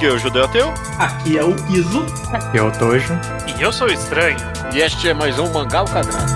Aqui 0.00 0.06
é 0.06 0.12
o 0.12 0.18
Judeu 0.18 0.44
Ateu. 0.46 0.72
Aqui 0.98 1.36
é 1.36 1.44
o 1.44 1.54
Iso. 1.68 2.06
Aqui 2.32 2.56
é 2.56 2.62
o 2.62 2.70
Tojo. 2.70 3.12
E 3.54 3.60
eu 3.60 3.70
sou 3.70 3.86
o 3.86 3.92
Estranho. 3.92 4.38
E 4.72 4.78
este 4.78 5.10
é 5.10 5.12
mais 5.12 5.38
um 5.38 5.52
Mangal 5.52 5.84
Quadrado. 5.84 6.32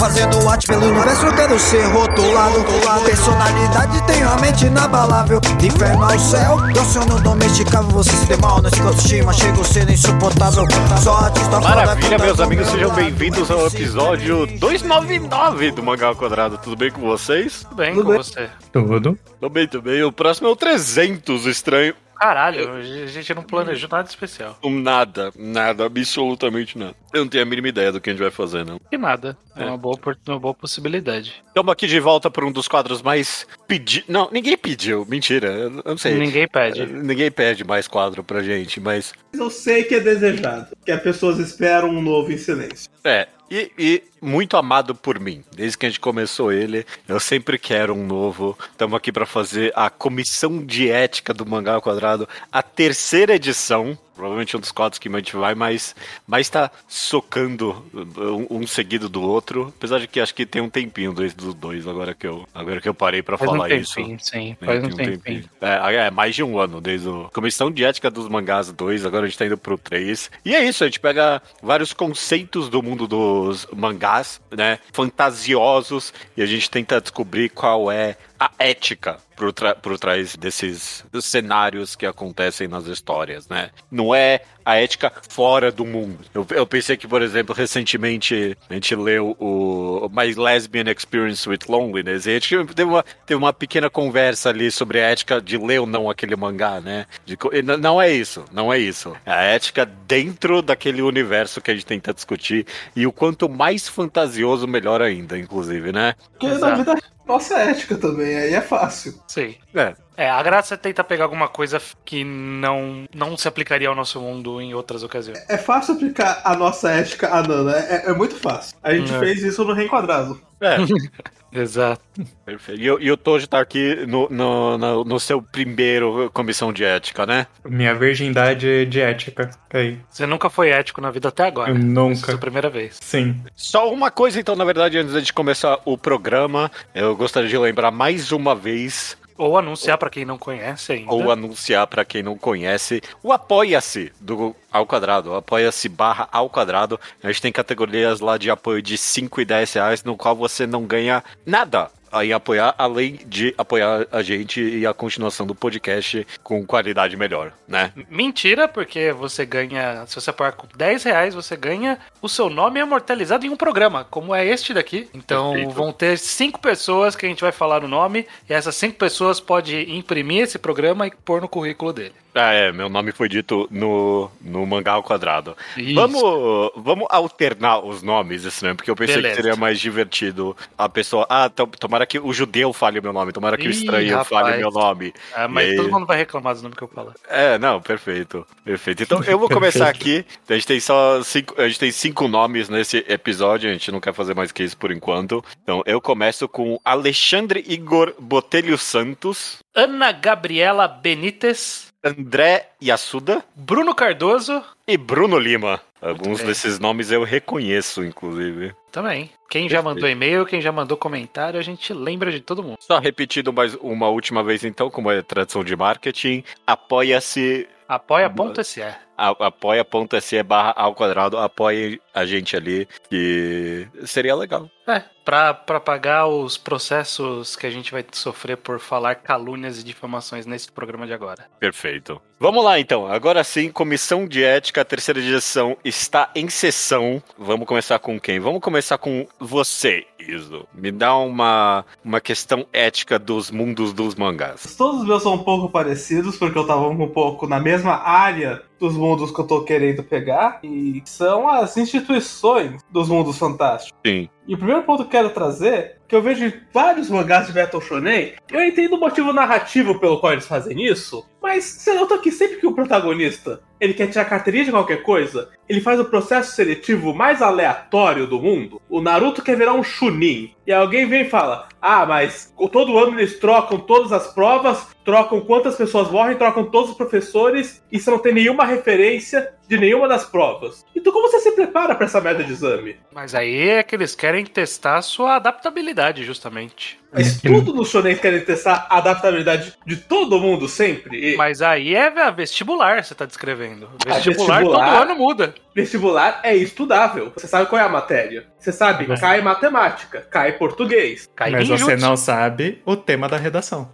Fazendo 0.00 0.48
arte 0.48 0.66
pelo 0.66 0.84
universo, 0.84 1.26
eu 1.26 1.32
quero 1.36 1.56
ser 1.60 1.84
rotulado. 1.92 2.64
Personalidade 3.04 4.04
tem 4.04 4.20
a 4.24 4.34
mente 4.38 4.66
inabalável. 4.66 5.40
Inferno 5.62 6.02
ao 6.02 6.18
céu, 6.18 6.56
eu 6.74 6.84
sono 6.86 7.20
domesticável. 7.20 7.88
Você 7.90 8.10
se 8.10 8.36
mal, 8.38 8.60
não 8.60 8.68
se 8.68 8.80
autoestima, 8.80 9.32
chega 9.32 9.60
a 9.60 9.64
ser 9.64 9.88
insuportável. 9.88 10.64
Só 11.00 11.18
artista 11.18 11.60
Maravilha, 11.60 12.18
foda, 12.18 12.24
meus 12.24 12.40
amigos, 12.40 12.66
sejam 12.66 12.92
bem-vindos 12.94 13.48
ao 13.48 13.58
nome, 13.58 13.76
episódio 13.76 14.44
299 14.58 15.70
do 15.70 15.84
Mangal 15.84 16.16
Quadrado. 16.16 16.58
Tudo 16.58 16.74
bem 16.74 16.90
com 16.90 17.02
vocês? 17.02 17.62
Tudo 17.62 17.76
bem 17.76 17.94
Tudo 17.94 18.06
com 18.06 18.10
bem. 18.10 18.18
você? 18.18 18.50
Tudo. 18.72 19.16
Tô 19.40 19.48
bem 19.48 19.68
também. 19.68 20.02
O 20.02 20.10
próximo 20.10 20.48
é 20.48 20.50
o 20.50 20.56
300, 20.56 21.46
estranho. 21.46 21.94
Caralho, 22.18 22.72
a 22.72 22.82
gente 23.06 23.32
não 23.32 23.42
planejou 23.42 23.88
nada 23.90 24.08
especial. 24.08 24.58
Nada, 24.64 25.32
nada, 25.36 25.86
absolutamente 25.86 26.76
nada. 26.76 26.96
Eu 27.12 27.20
não 27.22 27.28
tenho 27.28 27.42
a 27.42 27.46
mínima 27.46 27.68
ideia 27.68 27.90
do 27.90 28.00
que 28.00 28.10
a 28.10 28.12
gente 28.12 28.22
vai 28.22 28.30
fazer, 28.30 28.64
não. 28.64 28.78
Que 28.90 28.98
nada. 28.98 29.36
É, 29.56 29.62
É. 29.62 29.66
Uma, 29.66 29.76
boa, 29.76 29.98
uma 30.26 30.38
boa 30.38 30.54
possibilidade. 30.54 31.42
Estamos 31.46 31.72
aqui 31.72 31.86
de 31.86 31.98
volta 32.00 32.30
para 32.30 32.44
um 32.44 32.52
dos 32.52 32.68
quadros 32.68 33.02
mais 33.02 33.46
pedi... 33.66 34.04
Não, 34.08 34.28
ninguém 34.30 34.56
pediu, 34.56 35.06
mentira, 35.08 35.48
eu 35.48 35.70
não 35.84 35.98
sei. 35.98 36.14
Ninguém 36.14 36.46
pede. 36.46 36.86
Ninguém 36.86 37.30
pede 37.30 37.64
mais 37.64 37.88
quadro 37.88 38.22
pra 38.22 38.42
gente, 38.42 38.80
mas 38.80 39.12
Eu 39.32 39.50
sei 39.50 39.84
que 39.84 39.94
é 39.94 40.00
desejado, 40.00 40.76
que 40.84 40.92
as 40.92 41.02
pessoas 41.02 41.38
esperam 41.38 41.88
um 41.90 42.02
novo 42.02 42.32
em 42.32 42.38
silêncio. 42.38 42.90
É, 43.04 43.26
e, 43.50 43.72
e 43.78 44.02
muito 44.20 44.56
amado 44.56 44.94
por 44.94 45.18
mim. 45.18 45.42
Desde 45.54 45.78
que 45.78 45.86
a 45.86 45.88
gente 45.88 46.00
começou 46.00 46.52
ele, 46.52 46.84
eu 47.06 47.18
sempre 47.18 47.58
quero 47.58 47.94
um 47.94 48.06
novo. 48.06 48.58
Estamos 48.70 48.96
aqui 48.96 49.10
para 49.10 49.24
fazer 49.24 49.72
a 49.74 49.88
comissão 49.88 50.64
de 50.64 50.90
ética 50.90 51.32
do 51.32 51.46
Mangá 51.46 51.74
ao 51.74 51.82
Quadrado, 51.82 52.28
a 52.52 52.62
terceira 52.62 53.34
edição. 53.34 53.98
Provavelmente 54.18 54.56
um 54.56 54.60
dos 54.60 54.72
quadros 54.72 54.98
que 54.98 55.08
a 55.08 55.12
gente 55.12 55.36
vai 55.36 55.54
mais, 55.54 55.94
mais 56.26 56.50
tá 56.50 56.72
socando 56.88 57.86
um, 57.94 58.62
um 58.62 58.66
seguido 58.66 59.08
do 59.08 59.22
outro. 59.22 59.72
Apesar 59.78 60.00
de 60.00 60.08
que 60.08 60.18
acho 60.18 60.34
que 60.34 60.44
tem 60.44 60.60
um 60.60 60.68
tempinho 60.68 61.12
dois 61.12 61.32
dos 61.32 61.54
dois, 61.54 61.86
agora 61.86 62.12
que 62.12 62.26
eu, 62.26 62.44
agora 62.52 62.80
que 62.80 62.88
eu 62.88 62.94
parei 62.94 63.22
para 63.22 63.38
falar 63.38 63.52
um 63.52 63.66
isso. 63.68 63.94
tempinho, 63.94 64.18
sim. 64.20 64.56
né, 64.60 64.66
Faz 64.66 64.84
um 64.84 64.90
tempinho. 64.90 65.44
É, 65.60 65.94
é, 65.94 66.10
mais 66.10 66.34
de 66.34 66.42
um 66.42 66.58
ano, 66.58 66.80
desde 66.80 67.08
a 67.08 67.30
Comissão 67.32 67.70
de 67.70 67.84
Ética 67.84 68.10
dos 68.10 68.28
Mangás 68.28 68.72
2, 68.72 69.06
agora 69.06 69.26
a 69.26 69.28
gente 69.28 69.38
tá 69.38 69.46
indo 69.46 69.56
pro 69.56 69.78
3. 69.78 70.32
E 70.44 70.52
é 70.52 70.64
isso, 70.64 70.82
a 70.82 70.88
gente 70.88 70.98
pega 70.98 71.40
vários 71.62 71.92
conceitos 71.92 72.68
do 72.68 72.82
mundo 72.82 73.06
dos 73.06 73.68
mangás, 73.72 74.40
né, 74.50 74.80
fantasiosos, 74.92 76.12
e 76.36 76.42
a 76.42 76.46
gente 76.46 76.68
tenta 76.68 77.00
descobrir 77.00 77.50
qual 77.50 77.88
é 77.88 78.16
a 78.38 78.50
ética 78.58 79.18
por, 79.36 79.52
por 79.82 79.98
trás 79.98 80.36
desses 80.36 81.04
cenários 81.20 81.96
que 81.96 82.06
acontecem 82.06 82.68
nas 82.68 82.86
histórias, 82.86 83.48
né? 83.48 83.70
Não 83.90 84.14
é 84.14 84.40
a 84.68 84.76
ética 84.76 85.10
fora 85.30 85.72
do 85.72 85.86
mundo. 85.86 86.18
Eu, 86.34 86.46
eu 86.50 86.66
pensei 86.66 86.94
que, 86.94 87.08
por 87.08 87.22
exemplo, 87.22 87.54
recentemente 87.54 88.54
a 88.68 88.74
gente 88.74 88.94
leu 88.94 89.34
o 89.40 90.10
My 90.12 90.34
Lesbian 90.34 90.84
Experience 90.94 91.48
with 91.48 91.60
Loneliness 91.66 92.26
e 92.26 92.30
a 92.30 92.34
gente 92.34 92.74
teve 92.74 92.90
uma, 92.90 93.02
teve 93.24 93.38
uma 93.38 93.52
pequena 93.54 93.88
conversa 93.88 94.50
ali 94.50 94.70
sobre 94.70 95.00
a 95.00 95.08
ética 95.08 95.40
de 95.40 95.56
ler 95.56 95.78
ou 95.78 95.86
não 95.86 96.10
aquele 96.10 96.36
mangá, 96.36 96.82
né? 96.82 97.06
De 97.24 97.38
não 97.80 98.00
é 98.00 98.12
isso, 98.12 98.44
não 98.52 98.70
é 98.70 98.78
isso. 98.78 99.16
É 99.24 99.32
a 99.32 99.40
ética 99.40 99.86
dentro 99.86 100.60
daquele 100.60 101.00
universo 101.00 101.62
que 101.62 101.70
a 101.70 101.74
gente 101.74 101.86
tenta 101.86 102.12
discutir 102.12 102.66
e 102.94 103.06
o 103.06 103.12
quanto 103.12 103.48
mais 103.48 103.88
fantasioso, 103.88 104.68
melhor 104.68 105.00
ainda, 105.00 105.38
inclusive, 105.38 105.92
né? 105.92 106.14
Porque 106.32 106.44
Exato. 106.44 106.66
na 106.66 106.74
vida 106.74 106.92
é 106.92 107.18
nossa 107.26 107.58
ética 107.58 107.96
também, 107.96 108.36
aí 108.36 108.54
é 108.54 108.60
fácil. 108.60 109.14
Sim. 109.28 109.54
É, 109.74 109.94
É, 110.18 110.28
a 110.28 110.42
graça 110.42 110.74
é 110.74 110.76
tentar 110.76 111.04
pegar 111.04 111.24
alguma 111.24 111.46
coisa 111.48 111.80
que 112.04 112.24
não, 112.24 113.06
não 113.14 113.36
se 113.36 113.46
aplicaria 113.46 113.88
ao 113.88 113.94
nosso 113.94 114.20
mundo 114.20 114.60
em 114.60 114.74
outras 114.74 115.04
ocasiões. 115.04 115.38
É 115.48 115.56
fácil 115.56 115.94
aplicar 115.94 116.40
a 116.44 116.56
nossa 116.56 116.90
ética 116.90 117.28
a 117.32 117.40
Nana, 117.40 117.76
é, 117.76 118.10
é 118.10 118.12
muito 118.12 118.34
fácil. 118.34 118.76
A 118.82 118.92
gente 118.92 119.14
É. 119.14 119.18
fez 119.20 119.42
isso 119.44 119.64
no 119.64 119.72
Reenquadrado. 119.72 120.40
é. 120.60 120.76
Exato. 121.50 122.02
Perfeito. 122.44 122.78
E, 122.82 122.90
o- 122.90 123.00
e 123.00 123.10
o 123.10 123.16
Tojo 123.16 123.46
tá 123.46 123.58
aqui 123.58 124.04
no, 124.06 124.28
no, 124.28 124.76
no, 124.76 125.02
no 125.04 125.18
seu 125.18 125.40
primeiro 125.40 126.30
comissão 126.34 126.74
de 126.74 126.84
ética, 126.84 127.24
né? 127.24 127.46
Minha 127.64 127.94
virgindade 127.94 128.84
de 128.84 129.00
ética. 129.00 129.48
Aí. 129.72 129.98
Você 130.10 130.26
nunca 130.26 130.50
foi 130.50 130.68
ético 130.68 131.00
na 131.00 131.10
vida 131.10 131.28
até 131.30 131.46
agora. 131.46 131.70
Eu 131.70 131.76
Essa 131.76 131.84
é 131.86 131.88
nunca. 131.88 132.34
a 132.34 132.38
primeira 132.38 132.68
vez. 132.68 132.98
Sim. 133.00 133.40
Só 133.56 133.90
uma 133.90 134.10
coisa, 134.10 134.38
então, 134.38 134.54
na 134.54 134.64
verdade, 134.64 134.98
antes 134.98 135.24
de 135.24 135.32
começar 135.32 135.78
o 135.86 135.96
programa, 135.96 136.70
eu 136.94 137.16
gostaria 137.16 137.48
de 137.48 137.56
lembrar 137.56 137.90
mais 137.90 138.30
uma 138.30 138.54
vez, 138.54 139.16
Ou 139.38 139.56
anunciar 139.56 139.96
pra 139.96 140.10
quem 140.10 140.24
não 140.24 140.36
conhece 140.36 140.92
ainda. 140.92 141.12
ou 141.12 141.30
anunciar 141.30 141.86
pra 141.86 142.04
quem 142.04 142.22
não 142.22 142.36
conhece, 142.36 143.00
o 143.22 143.32
Apoia-se 143.32 144.12
do 144.20 144.54
Ao 144.70 144.84
Quadrado, 144.84 145.34
Apoia-se 145.34 145.88
barra 145.88 146.28
Ao 146.32 146.50
Quadrado. 146.50 146.98
A 147.22 147.28
gente 147.28 147.40
tem 147.42 147.52
categorias 147.52 148.18
lá 148.18 148.36
de 148.36 148.50
apoio 148.50 148.82
de 148.82 148.98
5 148.98 149.40
e 149.40 149.44
10 149.44 149.72
reais, 149.72 150.04
no 150.04 150.16
qual 150.16 150.34
você 150.34 150.66
não 150.66 150.84
ganha 150.84 151.22
nada 151.46 151.88
em 152.22 152.32
apoiar, 152.32 152.74
além 152.78 153.18
de 153.26 153.54
apoiar 153.56 154.06
a 154.10 154.22
gente 154.22 154.60
e 154.60 154.86
a 154.86 154.94
continuação 154.94 155.46
do 155.46 155.54
podcast 155.54 156.26
com 156.42 156.64
qualidade 156.66 157.16
melhor, 157.16 157.52
né? 157.66 157.92
Mentira, 158.10 158.68
porque 158.68 159.12
você 159.12 159.44
ganha. 159.44 160.04
Se 160.06 160.14
você 160.14 160.30
apoiar 160.30 160.52
com 160.52 160.66
10 160.76 161.04
reais, 161.04 161.34
você 161.34 161.56
ganha 161.56 161.98
o 162.20 162.28
seu 162.28 162.50
nome 162.50 162.80
amortalizado 162.80 163.46
em 163.46 163.50
um 163.50 163.56
programa, 163.56 164.04
como 164.04 164.34
é 164.34 164.46
este 164.46 164.74
daqui. 164.74 165.08
Então 165.14 165.52
Perfeito. 165.52 165.74
vão 165.74 165.92
ter 165.92 166.18
cinco 166.18 166.60
pessoas 166.60 167.14
que 167.14 167.26
a 167.26 167.28
gente 167.28 167.40
vai 167.40 167.52
falar 167.52 167.80
no 167.80 167.88
nome, 167.88 168.26
e 168.48 168.52
essas 168.52 168.76
cinco 168.76 168.96
pessoas 168.96 169.40
podem 169.40 169.96
imprimir 169.96 170.42
esse 170.42 170.58
programa 170.58 171.06
e 171.06 171.10
pôr 171.10 171.40
no 171.40 171.48
currículo 171.48 171.92
dele. 171.92 172.14
Ah, 172.38 172.52
é, 172.52 172.72
meu 172.72 172.88
nome 172.88 173.12
foi 173.12 173.28
dito 173.28 173.66
no, 173.70 174.30
no 174.40 174.64
mangá 174.66 174.92
ao 174.92 175.02
quadrado. 175.02 175.56
Isso. 175.76 175.94
Vamos, 175.94 176.70
vamos 176.76 177.06
alternar 177.10 177.84
os 177.84 178.02
nomes, 178.02 178.44
estranho, 178.44 178.76
porque 178.76 178.90
eu 178.90 178.96
pensei 178.96 179.16
Beleza. 179.16 179.36
que 179.36 179.42
seria 179.42 179.56
mais 179.56 179.80
divertido 179.80 180.56
a 180.76 180.88
pessoa. 180.88 181.26
Ah, 181.28 181.48
to- 181.48 181.66
tomara 181.66 182.06
que 182.06 182.18
o 182.18 182.32
judeu 182.32 182.72
fale 182.72 183.00
meu 183.00 183.12
nome, 183.12 183.32
tomara 183.32 183.56
que 183.56 183.66
o 183.66 183.70
Ih, 183.70 183.74
estranho 183.74 184.10
rapaz. 184.16 184.28
fale 184.28 184.56
meu 184.58 184.70
nome. 184.70 185.12
Ah, 185.34 185.48
mas 185.48 185.72
E 185.72 185.76
todo 185.76 185.90
mundo 185.90 186.06
vai 186.06 186.16
reclamar 186.18 186.54
do 186.54 186.62
nome 186.62 186.74
que 186.76 186.82
eu 186.82 186.88
falo. 186.88 187.12
É, 187.28 187.58
não, 187.58 187.80
perfeito. 187.80 188.46
Perfeito. 188.64 189.02
Então 189.02 189.22
eu 189.24 189.38
vou 189.38 189.48
começar 189.48 189.88
aqui. 189.90 190.24
A 190.48 190.54
gente 190.54 190.66
tem 190.66 190.80
só 190.80 191.22
cinco, 191.22 191.60
a 191.60 191.66
gente 191.66 191.78
tem 191.80 191.90
cinco 191.90 192.28
nomes 192.28 192.68
nesse 192.68 193.04
episódio, 193.08 193.68
a 193.68 193.72
gente 193.72 193.90
não 193.90 194.00
quer 194.00 194.14
fazer 194.14 194.34
mais 194.34 194.52
que 194.52 194.62
isso 194.62 194.76
por 194.76 194.90
enquanto. 194.92 195.44
Então 195.62 195.82
eu 195.86 196.00
começo 196.00 196.48
com 196.48 196.78
Alexandre 196.84 197.64
Igor 197.66 198.14
Botelho 198.18 198.76
Santos, 198.78 199.58
Ana 199.74 200.12
Gabriela 200.12 200.86
Benítez, 200.88 201.87
André 202.08 202.68
Yasuda 202.82 203.44
Bruno 203.54 203.94
Cardoso, 203.94 204.62
e 204.86 204.96
Bruno 204.96 205.38
Lima. 205.38 205.80
Alguns 206.00 206.40
desses 206.42 206.78
nomes 206.78 207.10
eu 207.10 207.24
reconheço, 207.24 208.04
inclusive. 208.04 208.72
também. 208.92 209.30
Quem 209.50 209.68
já 209.68 209.82
mandou 209.82 210.08
e-mail, 210.08 210.46
quem 210.46 210.60
já 210.60 210.70
mandou 210.70 210.96
comentário, 210.96 211.58
a 211.58 211.62
gente 211.62 211.92
lembra 211.92 212.30
de 212.30 212.40
todo 212.40 212.62
mundo. 212.62 212.76
Só 212.80 212.98
repetindo 212.98 213.52
mais 213.52 213.74
uma 213.74 214.08
última 214.08 214.42
vez, 214.44 214.64
então, 214.64 214.90
como 214.90 215.10
é 215.10 215.22
tradição 215.22 215.64
de 215.64 215.74
marketing, 215.74 216.44
apoia-se 216.66 217.66
Apoia.se. 217.88 218.82
a- 219.18 219.46
apoia.se 219.46 220.42
barra 220.44 220.72
ao 220.76 220.94
quadrado, 220.94 221.36
apoie 221.36 222.00
a 222.14 222.24
gente 222.24 222.56
ali, 222.56 222.88
que 223.10 223.86
seria 224.06 224.34
legal. 224.34 224.70
É, 224.86 225.02
pra, 225.22 225.52
pra 225.52 225.78
pagar 225.78 226.26
os 226.26 226.56
processos 226.56 227.54
que 227.54 227.66
a 227.66 227.70
gente 227.70 227.92
vai 227.92 228.02
sofrer 228.12 228.56
por 228.56 228.80
falar 228.80 229.16
calúnias 229.16 229.78
e 229.78 229.84
difamações 229.84 230.46
nesse 230.46 230.72
programa 230.72 231.06
de 231.06 231.12
agora. 231.12 231.44
Perfeito. 231.60 232.20
Vamos 232.40 232.64
lá 232.64 232.78
então, 232.80 233.06
agora 233.06 233.44
sim, 233.44 233.70
Comissão 233.70 234.26
de 234.26 234.42
Ética, 234.42 234.80
a 234.80 234.84
terceira 234.84 235.20
edição 235.20 235.76
está 235.84 236.30
em 236.34 236.48
sessão. 236.48 237.22
Vamos 237.36 237.66
começar 237.66 237.98
com 237.98 238.18
quem? 238.18 238.38
Vamos 238.40 238.60
começar 238.62 238.96
com 238.96 239.26
você, 239.38 240.06
Iso. 240.18 240.66
Me 240.72 240.90
dá 240.90 241.14
uma, 241.16 241.84
uma 242.02 242.20
questão 242.20 242.66
ética 242.72 243.18
dos 243.18 243.50
mundos 243.50 243.92
dos 243.92 244.14
mangás. 244.14 244.74
Todos 244.76 245.02
os 245.02 245.06
meus 245.06 245.22
são 245.22 245.34
um 245.34 245.42
pouco 245.44 245.68
parecidos, 245.68 246.36
porque 246.38 246.58
eu 246.58 246.66
tava 246.66 246.88
um 246.88 247.08
pouco 247.08 247.46
na 247.46 247.60
mesma 247.60 247.94
área 247.96 248.62
dos 248.78 248.94
mundos 248.96 249.30
que 249.30 249.40
eu 249.40 249.46
tô 249.46 249.62
querendo 249.62 250.02
pegar, 250.02 250.60
e 250.62 251.02
são 251.04 251.48
as 251.48 251.76
instituições 251.76 252.82
dos 252.90 253.08
mundos 253.08 253.38
fantásticos. 253.38 253.98
Sim. 254.06 254.28
E 254.48 254.54
o 254.54 254.56
primeiro 254.56 254.82
ponto 254.82 255.04
que 255.04 255.08
eu 255.08 255.10
quero 255.10 255.28
trazer, 255.28 255.98
que 256.08 256.16
eu 256.16 256.22
vejo 256.22 256.42
em 256.42 256.52
vários 256.72 257.10
mangás 257.10 257.46
de 257.46 257.52
Battle 257.52 257.82
Shonen, 257.82 258.32
eu 258.50 258.64
entendo 258.64 258.94
o 258.94 258.98
motivo 258.98 259.30
narrativo 259.30 260.00
pelo 260.00 260.18
qual 260.18 260.32
eles 260.32 260.46
fazem 260.46 260.86
isso, 260.86 261.28
mas 261.42 261.64
você 261.64 261.92
nota 261.92 262.16
que 262.16 262.32
sempre 262.32 262.56
que 262.56 262.66
o 262.66 262.72
protagonista 262.72 263.60
ele 263.80 263.94
quer 263.94 264.08
tirar 264.08 264.24
carteirinha 264.24 264.64
de 264.64 264.70
qualquer 264.70 265.02
coisa, 265.02 265.50
ele 265.68 265.80
faz 265.80 266.00
o 266.00 266.04
processo 266.04 266.54
seletivo 266.54 267.14
mais 267.14 267.40
aleatório 267.40 268.26
do 268.26 268.40
mundo. 268.40 268.80
O 268.88 269.00
Naruto 269.00 269.42
quer 269.42 269.56
virar 269.56 269.74
um 269.74 269.84
Chunin, 269.84 270.52
e 270.66 270.72
alguém 270.72 271.06
vem 271.06 271.22
e 271.22 271.30
fala: 271.30 271.68
Ah, 271.80 272.04
mas 272.04 272.52
todo 272.72 272.98
ano 272.98 273.18
eles 273.18 273.38
trocam 273.38 273.78
todas 273.78 274.12
as 274.12 274.32
provas, 274.34 274.88
trocam 275.04 275.40
quantas 275.40 275.76
pessoas 275.76 276.10
morrem, 276.10 276.36
trocam 276.36 276.64
todos 276.64 276.90
os 276.90 276.96
professores, 276.96 277.84
e 277.92 278.00
você 278.00 278.10
não 278.10 278.18
tem 278.18 278.34
nenhuma 278.34 278.64
referência 278.64 279.54
de 279.68 279.78
nenhuma 279.78 280.08
das 280.08 280.24
provas. 280.24 280.84
Então 280.96 281.12
como 281.12 281.30
você 281.30 281.38
se 281.38 281.52
prepara 281.52 281.94
pra 281.94 282.06
essa 282.06 282.20
merda 282.20 282.42
de 282.42 282.52
exame? 282.52 282.96
Mas 283.14 283.34
aí 283.34 283.68
é 283.68 283.82
que 283.82 283.94
eles 283.94 284.14
querem 284.14 284.37
testar 284.44 284.98
a 284.98 285.02
sua 285.02 285.36
adaptabilidade, 285.36 286.24
justamente. 286.24 286.98
Mas 287.12 287.42
Uhum. 287.42 287.54
tudo 287.64 287.72
no 287.74 287.84
shonen 287.86 288.16
querem 288.16 288.40
testar 288.40 288.86
a 288.90 288.98
adaptabilidade 288.98 289.72
de 289.86 289.96
todo 289.96 290.38
mundo 290.38 290.68
sempre. 290.68 291.32
E 291.34 291.36
Mas 291.36 291.62
aí 291.62 291.94
é 291.94 292.10
vestibular, 292.30 293.02
você 293.02 293.14
tá 293.14 293.24
descrevendo. 293.24 293.88
Ah, 294.06 294.14
Vestibular, 294.14 294.58
vestibular? 294.58 294.92
todo 295.00 295.02
ano 295.10 295.14
muda. 295.16 295.54
vestibular 295.74 296.40
é 296.42 296.54
estudável. 296.56 297.32
Você 297.36 297.46
sabe 297.46 297.66
qual 297.66 297.80
é 297.80 297.84
a 297.84 297.88
matéria. 297.88 298.46
Você 298.58 298.72
sabe, 298.72 299.06
Você- 299.06 299.20
cai 299.20 299.40
matemática, 299.40 300.20
cai 300.30 300.52
português. 300.52 301.28
Cai 301.36 301.50
Mas 301.52 301.68
você 301.68 301.96
não 301.96 302.16
sabe 302.16 302.82
o 302.84 302.96
tema 302.96 303.28
da 303.28 303.36
redação. 303.36 303.90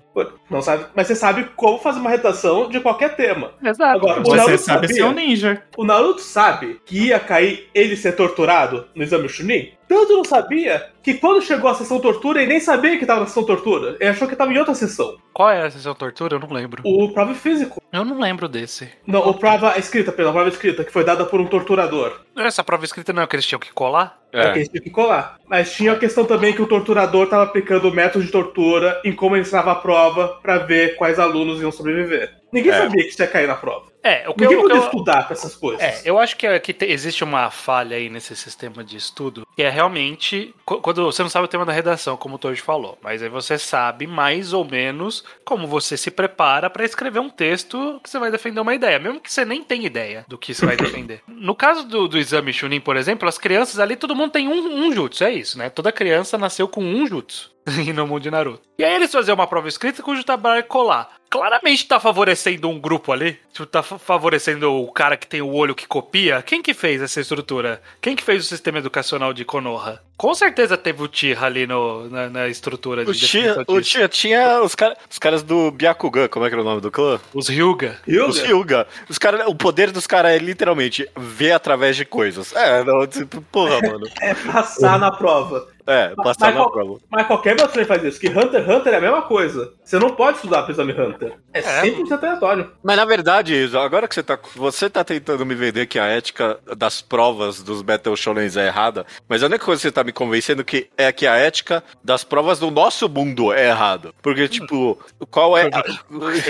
Não 0.49 0.63
sabe, 0.63 0.87
mas 0.95 1.07
você 1.09 1.15
sabe 1.15 1.45
como 1.57 1.79
fazer 1.79 1.99
uma 2.01 2.09
redação 2.11 2.69
de 2.69 2.81
qualquer 2.81 3.17
tema. 3.17 3.53
Exato. 3.63 3.97
Agora, 3.99 4.21
o 4.21 4.25
Você 4.25 4.37
Naruto 4.37 4.59
sabe 4.59 4.87
sabia? 4.89 4.95
ser 4.97 5.03
um 5.05 5.13
ninja. 5.13 5.63
O 5.77 5.85
Naruto 5.85 6.21
sabe 6.21 6.81
que 6.87 7.07
ia 7.09 7.19
cair 7.21 7.69
ele 7.75 7.97
ser 7.97 8.13
torturado 8.13 8.87
no 8.95 9.03
exame 9.03 9.29
Chunin? 9.29 9.73
Tanto 9.89 10.15
não 10.15 10.25
sabia 10.25 10.87
que 11.05 11.15
quando 11.15 11.43
chegou 11.43 11.69
a 11.71 11.75
sessão 11.75 12.01
tortura, 12.01 12.41
ele 12.41 12.49
nem 12.53 12.61
sabia 12.61 12.99
que 12.99 13.05
tava 13.05 13.21
na 13.21 13.27
sessão 13.27 13.45
tortura. 13.45 13.97
Ele 14.01 14.09
achou 14.11 14.27
que 14.27 14.35
tava 14.35 14.53
em 14.53 14.59
outra 14.59 14.75
sessão. 14.75 15.17
Qual 15.35 15.51
é 15.51 15.67
a 15.67 15.71
sessão 15.71 15.95
tortura? 15.95 16.37
Eu 16.37 16.41
não 16.41 16.51
lembro. 16.51 16.83
O 16.85 17.13
prova 17.13 17.35
físico. 17.35 17.83
Eu 17.93 18.05
não 18.05 18.19
lembro 18.19 18.49
desse. 18.49 18.89
Não, 19.07 19.21
o 19.29 19.35
prova 19.35 19.79
escrita, 19.79 20.11
pela 20.11 20.33
prova 20.33 20.49
escrita, 20.49 20.83
que 20.83 20.91
foi 20.93 21.05
dada 21.05 21.25
por 21.27 21.41
um 21.41 21.47
torturador. 21.47 22.21
Essa 22.37 22.65
prova 22.65 22.85
escrita 22.85 23.13
não 23.13 23.21
é 23.23 23.25
o 23.27 23.29
que 23.29 23.37
eles 23.37 23.47
tinham 23.47 23.61
que 23.61 23.73
colar? 23.73 24.19
É. 24.33 24.43
que 24.43 24.49
É. 24.49 24.55
eles 24.57 24.69
tinham 24.69 24.83
que 24.83 24.91
colar. 24.91 25.39
Mas 25.47 25.73
tinha 25.75 25.93
a 25.93 25.99
questão 25.99 26.25
também 26.25 26.53
que 26.55 26.63
o 26.63 26.67
torturador 26.67 27.29
tava 27.29 27.45
aplicando 27.45 27.93
métodos 27.93 28.27
de 28.27 28.33
tortura 28.33 29.01
em 29.05 29.13
como 29.13 29.37
ele 29.37 29.43
ensinava 29.43 29.73
a 29.73 29.77
prova 29.77 30.41
pra 30.43 30.59
ver 30.59 30.97
quais 30.97 31.19
alunos 31.21 31.61
iam 31.61 31.71
sobreviver. 31.71 32.33
Ninguém 32.53 32.73
É. 32.73 32.79
sabia 32.79 33.03
que 33.05 33.11
isso 33.11 33.23
ia 33.23 33.29
cair 33.29 33.47
na 33.47 33.55
prova. 33.55 33.94
É, 34.05 34.29
o 34.29 34.35
que 34.35 34.43
Ninguém 34.43 34.59
eu, 34.59 34.61
o 34.61 34.63
que 34.65 34.69
podia 34.69 34.83
eu- 34.83 34.85
estudar 34.87 35.27
com 35.27 35.33
essas 35.33 35.57
coisas. 35.57 35.83
É, 35.83 36.03
eu 36.05 36.19
acho 36.19 36.37
que, 36.37 36.47
é- 36.47 36.59
que 36.59 36.75
te- 36.75 36.85
existe 36.85 37.25
uma 37.25 37.51
falha 37.51 37.97
aí 37.97 38.11
nesse 38.11 38.37
sistema 38.37 38.85
de 38.85 38.99
estudo, 38.99 39.47
que 39.57 39.63
é 39.63 39.71
realmente 39.71 40.55
qu- 40.67 40.81
quando 40.83 41.05
você 41.05 41.23
não 41.23 41.31
sabe 41.31 41.47
o 41.47 41.49
tema 41.49 41.65
da 41.65 41.73
redação, 41.73 42.15
como 42.17 42.35
o 42.35 42.39
Tojo 42.39 42.63
falou, 42.63 42.99
mas 43.03 43.23
aí 43.23 43.29
você 43.31 43.57
sabe 43.59 44.07
mais 44.07 44.53
ou 44.53 44.63
menos 44.65 45.25
como 45.45 45.67
você 45.67 45.97
se 45.97 46.11
prepara 46.11 46.69
pra 46.69 46.85
escrever 46.85 47.19
um 47.19 47.31
texto 47.31 47.99
que 48.05 48.11
você 48.11 48.19
vai 48.19 48.31
defender 48.31 48.61
uma 48.61 48.75
ideia, 48.75 48.99
mesmo 48.99 49.21
que 49.21 49.33
você 49.33 49.45
nem 49.45 49.63
tenha 49.65 49.87
ideia 49.87 50.25
do 50.29 50.37
que 50.37 50.53
você 50.55 50.67
vai 50.67 50.77
defender. 50.77 51.23
No 51.45 51.55
caso 51.55 51.87
do, 51.87 52.07
do 52.09 52.19
exame 52.19 52.53
Chunin, 52.53 52.81
por 52.81 52.97
exemplo, 52.97 53.29
as 53.29 53.39
crianças 53.39 53.79
ali, 53.79 53.97
todo 53.97 54.15
mundo 54.15 54.31
tem 54.33 54.49
um, 54.49 54.87
um 54.87 54.93
jutsu, 54.93 55.25
é 55.25 55.33
isso, 55.33 55.57
né? 55.59 55.71
Toda 55.71 55.91
criança 55.93 56.37
nasceu 56.37 56.67
com 56.69 56.83
um 56.83 57.07
jutsu. 57.07 57.54
E 57.87 57.93
no 57.93 58.07
mundo 58.07 58.23
de 58.23 58.31
Naruto. 58.31 58.61
E 58.79 58.85
aí 58.85 58.95
eles 58.95 59.11
faziam 59.13 59.35
uma 59.35 59.47
prova 59.47 59.69
escrita 59.69 60.03
cujo 60.03 60.23
trabalho 60.25 60.59
é 60.59 60.63
colar. 60.63 61.09
Claramente 61.31 61.87
tá 61.89 61.99
favorecendo 61.99 62.69
um 62.69 62.79
grupo 62.79 63.11
ali. 63.13 63.39
Tipo, 63.53 63.67
tá 63.67 63.83
fa- 63.83 63.99
favorecendo 63.99 64.71
o 64.73 64.93
cara 64.93 65.17
que 65.17 65.27
tem 65.27 65.41
o 65.43 65.53
olho 65.53 65.75
que 65.75 65.87
copia. 65.87 66.43
Quem 66.43 66.63
que 66.63 66.75
fez 66.75 67.01
essa 67.03 67.21
estrutura? 67.21 67.81
Quem 68.01 68.15
que 68.15 68.23
fez 68.23 68.45
o 68.45 68.47
sistema 68.49 68.79
educacional 68.79 69.33
de 69.33 69.45
Konoha? 69.45 70.01
Com 70.17 70.33
certeza 70.35 70.77
teve 70.77 71.03
o 71.03 71.09
Tira 71.09 71.47
ali 71.47 71.67
no, 71.67 72.09
na, 72.09 72.29
na 72.29 72.49
estrutura 72.49 73.05
de 73.05 73.11
O 73.11 73.15
Tia, 73.15 73.41
definição 73.55 73.65
o 73.75 73.81
tia 73.81 74.09
tinha 74.09 74.61
os, 74.63 74.75
cara, 74.77 74.97
os 75.11 75.19
caras 75.19 75.43
do 75.43 75.73
Byakugan, 75.73 76.29
como 76.29 76.45
é 76.45 76.49
que 76.49 76.55
era 76.55 76.63
o 76.63 76.65
nome 76.65 76.81
do 76.81 76.91
clã? 76.91 77.21
Os 77.33 77.49
Hyuga. 77.49 77.99
Hyuga? 78.07 78.29
Os 78.29 78.39
Hyuga. 78.39 78.87
Os 79.09 79.19
cara, 79.19 79.49
o 79.49 79.55
poder 79.57 79.91
dos 79.91 80.07
caras 80.07 80.33
é 80.33 80.39
literalmente 80.39 81.09
ver 81.17 81.53
através 81.53 81.97
de 81.97 82.05
coisas. 82.05 82.55
É, 82.55 82.85
não, 82.85 83.05
tipo, 83.07 83.41
porra, 83.43 83.81
mano. 83.83 84.07
É 84.21 84.35
passar 84.35 84.99
na 85.01 85.11
prova. 85.11 85.67
É, 85.87 86.15
passar 86.17 86.47
Mas 86.47 86.55
na 86.55 86.61
qual- 86.63 86.73
prova. 86.73 86.99
Mas 87.11 87.27
qualquer 87.27 87.57
Batman 87.57 87.85
faz 87.85 88.03
isso, 88.05 88.19
que 88.21 88.29
Hunter 88.29 88.63
x 88.65 88.69
Hunter 88.69 88.95
é 88.95 88.97
a 88.97 89.01
mesma 89.01 89.23
coisa. 89.23 89.73
Você 89.85 89.99
não 89.99 90.11
pode 90.11 90.37
estudar 90.39 90.63
pro 90.63 90.73
exame 90.73 90.93
Hunter. 90.93 91.35
É, 91.53 91.59
É. 91.61 91.83
100% 91.83 92.13
aleatório. 92.23 92.71
Mas 92.83 92.97
na 92.97 93.05
verdade, 93.05 93.71
agora 93.77 94.09
que 94.09 94.15
você 94.15 94.23
tá. 94.23 94.39
Você 94.57 94.89
tá 94.89 95.05
tentando 95.05 95.45
me 95.45 95.55
vender 95.55 95.87
que 95.87 95.99
a 95.99 96.07
ética 96.07 96.59
das 96.77 97.03
provas 97.03 97.63
dos 97.63 97.83
Battle 97.83 98.17
Shonens 98.17 98.57
é 98.57 98.67
errada, 98.67 99.05
mas 99.29 99.43
a 99.43 99.47
única 99.47 99.65
coisa 99.65 99.81
que 99.81 99.89
você 99.89 99.93
tá 99.93 100.03
me 100.03 100.13
convencendo 100.13 100.65
que 100.65 100.89
é 100.97 101.13
que 101.13 101.27
a 101.27 101.37
ética 101.37 101.85
das 102.03 102.25
provas 102.25 102.59
do 102.59 102.71
nosso 102.71 103.09
mundo 103.09 103.53
é 103.53 103.69
errada. 103.69 104.13
Porque, 104.23 104.49
tipo, 104.49 104.99
qual 105.31 105.57
é. 105.57 105.65
a- 105.73 105.85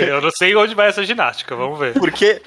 Eu 0.05 0.21
não 0.21 0.31
sei 0.31 0.55
onde 0.55 0.73
vai 0.73 0.87
essa 0.87 1.03
ginástica, 1.03 1.55
vamos 1.55 1.77
ver. 1.77 1.93
Porque 1.93 2.41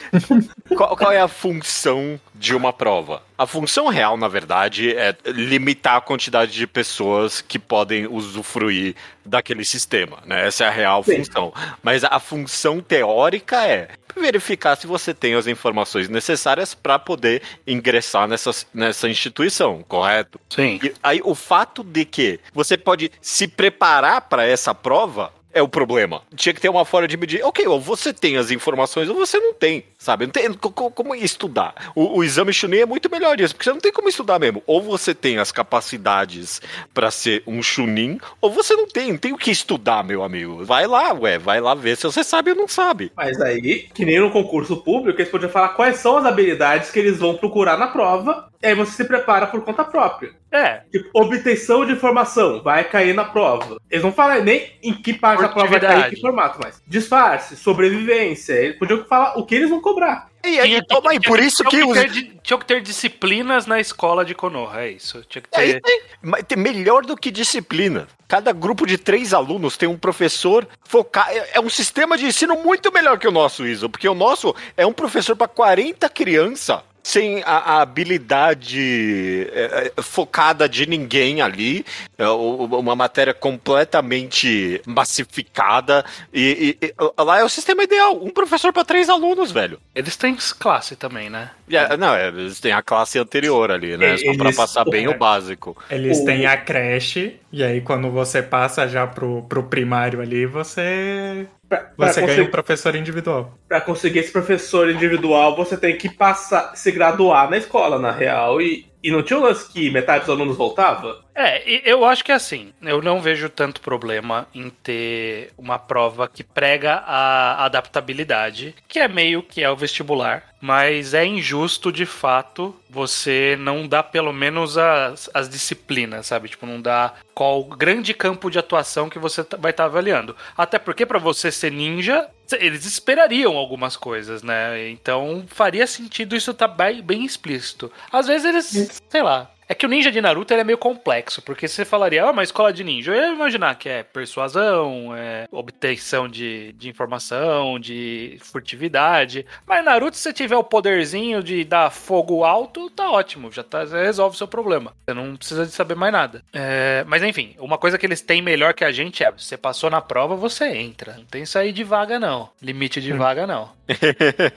qual, 0.77 0.97
qual 0.97 1.13
é 1.13 1.21
a 1.21 1.29
função 1.29 2.19
de 2.39 2.55
uma 2.55 2.73
prova? 2.73 3.23
A 3.37 3.47
função 3.47 3.89
real, 3.89 4.17
na 4.17 4.29
verdade, 4.29 4.95
é 4.97 5.15
limitar 5.27 5.97
a 5.97 6.01
quantidade 6.01 6.53
de 6.53 6.67
pessoas 6.67 7.41
que 7.41 7.59
podem 7.59 8.07
usufruir 8.07 8.95
daquele 9.25 9.65
sistema, 9.65 10.19
né? 10.25 10.47
Essa 10.47 10.65
é 10.65 10.69
a 10.69 10.71
real 10.71 11.05
Sim. 11.05 11.17
função. 11.17 11.53
Mas 11.83 12.05
a 12.05 12.19
função 12.19 12.81
teórica 12.81 13.65
é 13.67 13.89
verificar 14.17 14.77
se 14.77 14.87
você 14.87 15.15
tem 15.15 15.35
as 15.35 15.47
informações 15.47 16.09
necessárias 16.09 16.75
para 16.75 16.99
poder 16.99 17.43
ingressar 17.67 18.27
nessa, 18.27 18.51
nessa 18.75 19.09
instituição, 19.09 19.85
correto? 19.87 20.41
Sim. 20.51 20.81
E 20.83 20.93
aí 21.03 21.21
o 21.25 21.35
fato 21.35 21.83
de 21.85 22.05
que 22.05 22.41
você 22.53 22.77
pode 22.77 23.11
se 23.21 23.47
preparar 23.47 24.23
para 24.23 24.45
essa 24.45 24.75
prova 24.75 25.33
é 25.53 25.63
o 25.63 25.69
problema. 25.69 26.23
Tinha 26.37 26.53
que 26.53 26.61
ter 26.61 26.69
uma 26.69 26.85
forma 26.85 27.09
de 27.09 27.17
medir. 27.17 27.43
Ok, 27.45 27.67
ou 27.67 27.81
você 27.81 28.13
tem 28.13 28.37
as 28.37 28.51
informações 28.51 29.09
ou 29.09 29.15
você 29.17 29.39
não 29.39 29.55
tem, 29.55 29.85
sabe? 29.99 30.27
Não 30.27 30.33
tem 30.33 30.53
co- 30.53 30.71
co- 30.71 30.91
como 30.91 31.15
estudar. 31.15 31.75
O, 31.95 32.19
o 32.19 32.25
exame 32.25 32.53
Chunin 32.53 32.79
é 32.79 32.87
muito 32.87 33.11
melhor 33.11 33.37
disso, 33.37 33.55
porque 33.55 33.65
você 33.65 33.73
não 33.73 33.81
tem 33.81 33.93
como 33.93 34.09
estudar 34.09 34.39
mesmo. 34.39 34.63
Ou 34.67 34.83
você 34.83 35.15
tem 35.15 35.39
as 35.39 35.51
capacidades 35.51 36.61
para 36.93 37.11
ser 37.11 37.43
um 37.47 37.63
Chunin, 37.63 38.19
ou 38.41 38.51
você 38.51 38.75
não 38.75 38.87
tem. 38.87 39.13
Não 39.13 39.19
tem 39.19 39.33
o 39.33 39.39
que 39.39 39.51
estudar, 39.51 40.05
meu 40.05 40.23
amigo. 40.23 40.65
Vai 40.65 40.87
lá, 40.87 41.13
ué, 41.15 41.39
vai 41.39 41.61
lá 41.61 41.75
ver 41.75 41.97
se 41.97 42.05
você 42.05 42.23
sabe 42.23 42.51
ou 42.51 42.57
não 42.57 42.69
sabe. 42.69 43.11
Mas 43.17 43.41
aí, 43.41 43.89
que 43.95 44.05
nem 44.05 44.21
no 44.21 44.31
concurso 44.31 44.77
público, 44.77 45.21
eles 45.21 45.31
podiam 45.31 45.51
falar 45.51 45.71
quais 45.71 45.97
são 45.97 46.19
as 46.19 46.25
habilidades 46.27 46.91
que 46.91 46.99
eles 46.99 47.19
vão 47.19 47.35
procurar 47.37 47.77
na 47.79 47.89
prova, 47.89 48.49
e 48.63 48.67
aí 48.67 48.75
você 48.75 48.93
se 48.93 49.05
prepara 49.05 49.47
por 49.47 49.63
conta 49.63 49.85
própria. 49.85 50.31
É, 50.51 50.81
Tipo, 50.91 51.11
obtenção 51.13 51.85
de 51.85 51.93
informação, 51.93 52.63
vai 52.63 52.83
cair 52.85 53.15
na 53.15 53.25
prova. 53.25 53.77
Eles 53.91 54.03
não 54.05 54.13
falam 54.13 54.43
nem 54.43 54.73
em 54.83 54.95
que 54.95 55.13
parte 55.13 55.43
da 55.43 55.49
prova 55.49 55.69
vai 55.69 55.81
cair, 55.81 56.07
em 56.07 56.11
que 56.15 56.21
formato, 56.21 56.59
mas 56.63 56.83
disfarce, 56.87 57.57
sobrevivência. 57.57 58.53
Eles 58.55 58.79
podiam 58.79 59.05
falar 59.05 59.37
o 59.39 59.45
que 59.45 59.55
eles 59.55 59.69
vão 59.71 59.81
cobrar. 59.81 60.29
E 60.45 60.59
aí, 60.61 60.69
Tinha- 60.69 60.85
toma 60.87 61.11
aí, 61.11 61.21
por 61.21 61.39
isso 61.41 61.63
que 61.65 61.71
tinha 61.71 61.87
os. 61.87 61.99
ter, 61.99 62.11
tinha 62.43 62.59
que 62.59 62.65
ter 62.65 62.81
disciplinas 62.81 63.67
na 63.67 63.81
escola 63.81 64.25
de 64.25 64.35
Konoha, 64.35 64.81
é 64.83 64.91
isso. 64.93 65.23
Tinha 65.29 65.43
que 65.43 65.49
É, 65.53 65.75
ter. 65.75 65.81
tem, 65.83 66.01
mas 66.23 66.45
tem 66.45 66.57
melhor 66.57 67.05
do 67.05 67.17
que 67.17 67.31
disciplina. 67.31 68.07
Cada 68.27 68.53
grupo 68.53 68.87
de 68.87 68.97
três 68.97 69.35
alunos 69.35 69.77
tem 69.77 69.89
um 69.89 69.99
professor 69.99 70.67
focado. 70.87 71.31
É 71.33 71.51
é 71.55 71.61
um 71.61 71.69
sistema 71.69 72.17
de 72.17 72.25
ensino 72.27 72.55
muito 72.57 72.93
melhor 72.93 73.19
que 73.19 73.27
o 73.27 73.33
nosso, 73.33 73.67
Iso, 73.67 73.89
porque 73.91 74.09
o 74.09 74.15
nosso 74.15 74.55
é 74.77 74.87
um 74.87 74.93
professor 74.93 75.35
para 75.37 75.49
40 75.49 76.09
crianças. 76.09 76.81
Sem 77.09 77.43
a, 77.43 77.57
a 77.77 77.81
habilidade 77.81 79.49
é, 79.55 79.93
é, 79.97 80.03
focada 80.03 80.69
de 80.69 80.85
ninguém 80.87 81.41
ali, 81.41 81.83
é, 82.19 82.29
uma 82.29 82.95
matéria 82.95 83.33
completamente 83.33 84.83
massificada. 84.85 86.05
E, 86.35 86.77
e- 86.83 86.87
e 86.87 87.23
lá 87.23 87.39
é 87.39 87.45
o 87.45 87.49
sistema 87.49 87.83
ideal: 87.83 88.23
um 88.23 88.29
professor 88.29 88.75
para 88.75 88.85
três 88.85 89.09
alunos, 89.09 89.51
velho. 89.51 89.81
Eles 89.95 90.17
têm 90.19 90.37
classe 90.59 90.97
também, 90.97 91.31
né? 91.31 91.51
É, 91.71 91.97
não, 91.97 92.15
é, 92.15 92.29
eles 92.29 92.61
têm 92.61 92.73
a 92.73 92.83
classe 92.83 93.19
anterior 93.19 93.71
ali, 93.71 93.97
né? 93.97 94.19
Só 94.19 94.35
para 94.35 94.45
Eles- 94.49 94.57
passar 94.57 94.85
bem 94.85 95.07
é. 95.07 95.09
o 95.09 95.17
básico. 95.17 95.75
Eles 95.91 96.23
têm 96.25 96.45
a 96.45 96.59
creche, 96.59 97.37
e 97.53 97.63
aí 97.65 97.81
quando 97.81 98.11
você 98.11 98.43
passa 98.43 98.87
já 98.89 99.07
pro, 99.07 99.43
pro 99.49 99.69
primário 99.69 100.21
ali, 100.21 100.47
você, 100.47 101.49
Pra, 101.69 101.79
pra 101.99 102.09
você 102.09 102.23
ganha 102.23 102.43
um 102.43 102.51
professor 102.51 102.95
individual. 102.97 103.59
pra 103.69 103.81
conseguir 103.81 104.21
esse 104.21 104.33
professor 104.33 104.89
individual, 104.91 105.55
você 105.57 105.77
tem 105.77 105.97
que 105.99 106.09
passar, 106.09 106.75
se 106.77 106.91
graduar 106.91 107.51
na 107.51 107.59
escola, 107.59 107.99
na 107.99 108.11
real. 108.11 108.61
E, 108.63 108.87
e 109.03 109.11
não 109.11 109.23
tinha 109.23 109.39
um 109.39 109.43
lance 109.43 109.71
que 109.71 109.91
metade 109.91 110.21
dos 110.27 110.31
alunos 110.35 110.57
voltava? 110.57 111.25
É, 111.35 111.63
eu 111.89 112.05
acho 112.05 112.25
que 112.25 112.33
assim, 112.33 112.73
eu 112.83 113.01
não 113.01 113.21
vejo 113.21 113.49
tanto 113.49 113.81
problema 113.81 114.49
em 114.53 114.71
ter 114.71 115.53
uma 115.57 115.79
prova 115.79 116.27
que 116.27 116.43
prega 116.43 116.95
a 117.07 117.65
adaptabilidade, 117.65 118.75
que 118.89 118.99
é 118.99 119.07
meio 119.07 119.43
que 119.43 119.63
é 119.63 119.71
o 119.71 119.77
vestibular, 119.77 120.43
mas 120.61 121.15
é 121.15 121.25
injusto 121.25 121.93
de 121.93 122.05
fato 122.07 122.75
você 122.91 123.57
não 123.61 123.87
dar 123.87 124.03
pelo 124.05 124.33
menos 124.33 124.77
as, 124.77 125.31
as 125.33 125.49
disciplinas, 125.49 126.27
sabe? 126.27 126.49
Tipo, 126.49 126.67
não 126.67 126.81
dá 126.81 127.13
qual 127.35 127.63
grande 127.63 128.13
campo 128.15 128.51
de 128.51 128.59
atuação 128.59 129.09
que 129.09 129.19
você 129.19 129.45
tá- 129.45 129.57
vai 129.57 129.71
estar 129.71 129.85
avaliando. 129.85 130.35
Até 130.57 130.79
porque 130.79 131.07
pra 131.07 131.19
você 131.21 131.53
ser 131.53 131.71
ninja, 131.71 132.29
eles 132.53 132.85
esperariam 132.85 133.57
algumas 133.57 133.97
coisas, 133.97 134.43
né? 134.43 134.89
Então 134.91 135.45
faria 135.49 135.87
sentido 135.87 136.37
isso 136.37 136.51
estar 136.53 136.69
bem, 136.69 137.03
bem 137.03 137.25
explícito. 137.25 137.91
Às 138.11 138.27
vezes 138.27 138.47
eles, 138.47 139.03
sei 139.09 139.23
lá. 139.23 139.51
É 139.69 139.75
que 139.75 139.85
o 139.85 139.89
ninja 139.89 140.11
de 140.11 140.21
Naruto 140.21 140.55
ele 140.55 140.63
é 140.63 140.65
meio 140.65 140.79
complexo, 140.79 141.43
porque 141.43 141.69
você 141.69 141.85
falaria, 141.85 142.25
ah, 142.25 142.31
uma 142.31 142.43
escola 142.43 142.73
de 142.73 142.83
ninja. 142.83 143.13
Eu 143.13 143.23
ia 143.23 143.35
imaginar 143.35 143.75
que 143.75 143.89
é 143.89 144.03
persuasão, 144.03 145.15
é 145.15 145.47
obtenção 145.53 146.27
de, 146.27 146.73
de 146.73 146.89
informação, 146.89 147.79
de 147.79 148.39
furtividade. 148.41 149.45
Mas 149.67 149.85
Naruto, 149.85 150.17
se 150.17 150.23
você 150.23 150.33
tiver 150.33 150.57
o 150.57 150.65
poderzinho 150.65 151.43
de 151.43 151.65
dar 151.65 151.91
fogo 151.91 152.45
alto, 152.45 152.89
tá 152.89 153.11
ótimo, 153.11 153.53
já, 153.53 153.63
tá, 153.63 153.85
já 153.85 154.01
resolve 154.01 154.35
o 154.35 154.39
seu 154.39 154.49
problema. 154.49 154.95
Você 155.05 155.15
não 155.15 155.37
precisa 155.37 155.67
de 155.67 155.73
saber 155.73 155.95
mais 155.95 156.13
nada. 156.13 156.43
É, 156.53 157.05
mas 157.07 157.23
enfim, 157.23 157.55
uma 157.59 157.77
coisa 157.77 157.99
que 157.99 158.07
eles 158.07 158.23
têm 158.23 158.41
melhor 158.41 158.73
que 158.73 158.85
a 158.85 158.91
gente 158.91 159.23
é: 159.23 159.31
você 159.31 159.57
passou 159.59 159.91
na 159.91 160.01
prova, 160.01 160.35
você 160.35 160.69
entra. 160.69 161.17
Não 161.19 161.25
tem 161.27 161.45
sair 161.45 161.73
de 161.73 161.85
vaga, 161.85 162.19
não. 162.19 162.49
Limite 162.63 163.03
de 163.03 163.13
vaga, 163.13 163.47
não. 163.47 163.77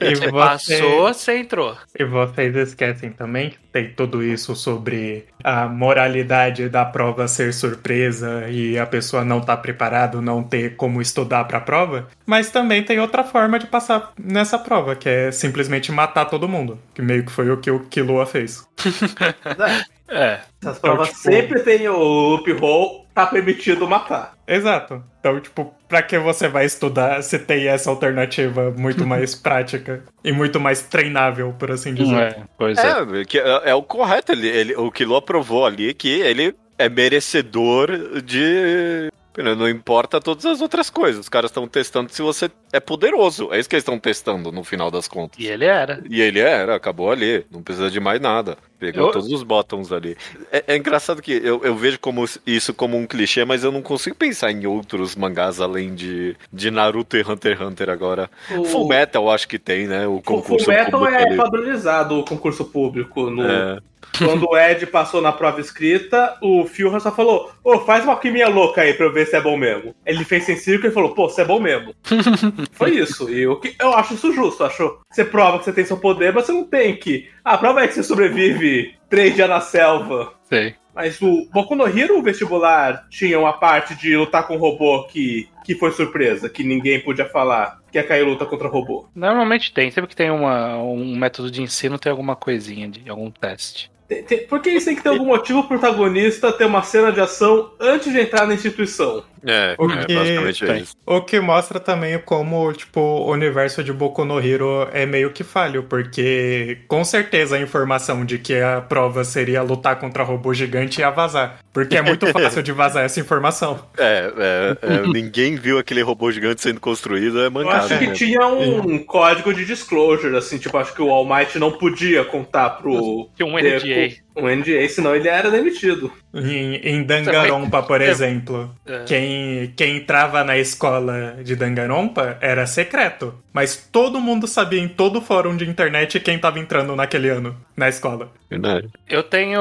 E 0.00 0.14
Você 0.14 0.30
passou, 0.30 1.02
você 1.08 1.38
entrou. 1.38 1.76
E 1.98 2.04
vocês 2.04 2.54
esquecem 2.54 3.10
também 3.10 3.50
que 3.50 3.58
tem 3.72 3.90
tudo 3.92 4.22
isso 4.22 4.54
sobre 4.54 5.01
a 5.42 5.66
moralidade 5.66 6.68
da 6.68 6.84
prova 6.84 7.28
ser 7.28 7.52
surpresa 7.52 8.48
e 8.48 8.78
a 8.78 8.86
pessoa 8.86 9.24
não 9.24 9.38
estar 9.38 9.56
tá 9.56 9.62
preparado, 9.62 10.22
não 10.22 10.42
ter 10.42 10.76
como 10.76 11.00
estudar 11.00 11.44
para 11.44 11.58
a 11.58 11.60
prova, 11.60 12.08
mas 12.26 12.50
também 12.50 12.82
tem 12.82 12.98
outra 12.98 13.24
forma 13.24 13.58
de 13.58 13.66
passar 13.66 14.12
nessa 14.18 14.58
prova, 14.58 14.94
que 14.94 15.08
é 15.08 15.30
simplesmente 15.30 15.90
matar 15.92 16.26
todo 16.26 16.48
mundo, 16.48 16.78
que 16.94 17.02
meio 17.02 17.24
que 17.24 17.32
foi 17.32 17.50
o 17.50 17.56
que 17.56 17.70
o 17.70 17.80
Killua 17.80 18.26
fez. 18.26 18.66
É. 20.12 20.40
Essas 20.60 20.78
provas 20.78 21.08
tipo- 21.08 21.20
sempre 21.20 21.60
tem 21.60 21.88
o 21.88 21.96
loophole, 21.96 23.06
tá 23.14 23.26
permitido 23.26 23.88
matar. 23.88 24.34
Exato. 24.46 25.02
Então, 25.20 25.40
tipo, 25.40 25.74
pra 25.88 26.02
que 26.02 26.18
você 26.18 26.48
vai 26.48 26.64
estudar 26.66 27.22
se 27.22 27.38
tem 27.38 27.66
essa 27.68 27.88
alternativa 27.88 28.70
muito 28.76 29.04
mais 29.06 29.34
prática 29.34 30.02
e 30.22 30.30
muito 30.32 30.60
mais 30.60 30.82
treinável, 30.82 31.54
por 31.58 31.70
assim 31.70 31.94
dizer? 31.94 32.14
É, 32.14 32.36
pois 32.58 32.78
é. 32.78 32.88
É, 32.90 33.38
é, 33.38 33.70
é 33.70 33.74
o 33.74 33.82
correto. 33.82 34.32
Ele, 34.32 34.48
ele, 34.48 34.74
o 34.76 34.90
Kilo 34.90 35.16
aprovou 35.16 35.64
ali 35.64 35.94
que 35.94 36.20
ele 36.20 36.54
é 36.78 36.88
merecedor 36.88 38.20
de. 38.22 39.10
Não 39.56 39.66
importa 39.66 40.20
todas 40.20 40.44
as 40.44 40.60
outras 40.60 40.90
coisas. 40.90 41.20
Os 41.20 41.28
caras 41.30 41.50
estão 41.50 41.66
testando 41.66 42.12
se 42.12 42.20
você 42.20 42.50
é 42.70 42.78
poderoso. 42.78 43.48
É 43.50 43.58
isso 43.58 43.66
que 43.66 43.74
eles 43.74 43.82
estão 43.82 43.98
testando 43.98 44.52
no 44.52 44.62
final 44.62 44.90
das 44.90 45.08
contas. 45.08 45.38
E 45.42 45.46
ele 45.46 45.64
era. 45.64 46.02
E 46.10 46.20
ele 46.20 46.38
era, 46.38 46.74
acabou 46.74 47.10
ali. 47.10 47.46
Não 47.50 47.62
precisa 47.62 47.90
de 47.90 47.98
mais 47.98 48.20
nada. 48.20 48.58
Pegou 48.82 49.06
Eu- 49.06 49.12
todos 49.12 49.30
os 49.30 49.44
botões 49.44 49.92
ali. 49.92 50.16
É, 50.50 50.64
é 50.66 50.76
engraçado 50.76 51.22
que 51.22 51.30
eu, 51.32 51.60
eu 51.62 51.76
vejo 51.76 52.00
como 52.00 52.24
isso 52.44 52.74
como 52.74 52.96
um 52.96 53.06
clichê, 53.06 53.44
mas 53.44 53.62
eu 53.62 53.70
não 53.70 53.80
consigo 53.80 54.16
pensar 54.16 54.50
em 54.50 54.66
outros 54.66 55.14
mangás 55.14 55.60
além 55.60 55.94
de, 55.94 56.34
de 56.52 56.68
Naruto 56.68 57.16
e 57.16 57.22
Hunter 57.22 57.52
x 57.56 57.60
Hunter 57.64 57.88
agora. 57.88 58.28
O- 58.58 58.64
Full 58.64 58.88
Metal 58.88 59.30
acho 59.30 59.46
que 59.46 59.56
tem, 59.58 59.86
né? 59.86 60.04
O 60.08 60.16
O 60.16 60.22
concurso 60.22 60.64
Full 60.64 60.74
Metal 60.74 61.06
é 61.06 61.22
ali. 61.28 61.36
padronizado 61.36 62.18
o 62.18 62.24
concurso 62.24 62.64
público. 62.64 63.30
No, 63.30 63.46
É. 63.48 63.78
Quando 64.18 64.46
o 64.46 64.58
Ed 64.58 64.84
passou 64.88 65.22
na 65.22 65.32
prova 65.32 65.60
escrita, 65.60 66.36
o 66.42 66.66
Phil 66.66 66.98
só 67.00 67.10
falou: 67.12 67.50
Ô, 67.64 67.78
faz 67.78 68.02
uma 68.04 68.12
alquimia 68.12 68.48
louca 68.48 68.82
aí 68.82 68.92
pra 68.94 69.06
eu 69.06 69.12
ver 69.12 69.26
se 69.26 69.36
é 69.36 69.40
bom 69.40 69.56
mesmo. 69.56 69.94
Ele 70.04 70.24
fez 70.24 70.44
sem 70.44 70.56
círculo 70.56 70.90
e 70.90 70.94
falou: 70.94 71.14
pô, 71.14 71.28
você 71.30 71.42
é 71.42 71.44
bom 71.44 71.58
mesmo. 71.60 71.94
Foi 72.72 72.90
isso. 72.90 73.30
E 73.30 73.40
eu, 73.42 73.58
eu 73.80 73.94
acho 73.94 74.14
isso 74.14 74.32
justo. 74.32 74.64
Acho 74.64 74.98
você 75.10 75.24
prova 75.24 75.58
que 75.60 75.64
você 75.64 75.72
tem 75.72 75.84
seu 75.84 75.96
poder, 75.96 76.32
mas 76.32 76.44
você 76.44 76.52
não 76.52 76.64
tem 76.64 76.96
que. 76.96 77.30
A 77.44 77.56
prova 77.56 77.82
é 77.82 77.88
que 77.88 77.94
você 77.94 78.02
sobrevive 78.02 78.71
três 79.08 79.34
dias 79.34 79.48
na 79.48 79.60
selva. 79.60 80.32
Sei. 80.44 80.74
Mas 80.94 81.20
o 81.22 81.48
Boku 81.50 81.74
no 81.74 81.86
Hero, 81.88 82.18
o 82.18 82.22
vestibular, 82.22 83.06
tinha 83.08 83.38
uma 83.38 83.54
parte 83.54 83.94
de 83.94 84.14
lutar 84.14 84.46
com 84.46 84.56
robô 84.56 85.04
que, 85.04 85.48
que 85.64 85.74
foi 85.74 85.90
surpresa, 85.92 86.50
que 86.50 86.62
ninguém 86.62 87.00
podia 87.00 87.24
falar, 87.26 87.78
que 87.90 87.98
é 87.98 88.02
cair 88.02 88.24
luta 88.24 88.44
contra 88.44 88.68
robô. 88.68 89.08
Normalmente 89.14 89.72
tem. 89.72 89.90
Sempre 89.90 90.08
que 90.10 90.16
tem 90.16 90.30
uma, 90.30 90.76
um 90.76 91.16
método 91.16 91.50
de 91.50 91.62
ensino, 91.62 91.98
tem 91.98 92.10
alguma 92.10 92.36
coisinha 92.36 92.88
de 92.88 93.08
algum 93.08 93.30
teste. 93.30 93.90
Tem- 94.06 94.22
tem- 94.22 94.46
Porque 94.46 94.68
eles 94.68 94.84
têm 94.84 94.94
que 94.94 95.02
ter 95.02 95.08
algum 95.08 95.24
motivo 95.24 95.60
o 95.60 95.66
protagonista 95.68 96.52
ter 96.52 96.66
uma 96.66 96.82
cena 96.82 97.10
de 97.10 97.20
ação 97.22 97.72
antes 97.80 98.12
de 98.12 98.20
entrar 98.20 98.46
na 98.46 98.52
instituição. 98.52 99.24
É, 99.46 99.74
O 99.78 99.90
é 99.90 100.04
que- 100.04 100.14
basicamente 100.14 100.66
tem. 100.66 100.82
isso. 100.82 100.94
O 101.06 101.20
que 101.20 101.40
mostra 101.40 101.80
também 101.80 102.18
como, 102.18 102.72
tipo, 102.72 103.00
o 103.00 103.30
universo 103.30 103.82
de 103.82 103.92
Boku 103.92 104.24
no 104.24 104.38
Hero 104.40 104.88
é 104.92 105.04
meio 105.06 105.30
que 105.32 105.42
falho, 105.42 105.82
porque 105.84 106.78
com 106.88 107.04
certeza 107.04 107.56
a 107.56 107.60
informação 107.60 108.24
de 108.24 108.38
que 108.38 108.54
a 108.60 108.80
prova 108.80 109.24
seria 109.24 109.62
lutar 109.62 109.96
contra 109.98 110.22
robô 110.22 110.52
gigante 110.54 111.00
ia 111.00 111.10
vazar. 111.10 111.58
Porque 111.72 111.96
é 111.96 112.02
muito 112.02 112.26
fácil 112.32 112.62
de 112.62 112.70
vazar 112.72 113.04
essa 113.04 113.18
informação. 113.20 113.80
É, 113.98 114.32
é, 114.36 114.76
é, 114.94 115.06
ninguém 115.08 115.56
viu 115.56 115.78
aquele 115.78 116.02
robô 116.02 116.30
gigante 116.30 116.60
sendo 116.60 116.80
construído, 116.80 117.40
é 117.42 117.46
Eu 117.46 117.50
mancada. 117.50 117.78
acho 117.86 117.98
que 117.98 118.06
né? 118.08 118.12
tinha 118.12 118.46
um 118.46 118.98
código 118.98 119.52
de 119.54 119.64
disclosure, 119.64 120.36
assim, 120.36 120.58
tipo, 120.58 120.76
acho 120.76 120.94
que 120.94 121.02
o 121.02 121.10
All 121.10 121.24
Might 121.24 121.58
não 121.58 121.72
podia 121.72 122.24
contar 122.24 122.70
pro. 122.70 123.28
Tinha 123.36 123.46
um 123.46 123.58
NDA. 123.58 124.16
Um 124.36 124.48
NDA, 124.48 124.88
senão 124.88 125.14
ele 125.14 125.28
era 125.28 125.50
demitido. 125.50 126.10
Em, 126.34 126.76
em 126.76 127.02
Dangarompa, 127.04 127.82
por 127.82 128.00
exemplo, 128.00 128.74
É. 128.86 129.04
quem, 129.04 129.72
quem 129.76 129.96
entrava 129.98 130.42
na 130.42 130.56
escola 130.56 131.36
de 131.44 131.54
Dangarompa 131.54 132.38
era 132.40 132.66
secreto. 132.66 133.34
Mas 133.52 133.76
todo 133.92 134.18
mundo 134.18 134.46
sabia 134.48 134.80
em 134.80 134.88
todo 134.88 135.20
fórum 135.20 135.54
de 135.54 135.68
internet 135.68 136.18
quem 136.20 136.38
tava 136.38 136.58
entrando 136.58 136.96
naquele 136.96 137.28
ano 137.28 137.54
na 137.76 137.86
escola. 137.86 138.32
Verdade. 138.48 138.88
Eu 139.06 139.22
tenho 139.22 139.60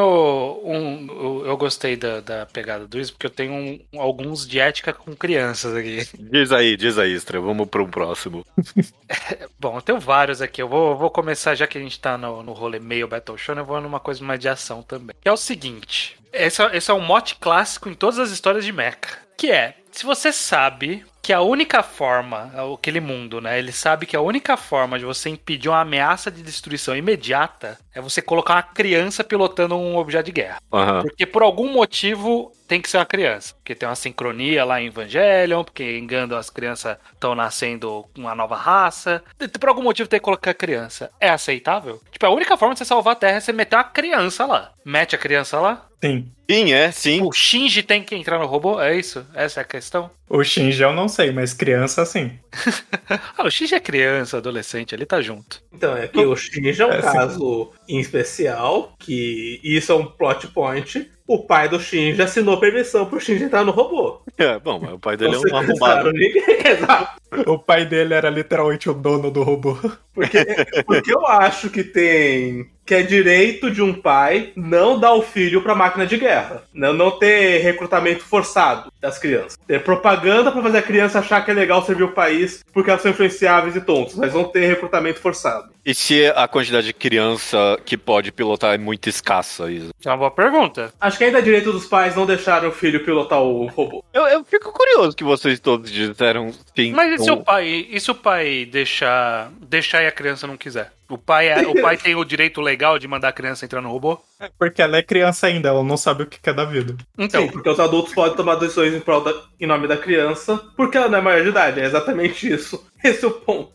um. 0.64 1.44
Eu 1.46 1.58
gostei 1.58 1.98
da, 1.98 2.22
da 2.22 2.46
pegada 2.46 2.88
do 2.88 2.98
isso, 3.00 3.12
porque 3.12 3.26
eu 3.26 3.30
tenho 3.30 3.52
um- 3.54 3.80
alguns 4.00 4.48
de 4.48 4.60
ética 4.60 4.94
com 4.94 5.14
crianças 5.14 5.76
aqui. 5.76 6.08
Diz 6.18 6.54
aí, 6.54 6.78
diz 6.78 6.98
aí, 6.98 7.14
Stra, 7.16 7.42
vamos 7.42 7.68
pro 7.68 7.86
próximo. 7.88 8.46
Bom, 9.60 9.76
eu 9.78 9.82
tenho 9.82 10.00
vários 10.00 10.42
aqui. 10.42 10.62
Eu 10.62 10.70
vou, 10.70 10.96
vou 10.98 11.10
começar, 11.10 11.56
já 11.56 11.68
que 11.68 11.78
a 11.78 11.82
gente 11.82 12.00
tá 12.00 12.18
no, 12.18 12.42
no 12.44 12.54
rolê 12.54 12.80
meio 12.80 13.08
Battle 13.08 13.38
Show, 13.38 13.56
eu 13.56 13.66
vou 13.66 13.80
numa 13.82 14.00
coisa 14.00 14.24
mais 14.24 14.40
de 14.40 14.48
também. 14.84 15.16
Que 15.22 15.28
é 15.30 15.32
o 15.32 15.38
seguinte: 15.38 16.18
esse, 16.32 16.62
é- 16.62 16.78
esse 16.78 16.92
é 16.92 16.94
um 16.94 17.02
mote 17.02 17.36
clássico 17.36 17.90
em 17.90 17.94
todas 17.94 18.20
as 18.20 18.32
histórias 18.32 18.64
de 18.66 18.72
Mecha. 18.72 18.98
Que 19.38 19.52
é, 19.52 19.76
se 19.92 20.06
você 20.06 20.32
sabe 20.32 21.06
que 21.22 21.32
a 21.32 21.42
única 21.42 21.84
forma, 21.84 22.52
aquele 22.74 23.00
mundo, 23.00 23.40
né? 23.40 23.60
Ele 23.60 23.72
sabe 23.72 24.06
que 24.06 24.16
a 24.16 24.22
única 24.22 24.58
forma 24.58 24.98
de 24.98 25.06
você 25.06 25.30
impedir 25.30 25.70
uma 25.70 25.82
ameaça 25.82 26.32
de 26.32 26.42
destruição 26.42 26.96
imediata 26.96 27.78
é 27.94 28.02
você 28.02 28.22
colocar 28.22 28.56
uma 28.56 28.64
criança 28.64 29.24
pilotando 29.24 29.76
um 29.76 29.98
objeto 29.98 30.26
de 30.26 30.32
guerra. 30.32 30.60
Aham. 30.74 31.02
Porque 31.02 31.26
por 31.26 31.44
algum 31.44 31.72
motivo 31.72 32.52
tem 32.68 32.82
que 32.82 32.90
ser 32.90 32.98
uma 32.98 33.06
criança. 33.06 33.54
Porque 33.56 33.76
tem 33.76 33.88
uma 33.88 33.96
sincronia 33.96 34.64
lá 34.64 34.82
em 34.82 34.88
Evangelion, 34.88 35.64
porque 35.64 35.84
em 35.84 36.08
Gundam 36.08 36.38
as 36.38 36.50
crianças 36.50 36.98
estão 37.14 37.36
nascendo 37.36 38.06
uma 38.18 38.34
nova 38.34 38.56
raça. 38.56 39.22
Por 39.60 39.70
algum 39.70 39.84
motivo 39.84 40.10
tem 40.10 40.20
que 40.20 40.24
colocar 40.24 40.54
criança. 40.54 41.12
É 41.20 41.30
aceitável? 41.30 42.02
Tipo, 42.12 42.26
a 42.26 42.30
única 42.30 42.56
forma 42.58 42.74
de 42.74 42.80
você 42.80 42.86
salvar 42.86 43.14
a 43.14 43.18
Terra 43.18 43.38
é 43.38 43.40
você 43.42 43.52
meter 43.52 43.76
uma 43.76 43.84
criança 43.84 44.46
lá. 44.46 44.72
Mete 44.86 45.16
a 45.16 45.20
criança 45.20 45.60
lá. 45.60 45.86
Sim. 46.04 46.32
Sim, 46.50 46.74
é, 46.74 46.92
sim. 46.92 47.22
O 47.22 47.32
Shinji 47.32 47.84
tem 47.84 48.04
que 48.04 48.16
entrar 48.16 48.40
no 48.40 48.46
robô? 48.46 48.82
É 48.82 48.96
isso? 48.96 49.26
Essa 49.34 49.60
é 49.60 49.64
a 49.64 49.66
questão? 49.66 50.10
O 50.34 50.44
Shinji 50.46 50.82
eu 50.82 50.94
não 50.94 51.10
sei, 51.10 51.30
mas 51.32 51.54
criança 51.54 52.06
sim. 52.06 52.32
Ah, 53.38 53.44
o 53.46 53.52
Shinji 53.52 53.76
é 53.76 53.80
criança, 53.82 54.38
adolescente, 54.38 54.94
ele 54.96 55.06
tá 55.06 55.22
junto. 55.22 55.62
Então, 55.74 55.96
é 55.98 56.08
que 56.08 56.20
o 56.26 56.36
Shinji 56.36 56.82
é 56.82 56.86
um 56.86 56.90
É, 56.94 57.02
sim. 57.02 57.12
caso 57.12 57.72
em 57.88 58.00
especial, 58.00 58.94
que 58.98 59.60
isso 59.64 59.92
é 59.92 59.96
um 59.96 60.06
plot 60.06 60.48
point. 60.48 61.12
O 61.28 61.46
pai 61.46 61.68
do 61.68 61.80
Shinji 61.80 62.22
assinou 62.22 62.60
permissão 62.60 63.06
pro 63.06 63.20
Shinji 63.20 63.44
entrar 63.46 63.64
no 63.66 63.72
robô. 63.72 64.22
É, 64.38 64.58
bom, 64.60 64.80
mas 64.80 64.94
o 64.94 65.00
pai 65.00 65.18
dele 65.18 65.36
é 65.36 65.38
Você 65.38 65.52
um 65.54 65.58
arrombado. 65.58 65.74
pensaram, 65.74 66.12
ninguém- 66.12 66.44
Exato. 66.72 67.22
O 67.52 67.58
pai 67.60 67.86
dele 67.86 68.14
era 68.14 68.30
literalmente 68.30 68.90
o 68.90 68.94
dono 68.94 69.30
do 69.32 69.42
robô. 69.44 69.78
Porque, 70.14 70.46
porque 70.86 71.14
eu 71.14 71.26
acho 71.28 71.70
que 71.70 71.84
tem. 71.84 72.70
Que 72.92 72.96
é 72.96 73.04
direito 73.04 73.72
de 73.72 73.82
um 73.82 73.94
pai 73.94 74.52
não 74.54 75.00
dar 75.00 75.14
o 75.14 75.22
filho 75.22 75.62
pra 75.62 75.74
máquina 75.74 76.06
de 76.06 76.18
guerra. 76.18 76.64
Não, 76.74 76.92
não 76.92 77.10
ter 77.10 77.60
recrutamento 77.60 78.22
forçado 78.22 78.92
das 79.00 79.18
crianças. 79.18 79.58
Ter 79.66 79.82
propaganda 79.82 80.52
pra 80.52 80.62
fazer 80.62 80.80
a 80.80 80.82
criança 80.82 81.20
achar 81.20 81.40
que 81.40 81.52
é 81.52 81.54
legal 81.54 81.86
servir 81.86 82.04
o 82.04 82.12
país 82.12 82.66
porque 82.74 82.90
elas 82.90 83.02
são 83.02 83.12
influenciáveis 83.12 83.78
e 83.78 83.80
tontos, 83.82 84.16
mas 84.16 84.34
não 84.34 84.44
ter 84.44 84.68
recrutamento 84.68 85.22
forçado. 85.22 85.72
E 85.86 85.96
se 85.96 86.28
a 86.36 86.48
quantidade 86.50 86.88
de 86.88 86.94
criança 86.94 87.80
que 87.86 87.98
pode 87.98 88.32
pilotar 88.32 88.76
é 88.76 88.78
muito 88.78 89.08
escassa, 89.08 89.72
Isa? 89.72 89.92
É 90.06 90.10
uma 90.10 90.18
boa 90.18 90.32
pergunta. 90.32 90.94
Acho 91.00 91.18
que 91.18 91.24
ainda 91.24 91.40
é 91.40 91.42
direito 91.42 91.72
dos 91.72 91.86
pais 91.86 92.16
não 92.16 92.26
deixarem 92.26 92.68
o 92.68 92.74
filho 92.74 93.06
pilotar 93.06 93.42
o 93.42 93.68
robô. 93.68 94.04
Eu, 94.14 94.28
eu 94.28 94.44
fico 94.44 94.72
curioso 94.72 95.16
que 95.16 95.24
vocês 95.24 95.62
todos 95.62 95.90
disseram 95.90 96.52
sim. 96.76 96.92
Mas 96.92 97.20
e 97.20 97.24
se 97.24 97.32
o 97.32 97.38
pai, 97.38 97.88
e 97.90 98.00
se 98.00 98.12
o 98.12 98.16
pai 98.16 98.68
deixar, 98.70 99.50
deixar 99.62 100.04
e 100.04 100.08
a 100.08 100.12
criança 100.12 100.46
não 100.46 100.58
quiser? 100.58 100.92
O 101.14 101.18
pai, 101.18 101.50
é- 101.50 101.68
o 101.68 101.82
pai 101.82 101.98
tem 101.98 102.16
o 102.16 102.24
direito 102.24 102.62
legal 102.62 102.98
de 102.98 103.08
mandar 103.08 103.30
a 103.30 103.34
criança 103.34 103.66
entrar 103.66 103.82
no 103.82 103.90
robô? 103.92 104.20
Porque 104.58 104.82
ela 104.82 104.98
é 104.98 105.04
criança 105.04 105.48
ainda, 105.48 105.70
ela 105.70 105.84
não 105.84 105.98
sabe 105.98 106.24
o 106.24 106.26
que 106.28 106.50
é 106.50 106.54
da 106.54 106.64
vida. 106.66 106.96
Então, 107.18 107.42
Sim, 107.44 107.52
porque 107.52 107.70
os 107.70 107.80
adultos 107.80 108.14
podem 108.14 108.36
tomar 108.36 108.56
decisões 108.56 108.94
em, 108.94 109.00
prol 109.00 109.22
da- 109.22 109.44
em 109.60 109.68
nome 109.68 109.88
da 109.88 109.98
criança 109.98 110.58
porque 110.78 110.98
ela 110.98 111.10
não 111.10 111.18
é 111.18 111.22
maior 111.22 111.44
de 111.44 111.50
idade. 111.50 111.80
É 111.80 111.86
exatamente 111.86 112.52
isso. 112.52 112.86
Esse 113.04 113.26
é 113.26 113.28
o 113.28 113.32
ponto. 113.32 113.72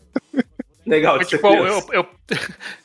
Legal 0.87 1.17
Mas, 1.17 1.27
tipo, 1.27 1.45
eu, 1.47 1.83
eu, 1.91 2.07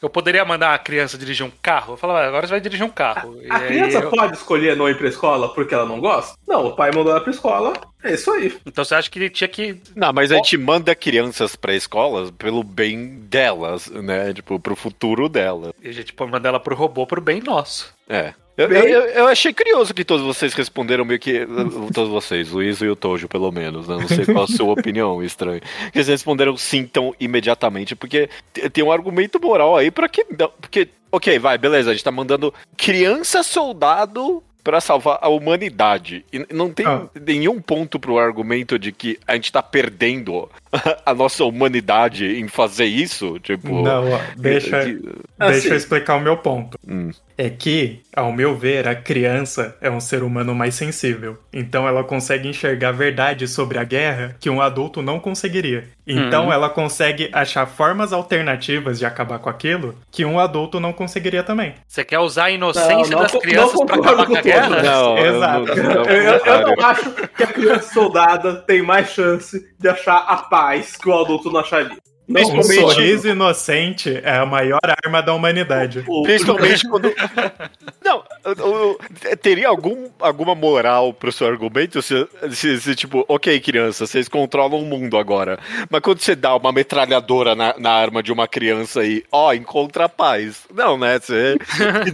eu 0.03 0.11
poderia 0.11 0.45
mandar 0.45 0.75
a 0.75 0.79
criança 0.79 1.17
dirigir 1.17 1.47
um 1.47 1.53
carro? 1.63 1.93
Eu 1.93 1.97
falava, 1.97 2.21
"Ah, 2.21 2.27
agora 2.29 2.47
você 2.47 2.51
vai 2.51 2.61
dirigir 2.61 2.85
um 2.85 2.91
carro. 2.91 3.39
A 3.49 3.59
E 3.61 3.63
aí 3.63 3.67
criança 3.69 3.99
eu- 3.99 4.11
pode 4.11 4.35
escolher 4.37 4.77
não 4.77 4.89
ir 4.89 4.99
pra 4.99 5.09
escola 5.09 5.55
porque 5.55 5.73
ela 5.73 5.87
não 5.87 6.01
gosta? 6.01 6.37
Não, 6.47 6.67
o 6.67 6.75
pai 6.77 6.91
mandou 6.93 7.13
ela 7.13 7.21
pra 7.21 7.31
escola. 7.31 7.73
É 8.03 8.15
isso 8.15 8.31
aí. 8.33 8.59
Então 8.67 8.85
você 8.85 8.97
acha 8.97 9.09
que 9.09 9.19
ele 9.21 9.31
tinha 9.31 9.47
que. 9.47 9.81
Não, 9.95 10.13
mas 10.13 10.33
a 10.33 10.37
gente 10.37 10.59
manda 10.59 10.93
crianças 10.97 11.55
pra 11.55 11.75
escolas 11.75 12.31
pelo 12.33 12.65
bem 12.65 13.21
delas, 13.29 13.87
né? 13.89 14.33
Tipo, 14.35 14.59
pro 14.59 14.75
futuro 14.75 15.29
delas. 15.29 15.73
A 15.85 15.93
gente 15.93 16.13
pode 16.13 16.33
mandar 16.33 16.49
ela 16.49 16.61
pro 16.61 16.75
robô 16.75 17.07
pro 17.07 17.21
bem 17.21 17.41
nosso. 17.41 17.95
É. 18.09 18.35
Eu, 18.57 18.69
Bem- 18.69 18.91
eu, 18.91 19.01
eu 19.07 19.27
achei 19.29 19.53
curioso 19.53 19.95
que 19.95 20.05
todos 20.05 20.25
vocês 20.25 20.53
responderam 20.53 21.05
meio 21.05 21.19
que. 21.19 21.47
Todos 21.95 22.11
vocês, 22.11 22.53
o 22.55 22.63
Iso 22.63 22.85
e 22.85 22.91
o 22.91 22.97
Tojo, 22.97 23.27
pelo 23.29 23.51
menos. 23.51 23.89
né? 23.89 23.97
Não 23.97 24.07
sei 24.09 24.27
qual 24.27 24.45
a 24.45 24.47
sua 24.47 24.73
opinião, 24.79 25.23
estranho. 25.23 25.61
Que 25.91 25.99
eles 25.99 26.09
responderam 26.09 26.57
sim 26.57 26.85
tão 26.87 27.15
imediatamente, 27.19 27.97
porque 27.97 28.29
tem 28.73 28.85
um 28.85 28.93
argumento 28.93 29.41
moral 29.41 29.77
aí 29.77 29.91
pra 29.91 30.09
que. 30.09 30.27
não- 30.39 30.51
Porque, 30.61 30.89
ok, 31.11 31.39
vai, 31.39 31.57
beleza, 31.57 31.91
a 31.91 31.95
gente 31.95 32.05
tá 32.05 32.11
mandando 32.13 32.53
criança 32.77 33.43
soldado 33.43 34.43
pra 34.63 34.81
salvar 34.81 35.19
a 35.21 35.29
humanidade. 35.29 36.25
E 36.33 36.47
não 36.55 36.71
tem 36.71 36.87
Ah. 36.87 37.07
nenhum 37.27 37.61
ponto 37.61 37.99
pro 37.99 38.19
argumento 38.19 38.79
de 38.79 38.93
que 38.93 39.19
a 39.27 39.35
gente 39.35 39.51
tá 39.51 39.63
perdendo 39.63 40.49
a 41.05 41.15
nossa 41.15 41.45
humanidade 41.45 42.27
em 42.27 42.49
fazer 42.49 42.87
isso? 42.87 43.39
Tipo. 43.41 43.83
Não, 43.83 44.05
deixa, 44.37 44.85
deixa 44.85 44.99
Assim. 45.39 45.69
eu 45.69 45.77
explicar 45.77 46.17
o 46.17 46.21
meu 46.21 46.37
ponto. 46.37 46.79
Hum. 46.87 47.11
É 47.37 47.49
que, 47.51 48.01
ao 48.15 48.31
meu 48.33 48.57
ver, 48.57 48.87
a 48.87 48.95
criança 48.95 49.77
é 49.81 49.91
um 49.91 50.01
ser 50.01 50.23
humano 50.23 50.55
mais 50.55 50.75
sensível. 50.75 51.39
Então 51.53 51.89
ela 51.89 52.05
consegue 52.05 52.49
enxergar 52.49 52.93
verdade 52.93 53.49
sobre 53.49 53.79
a 53.79 53.85
guerra 53.85 54.37
que 54.39 54.49
um 54.51 54.61
adulto 54.61 55.03
não 55.03 55.19
conseguiria. 55.19 55.89
Então 56.07 56.53
ela 56.53 56.69
consegue 56.69 57.31
achar 57.33 57.65
formas 57.67 58.13
alternativas 58.13 58.99
de 58.99 59.07
acabar 59.07 59.39
com 59.39 59.49
aquilo 59.49 59.97
que 60.11 60.25
um 60.25 60.39
adulto 60.39 60.79
não 60.81 60.93
conseguiria 60.93 61.43
também. 61.43 61.75
Você 61.87 62.05
quer 62.05 62.19
usar 62.19 62.45
a 62.45 62.51
inocência 62.51 62.97
Não, 62.97 63.09
não 63.11 63.21
das 63.23 63.33
crianças 63.33 63.73
concordo 63.73 64.03
acabar 64.09 64.27
com 64.27 64.37
a 64.37 64.41
guerra? 64.43 64.83
Não, 64.83 65.19
eu 65.19 65.37
Exato. 65.37 65.67
não- 65.77 65.95
não, 65.95 66.05
Eu, 66.05 66.33
eu 66.45 66.77
não 66.77 66.85
acho 66.87 67.11
que 67.37 67.43
a 67.43 67.47
criança 67.47 67.93
soldada 67.95 68.55
tem 68.57 68.83
mais 68.83 69.09
chance 69.11 69.67
de 69.79 69.89
achar 69.89 70.17
a 70.29 70.37
paz 70.37 70.62
que 70.97 71.09
o 71.09 71.19
adulto 71.19 71.51
não 71.51 71.61
acharia. 71.61 71.99
Um 72.33 72.53
Principalmente 72.53 72.81
sorriso 72.81 73.29
inocente 73.29 74.21
é 74.25 74.37
a 74.39 74.47
maior 74.47 74.81
arma 75.05 75.23
da 75.23 75.35
humanidade. 75.35 76.05
o- 76.09 76.23
Principalmente 76.23 76.89
quando. 76.89 77.13
Não, 78.05 78.25
eu- 78.45 78.99
eu- 79.25 79.37
teria 79.37 79.69
algum, 79.69 80.09
alguma 80.21 80.55
moral 80.55 81.13
pro 81.13 81.31
seu 81.33 81.47
argumento 81.47 82.01
se, 82.03 82.27
se, 82.53 82.81
se, 82.81 82.95
tipo, 82.95 83.25
ok, 83.29 83.59
criança, 83.61 84.07
vocês 84.07 84.29
controlam 84.29 84.81
o 84.81 84.85
mundo 84.87 85.17
agora. 85.19 85.59
Mas 85.91 86.01
quando 86.01 86.21
você 86.21 86.35
dá 86.35 86.55
uma 86.57 86.73
metralhadora 86.73 87.55
na, 87.55 87.75
na 87.79 87.91
arma 87.93 88.23
de 88.23 88.33
uma 88.33 88.49
criança 88.49 89.05
e, 89.05 89.25
ó, 89.31 89.53
encontra 89.53 90.07
a 90.07 90.09
paz. 90.09 90.63
Não, 90.75 90.97
né? 90.99 91.19
Você, 91.21 91.57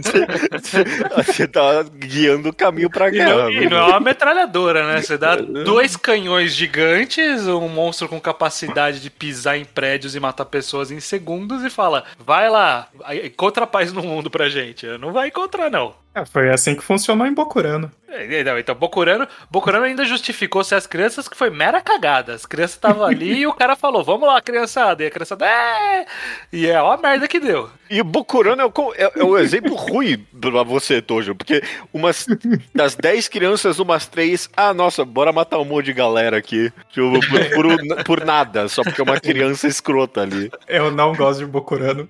você, 0.01 1.23
você 1.23 1.47
tá 1.47 1.83
guiando 1.83 2.49
o 2.49 2.53
caminho 2.53 2.89
pra 2.89 3.07
E 3.07 3.11
guerra. 3.11 3.35
não, 3.35 3.51
e 3.51 3.69
não 3.69 3.77
é 3.77 3.83
uma 3.85 3.99
metralhadora, 3.99 4.87
né? 4.93 5.01
Você 5.01 5.17
dá 5.17 5.35
dois 5.65 5.95
canhões 5.95 6.53
gigantes, 6.53 7.47
um 7.47 7.67
monstro 7.67 8.07
com 8.07 8.19
capacidade 8.19 8.99
de 9.01 9.09
pisar 9.09 9.57
em 9.57 9.65
prédios 9.65 10.08
e 10.15 10.19
matar 10.19 10.45
pessoas 10.45 10.91
em 10.91 10.99
segundos 10.99 11.63
e 11.63 11.69
fala: 11.69 12.03
vai 12.17 12.49
lá, 12.49 12.87
encontra 13.23 13.67
paz 13.67 13.91
no 13.93 14.01
mundo 14.01 14.29
pra 14.29 14.49
gente. 14.49 14.85
Não 14.97 15.11
vai 15.11 15.29
encontrar, 15.29 15.69
não. 15.69 15.93
É, 16.21 16.25
foi 16.25 16.49
assim 16.49 16.75
que 16.75 16.83
funcionou 16.83 17.25
em 17.27 17.33
Bokurano. 17.33 17.91
É, 18.11 18.43
não, 18.43 18.57
então, 18.57 18.73
Bokurano, 18.73 19.27
Bokurano 19.51 19.85
ainda 19.85 20.03
justificou 20.03 20.63
ser 20.63 20.75
as 20.75 20.87
crianças 20.87 21.27
que 21.27 21.37
foi 21.37 21.51
mera 21.51 21.79
cagada. 21.79 22.33
As 22.33 22.43
crianças 22.45 22.75
estavam 22.75 23.03
ali 23.05 23.41
e 23.41 23.47
o 23.47 23.53
cara 23.53 23.75
falou: 23.75 24.03
Vamos 24.03 24.27
lá, 24.27 24.41
criançada. 24.41 25.03
E 25.03 25.07
a 25.07 25.11
criançada, 25.11 25.45
é! 25.45 26.05
E 26.51 26.67
é 26.67 26.81
ó 26.81 26.93
a 26.93 26.97
merda 26.97 27.27
que 27.27 27.39
deu. 27.39 27.69
E 27.89 28.01
o 28.01 28.03
Bokurano 28.03 28.61
é 28.61 28.65
o, 28.65 28.93
é, 28.95 29.11
é 29.19 29.23
o 29.23 29.37
exemplo 29.37 29.75
ruim 29.77 30.25
pra 30.39 30.63
você, 30.63 31.01
Tojo, 31.01 31.35
porque 31.35 31.61
umas 31.93 32.25
das 32.73 32.95
10 32.95 33.27
crianças, 33.27 33.77
umas 33.79 34.07
três, 34.07 34.49
ah, 34.57 34.73
nossa, 34.73 35.05
bora 35.05 35.31
matar 35.31 35.59
um 35.59 35.65
monte 35.65 35.85
de 35.85 35.93
galera 35.93 36.37
aqui. 36.37 36.71
Tipo, 36.91 37.19
por, 37.27 37.49
por- 37.51 38.03
por 38.03 38.25
nada, 38.25 38.67
só 38.67 38.83
porque 38.83 39.01
é 39.01 39.03
uma 39.03 39.19
criança 39.19 39.67
escrota 39.67 40.21
ali. 40.21 40.51
Eu 40.67 40.89
não 40.91 41.13
gosto 41.15 41.39
de 41.39 41.45
Bokurano. 41.45 42.09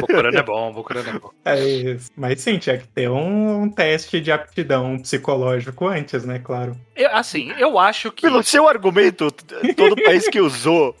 Bokurano 0.00 0.38
é 0.38 0.42
bom, 0.42 0.72
Bokurano 0.72 1.08
é 1.10 1.18
bom. 1.18 1.30
É 1.44 1.60
isso. 1.64 2.10
Mas 2.16 2.40
sim, 2.40 2.58
tinha 2.58 2.78
que 2.78 2.86
ter 2.88 3.08
um, 3.14 3.62
um 3.62 3.70
teste 3.70 4.20
de 4.20 4.30
aptidão 4.32 4.98
psicológico 4.98 5.86
antes, 5.86 6.24
né? 6.24 6.40
Claro. 6.42 6.76
Eu, 6.96 7.10
assim, 7.10 7.52
eu 7.58 7.78
acho 7.78 8.12
que. 8.12 8.22
Pelo 8.22 8.42
seu 8.42 8.68
argumento, 8.68 9.30
todo 9.76 9.96
país 10.02 10.28
que 10.28 10.40
usou 10.40 10.94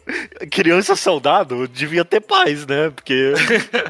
criança 0.50 0.96
soldado 0.96 1.68
devia 1.68 2.04
ter 2.04 2.20
paz, 2.20 2.66
né? 2.66 2.90
Porque 2.90 3.32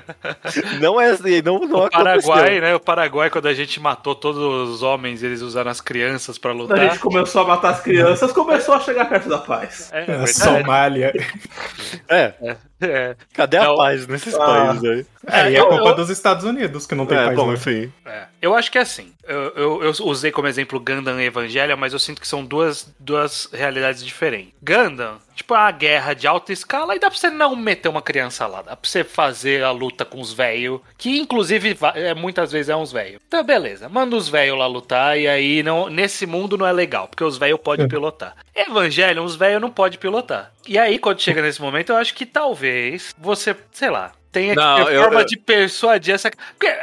não 0.81 1.01
é 1.01 1.11
assim, 1.11 1.41
não, 1.43 1.61
não 1.61 1.85
O 1.87 1.91
Paraguai, 1.91 2.39
aconteceu. 2.41 2.61
né? 2.61 2.75
O 2.75 2.81
Paraguai, 2.81 3.31
quando 3.31 3.47
a 3.47 3.55
gente 3.55 3.81
matou 3.81 4.15
todos 4.15 4.69
os 4.71 4.83
homens, 4.83 5.23
eles 5.23 5.41
usaram 5.41 5.71
as 5.71 5.81
crianças 5.81 6.37
pra 6.39 6.53
Quando 6.53 6.73
a 6.73 6.75
lutar. 6.75 6.91
gente 6.91 6.99
começou 7.01 7.43
a 7.43 7.47
matar 7.47 7.71
as 7.71 7.81
crianças, 7.81 8.33
começou 8.33 8.75
a 8.75 8.81
chegar 8.81 9.07
perto 9.09 9.29
da 9.29 9.39
paz. 9.39 9.91
É, 9.93 10.05
é. 10.11 10.27
Somália. 10.27 11.13
É, 12.09 12.35
É, 12.43 12.57
cadê 13.33 13.57
a 13.57 13.65
Não. 13.65 13.77
pais 13.77 14.07
nesses 14.07 14.35
Ah. 14.35 14.39
países 14.39 14.85
aí? 14.85 15.07
É, 15.27 15.51
e 15.53 15.57
é 15.57 15.61
eu- 15.61 15.69
culpa 15.69 15.89
eu- 15.91 15.95
dos 15.95 16.11
Estados 16.11 16.45
Unidos 16.45 16.87
que 16.87 16.95
não 16.95 17.07
tem 17.07 17.17
É, 17.17 17.25
paz 17.27 17.37
bom, 17.37 17.53
enfim. 17.53 17.93
é. 18.05 18.25
Eu 18.43 18.55
acho 18.55 18.71
que 18.71 18.77
é 18.79 18.83
assim. 18.83 19.13
Eu, 19.27 19.53
eu, 19.57 19.83
eu 19.85 19.91
usei 20.03 20.31
como 20.31 20.47
exemplo 20.49 20.79
Gundam 20.81 21.21
e 21.21 21.25
Evangelho, 21.25 21.77
mas 21.79 21.93
eu 21.93 21.99
sinto 21.99 22.21
que 22.21 22.29
são 22.29 22.45
duas, 22.45 22.93
duas 22.99 23.49
realidades 23.53 24.05
diferentes. 24.05 24.53
Gundam, 24.63 25.19
tipo, 25.35 25.55
é 25.55 25.59
uma 25.59 25.71
guerra 25.71 26.15
de 26.15 26.27
alta 26.27 26.53
escala 26.53 26.95
e 26.95 26.99
dá 26.99 27.11
pra 27.11 27.19
você 27.19 27.31
não 27.31 27.57
meter 27.57 27.89
uma 27.89 28.03
criança 28.03 28.47
lá. 28.47 28.63
Dá 28.63 28.77
pra 28.77 28.89
você 28.89 29.03
fazer 29.05 29.63
a 29.65 29.71
luta 29.71 30.05
com 30.05 30.21
os 30.21 30.33
velhos, 30.33 30.81
que 30.99 31.19
inclusive 31.19 31.77
é, 31.95 32.13
muitas 32.15 32.53
vezes 32.53 32.69
é 32.69 32.77
uns 32.77 32.93
velhos. 32.93 33.21
Então, 33.27 33.43
beleza. 33.43 33.89
Manda 33.89 34.15
os 34.17 34.29
velhos 34.29 34.59
lá 34.59 34.67
lutar 34.67 35.19
e 35.19 35.27
aí 35.27 35.63
não, 35.63 35.89
nesse 35.89 36.27
mundo 36.27 36.59
não 36.59 36.67
é 36.67 36.73
legal, 36.73 37.09
porque 37.09 37.25
os 37.25 37.39
velhos 37.39 37.61
podem 37.61 37.89
pilotar. 37.89 38.35
Evangelho, 38.55 39.23
os 39.23 39.35
velhos 39.37 39.61
não 39.61 39.71
podem 39.71 39.99
pilotar. 39.99 40.53
E 40.67 40.79
aí, 40.79 40.99
quando 40.99 41.21
chega 41.21 41.43
nesse 41.43 41.61
momento, 41.61 41.91
eu 41.93 41.97
acho 41.97 42.15
que 42.15 42.25
talvez 42.27 43.15
você, 43.19 43.57
sei 43.73 43.91
lá, 43.91 44.13
tenha 44.33 44.55
Não, 44.55 44.77
que 44.79 44.85
ter 44.87 44.95
eu- 44.97 45.03
forma 45.03 45.21
eu- 45.21 45.27
de 45.27 45.37
persuadir 45.37 46.15
essa. 46.15 46.31
Porque, 46.59 46.75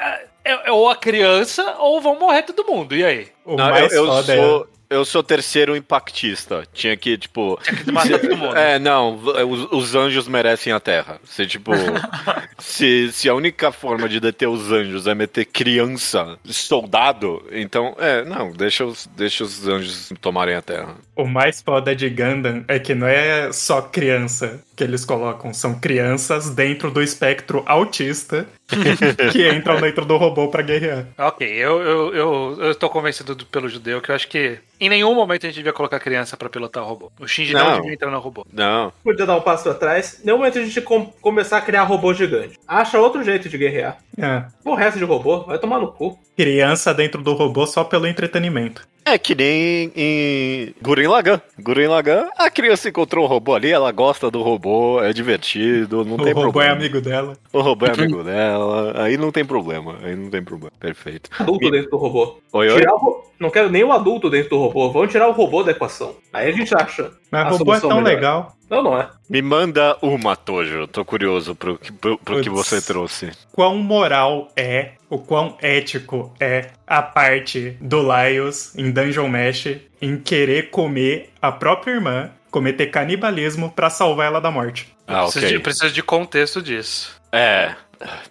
é, 0.44 0.70
é 0.70 0.72
ou 0.72 0.90
a 0.90 0.96
criança 0.96 1.76
ou 1.80 2.02
vão 2.02 2.20
morrer 2.20 2.44
todo 2.44 2.66
mundo. 2.66 2.96
E 2.96 3.04
aí? 3.04 3.28
O 3.46 3.56
Não, 3.56 3.66
eu, 3.66 3.72
mais 3.72 3.94
eu 3.94 4.06
foda 4.06 4.36
sou, 4.36 4.68
eu 4.92 5.04
sou 5.06 5.24
terceiro 5.24 5.76
impactista. 5.76 6.64
Tinha 6.74 6.96
que, 6.98 7.18
tipo. 7.18 7.60
Tinha 7.64 7.78
que 7.78 7.92
matar 7.92 8.20
todo 8.20 8.38
mundo. 8.38 8.56
É, 8.58 8.78
não, 8.78 9.16
os, 9.50 9.72
os 9.72 9.96
anjos 9.96 10.28
merecem 10.28 10.72
a 10.74 10.80
terra. 10.80 11.20
Se, 11.26 11.48
tipo. 11.48 11.72
se, 12.60 13.12
se 13.12 13.28
a 13.30 13.34
única 13.34 13.72
forma 13.72 14.08
de 14.08 14.20
deter 14.20 14.48
os 14.48 14.72
anjos 14.72 15.08
é 15.08 15.16
meter 15.16 15.46
criança, 15.46 16.38
soldado, 16.46 17.44
então, 17.52 17.96
é, 18.00 18.24
não, 18.24 18.52
deixa 18.52 18.86
os, 18.86 19.08
deixa 19.16 19.44
os 19.44 19.68
anjos 19.68 20.12
tomarem 20.22 20.56
a 20.56 20.62
terra. 20.62 20.96
o 21.16 21.26
mais 21.26 21.62
foda 21.62 21.96
de 21.96 22.10
Gundam 22.10 22.64
é 22.68 22.78
que 22.80 22.94
não 22.94 23.08
é 23.08 23.52
só 23.52 23.82
criança 23.82 24.62
que 24.76 24.84
eles 24.84 25.06
colocam, 25.06 25.54
são 25.54 25.80
crianças 25.80 26.50
dentro 26.50 26.90
do 26.92 27.02
espectro 27.02 27.64
autista 27.68 28.48
que 29.32 29.50
entram 29.50 29.80
dentro 29.80 30.06
do 30.06 30.18
robô 30.18 30.48
pra 30.48 30.62
guerrear. 30.62 31.06
Ok, 31.18 31.48
eu, 31.48 31.82
eu, 31.82 32.14
eu, 32.16 32.58
eu 32.62 32.76
tô 32.76 32.90
convencido 32.90 33.36
do- 33.36 33.46
pelo 33.46 33.70
judeu 33.70 34.02
que 34.02 34.10
eu 34.12 34.16
acho 34.16 34.28
que 34.28 34.58
em 34.82 34.90
nenhum 34.90 35.14
momento 35.16 35.46
a 35.46 35.50
gente 35.50 35.56
devia 35.58 35.72
colocar 35.72 36.00
criança 36.00 36.36
pra 36.36 36.50
pilotar 36.50 36.84
o 36.84 36.88
robô. 36.88 37.12
O 37.20 37.28
Shinji 37.28 37.54
não, 37.54 37.64
Não. 37.70 37.76
devia 37.82 37.94
entrar 37.94 38.10
no 38.12 38.20
robô. 38.20 38.46
Não. 38.52 38.92
Podia 39.04 39.26
dar 39.26 39.36
um 39.38 39.42
passo 39.42 39.70
atrás. 39.70 40.20
Em 40.22 40.26
nenhum 40.26 40.38
momento 40.40 40.58
a 40.60 40.64
gente 40.64 40.82
com- 40.82 41.06
começar 41.22 41.58
a 41.58 41.62
criar 41.62 41.84
robô 41.84 42.14
gigante. 42.14 42.60
Acha 42.68 43.00
outro 43.00 43.24
jeito 43.24 43.48
de 43.48 43.58
guerrear. 43.58 43.98
É. 44.18 44.44
O 44.66 44.74
resto 44.76 44.98
de 44.98 45.06
robô 45.06 45.42
vai 45.44 45.58
tomar 45.60 45.80
no 45.80 45.92
cu. 45.92 46.20
Criança 46.36 46.94
dentro 46.94 47.22
do 47.22 47.34
robô 47.34 47.66
só 47.68 47.84
pelo 47.84 48.08
entretenimento. 48.08 48.86
É 49.04 49.18
que 49.18 49.34
nem 49.34 49.92
em 49.96 50.76
Gurren 50.82 51.08
Lagann. 51.08 51.42
Gurren 51.60 51.88
Lagann, 51.88 52.30
a 52.38 52.50
criança 52.50 52.90
encontrou 52.90 53.26
um 53.26 53.28
robô 53.28 53.56
ali, 53.56 53.72
ela 53.72 53.92
gosta 53.92 54.30
do 54.30 54.42
robô, 54.42 55.02
é 55.02 55.12
divertido, 55.12 56.06
não 56.06 56.16
o 56.16 56.24
tem 56.24 56.34
robô 56.34 56.52
problema. 56.52 56.74
é 56.74 56.76
amigo 56.76 57.02
dela. 57.02 57.38
O 57.52 57.62
robô 57.62 57.86
é 57.88 57.92
amigo 57.92 58.24
dela, 58.24 58.94
aí 59.04 59.18
não 59.18 59.32
tem 59.32 59.44
problema, 59.44 59.98
aí 60.04 60.16
não 60.16 60.30
tem 60.30 60.44
problema. 60.44 60.72
Perfeito. 60.80 61.30
Adulto 61.40 61.72
dentro 61.72 61.90
do 61.92 61.98
robô. 61.98 62.40
Oi, 62.54 62.70
oi? 62.70 62.80
Tirar 62.80 62.94
o 62.94 63.24
Não 63.40 63.50
quero 63.50 63.70
nem 63.70 63.84
o 63.84 63.92
adulto 63.92 64.30
dentro 64.30 64.52
do 64.52 64.58
robô. 64.58 64.92
Vamos 64.92 65.12
tirar 65.12 65.28
o 65.28 65.32
robô 65.32 65.64
da 65.64 65.72
equação. 65.72 66.16
Aí 66.32 66.50
a 66.50 66.52
gente 66.52 66.74
acha. 66.76 67.12
Mas 67.32 67.46
a 67.48 67.50
robô 67.50 67.74
é 67.74 67.80
tão 67.80 67.90
melhor. 68.02 68.04
legal. 68.04 68.56
Não, 68.70 68.84
não 68.84 69.00
é. 69.00 69.10
Me 69.30 69.42
manda 69.42 69.98
uma, 70.02 70.36
Tojo. 70.36 70.86
Tô 70.88 71.04
curioso 71.06 71.56
pro, 71.56 71.78
que- 71.78 71.92
pro, 71.92 72.18
pro 72.18 72.42
que 72.42 72.50
você 72.50 72.82
trouxe. 72.82 73.32
Quão 73.54 73.78
moral 73.78 74.50
é, 74.56 74.92
o 75.10 75.18
quão 75.18 75.58
ético 75.62 76.34
é 76.40 76.68
a 76.86 77.02
parte 77.02 77.78
do 77.82 78.02
Laios 78.02 78.76
em 78.78 78.92
Dungeon 78.92 79.28
Mesh 79.28 79.78
em 80.02 80.18
querer 80.18 80.70
comer 80.70 81.30
a 81.42 81.52
própria 81.52 81.92
irmã, 81.94 82.30
cometer 82.50 82.88
canibalismo 82.88 83.72
pra 83.72 83.90
salvar 83.90 84.28
ela 84.28 84.40
da 84.42 84.52
morte. 84.52 84.94
Ah, 85.08 85.24
Preciso, 85.24 85.46
ok. 85.46 85.58
de, 85.58 85.64
preciso 85.64 85.94
de 85.94 86.04
contexto 86.04 86.62
disso. 86.62 87.20
É. 87.32 87.76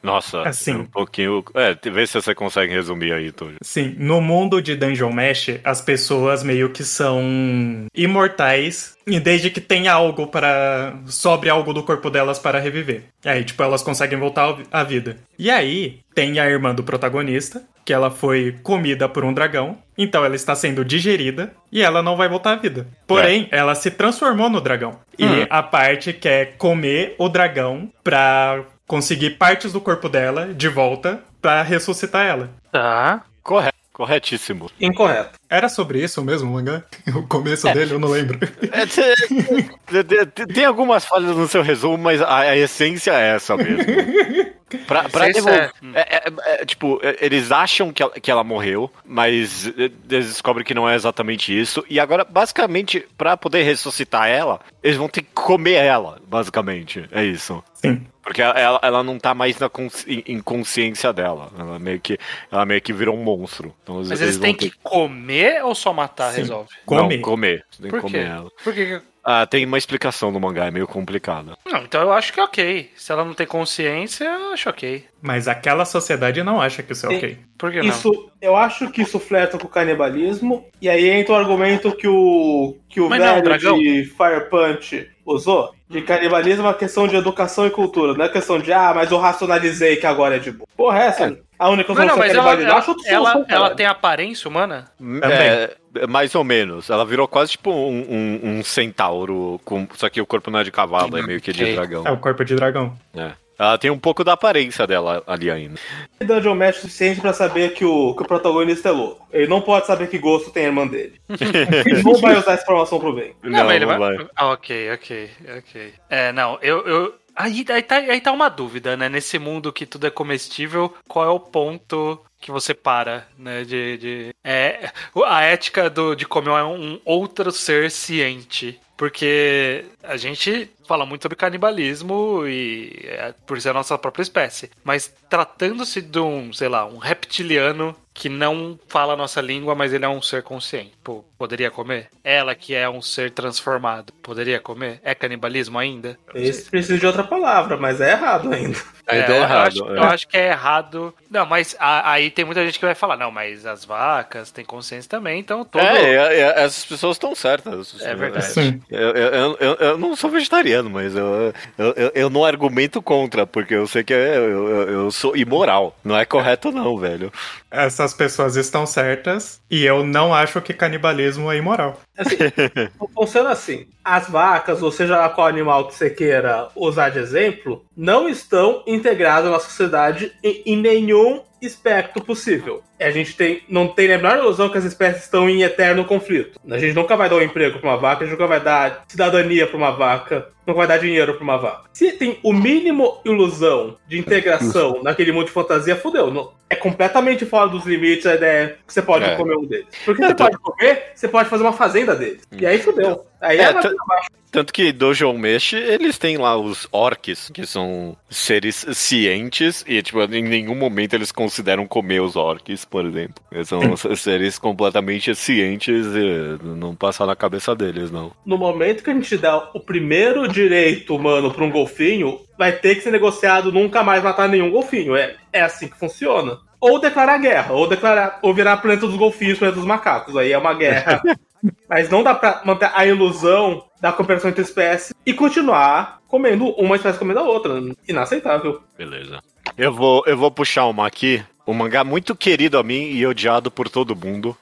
Nossa, 0.03 0.43
Assim. 0.43 0.73
um 0.75 0.85
pouquinho. 0.85 1.45
É, 1.55 1.77
vê 1.91 2.07
se 2.07 2.15
você 2.15 2.35
consegue 2.35 2.73
resumir 2.73 3.13
aí, 3.13 3.31
Tojo. 3.33 3.57
Sim, 3.63 3.95
no 3.99 4.21
mundo 4.21 4.61
de 4.63 4.75
Dungeon 4.77 5.13
Mesh, 5.13 5.59
as 5.65 5.81
pessoas 5.81 6.43
meio 6.43 6.71
que 6.71 6.85
são 6.85 7.87
imortais 7.95 8.97
e 9.07 9.19
desde 9.19 9.51
que 9.51 9.61
tem 9.61 9.89
algo 9.89 10.27
para 10.27 10.95
sobre 11.07 11.49
algo 11.49 11.73
do 11.73 11.83
corpo 11.83 12.11
delas 12.11 12.39
para 12.39 12.59
reviver. 12.61 13.05
Aí, 13.25 13.45
tipo, 13.45 13.63
elas 13.63 13.83
conseguem 13.83 14.19
voltar 14.19 14.57
à 14.71 14.83
vida. 14.85 15.17
E 15.39 15.51
aí, 15.51 16.01
tem 16.15 16.39
a 16.39 16.47
irmã 16.49 16.75
do 16.75 16.83
protagonista, 16.85 17.63
que 17.85 17.93
ela 17.93 18.11
foi 18.11 18.57
comida 18.63 19.09
por 19.09 19.25
um 19.25 19.33
dragão, 19.33 19.79
então 19.97 20.25
ela 20.25 20.37
está 20.37 20.55
sendo 20.55 20.85
digerida 20.85 21.53
e 21.73 21.83
ela 21.83 22.03
não 22.03 22.17
vai 22.17 22.29
voltar 22.29 22.53
à 22.53 22.57
vida. 22.57 22.87
Porém, 23.07 23.49
ela 23.51 23.75
se 23.75 23.91
transformou 23.91 24.49
no 24.51 24.61
dragão. 24.61 25.01
E 25.19 25.25
Hum. 25.25 25.47
a 25.51 25.63
parte 25.63 26.13
quer 26.13 26.57
comer 26.57 27.15
o 27.19 27.29
dragão 27.29 27.91
pra 28.05 28.63
conseguir 28.91 29.31
partes 29.39 29.73
do 29.73 29.81
corpo 29.81 30.09
dela 30.09 30.53
de 30.53 30.69
volta 30.69 31.21
pra 31.41 31.63
ressuscitar 31.63 32.27
ela. 32.27 32.51
Tá. 32.73 33.23
Correto, 33.41 33.79
corretíssimo. 33.93 34.69
Incorreto. 34.81 35.39
Era 35.49 35.69
sobre 35.69 36.03
isso 36.03 36.21
mesmo, 36.25 36.51
o 36.51 36.55
mangá? 36.55 36.83
O 37.15 37.23
começo 37.25 37.73
dele 37.73 37.95
eu 37.95 38.01
não 38.01 38.09
lembro. 38.09 38.37
É, 38.73 38.85
cê- 38.89 39.15
cê- 39.15 40.05
cê- 40.37 40.47
tem 40.47 40.65
algumas 40.65 41.05
falhas 41.05 41.37
no 41.37 41.47
seu 41.47 41.63
resumo, 41.63 41.97
mas 41.99 42.21
a, 42.21 42.39
a 42.41 42.57
essência 42.57 43.13
é 43.13 43.37
essa 43.37 43.57
mesmo. 43.57 43.85
Pra, 44.79 45.09
pra 45.09 45.25
Sei 45.25 45.35
se 45.35 45.41
devolver. 45.41 45.73
é. 45.95 46.01
É, 46.01 46.17
é- 46.17 46.63
é, 46.63 46.65
tipo, 46.65 47.01
é, 47.03 47.17
eles 47.21 47.51
acham 47.53 47.93
que 47.93 48.03
ela, 48.03 48.13
que 48.13 48.31
ela 48.31 48.45
morreu, 48.45 48.91
mas 49.05 49.67
é, 49.69 49.91
eles 50.11 50.29
descobrem 50.29 50.65
que 50.65 50.75
não 50.75 50.89
é 50.89 50.95
exatamente 50.95 51.59
isso. 51.59 51.85
E 51.89 51.99
agora, 52.01 52.25
basicamente, 52.25 53.07
pra 53.19 53.37
poder 53.37 53.63
ressuscitar 53.63 54.29
ela, 54.29 54.61
eles 54.83 54.97
vão 54.97 55.09
ter 55.09 55.23
que 55.23 55.31
comer 55.35 55.75
ela, 55.85 56.21
basicamente. 56.27 57.09
É 57.11 57.25
isso. 57.25 57.63
Sim. 57.75 58.07
Porque 58.23 58.43
ela, 58.43 58.79
ela 58.83 59.03
não 59.03 59.19
tá 59.19 59.35
mais 59.35 59.59
na 59.59 59.69
consci- 59.69 60.23
em 60.27 60.41
consciência 60.41 61.13
dela. 61.13 61.51
Ela 61.59 61.79
meio 61.79 61.99
que, 61.99 62.19
ela 62.53 62.65
meio 62.67 62.81
que 62.81 62.93
virou 62.93 63.17
um 63.17 63.25
monstro. 63.25 63.75
Então, 63.83 63.97
Mas 64.07 64.21
eles 64.21 64.37
vão 64.37 64.43
têm 64.43 64.55
ter 64.55 64.71
que 64.71 64.77
comer 64.83 65.65
ou 65.65 65.75
só 65.75 65.93
matar 65.93 66.31
Sim. 66.33 66.43
resolve? 66.43 66.69
Comer. 66.85 67.17
Não, 67.17 67.23
comer. 67.23 67.65
Você 67.71 67.83
tem 67.83 67.91
que 67.91 67.97
Por 67.97 68.03
comer 68.03 68.27
ela. 68.27 68.51
Por 68.63 68.75
que 68.75 68.87
que- 68.87 69.03
Ah, 69.23 69.47
tem 69.47 69.67
uma 69.67 69.79
explicação 69.79 70.31
no 70.31 70.41
mangá, 70.41 70.67
é 70.67 70.71
meio 70.71 70.87
complicado. 70.87 71.57
Não, 71.67 71.83
então 71.83 72.01
eu 72.01 72.13
acho 72.13 72.33
que 72.33 72.41
é 72.41 72.43
ok. 72.43 72.91
Se 72.97 73.13
ela 73.13 73.25
não 73.25 73.35
tem 73.35 73.47
consciência, 73.47 74.25
eu 74.25 74.53
acho 74.53 74.69
ok. 74.69 75.05
Mas 75.23 75.47
aquela 75.47 75.85
sociedade 75.85 76.43
não 76.43 76.61
acha 76.61 76.83
que 76.83 76.93
isso 76.93 77.07
é 77.07 77.11
Sim. 77.11 77.17
ok. 77.17 77.39
Por 77.59 77.71
que 77.71 77.79
não? 77.79 77.85
Isso, 77.85 78.31
eu 78.41 78.57
acho 78.57 78.91
que 78.91 79.03
isso 79.03 79.19
flerta 79.19 79.59
com 79.59 79.67
o 79.67 79.71
canibalismo, 79.71 80.65
e 80.81 80.89
aí 80.89 81.09
entra 81.09 81.35
o 81.35 81.37
argumento 81.37 81.93
que 81.93 82.09
o, 82.09 82.77
que 82.89 83.01
o 83.01 83.09
Mas 83.09 83.19
não 83.19 83.27
é 83.27 83.33
velho 83.33 83.45
dragão? 83.45 83.79
de 83.79 84.05
Fire 84.05 84.49
Punch 84.49 85.09
usou, 85.27 85.75
de 85.89 86.03
canibalismo 86.03 86.63
é 86.63 86.69
uma 86.69 86.75
questão 86.75 87.07
de 87.07 87.17
educação 87.17 87.67
e 87.67 87.71
cultura, 87.71 88.15
não 88.15 88.25
é 88.25 88.29
questão 88.29 88.59
de, 88.59 88.73
ah, 88.73 88.93
mas 88.95 89.11
eu 89.11 89.19
racionalizei 89.19 89.97
que 89.97 90.07
agora 90.07 90.37
é 90.37 90.39
de 90.39 90.53
boa. 90.53 90.67
Porra, 90.77 91.01
é 91.01 91.07
essa? 91.07 91.39
A 91.59 91.69
única 91.69 91.93
Não, 91.93 92.07
não, 92.07 92.15
solução 92.15 92.19
mas 92.19 92.33
é 92.33 92.39
ela, 92.39 92.53
ela, 92.53 92.63
ela, 92.63 92.83
solução, 92.83 93.45
ela 93.47 93.75
tem 93.75 93.85
aparência 93.85 94.49
humana? 94.49 94.87
É, 95.23 95.77
é, 95.95 96.07
mais 96.07 96.35
ou 96.35 96.43
menos. 96.43 96.89
Ela 96.89 97.05
virou 97.05 97.29
quase 97.29 97.53
tipo 97.53 97.71
um, 97.71 98.07
um, 98.09 98.41
um 98.45 98.63
centauro, 98.65 99.61
com, 99.63 99.87
só 99.93 100.09
que 100.09 100.23
o 100.23 100.27
corpo 100.27 100.51
não 100.51 100.61
é 100.61 100.65
de 100.65 100.73
cavalo, 100.73 101.19
é 101.19 101.23
meio 101.23 101.39
que 101.39 101.53
de 101.53 101.75
dragão. 101.75 102.07
É 102.07 102.11
o 102.11 102.17
corpo 102.17 102.43
de 102.47 102.55
dragão. 102.55 102.97
É. 103.15 103.33
Ela 103.61 103.77
tem 103.77 103.91
um 103.91 103.99
pouco 103.99 104.25
da 104.25 104.33
aparência 104.33 104.87
dela 104.87 105.23
ali 105.27 105.51
ainda. 105.51 105.79
Dungeon 106.19 106.55
Match 106.55 106.79
o 106.79 106.81
suficiente 106.81 107.21
pra 107.21 107.35
saber 107.35 107.75
que 107.75 107.85
o, 107.85 108.15
que 108.15 108.23
o 108.23 108.27
protagonista 108.27 108.89
é 108.89 108.93
louco. 108.93 109.29
Ele 109.31 109.49
não 109.49 109.61
pode 109.61 109.87
saber 109.87 110.09
que 110.09 110.19
gosto 110.19 110.51
tem 110.51 110.65
a 110.65 110.69
irmã 110.69 110.87
dele. 110.87 111.21
Ele 111.85 112.03
não 112.03 112.15
vai 112.15 112.39
usar 112.39 112.53
essa 112.53 112.63
informação 112.63 112.99
pro 112.99 113.13
bem. 113.13 113.35
Não, 113.43 113.65
mas 113.67 113.77
ele 113.77 113.85
não 113.85 113.99
vai. 113.99 114.17
Ah, 114.35 114.53
ok, 114.53 114.93
ok, 114.93 115.31
ok. 115.59 115.93
É, 116.09 116.33
não, 116.33 116.59
eu. 116.63 116.87
eu... 116.87 117.15
Aí, 117.37 117.65
aí, 117.69 117.83
tá, 117.83 117.97
aí 117.97 118.21
tá 118.21 118.33
uma 118.33 118.49
dúvida, 118.49 118.97
né? 118.97 119.09
Nesse 119.09 119.39
mundo 119.39 119.73
que 119.73 119.87
tudo 119.87 120.07
é 120.07 120.11
comestível, 120.11 120.95
qual 121.07 121.27
é 121.27 121.29
o 121.29 121.39
ponto 121.39 122.21
que 122.41 122.51
você 122.51 122.73
para, 122.73 123.27
né? 123.39 123.63
De. 123.65 123.99
de... 123.99 124.35
É, 124.43 124.91
a 125.27 125.43
ética 125.43 125.91
do, 125.91 126.15
de 126.15 126.27
comer 126.27 126.51
um 126.63 126.99
outro 127.05 127.53
ser 127.53 127.91
ciente. 127.91 128.81
Porque 129.01 129.87
a 130.03 130.19
gente 130.19 130.71
fala 130.87 131.07
muito 131.07 131.23
sobre 131.23 131.35
canibalismo 131.35 132.47
e 132.47 132.93
é, 133.03 133.33
por 133.47 133.59
ser 133.59 133.71
a 133.71 133.73
nossa 133.73 133.97
própria 133.97 134.23
espécie. 134.23 134.71
Mas 134.85 135.11
tratando-se 135.27 136.03
de 136.03 136.19
um, 136.19 136.53
sei 136.53 136.69
lá, 136.69 136.85
um 136.85 136.99
reptiliano 136.99 137.97
que 138.13 138.29
não 138.29 138.79
fala 138.89 139.15
a 139.15 139.17
nossa 139.17 139.41
língua, 139.41 139.75
mas 139.75 139.95
ele 139.95 140.05
é 140.05 140.09
um 140.09 140.21
ser 140.21 140.43
consciente. 140.43 140.93
Pô, 141.03 141.25
poderia 141.39 141.71
comer? 141.71 142.11
Ela 142.23 142.55
que 142.55 142.75
é 142.75 142.91
um 142.91 143.01
ser 143.01 143.31
transformado, 143.31 144.13
poderia 144.23 144.61
comer? 144.61 145.01
É 145.03 145.15
canibalismo 145.15 145.79
ainda? 145.79 146.19
Esse 146.35 146.71
precisa 146.71 146.99
de 146.99 147.07
outra 147.07 147.25
palavra, 147.25 147.79
mas 147.79 148.03
é 148.03 148.11
errado 148.11 148.53
ainda. 148.53 148.79
Ainda 149.11 149.33
É, 149.33 149.37
é 149.37 149.39
eu- 149.39 149.43
errado. 149.43 149.77
Eu 149.79 149.85
acho, 149.85 149.95
é. 149.95 149.99
eu 149.99 150.03
acho 150.05 150.29
que 150.29 150.37
é 150.37 150.47
errado. 150.49 151.15
Não, 151.31 151.47
mas 151.47 151.77
a- 151.79 152.13
aí 152.13 152.31
tem 152.31 152.45
muita 152.45 152.65
gente 152.65 152.79
que 152.79 152.85
vai 152.85 152.95
falar, 152.95 153.17
não, 153.17 153.31
mas 153.31 153.65
as 153.67 153.85
vacas 153.85 154.51
têm 154.51 154.65
consciência 154.65 155.09
também, 155.09 155.39
então 155.41 155.65
todo. 155.65 155.81
É, 155.83 156.15
é, 156.15 156.41
é, 156.41 156.63
essas 156.65 156.85
pessoas 156.85 157.17
estão 157.17 157.35
certas. 157.35 158.01
É 158.01 158.15
verdade. 158.15 158.47
Sim. 158.47 158.83
Eu, 158.91 159.11
eu, 159.11 159.57
eu, 159.61 159.75
eu 159.77 159.99
não 159.99 160.17
sou 160.17 160.31
vegetariano, 160.31 160.91
mas 160.91 161.15
eu, 161.15 161.53
eu, 161.79 161.93
eu, 161.97 162.13
eu 162.15 162.31
não 162.31 162.45
argumento 162.45 163.01
contra, 163.01 163.47
porque 163.47 163.75
eu 163.75 163.87
sei 163.87 164.03
que 164.03 164.13
eu, 164.13 164.17
eu- 164.19 164.89
eu 164.91 165.11
sou 165.11 165.37
imoral. 165.37 165.97
Não 166.05 166.17
é 166.17 166.25
correto, 166.25 166.73
não, 166.73 166.97
velho. 166.99 167.33
Essas 167.71 168.13
pessoas 168.13 168.57
estão 168.57 168.85
certas 168.85 169.61
e 169.71 169.85
eu 169.85 170.05
não 170.05 170.35
acho 170.35 170.61
que 170.61 170.75
canibalismo 170.75 171.51
é 171.51 171.57
imoral. 171.57 172.01
Assim, 172.19 172.37
funciona 173.15 173.51
assim. 173.51 173.87
As 174.05 174.29
vacas, 174.29 174.83
ou 174.83 174.91
seja 174.91 175.29
qual 175.29 175.47
animal 175.47 175.87
que 175.87 175.95
você 175.95 176.11
queira 176.11 176.69
usar 176.75 177.11
de 177.11 177.19
exemplo, 177.19 177.85
não 177.97 178.29
estão 178.29 178.83
integradas 178.87 179.51
na 179.51 179.61
sociedade 179.61 180.33
em, 180.43 180.63
em 180.67 180.77
nenhum 180.77 181.43
aspecto 181.67 182.23
possível. 182.23 182.83
E 182.99 183.05
A 183.05 183.11
gente 183.11 183.35
tem, 183.37 183.63
não 183.69 183.89
tem 183.89 184.13
a 184.13 184.17
menor 184.19 184.39
ilusão 184.39 184.69
que 184.69 184.79
as 184.79 184.85
espécies 184.85 185.25
estão 185.25 185.49
em 185.49 185.63
eterno 185.63 186.05
conflito. 186.05 186.59
A 186.71 186.79
gente 186.79 186.95
nunca 186.95 187.17
vai 187.17 187.29
dar 187.29 187.37
um 187.37 187.43
emprego 187.43 187.79
para 187.79 187.91
uma 187.91 187.97
vaca, 187.97 188.23
a 188.25 188.27
gente 188.27 188.33
nunca 188.39 188.47
vai 188.47 188.61
dar 188.61 189.05
cidadania 189.09 189.67
para 189.67 189.77
uma 189.77 189.91
vaca, 189.91 190.49
nunca 190.67 190.79
vai 190.79 190.87
dar 190.87 190.99
dinheiro 190.99 191.35
para 191.35 191.43
uma 191.45 191.57
vaca. 191.59 191.89
Se 191.93 192.13
tem 192.13 192.39
o 192.43 192.53
mínimo 192.53 193.21
ilusão 193.25 193.97
de 194.07 194.19
integração 194.19 195.03
naquele 195.03 195.33
mundo 195.33 195.47
de 195.47 195.53
fantasia, 195.53 195.97
fudeu. 195.97 196.31
Não- 196.31 196.53
é 196.69 196.77
completamente 196.77 197.45
fora 197.45 197.69
dos 197.69 197.85
limites 197.85 198.27
a 198.27 198.35
ideia 198.35 198.77
que 198.87 198.93
você 198.93 199.03
pode 199.03 199.25
É. 199.25 199.35
comer 199.37 199.57
um 199.57 199.65
deles. 199.67 199.87
Porque 200.05 200.23
É, 200.23 200.29
você 200.29 200.35
tô- 200.35 200.45
pode 200.45 200.59
comer, 200.59 201.03
você 201.15 201.27
pode 201.29 201.49
fazer 201.49 201.63
uma 201.65 201.73
fazenda 201.73 202.15
deles. 202.15 202.43
E 202.57 202.65
aí 202.65 202.79
fudeu. 202.79 203.27
Aí 203.41 203.59
É, 203.59 203.63
é, 203.63 203.73
pra 203.73 203.83
baixo. 203.83 204.31
Tanto 204.51 204.73
que 204.73 204.91
Dojo 204.91 205.33
Mesh, 205.33 205.75
eles 205.75 206.19
têm 206.19 206.37
lá 206.37 206.57
os 206.57 206.89
orcs, 206.91 207.51
que 207.55 207.65
são 207.65 208.17
seres 208.29 208.85
cientes, 208.95 209.85
e 209.87 210.03
tipo, 210.03 210.21
em 210.23 210.43
nenhum 210.43 210.75
momento 210.75 211.15
eles 211.15 211.31
consideram 211.31 211.87
comer 211.87 212.21
os 212.21 212.35
orcs, 212.35 212.85
por 212.85 213.07
exemplo. 213.07 213.45
Eles 213.53 213.69
são 213.69 213.81
seres 214.17 214.59
completamente 214.59 215.35
cientes 215.37 216.05
e 216.05 216.59
não 216.65 216.97
passa 216.97 217.25
na 217.25 217.37
cabeça 217.37 217.77
deles, 217.77 218.11
não. 218.11 218.33
No 218.45 218.59
momento 218.59 219.05
que 219.05 219.11
a 219.11 219.15
gente 219.15 219.37
dá 219.37 219.57
o 219.73 219.79
primeiro 219.79 220.49
direito 220.49 221.15
humano 221.15 221.53
pra 221.53 221.65
um 221.65 221.71
golfinho, 221.71 222.41
vai 222.59 222.73
ter 222.73 222.97
que 222.97 223.03
ser 223.03 223.13
negociado 223.13 223.71
nunca 223.71 224.03
mais 224.03 224.23
matar 224.23 224.49
nenhum 224.49 224.71
golfinho. 224.71 225.15
É, 225.15 225.37
é 225.53 225.63
assim 225.63 225.87
que 225.87 225.99
funciona. 225.99 226.59
Ou 226.81 226.99
declarar 226.99 227.39
guerra, 227.39 227.73
ou 227.73 227.87
declarar, 227.87 228.41
ou 228.43 228.53
virar 228.53 228.79
planeta 228.79 229.07
dos 229.07 229.17
golfinhos, 229.17 229.59
planeta 229.59 229.79
dos 229.79 229.87
macacos. 229.87 230.37
Aí 230.37 230.51
é 230.51 230.59
uma 230.59 230.75
guerra. 230.75 231.23
Mas 231.89 232.09
não 232.09 232.23
dá 232.23 232.35
pra 232.35 232.63
manter 232.65 232.91
a 232.95 233.07
ilusão 233.07 233.85
da 234.01 234.13
cooperação 234.13 234.51
entre 234.51 234.63
espécies 234.63 235.13
e 235.25 235.33
continuar 235.35 236.21
comendo 236.27 236.69
uma 236.71 236.97
espécie 236.97 237.19
comendo 237.19 237.41
a 237.41 237.45
outra. 237.45 237.81
Inaceitável. 238.09 238.81
Beleza. 238.97 239.41
Eu 239.77 239.93
vou, 239.93 240.23
eu 240.27 240.37
vou 240.37 240.51
puxar 240.51 240.87
uma 240.87 241.07
aqui, 241.07 241.43
um 241.67 241.75
mangá 241.75 242.05
muito 242.05 242.35
querido 242.35 242.79
a 242.79 242.83
mim 242.83 243.11
e 243.11 243.27
odiado 243.27 243.71
por 243.71 243.89
todo 243.89 244.17
mundo. 244.17 244.57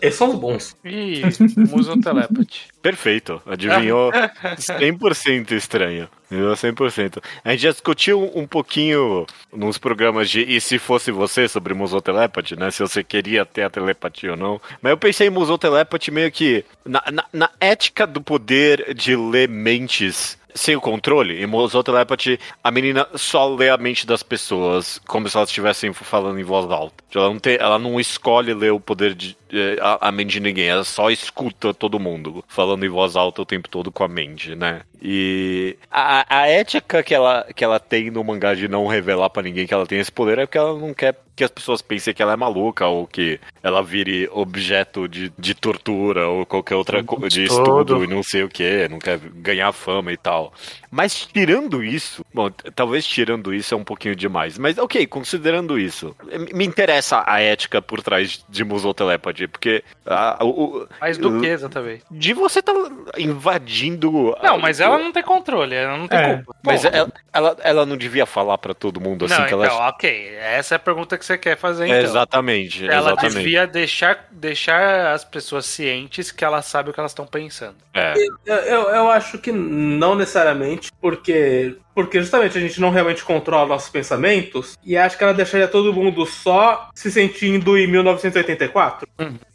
Esses 0.00 0.18
são 0.18 0.30
os 0.30 0.36
bons. 0.36 0.76
Ih, 0.84 1.22
Muson 1.56 2.00
Telepathy. 2.00 2.68
Perfeito, 2.82 3.40
adivinhou 3.46 4.12
100% 4.12 5.52
estranho. 5.52 6.08
Adivinhou 6.30 6.54
100%. 6.54 7.22
A 7.44 7.50
gente 7.50 7.62
já 7.62 7.70
discutiu 7.70 8.30
um 8.34 8.46
pouquinho 8.46 9.26
nos 9.52 9.78
programas 9.78 10.28
de 10.28 10.40
E 10.40 10.60
se 10.60 10.78
fosse 10.78 11.10
você 11.10 11.48
sobre 11.48 11.74
musotelepathy, 11.74 12.56
né? 12.56 12.70
Se 12.70 12.80
você 12.80 13.04
queria 13.04 13.44
ter 13.44 13.62
a 13.62 13.70
telepatia 13.70 14.32
ou 14.32 14.36
não. 14.36 14.60
Mas 14.82 14.90
eu 14.90 14.98
pensei 14.98 15.28
em 15.28 15.30
musotelepathy 15.30 16.10
meio 16.10 16.30
que 16.30 16.64
na, 16.84 17.02
na, 17.12 17.24
na 17.32 17.50
ética 17.60 18.06
do 18.06 18.20
poder 18.20 18.94
de 18.94 19.16
ler 19.16 19.48
mentes 19.48 20.36
sem 20.54 20.76
o 20.76 20.80
controle. 20.80 21.42
Em 21.42 21.46
Musotelepathy, 21.46 22.38
a 22.62 22.70
menina 22.70 23.06
só 23.14 23.52
lê 23.52 23.68
a 23.68 23.76
mente 23.76 24.06
das 24.06 24.22
pessoas 24.22 25.00
como 25.06 25.28
se 25.28 25.36
elas 25.36 25.48
estivessem 25.48 25.92
falando 25.92 26.38
em 26.38 26.44
voz 26.44 26.70
alta. 26.70 27.02
Ela 27.14 27.28
não, 27.28 27.38
tem, 27.38 27.56
ela 27.60 27.78
não 27.78 27.98
escolhe 27.98 28.54
ler 28.54 28.72
o 28.72 28.80
poder 28.80 29.14
de 29.14 29.36
eh, 29.52 29.76
a, 29.80 30.08
a 30.08 30.12
mente 30.12 30.32
de 30.32 30.40
ninguém, 30.40 30.66
ela 30.66 30.84
só 30.84 31.10
escuta 31.10 31.72
todo 31.72 32.00
mundo 32.00 32.44
falando 32.48 32.84
em 32.84 32.88
voz 32.88 33.14
alta 33.14 33.42
o 33.42 33.46
tempo 33.46 33.68
todo 33.68 33.92
com 33.92 34.02
a 34.02 34.08
mente, 34.08 34.54
né? 34.54 34.82
E 35.06 35.76
a, 35.90 36.40
a 36.40 36.48
ética 36.48 37.02
que 37.02 37.14
ela, 37.14 37.46
que 37.54 37.62
ela 37.62 37.78
tem 37.78 38.10
no 38.10 38.24
mangá 38.24 38.54
de 38.54 38.66
não 38.68 38.86
revelar 38.86 39.28
pra 39.28 39.42
ninguém 39.42 39.66
que 39.66 39.74
ela 39.74 39.86
tem 39.86 39.98
esse 39.98 40.10
poder 40.10 40.38
é 40.38 40.46
porque 40.46 40.56
ela 40.56 40.78
não 40.78 40.94
quer 40.94 41.14
que 41.36 41.44
as 41.44 41.50
pessoas 41.50 41.82
pensem 41.82 42.14
que 42.14 42.22
ela 42.22 42.32
é 42.32 42.36
maluca 42.36 42.86
ou 42.86 43.06
que 43.06 43.40
ela 43.62 43.82
vire 43.82 44.28
objeto 44.32 45.08
de, 45.08 45.32
de 45.38 45.54
tortura 45.54 46.28
ou 46.28 46.46
qualquer 46.46 46.76
outra 46.76 47.02
coisa 47.02 47.28
de 47.28 47.48
Todo. 47.48 47.60
estudo 47.60 48.04
e 48.04 48.06
não 48.06 48.22
sei 48.22 48.44
o 48.44 48.48
que, 48.48 48.88
não 48.88 48.98
quer 48.98 49.18
ganhar 49.18 49.72
fama 49.72 50.12
e 50.12 50.16
tal. 50.16 50.52
Mas 50.90 51.26
tirando 51.26 51.82
isso, 51.82 52.24
bom, 52.32 52.50
talvez 52.74 53.04
tirando 53.04 53.52
isso 53.52 53.74
é 53.74 53.76
um 53.76 53.84
pouquinho 53.84 54.14
demais, 54.14 54.58
mas 54.58 54.78
ok, 54.78 55.06
considerando 55.06 55.78
isso, 55.78 56.14
me 56.54 56.64
interessa 56.64 57.24
a 57.26 57.40
ética 57.40 57.82
por 57.82 58.00
trás 58.00 58.44
de 58.48 58.64
Musotelepathy, 58.64 59.48
porque 59.48 59.82
a, 60.06 60.38
o, 60.44 60.86
Mas 61.00 61.18
do 61.18 61.40
que 61.40 61.46
exatamente? 61.46 62.04
de 62.10 62.32
você 62.32 62.62
tá 62.62 62.72
invadindo. 63.18 64.36
Não, 64.42 64.58
mas 64.58 64.78
ela 64.78 64.93
não 64.98 65.12
tem 65.12 65.22
controle, 65.22 65.74
ela 65.74 65.96
não 65.96 66.06
tem 66.08 66.18
É. 66.18 66.34
culpa. 66.36 66.54
Mas 66.62 66.82
Bom, 66.82 66.90
ela, 66.92 67.12
ela, 67.32 67.56
ela 67.62 67.86
não 67.86 67.96
devia 67.96 68.26
falar 68.26 68.58
pra 68.58 68.74
todo 68.74 69.00
mundo 69.00 69.24
assim 69.24 69.34
não, 69.34 69.40
que 69.46 69.54
então, 69.54 69.64
ela. 69.64 69.88
ok. 69.88 70.34
Essa 70.40 70.74
é 70.74 70.76
a 70.76 70.78
pergunta 70.78 71.16
que 71.18 71.24
você 71.24 71.36
quer 71.38 71.56
fazer, 71.56 71.84
É, 71.84 71.88
então. 71.88 72.00
exatamente, 72.00 72.84
Ela 72.86 73.12
exatamente. 73.12 73.36
devia 73.38 73.66
deixar, 73.66 74.26
deixar 74.30 75.12
as 75.12 75.24
pessoas 75.24 75.66
cientes 75.66 76.30
que 76.30 76.44
ela 76.44 76.62
sabe 76.62 76.90
o 76.90 76.92
que 76.92 77.00
elas 77.00 77.12
estão 77.12 77.26
pensando. 77.26 77.76
É. 77.92 78.14
Eu, 78.46 78.56
eu, 78.56 78.82
eu 78.90 79.10
acho 79.10 79.38
que 79.38 79.52
não 79.52 80.14
necessariamente, 80.14 80.90
porque, 81.00 81.76
porque 81.94 82.20
justamente 82.20 82.56
a 82.58 82.60
gente 82.60 82.80
não 82.80 82.90
realmente 82.90 83.24
controla 83.24 83.66
nossos 83.68 83.88
pensamentos, 83.90 84.76
e 84.84 84.96
acho 84.96 85.16
que 85.16 85.24
ela 85.24 85.34
deixaria 85.34 85.68
todo 85.68 85.92
mundo 85.92 86.24
só 86.26 86.88
se 86.94 87.10
sentindo 87.10 87.76
em 87.78 87.86
1984. 87.86 89.06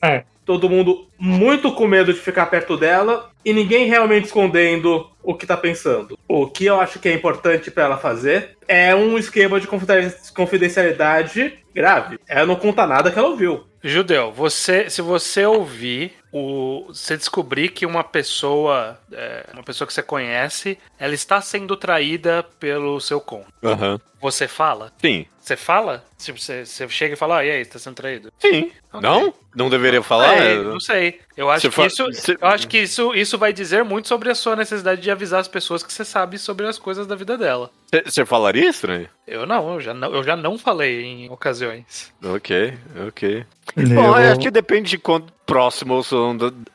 É. 0.02 0.24
todo 0.50 0.68
mundo 0.68 1.08
muito 1.20 1.72
com 1.72 1.86
medo 1.86 2.12
de 2.12 2.20
ficar 2.20 2.48
perto 2.48 2.76
dela 2.76 3.30
e 3.46 3.54
ninguém 3.54 3.86
realmente 3.86 4.26
escondendo 4.26 5.08
o 5.22 5.36
que 5.36 5.46
tá 5.46 5.56
pensando. 5.56 6.18
O 6.28 6.48
que 6.48 6.66
eu 6.66 6.82
acho 6.82 6.98
que 6.98 7.08
é 7.08 7.14
importante 7.14 7.70
para 7.70 7.84
ela 7.84 7.98
fazer 8.00 8.58
é 8.68 8.96
um 8.96 9.16
esquema 9.16 9.60
de 9.60 9.68
confidencialidade 10.34 11.54
grave. 11.72 12.20
Ela 12.28 12.48
não 12.48 12.56
conta 12.56 12.88
nada 12.88 13.12
que 13.12 13.20
ela 13.20 13.28
ouviu. 13.28 13.64
Judeu, 13.84 14.32
você, 14.32 14.90
se 14.90 15.04
você 15.04 15.46
ouvir 15.46 16.14
o, 16.34 16.86
você 16.88 17.16
descobrir 17.16 17.70
que 17.70 17.86
uma 17.86 18.04
pessoa, 18.04 19.00
é, 19.12 19.46
uma 19.54 19.62
pessoa 19.62 19.88
que 19.88 19.94
você 19.94 20.02
conhece, 20.02 20.80
ela 20.98 21.14
está 21.14 21.40
sendo 21.42 21.78
traída 21.78 22.44
pelo 22.60 23.00
seu 23.00 23.22
cônjuge. 23.22 23.54
Aham. 23.64 24.00
Você 24.20 24.48
fala? 24.48 24.92
Sim. 25.00 25.28
Você 25.50 25.58
fala? 25.58 26.04
Tipo, 26.20 26.40
você, 26.40 26.64
você 26.64 26.88
chega 26.90 27.14
e 27.16 27.18
fala, 27.18 27.40
ah, 27.40 27.46
e 27.46 27.50
aí, 27.50 27.66
tá 27.66 27.80
sendo 27.80 27.96
traído? 27.96 28.32
Sim. 28.38 28.72
Ok. 28.94 29.02
Não? 29.02 29.34
Não 29.56 29.70
deveria 29.70 30.02
falar? 30.04 30.36
É, 30.36 30.56
não 30.62 30.80
sei. 30.80 31.20
Eu 31.36 31.50
acho 31.50 31.62
Você 31.62 31.70
que, 31.70 31.76
fa- 31.76 31.86
isso, 31.88 32.06
você- 32.06 32.38
eu 32.40 32.48
acho 32.48 32.68
que 32.68 32.78
isso, 32.78 33.16
isso 33.16 33.36
vai 33.38 33.52
dizer 33.52 33.84
muito 33.84 34.08
sobre 34.08 34.30
a 34.30 34.36
sua 34.36 34.56
necessidade 34.56 35.02
de 35.02 35.10
avisar 35.10 35.40
as 35.40 35.48
pessoas 35.48 35.82
que 35.82 35.92
você 35.92 36.06
sabe 36.06 36.38
sobre 36.38 36.68
as 36.68 36.78
coisas 36.78 37.08
da 37.08 37.16
vida 37.16 37.36
dela. 37.38 37.72
Você 38.06 38.26
falaria 38.26 38.70
estranho? 38.70 39.10
Eu 39.26 39.46
não, 39.48 39.74
eu 39.74 39.82
já 39.82 39.94
não, 39.94 40.14
eu 40.14 40.24
já 40.24 40.36
não 40.36 40.58
falei 40.60 41.04
em 41.04 41.30
ocasiões. 41.32 42.14
Ok, 42.24 42.74
ok. 43.08 43.46
Eu 43.76 43.88
Bom, 43.90 43.94
eu 44.02 44.04
vou- 44.08 44.16
acho 44.16 44.40
que 44.40 44.52
depende 44.52 44.90
de 44.92 44.98
quanto 45.00 45.32
próximo 45.46 46.02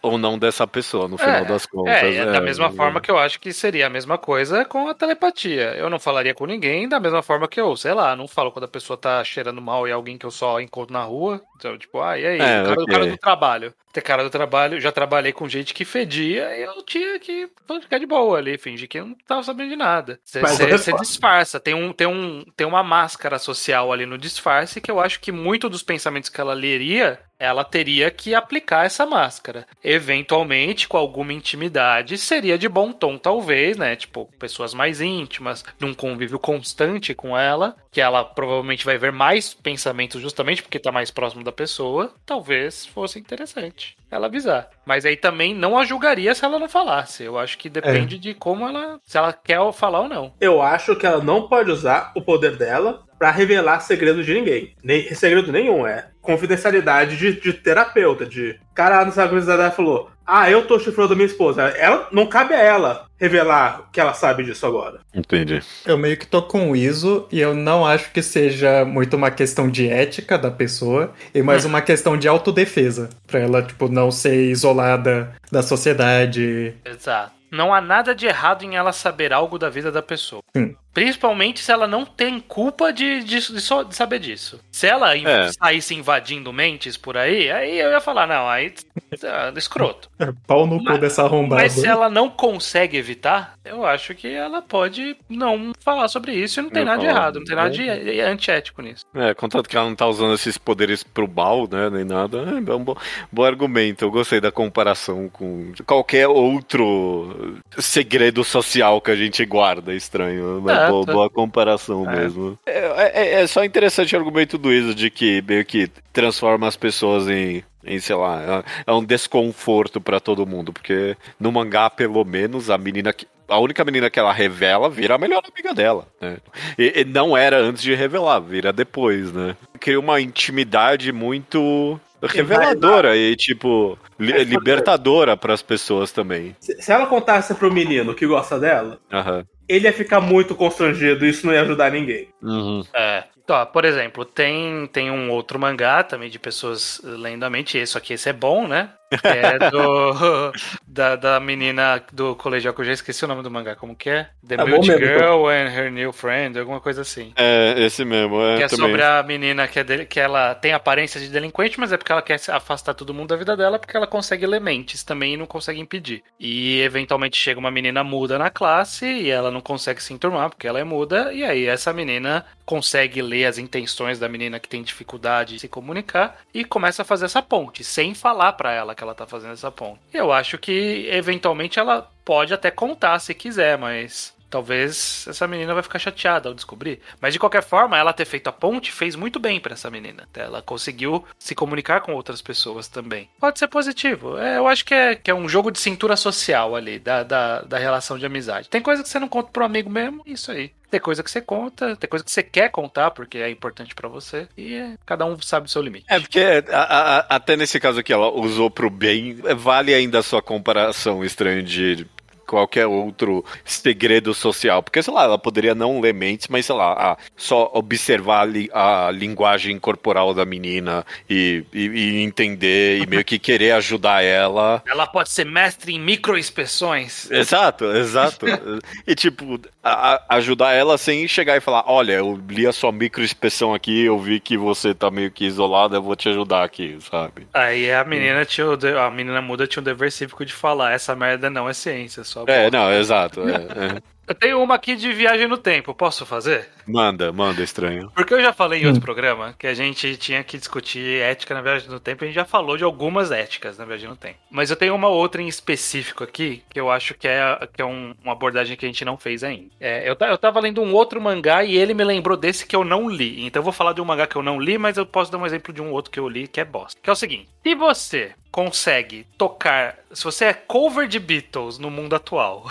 ou 0.03 0.19
não 0.19 0.37
dessa 0.39 0.67
pessoa, 0.67 1.07
no 1.07 1.17
final 1.17 1.43
É, 1.43 1.45
das 1.45 1.67
contas. 1.67 1.95
É, 1.95 2.17
é 2.17 2.25
da 2.27 2.41
mesma 2.41 2.67
é. 2.67 2.73
forma 2.73 3.01
que 3.01 3.11
eu 3.11 3.19
acho 3.19 3.39
que 3.39 3.53
seria 3.53 3.87
a 3.87 3.91
mesma 3.91 4.19
coisa 4.19 4.65
com 4.65 4.89
a 4.89 4.95
telepatia. 4.95 5.75
Eu 5.77 5.89
não 5.89 6.01
falaria 6.01 6.35
com 6.35 6.47
ninguém 6.47 6.89
da 6.89 6.99
mesma 6.99 7.23
forma 7.23 7.47
que 7.47 7.61
eu, 7.61 7.77
sei 7.77 7.93
lá, 7.95 8.17
não 8.17 8.27
falo 8.27 8.51
quando 8.51 8.64
a 8.65 8.69
pessoa 8.69 8.97
tá 8.97 9.23
cheirando 9.25 9.61
mal 9.63 9.87
e 9.89 9.93
alguém 9.93 10.19
que 10.19 10.27
eu 10.27 10.31
só 10.31 10.61
encontro 10.61 10.93
na 10.93 11.05
rua. 11.05 11.47
Então, 11.57 11.79
tipo, 11.79 12.01
ah, 12.01 12.19
e 12.19 12.27
aí? 12.27 12.41
É, 12.41 12.63
o, 12.63 12.65
cara, 12.65 12.81
o 12.81 12.83
ok. 12.83 12.95
cara 12.95 13.07
do 13.07 13.19
trabalho. 13.19 13.75
Ter 13.93 14.01
cara 14.01 14.25
do 14.25 14.31
trabalho, 14.31 14.81
já 14.81 14.91
trabalhei 14.91 15.33
com 15.33 15.49
gente 15.49 15.73
que 15.73 15.85
fedia 15.85 16.57
e 16.57 16.63
eu 16.63 16.83
tinha 16.83 17.19
que 17.21 17.49
ficar 17.81 17.99
de 17.99 18.07
boa 18.07 18.39
ali, 18.39 18.59
fingir 18.59 18.89
que 18.89 18.99
eu 18.99 19.07
não 19.07 19.17
tava 19.25 19.43
sabendo 19.45 19.71
de 19.71 19.77
nada. 19.77 20.19
Você 20.25 20.93
disfarça, 20.95 21.61
tem, 21.61 21.75
um, 21.75 21.93
tem, 21.93 22.07
um, 22.07 22.45
tem 22.57 22.67
uma 22.67 22.83
máscara 22.83 23.39
social 23.39 23.93
ali 23.93 24.05
no 24.05 24.19
disfarce 24.19 24.81
que 24.81 24.91
eu 24.91 24.99
acho 24.99 25.21
que 25.21 25.31
muito 25.31 25.69
dos 25.69 25.83
pensamentos 25.83 26.29
que 26.29 26.41
ela 26.41 26.55
leria 26.55 27.21
ela 27.39 27.65
teria 27.65 28.11
que 28.11 28.35
aplicar 28.35 28.87
essa 28.87 29.05
máscara. 29.05 29.67
Eventualmente, 29.83 30.89
com 30.89 30.97
alguma 30.97 31.33
intimidade, 31.33 32.17
seria 32.17 32.57
de 32.57 32.69
bom 32.69 32.93
tom, 32.93 33.19
talvez, 33.19 33.77
né? 33.77 33.97
Tipo, 33.97 34.31
pessoas 34.39 34.73
mais 34.73 35.01
íntimas, 35.01 35.65
num 35.81 35.93
convívio 35.93 36.39
constante 36.39 37.15
com 37.15 37.37
ela, 37.37 37.77
que 37.91 38.01
ela 38.01 38.25
provavelmente 38.25 38.85
vai 38.85 38.97
ver 38.97 39.13
mais 39.13 39.53
pensamentos 39.53 40.21
justamente 40.21 40.63
porque 40.63 40.79
tá 40.79 40.93
mais 40.93 41.11
próximo 41.11 41.45
da 41.45 41.53
pessoa. 41.55 42.13
Talvez 42.27 42.85
fosse 42.85 43.19
interessante 43.19 43.97
ela 44.15 44.27
avisar. 44.27 44.71
Mas 44.87 45.05
aí 45.05 45.17
também 45.17 45.55
não 45.55 45.77
a 45.77 45.85
julgaria 45.85 46.35
se 46.35 46.45
ela 46.45 46.59
não 46.59 46.69
falasse. 46.69 47.25
Eu 47.25 47.39
acho 47.39 47.59
que 47.59 47.69
depende 47.69 48.19
de 48.19 48.33
como 48.35 48.67
ela. 48.67 49.01
Se 49.05 49.19
ela 49.19 49.33
quer 49.33 49.61
falar 49.73 50.01
ou 50.01 50.09
não. 50.09 50.33
Eu 50.41 50.63
acho 50.63 50.95
que 50.97 51.07
ela 51.07 51.23
não 51.23 51.49
pode 51.49 51.71
usar 51.71 52.13
o 52.15 52.23
poder 52.23 52.57
dela 52.57 53.04
pra 53.25 53.31
revelar 53.31 53.81
segredo 53.81 54.23
de 54.23 54.35
ninguém. 54.35 54.75
Nem, 54.85 55.15
segredo 55.15 55.51
nenhum, 55.51 55.87
é 55.87 56.09
confidencialidade 56.21 57.17
de, 57.17 57.41
de 57.41 57.55
terapeuta, 57.55 58.27
de... 58.27 58.61
Cara, 58.75 59.03
não 59.03 59.13
sabe 59.13 59.29
a 59.29 59.31
coisa 59.31 59.57
dela 59.57 59.71
falou, 59.71 60.11
ah, 60.27 60.51
eu 60.51 60.67
tô 60.67 60.79
chifrando 60.79 61.17
minha 61.17 61.25
esposa. 61.25 61.63
Ela, 61.63 62.07
não 62.13 62.27
cabe 62.27 62.53
a 62.53 62.61
ela 62.61 63.07
revelar 63.19 63.89
que 63.91 63.99
ela 63.99 64.13
sabe 64.13 64.45
disso 64.45 64.67
agora. 64.67 65.01
Entendi. 65.15 65.63
Eu 65.87 65.97
meio 65.97 66.19
que 66.19 66.27
tô 66.27 66.43
com 66.43 66.71
o 66.71 66.77
ISO 66.77 67.27
e 67.33 67.41
eu 67.41 67.55
não 67.55 67.87
acho 67.87 68.13
que 68.13 68.21
seja 68.21 68.85
muito 68.85 69.17
uma 69.17 69.31
questão 69.31 69.71
de 69.71 69.89
ética 69.89 70.37
da 70.37 70.51
pessoa 70.51 71.11
e 71.35 71.41
mais 71.41 71.65
uma 71.65 71.81
questão 71.81 72.19
de 72.19 72.29
autodefesa. 72.29 73.09
Pra 73.27 73.41
ela, 73.41 73.63
tipo, 73.63 73.89
não 73.89 74.11
ser 74.11 74.51
isolada 74.51 75.35
da 75.51 75.63
sociedade. 75.63 76.75
Exato. 76.85 77.33
Não 77.51 77.73
há 77.73 77.81
nada 77.81 78.15
de 78.15 78.27
errado 78.27 78.65
em 78.65 78.77
ela 78.77 78.93
saber 78.93 79.33
algo 79.33 79.59
da 79.59 79.71
vida 79.71 79.91
da 79.91 80.03
pessoa. 80.03 80.43
Sim. 80.55 80.77
Principalmente 80.95 81.61
se 81.61 81.73
ela 81.73 81.87
não 81.89 82.07
tem 82.07 82.39
culpa 82.41 82.93
de, 82.93 83.25
de, 83.25 83.41
de 83.53 83.61
só- 83.61 83.83
de 83.83 83.95
saber 83.95 84.21
disso. 84.21 84.61
Se 84.71 84.87
ela 84.87 85.17
É. 85.17 85.51
saísse 85.53 85.95
invadindo 85.95 86.53
mentes 86.53 86.97
por 86.97 87.17
aí, 87.17 87.51
aí 87.51 87.79
eu 87.79 87.91
ia 87.91 88.01
falar, 88.01 88.27
não, 88.29 88.49
aí 88.49 88.73
tá 89.21 89.53
escroto. 89.57 90.09
É, 90.19 90.33
Pau 90.47 90.67
no 90.67 90.83
cu 90.85 90.97
dessa 90.99 91.23
arrombada. 91.25 91.63
Mas 91.63 91.73
se 91.73 91.87
ela 91.87 92.09
não 92.09 92.31
consegue 92.31 92.97
evitar, 92.97 93.55
eu 93.65 93.85
acho 93.85 94.15
que 94.15 94.29
ela 94.29 94.63
pode 94.63 95.17
não 95.29 95.73
falar 95.81 96.07
sobre 96.09 96.33
isso 96.33 96.61
e 96.61 96.63
não 96.63 96.71
tem 96.71 96.85
Não 96.85 96.93
nada 96.93 97.01
de 97.03 97.07
falar. 97.09 97.19
errado, 97.21 97.39
não 97.41 97.45
tem 97.45 97.57
nada 97.57 97.71
de 97.71 97.85
de 97.85 98.21
antiético 98.21 98.81
nisso. 98.81 99.05
É, 99.15 99.35
contanto 99.35 99.69
que 99.69 99.77
ela 99.77 99.87
não 99.89 99.97
tá 99.97 100.07
usando 100.07 100.35
esses 100.35 100.57
poderes 100.57 101.03
pro 101.03 101.29
mal, 101.29 101.69
né, 101.69 101.91
nem 101.91 102.05
nada. 102.05 102.39
É 102.67 102.75
um 102.75 102.85
bom, 102.85 102.97
bom 103.33 103.43
argumento. 103.45 104.05
Eu 104.05 104.11
gostei 104.11 104.41
da 104.41 104.53
comparação 104.53 105.29
com 105.29 105.73
qualquer 105.85 106.29
outro 106.29 107.57
segredo 107.79 108.45
social 108.45 109.01
que 109.01 109.11
a 109.11 109.17
gente 109.17 109.45
guarda 109.45 109.95
estranho. 109.95 110.61
Mas 110.63 110.79
É, 110.79 110.84
boa, 110.91 111.05
boa 111.07 111.31
comparação 111.31 112.09
É. 112.11 112.17
mesmo. 112.17 112.59
É, 112.67 113.11
é- 113.39 113.43
é 113.43 113.47
só 113.47 113.65
interessante 113.65 114.15
o 114.15 114.19
argumento 114.19 114.57
do 114.59 114.73
Isa 114.73 114.95
de 114.95 115.11
que 115.11 115.43
meio 115.47 115.65
que 115.65 115.89
transforma 116.13 116.67
as 116.69 116.77
pessoas 116.77 117.29
em. 117.29 117.63
Em, 117.87 117.99
sei 118.01 118.17
lá, 118.17 118.65
é, 118.87 118.91
é 118.91 118.93
um 118.95 119.05
desconforto 119.05 120.01
pra 120.01 120.19
todo 120.19 120.47
mundo, 120.47 120.73
porque 120.73 121.15
no 121.39 121.53
mangá, 121.53 121.91
pelo 121.91 122.25
menos, 122.25 122.71
a 122.71 122.79
menina 122.79 123.13
que, 123.13 123.27
a 123.47 123.59
única 123.59 123.85
menina 123.85 124.09
que 124.09 124.19
ela 124.19 124.33
revela 124.33 124.89
vira 124.89 125.17
a 125.17 125.19
melhor 125.19 125.43
amiga 125.47 125.75
dela, 125.75 126.07
né? 126.19 126.39
E, 126.79 127.01
e 127.01 127.05
não 127.05 127.37
era 127.37 127.59
antes 127.59 127.83
de 127.83 127.95
revelar, 127.95 128.41
vira 128.41 128.73
depois, 128.73 129.31
né? 129.33 129.55
Cria 129.79 130.01
uma 130.01 130.19
intimidade 130.19 131.13
muito 131.13 132.01
reveladora 132.27 133.17
e, 133.17 133.35
tipo, 133.37 133.99
li- 134.19 134.45
libertadora 134.45 135.37
pras 135.37 135.63
pessoas 135.63 136.13
também. 136.13 136.55
Se, 136.61 136.81
se 136.81 136.93
ela 136.93 137.07
contasse 137.07 137.55
pro 137.55 137.73
menino 137.73 138.15
que 138.15 138.27
gosta 138.27 138.59
dela, 138.59 138.99
Aham. 139.13 139.45
ele 139.69 139.87
ia 139.87 139.93
ficar 139.93 140.21
muito 140.21 140.55
constrangido 140.55 141.25
e 141.25 141.31
isso 141.31 141.47
não 141.47 141.53
ia 141.53 141.63
ajudar 141.63 141.91
ninguém. 141.91 142.29
Uhum. 142.43 142.83
É. 142.95 143.25
Então, 143.45 143.67
por 143.67 143.85
exemplo, 143.85 144.25
tem, 144.25 144.87
tem 144.87 145.11
um 145.11 145.31
outro 145.31 145.59
mangá 145.59 146.03
também 146.03 146.31
de 146.31 146.39
pessoas 146.39 146.99
lendo 147.05 147.45
a 147.45 147.51
mente. 147.51 147.77
Esse 147.77 147.97
aqui, 147.99 148.15
esse 148.15 148.29
é 148.31 148.33
bom, 148.33 148.67
né? 148.67 148.89
Que 149.21 149.29
é 149.29 149.71
do, 149.71 150.53
da, 150.87 151.17
da 151.17 151.41
menina 151.41 152.03
do 152.13 152.35
colegial, 152.37 152.75
que 152.75 152.81
eu 152.81 152.85
já 152.85 152.93
esqueci 152.93 153.25
o 153.25 153.29
nome 153.29 153.43
do 153.43 153.51
mangá, 153.51 153.75
como 153.77 153.95
que 153.97 154.11
é? 154.11 154.29
The 154.47 154.55
É 154.57 154.65
Mute 154.65 154.89
mesmo, 154.89 155.07
Girl 155.07 155.47
and 155.49 155.71
Her 155.75 155.91
New 155.91 156.13
Friend, 156.13 156.59
alguma 156.59 156.81
coisa 156.81 157.03
assim. 157.03 157.33
É, 157.37 157.75
esse 157.79 158.05
mesmo, 158.05 158.41
é, 158.43 158.57
Que 158.59 158.63
é 158.65 158.69
também. 158.69 158.87
sobre 158.87 159.03
a 159.03 159.23
menina 159.23 159.67
que, 159.69 159.79
é 159.79 159.85
dele- 159.85 160.07
que 160.07 160.21
ela 160.21 160.55
tem 160.55 160.73
aparência 160.73 161.21
de 161.21 161.29
delinquente, 161.29 161.79
mas 161.81 161.93
é 161.93 161.97
porque 161.97 162.13
ela 162.13 162.23
quer 162.23 162.39
se 162.39 162.51
afastar 162.51 162.95
todo 162.95 163.15
mundo 163.15 163.29
da 163.29 163.37
vida 163.37 163.57
dela, 163.57 163.79
porque 163.79 163.97
ela 163.97 164.07
consegue 164.07 164.47
ler 164.47 164.61
mentes 164.61 165.03
também 165.03 165.35
e 165.35 165.37
não 165.37 165.47
consegue 165.47 165.81
impedir. 165.81 166.23
E 166.39 166.81
eventualmente 166.83 167.37
chega 167.37 167.59
uma 167.61 167.71
menina 167.71 168.05
muda 168.05 168.39
na 168.39 168.51
classe 168.51 169.07
e 169.07 169.31
ela 169.31 169.51
não 169.51 169.61
consegue 169.61 170.03
se 170.03 170.13
enturmar 170.13 170.51
porque 170.51 170.67
ela 170.67 170.79
é 170.81 170.85
muda, 170.85 171.33
e 171.33 171.45
aí 171.45 171.67
essa 171.67 171.93
menina 171.93 172.45
consegue 172.65 173.21
ler 173.21 173.45
as 173.45 173.59
intenções 173.59 174.19
da 174.19 174.29
menina 174.29 174.59
que 174.59 174.69
tem 174.69 174.83
dificuldade 174.83 175.55
de 175.55 175.61
se 175.61 175.69
comunicar 175.69 176.39
e 176.53 176.65
começa 176.65 177.03
a 177.03 177.05
fazer 177.05 177.27
essa 177.27 177.43
ponte, 177.43 177.85
sem 177.85 178.15
falar 178.15 178.55
pra 178.55 178.73
ela 178.73 178.95
que 178.95 179.04
ela 179.05 179.15
tá 179.15 179.27
fazendo 179.27 179.53
essa 179.53 179.71
ponte. 179.71 180.01
Eu 180.13 180.33
acho 180.33 180.59
que 180.59 181.07
eventualmente 181.11 181.79
ela 181.79 182.11
pode 182.25 182.53
até 182.53 182.71
contar 182.71 183.19
se 183.19 183.35
quiser, 183.35 183.79
mas 183.79 184.35
Talvez 184.55 185.27
essa 185.27 185.49
menina 185.49 185.75
vai 185.75 185.83
ficar 185.83 185.99
chateada 185.99 186.49
ao 186.49 186.55
descobrir. 186.55 187.01
Mas 187.21 187.33
de 187.33 187.41
qualquer 187.41 187.61
forma, 187.61 187.99
ela 187.99 188.13
ter 188.13 188.25
feito 188.25 188.47
a 188.47 188.53
ponte 188.53 188.93
fez 188.93 189.17
muito 189.17 189.41
bem 189.41 189.59
pra 189.59 189.73
essa 189.73 189.91
menina. 189.91 190.29
Ela 190.33 190.63
conseguiu 190.63 191.25
se 191.37 191.57
comunicar 191.57 192.03
com 192.03 192.15
outras 192.15 192.41
pessoas 192.41 192.87
também. 192.87 193.29
Pode 193.41 193.59
ser 193.59 193.67
positivo. 193.67 194.39
É, 194.39 194.59
eu 194.59 194.69
acho 194.69 194.85
que 194.85 194.95
é, 194.95 195.17
que 195.17 195.29
é 195.29 195.35
um 195.35 195.49
jogo 195.49 195.73
de 195.73 195.81
cintura 195.81 196.17
social 196.17 196.77
ali, 196.77 197.01
da, 197.01 197.25
da, 197.25 197.63
da 197.63 197.79
relação 197.79 198.17
de 198.17 198.27
amizade. 198.27 198.69
Tem 198.69 198.81
coisa 198.81 199.03
que 199.03 199.09
você 199.09 199.19
não 199.19 199.27
conta 199.27 199.51
pro 199.51 199.65
amigo 199.65 199.91
mesmo, 199.91 200.23
isso 200.25 200.53
aí. 200.53 200.71
Tem 200.95 201.01
coisa 201.01 201.25
que 201.25 201.31
você 201.31 201.41
conta, 201.41 201.97
tem 201.97 202.09
coisa 202.09 202.25
que 202.25 202.31
você 202.31 202.41
quer 202.41 202.71
contar 202.71 203.11
porque 203.11 203.39
é 203.39 203.51
importante 203.51 203.97
pra 203.97 204.09
você. 204.09 204.47
E 204.57 204.77
é, 204.77 204.95
cada 205.05 205.25
um 205.27 205.37
sabe 205.43 205.67
o 205.67 205.69
seu 205.69 205.83
limite. 205.83 206.07
É 206.09 206.21
porque 206.21 206.39
a- 206.71 207.19
a- 207.19 207.27
até 207.31 207.57
nesse 207.57 207.81
caso 207.81 207.99
aqui 207.99 208.13
ela 208.13 208.31
usou 208.31 208.71
pro 208.71 208.89
bem, 208.89 209.35
vale 209.57 209.93
ainda 209.93 210.21
a 210.21 210.23
sua 210.23 210.41
comparação 210.41 211.25
estranha 211.25 211.65
de 211.65 212.07
qualquer 212.47 212.87
outro 212.87 213.45
segredo 213.65 214.33
social. 214.35 214.83
Porque, 214.83 215.03
sei 215.03 215.13
lá, 215.13 215.25
ela 215.25 215.39
poderia 215.39 215.75
não 215.75 216.01
ler 216.01 216.15
mentes, 216.15 216.49
mas, 216.49 216.67
sei 216.67 216.75
lá, 216.75 216.93
a- 216.93 217.17
só 217.37 217.71
observar 217.75 218.41
a, 218.41 218.45
li- 218.45 218.71
a 218.73 219.11
linguagem 219.13 219.79
corporal 219.79 220.33
da 220.35 220.45
menina 220.45 221.05
e, 221.29 221.65
e- 221.73 221.87
e 221.87 222.23
entender 222.23 223.01
e 223.03 223.07
meio 223.07 223.25
que 223.25 223.39
querer 223.39 223.73
ajudar 223.73 224.23
ela. 224.23 224.83
Ela 224.87 225.07
pode 225.07 225.31
ser 225.31 225.45
mestre 225.45 225.93
em 225.95 225.99
microexpressões. 226.01 227.31
Exato, 227.31 227.85
exato. 227.97 228.47
e, 229.07 229.15
tipo, 229.15 229.61
a- 229.83 230.23
ajudar 230.31 230.73
ela 230.73 230.97
sem 230.99 231.27
chegar 231.27 231.57
e 231.57 231.61
falar: 231.61 231.85
olha, 231.87 232.13
eu 232.13 232.41
li 232.49 232.67
a 232.67 232.73
sua 232.73 232.93
microexpressão 232.93 233.75
aqui, 233.75 234.05
eu 234.05 234.19
vi 234.19 234.41
que 234.41 234.57
você 234.57 234.95
tá 234.95 235.11
meio 235.11 235.31
que 235.31 235.45
isolada, 235.45 235.97
eu 235.97 236.03
vou 236.03 236.17
te 236.17 236.29
ajudar 236.29 236.65
aqui, 236.65 236.97
sabe? 237.11 237.47
Aí 237.53 237.91
a 237.93 238.05
menina 238.05 238.45
tinha 238.45 238.65
a 239.05 239.11
menina 239.11 239.41
muda 239.43 239.67
tinha 239.67 239.81
um 239.81 239.85
dever 239.85 240.11
cívico 240.13 240.45
de 240.45 240.53
falar, 240.53 240.93
essa 240.93 241.15
merda 241.15 241.51
não 241.51 241.69
é 241.69 241.73
ciência, 241.75 242.25
só 242.35 242.45
É, 242.47 242.65
bosta." 242.65 242.71
não, 242.79 242.93
exato. 242.93 243.41
é, 243.49 243.55
é. 243.55 244.03
Eu 244.27 244.35
tenho 244.35 244.63
uma 244.63 244.77
aqui 244.77 244.97
de 244.97 245.13
viagem 245.13 245.47
no 245.47 245.59
tempo, 245.59 245.93
posso 245.95 246.25
fazer? 246.25 246.71
Manda, 246.87 247.31
manda, 247.31 247.63
estranho. 247.63 248.11
Porque 248.15 248.33
eu 248.33 248.41
já 248.41 248.55
falei 248.55 248.81
em 248.81 248.85
Hum. 248.85 248.87
outro 248.89 249.03
programa 249.03 249.55
que 249.59 249.67
a 249.67 249.75
gente 249.75 250.17
tinha 250.17 250.43
que 250.43 250.57
discutir 250.57 251.21
ética 251.21 251.53
na 251.53 251.61
viagem 251.61 251.91
no 251.91 252.01
tempo. 252.01 252.25
A 252.25 252.27
gente 252.27 252.35
já 252.35 252.47
falou 252.47 252.79
de 252.79 252.85
algumas 252.85 253.31
éticas 253.31 253.77
na 253.77 253.85
viagem 253.85 254.09
no 254.09 254.17
tempo. 254.17 254.39
Mas 254.51 254.71
eu 254.71 254.77
tenho 254.77 254.95
uma 254.95 255.09
outra 255.09 255.43
em 255.43 255.47
específico 255.47 256.25
aqui 256.25 256.63
que 256.71 256.81
eu 256.81 256.91
acho 256.91 257.13
que 257.13 257.29
é, 257.29 257.69
que 257.71 257.83
é 257.83 257.85
um- 257.85 258.15
uma 258.25 258.33
abordagem 258.33 258.79
que 258.79 258.87
a 258.87 258.89
gente 258.89 259.05
não 259.05 259.19
fez 259.19 259.45
ainda. 259.45 259.69
É, 259.79 260.09
eu, 260.09 260.17
eu 260.19 260.39
tava 260.39 260.59
lendo 260.59 260.81
um 260.81 260.95
outro 260.95 261.21
mangá 261.21 261.63
e 261.63 261.77
ele 261.77 261.93
me 261.93 262.03
lembrou 262.03 262.35
desse 262.35 262.65
que 262.67 262.75
eu 262.75 262.83
não 262.83 263.11
li. 263.11 263.45
Então 263.45 263.61
eu 263.61 263.65
vou 263.65 263.75
falar 263.75 263.93
de 263.93 264.01
um 264.01 264.07
mangá 264.07 264.27
que 264.27 264.37
eu 264.37 264.43
não 264.43 264.59
li, 264.59 264.79
mas 264.79 264.97
eu 264.97 265.05
posso 265.05 265.31
dar 265.31 265.37
um 265.37 265.45
exemplo 265.45 265.71
de 265.71 265.83
um 265.83 265.91
outro 265.93 266.11
que 266.11 266.19
eu 266.19 266.27
li 266.31 266.49
que 266.49 266.63
é 266.63 266.65
bosta. 266.65 266.99
Que 267.03 267.11
é 267.11 267.13
o 267.13 267.17
seguinte: 267.17 267.51
se 267.63 267.75
você 267.75 268.33
consegue 268.55 269.27
tocar. 269.37 269.99
Se 270.13 270.23
você 270.23 270.45
é 270.45 270.53
cover 270.53 271.09
de 271.09 271.19
Beatles 271.19 271.77
no 271.77 271.91
mundo 271.91 272.15
atual 272.15 272.65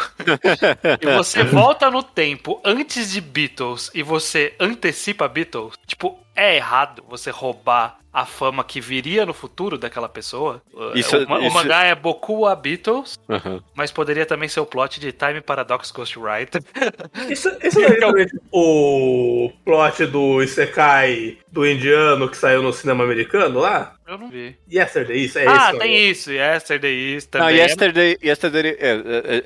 e 1.02 1.14
você 1.14 1.44
volta 1.44 1.92
no 1.92 2.02
tempo 2.02 2.62
antes 2.64 3.12
de 3.12 3.20
Beatles 3.20 3.92
e 3.94 4.02
você 4.02 4.56
antecipa 4.58 5.28
Beatles, 5.28 5.74
tipo, 5.86 6.18
é 6.36 6.56
errado 6.56 7.04
você 7.10 7.30
roubar 7.30 7.98
a 8.12 8.28
fama 8.28 8.64
que 8.64 8.80
viria 8.80 9.26
no 9.26 9.34
futuro 9.34 9.76
daquela 9.76 10.08
pessoa. 10.08 10.62
Isso- 10.94 11.18
o, 11.18 11.28
ma- 11.28 11.40
o 11.40 11.46
isso- 11.48 11.54
mangá 11.56 11.84
é 11.84 11.96
Boku 11.96 12.46
a 12.46 12.56
Beatles, 12.56 13.18
Aham. 13.28 13.60
mas 13.74 13.92
poderia 13.92 14.24
também 14.24 14.48
ser 14.48 14.60
o 14.60 14.68
plot 14.68 15.00
de 15.00 15.12
Time 15.12 15.42
Paradox 15.42 15.90
Ghostwriter. 15.90 16.62
Isso, 17.28 17.50
isso 17.64 17.80
daí 17.82 18.00
também, 18.00 18.28
tipo, 18.28 18.42
o 18.52 19.52
plot 19.66 20.06
do 20.06 20.44
Isekai 20.44 21.40
do 21.52 21.66
indiano 21.66 22.30
que 22.30 22.38
saiu 22.38 22.62
no 22.62 22.72
cinema 22.72 23.04
americano 23.04 23.60
lá? 23.60 23.96
Eu 24.08 24.18
não 24.20 24.30
vi. 24.30 24.56
Yesterday, 24.72 25.18
isso 25.26 25.40
é 25.40 25.48
ah, 25.48 25.70
isso. 25.72 25.80
tem 25.80 26.10
isso. 26.10 26.32
Yesterday 26.32 27.16
isso 27.16 27.28
Não, 27.34 27.40
também. 27.42 27.56
Yesterday, 27.58 28.18
Yesterday 28.24 28.78
é, 28.80 28.90
é- 28.90 28.92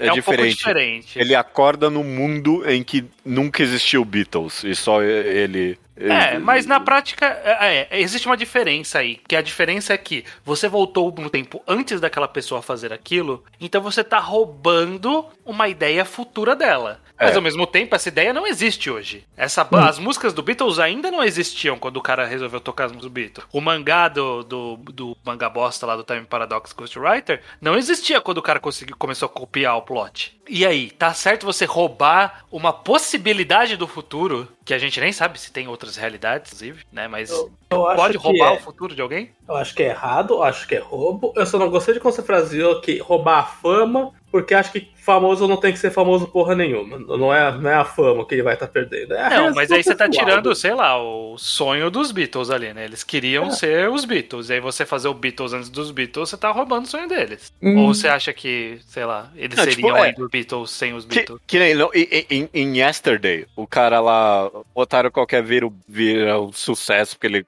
é 0.03 0.07
é, 0.07 0.11
um 0.11 0.15
pouco 0.15 0.31
diferente. 0.31 0.57
diferente. 0.57 1.19
Ele 1.19 1.35
acorda 1.35 1.89
num 1.89 2.03
mundo 2.03 2.69
em 2.69 2.83
que 2.83 3.05
nunca 3.23 3.61
existiu 3.63 4.03
Beatles 4.03 4.63
e 4.65 4.75
só 4.75 5.01
ele. 5.01 5.77
É, 5.99 6.35
ele- 6.35 6.39
mas 6.39 6.65
na 6.65 6.79
prática 6.79 7.25
é, 7.25 7.87
é, 7.91 7.99
existe 7.99 8.27
uma 8.27 8.37
diferença 8.37 8.99
aí. 8.99 9.19
Que 9.27 9.35
a 9.35 9.41
diferença 9.41 9.93
é 9.93 9.97
que 9.97 10.23
você 10.45 10.67
voltou 10.67 11.13
no 11.17 11.29
tempo 11.29 11.61
antes 11.67 11.99
daquela 11.99 12.27
pessoa 12.27 12.61
fazer 12.61 12.93
aquilo, 12.93 13.43
então 13.59 13.81
você 13.81 14.03
tá 14.03 14.19
roubando 14.19 15.25
uma 15.45 15.67
ideia 15.67 16.05
futura 16.05 16.55
dela. 16.55 17.01
Mas 17.19 17.31
É. 17.31 17.35
ao 17.35 17.41
mesmo 17.41 17.65
tempo, 17.65 17.95
essa 17.95 18.09
ideia 18.09 18.31
não 18.33 18.45
existe 18.45 18.89
hoje. 18.89 19.25
Essa, 19.35 19.63
Hum. 19.63 19.77
As 19.77 19.97
músicas 19.99 20.33
do 20.33 20.41
Beatles 20.43 20.79
ainda 20.79 21.09
não 21.09 21.23
existiam 21.23 21.77
quando 21.77 21.97
o 21.97 22.01
cara 22.01 22.25
resolveu 22.25 22.59
tocar 22.59 22.85
as 22.85 22.91
músicas 22.91 23.09
do 23.11 23.13
Beatles. 23.13 23.47
O 23.51 23.59
mangá 23.59 24.07
do, 24.07 24.43
do, 24.43 24.75
do 24.77 25.17
mangá 25.25 25.49
bosta 25.49 25.85
lá 25.85 25.95
do 25.95 26.03
Time 26.03 26.21
Paradox 26.25 26.73
Ghostwriter 26.73 27.41
não 27.59 27.75
existia 27.77 28.21
quando 28.21 28.37
o 28.37 28.41
cara 28.41 28.59
conseguiu, 28.59 28.95
começou 28.97 29.25
a 29.25 29.29
copiar 29.29 29.75
o 29.77 29.81
plot. 29.81 30.37
E 30.49 30.65
aí, 30.65 30.91
tá 30.91 31.13
certo 31.13 31.45
você 31.45 31.65
roubar 31.65 32.45
uma 32.51 32.71
possibilidade 32.71 33.75
do 33.75 33.87
futuro, 33.87 34.47
que 34.63 34.73
a 34.73 34.77
gente 34.77 34.99
nem 34.99 35.11
sabe 35.11 35.39
se 35.39 35.51
tem 35.51 35.67
outras 35.67 35.95
realidades, 35.97 36.51
inclusive, 36.53 36.85
né? 36.91 37.07
Mas 37.07 37.29
acho 37.31 37.51
pode 37.69 38.17
que 38.17 38.23
roubar 38.23 38.53
é. 38.53 38.55
o 38.57 38.59
futuro 38.59 38.95
de 38.95 39.01
alguém? 39.01 39.31
Eu 39.47 39.55
acho 39.55 39.73
que 39.75 39.83
é 39.83 39.87
errado, 39.89 40.35
eu 40.35 40.43
acho 40.43 40.67
que 40.67 40.75
é 40.75 40.79
roubo. 40.79 41.33
Eu 41.35 41.45
só 41.45 41.57
não 41.57 41.69
gostei 41.69 41.93
de 41.93 41.99
quando 41.99 42.15
você 42.15 42.23
fraseou 42.23 42.81
que 42.81 42.97
roubar 42.99 43.39
a 43.39 43.43
fama, 43.43 44.11
porque 44.31 44.53
acho 44.53 44.71
que 44.73 44.89
famoso 44.97 45.47
não 45.47 45.55
tem 45.55 45.71
que 45.71 45.79
ser 45.79 45.89
famoso 45.89 46.27
porra 46.27 46.53
nenhuma. 46.53 46.97
Não 46.99 47.33
é, 47.33 47.49
não 47.57 47.69
é 47.69 47.75
a 47.75 47.85
fama 47.85 48.25
que 48.27 48.35
ele 48.35 48.43
vai 48.43 48.55
estar 48.55 48.67
perdendo. 48.67 49.13
É 49.13 49.21
a 49.25 49.29
Não, 49.29 49.55
mas 49.55 49.71
aí 49.71 49.81
você 49.81 49.95
tá 49.95 50.09
tirando, 50.09 50.53
sei 50.53 50.73
lá, 50.73 51.01
o 51.01 51.37
sonho 51.37 51.89
dos 51.89 52.11
Beatles 52.11 52.49
ali, 52.49 52.73
né? 52.73 52.83
Eles 52.83 53.05
queriam 53.05 53.45
É. 53.45 53.51
ser 53.51 53.89
os 53.89 54.03
Beatles. 54.03 54.49
E 54.49 54.53
aí 54.55 54.59
você 54.59 54.85
fazer 54.85 55.07
o 55.07 55.13
Beatles 55.13 55.53
antes 55.53 55.69
dos 55.69 55.91
Beatles, 55.91 56.29
você 56.29 56.35
tá 56.35 56.51
roubando 56.51 56.83
o 56.83 56.87
sonho 56.89 57.07
deles. 57.07 57.53
Hum. 57.61 57.77
Ou 57.85 57.93
você 57.93 58.09
acha 58.09 58.33
que, 58.33 58.79
sei 58.85 59.05
lá, 59.05 59.31
eles 59.33 59.57
Não, 59.57 59.63
tipo, 59.65 59.75
seriam 59.75 59.95
é. 59.97 60.07
ainda 60.09 60.21
os 60.21 60.29
Beatles 60.29 60.71
sem 60.71 60.93
os 60.93 61.05
Que, 61.05 61.15
Beatles? 61.15 61.39
que 61.47 61.57
nem 61.59 61.73
não, 61.73 61.89
em, 61.93 62.25
em- 62.29 62.49
em 62.53 62.77
Yesterday, 62.81 63.45
o 63.55 63.65
cara 63.65 64.01
lá, 64.01 64.47
o 64.47 64.65
otário 64.81 65.09
qualquer 65.09 65.41
vira, 65.41 65.69
vira 65.87 66.37
um 66.41 66.51
sucesso, 66.51 67.15
porque 67.15 67.27
ele. 67.27 67.45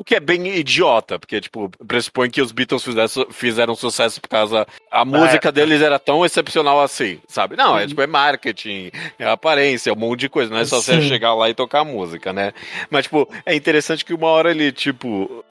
O 0.00 0.04
que 0.04 0.14
é 0.14 0.20
bem 0.20 0.46
idiota, 0.56 1.18
porque, 1.18 1.42
tipo, 1.42 1.70
pressupõe 1.86 2.30
que 2.30 2.40
os 2.40 2.52
Beatles 2.52 2.82
fizesse- 2.82 3.26
fizeram 3.32 3.74
sucesso 3.74 4.18
por 4.18 4.28
causa. 4.28 4.66
A 4.90 5.04
música 5.04 5.52
deles 5.52 5.82
era 5.82 5.98
tão 5.98 6.24
excepcional 6.24 6.80
assim, 6.80 7.18
sabe? 7.28 7.54
Não, 7.54 7.78
é 7.78 7.86
tipo, 7.86 8.00
é 8.00 8.06
marketing, 8.06 8.90
é 9.18 9.26
aparência, 9.28 9.90
é 9.90 9.92
um 9.92 9.96
monte 9.96 10.20
de 10.20 10.30
coisa, 10.30 10.50
não 10.50 10.58
é 10.58 10.64
só 10.64 10.80
você 10.80 11.02
Sim. 11.02 11.06
chegar 11.06 11.34
lá 11.34 11.50
e 11.50 11.54
tocar 11.54 11.84
música, 11.84 12.32
né? 12.32 12.54
Mas, 12.88 13.02
tipo, 13.04 13.28
é 13.44 13.54
interessante 13.54 14.02
que 14.02 14.14
uma 14.14 14.28
hora 14.28 14.50
ele, 14.50 14.72
tipo. 14.72 15.44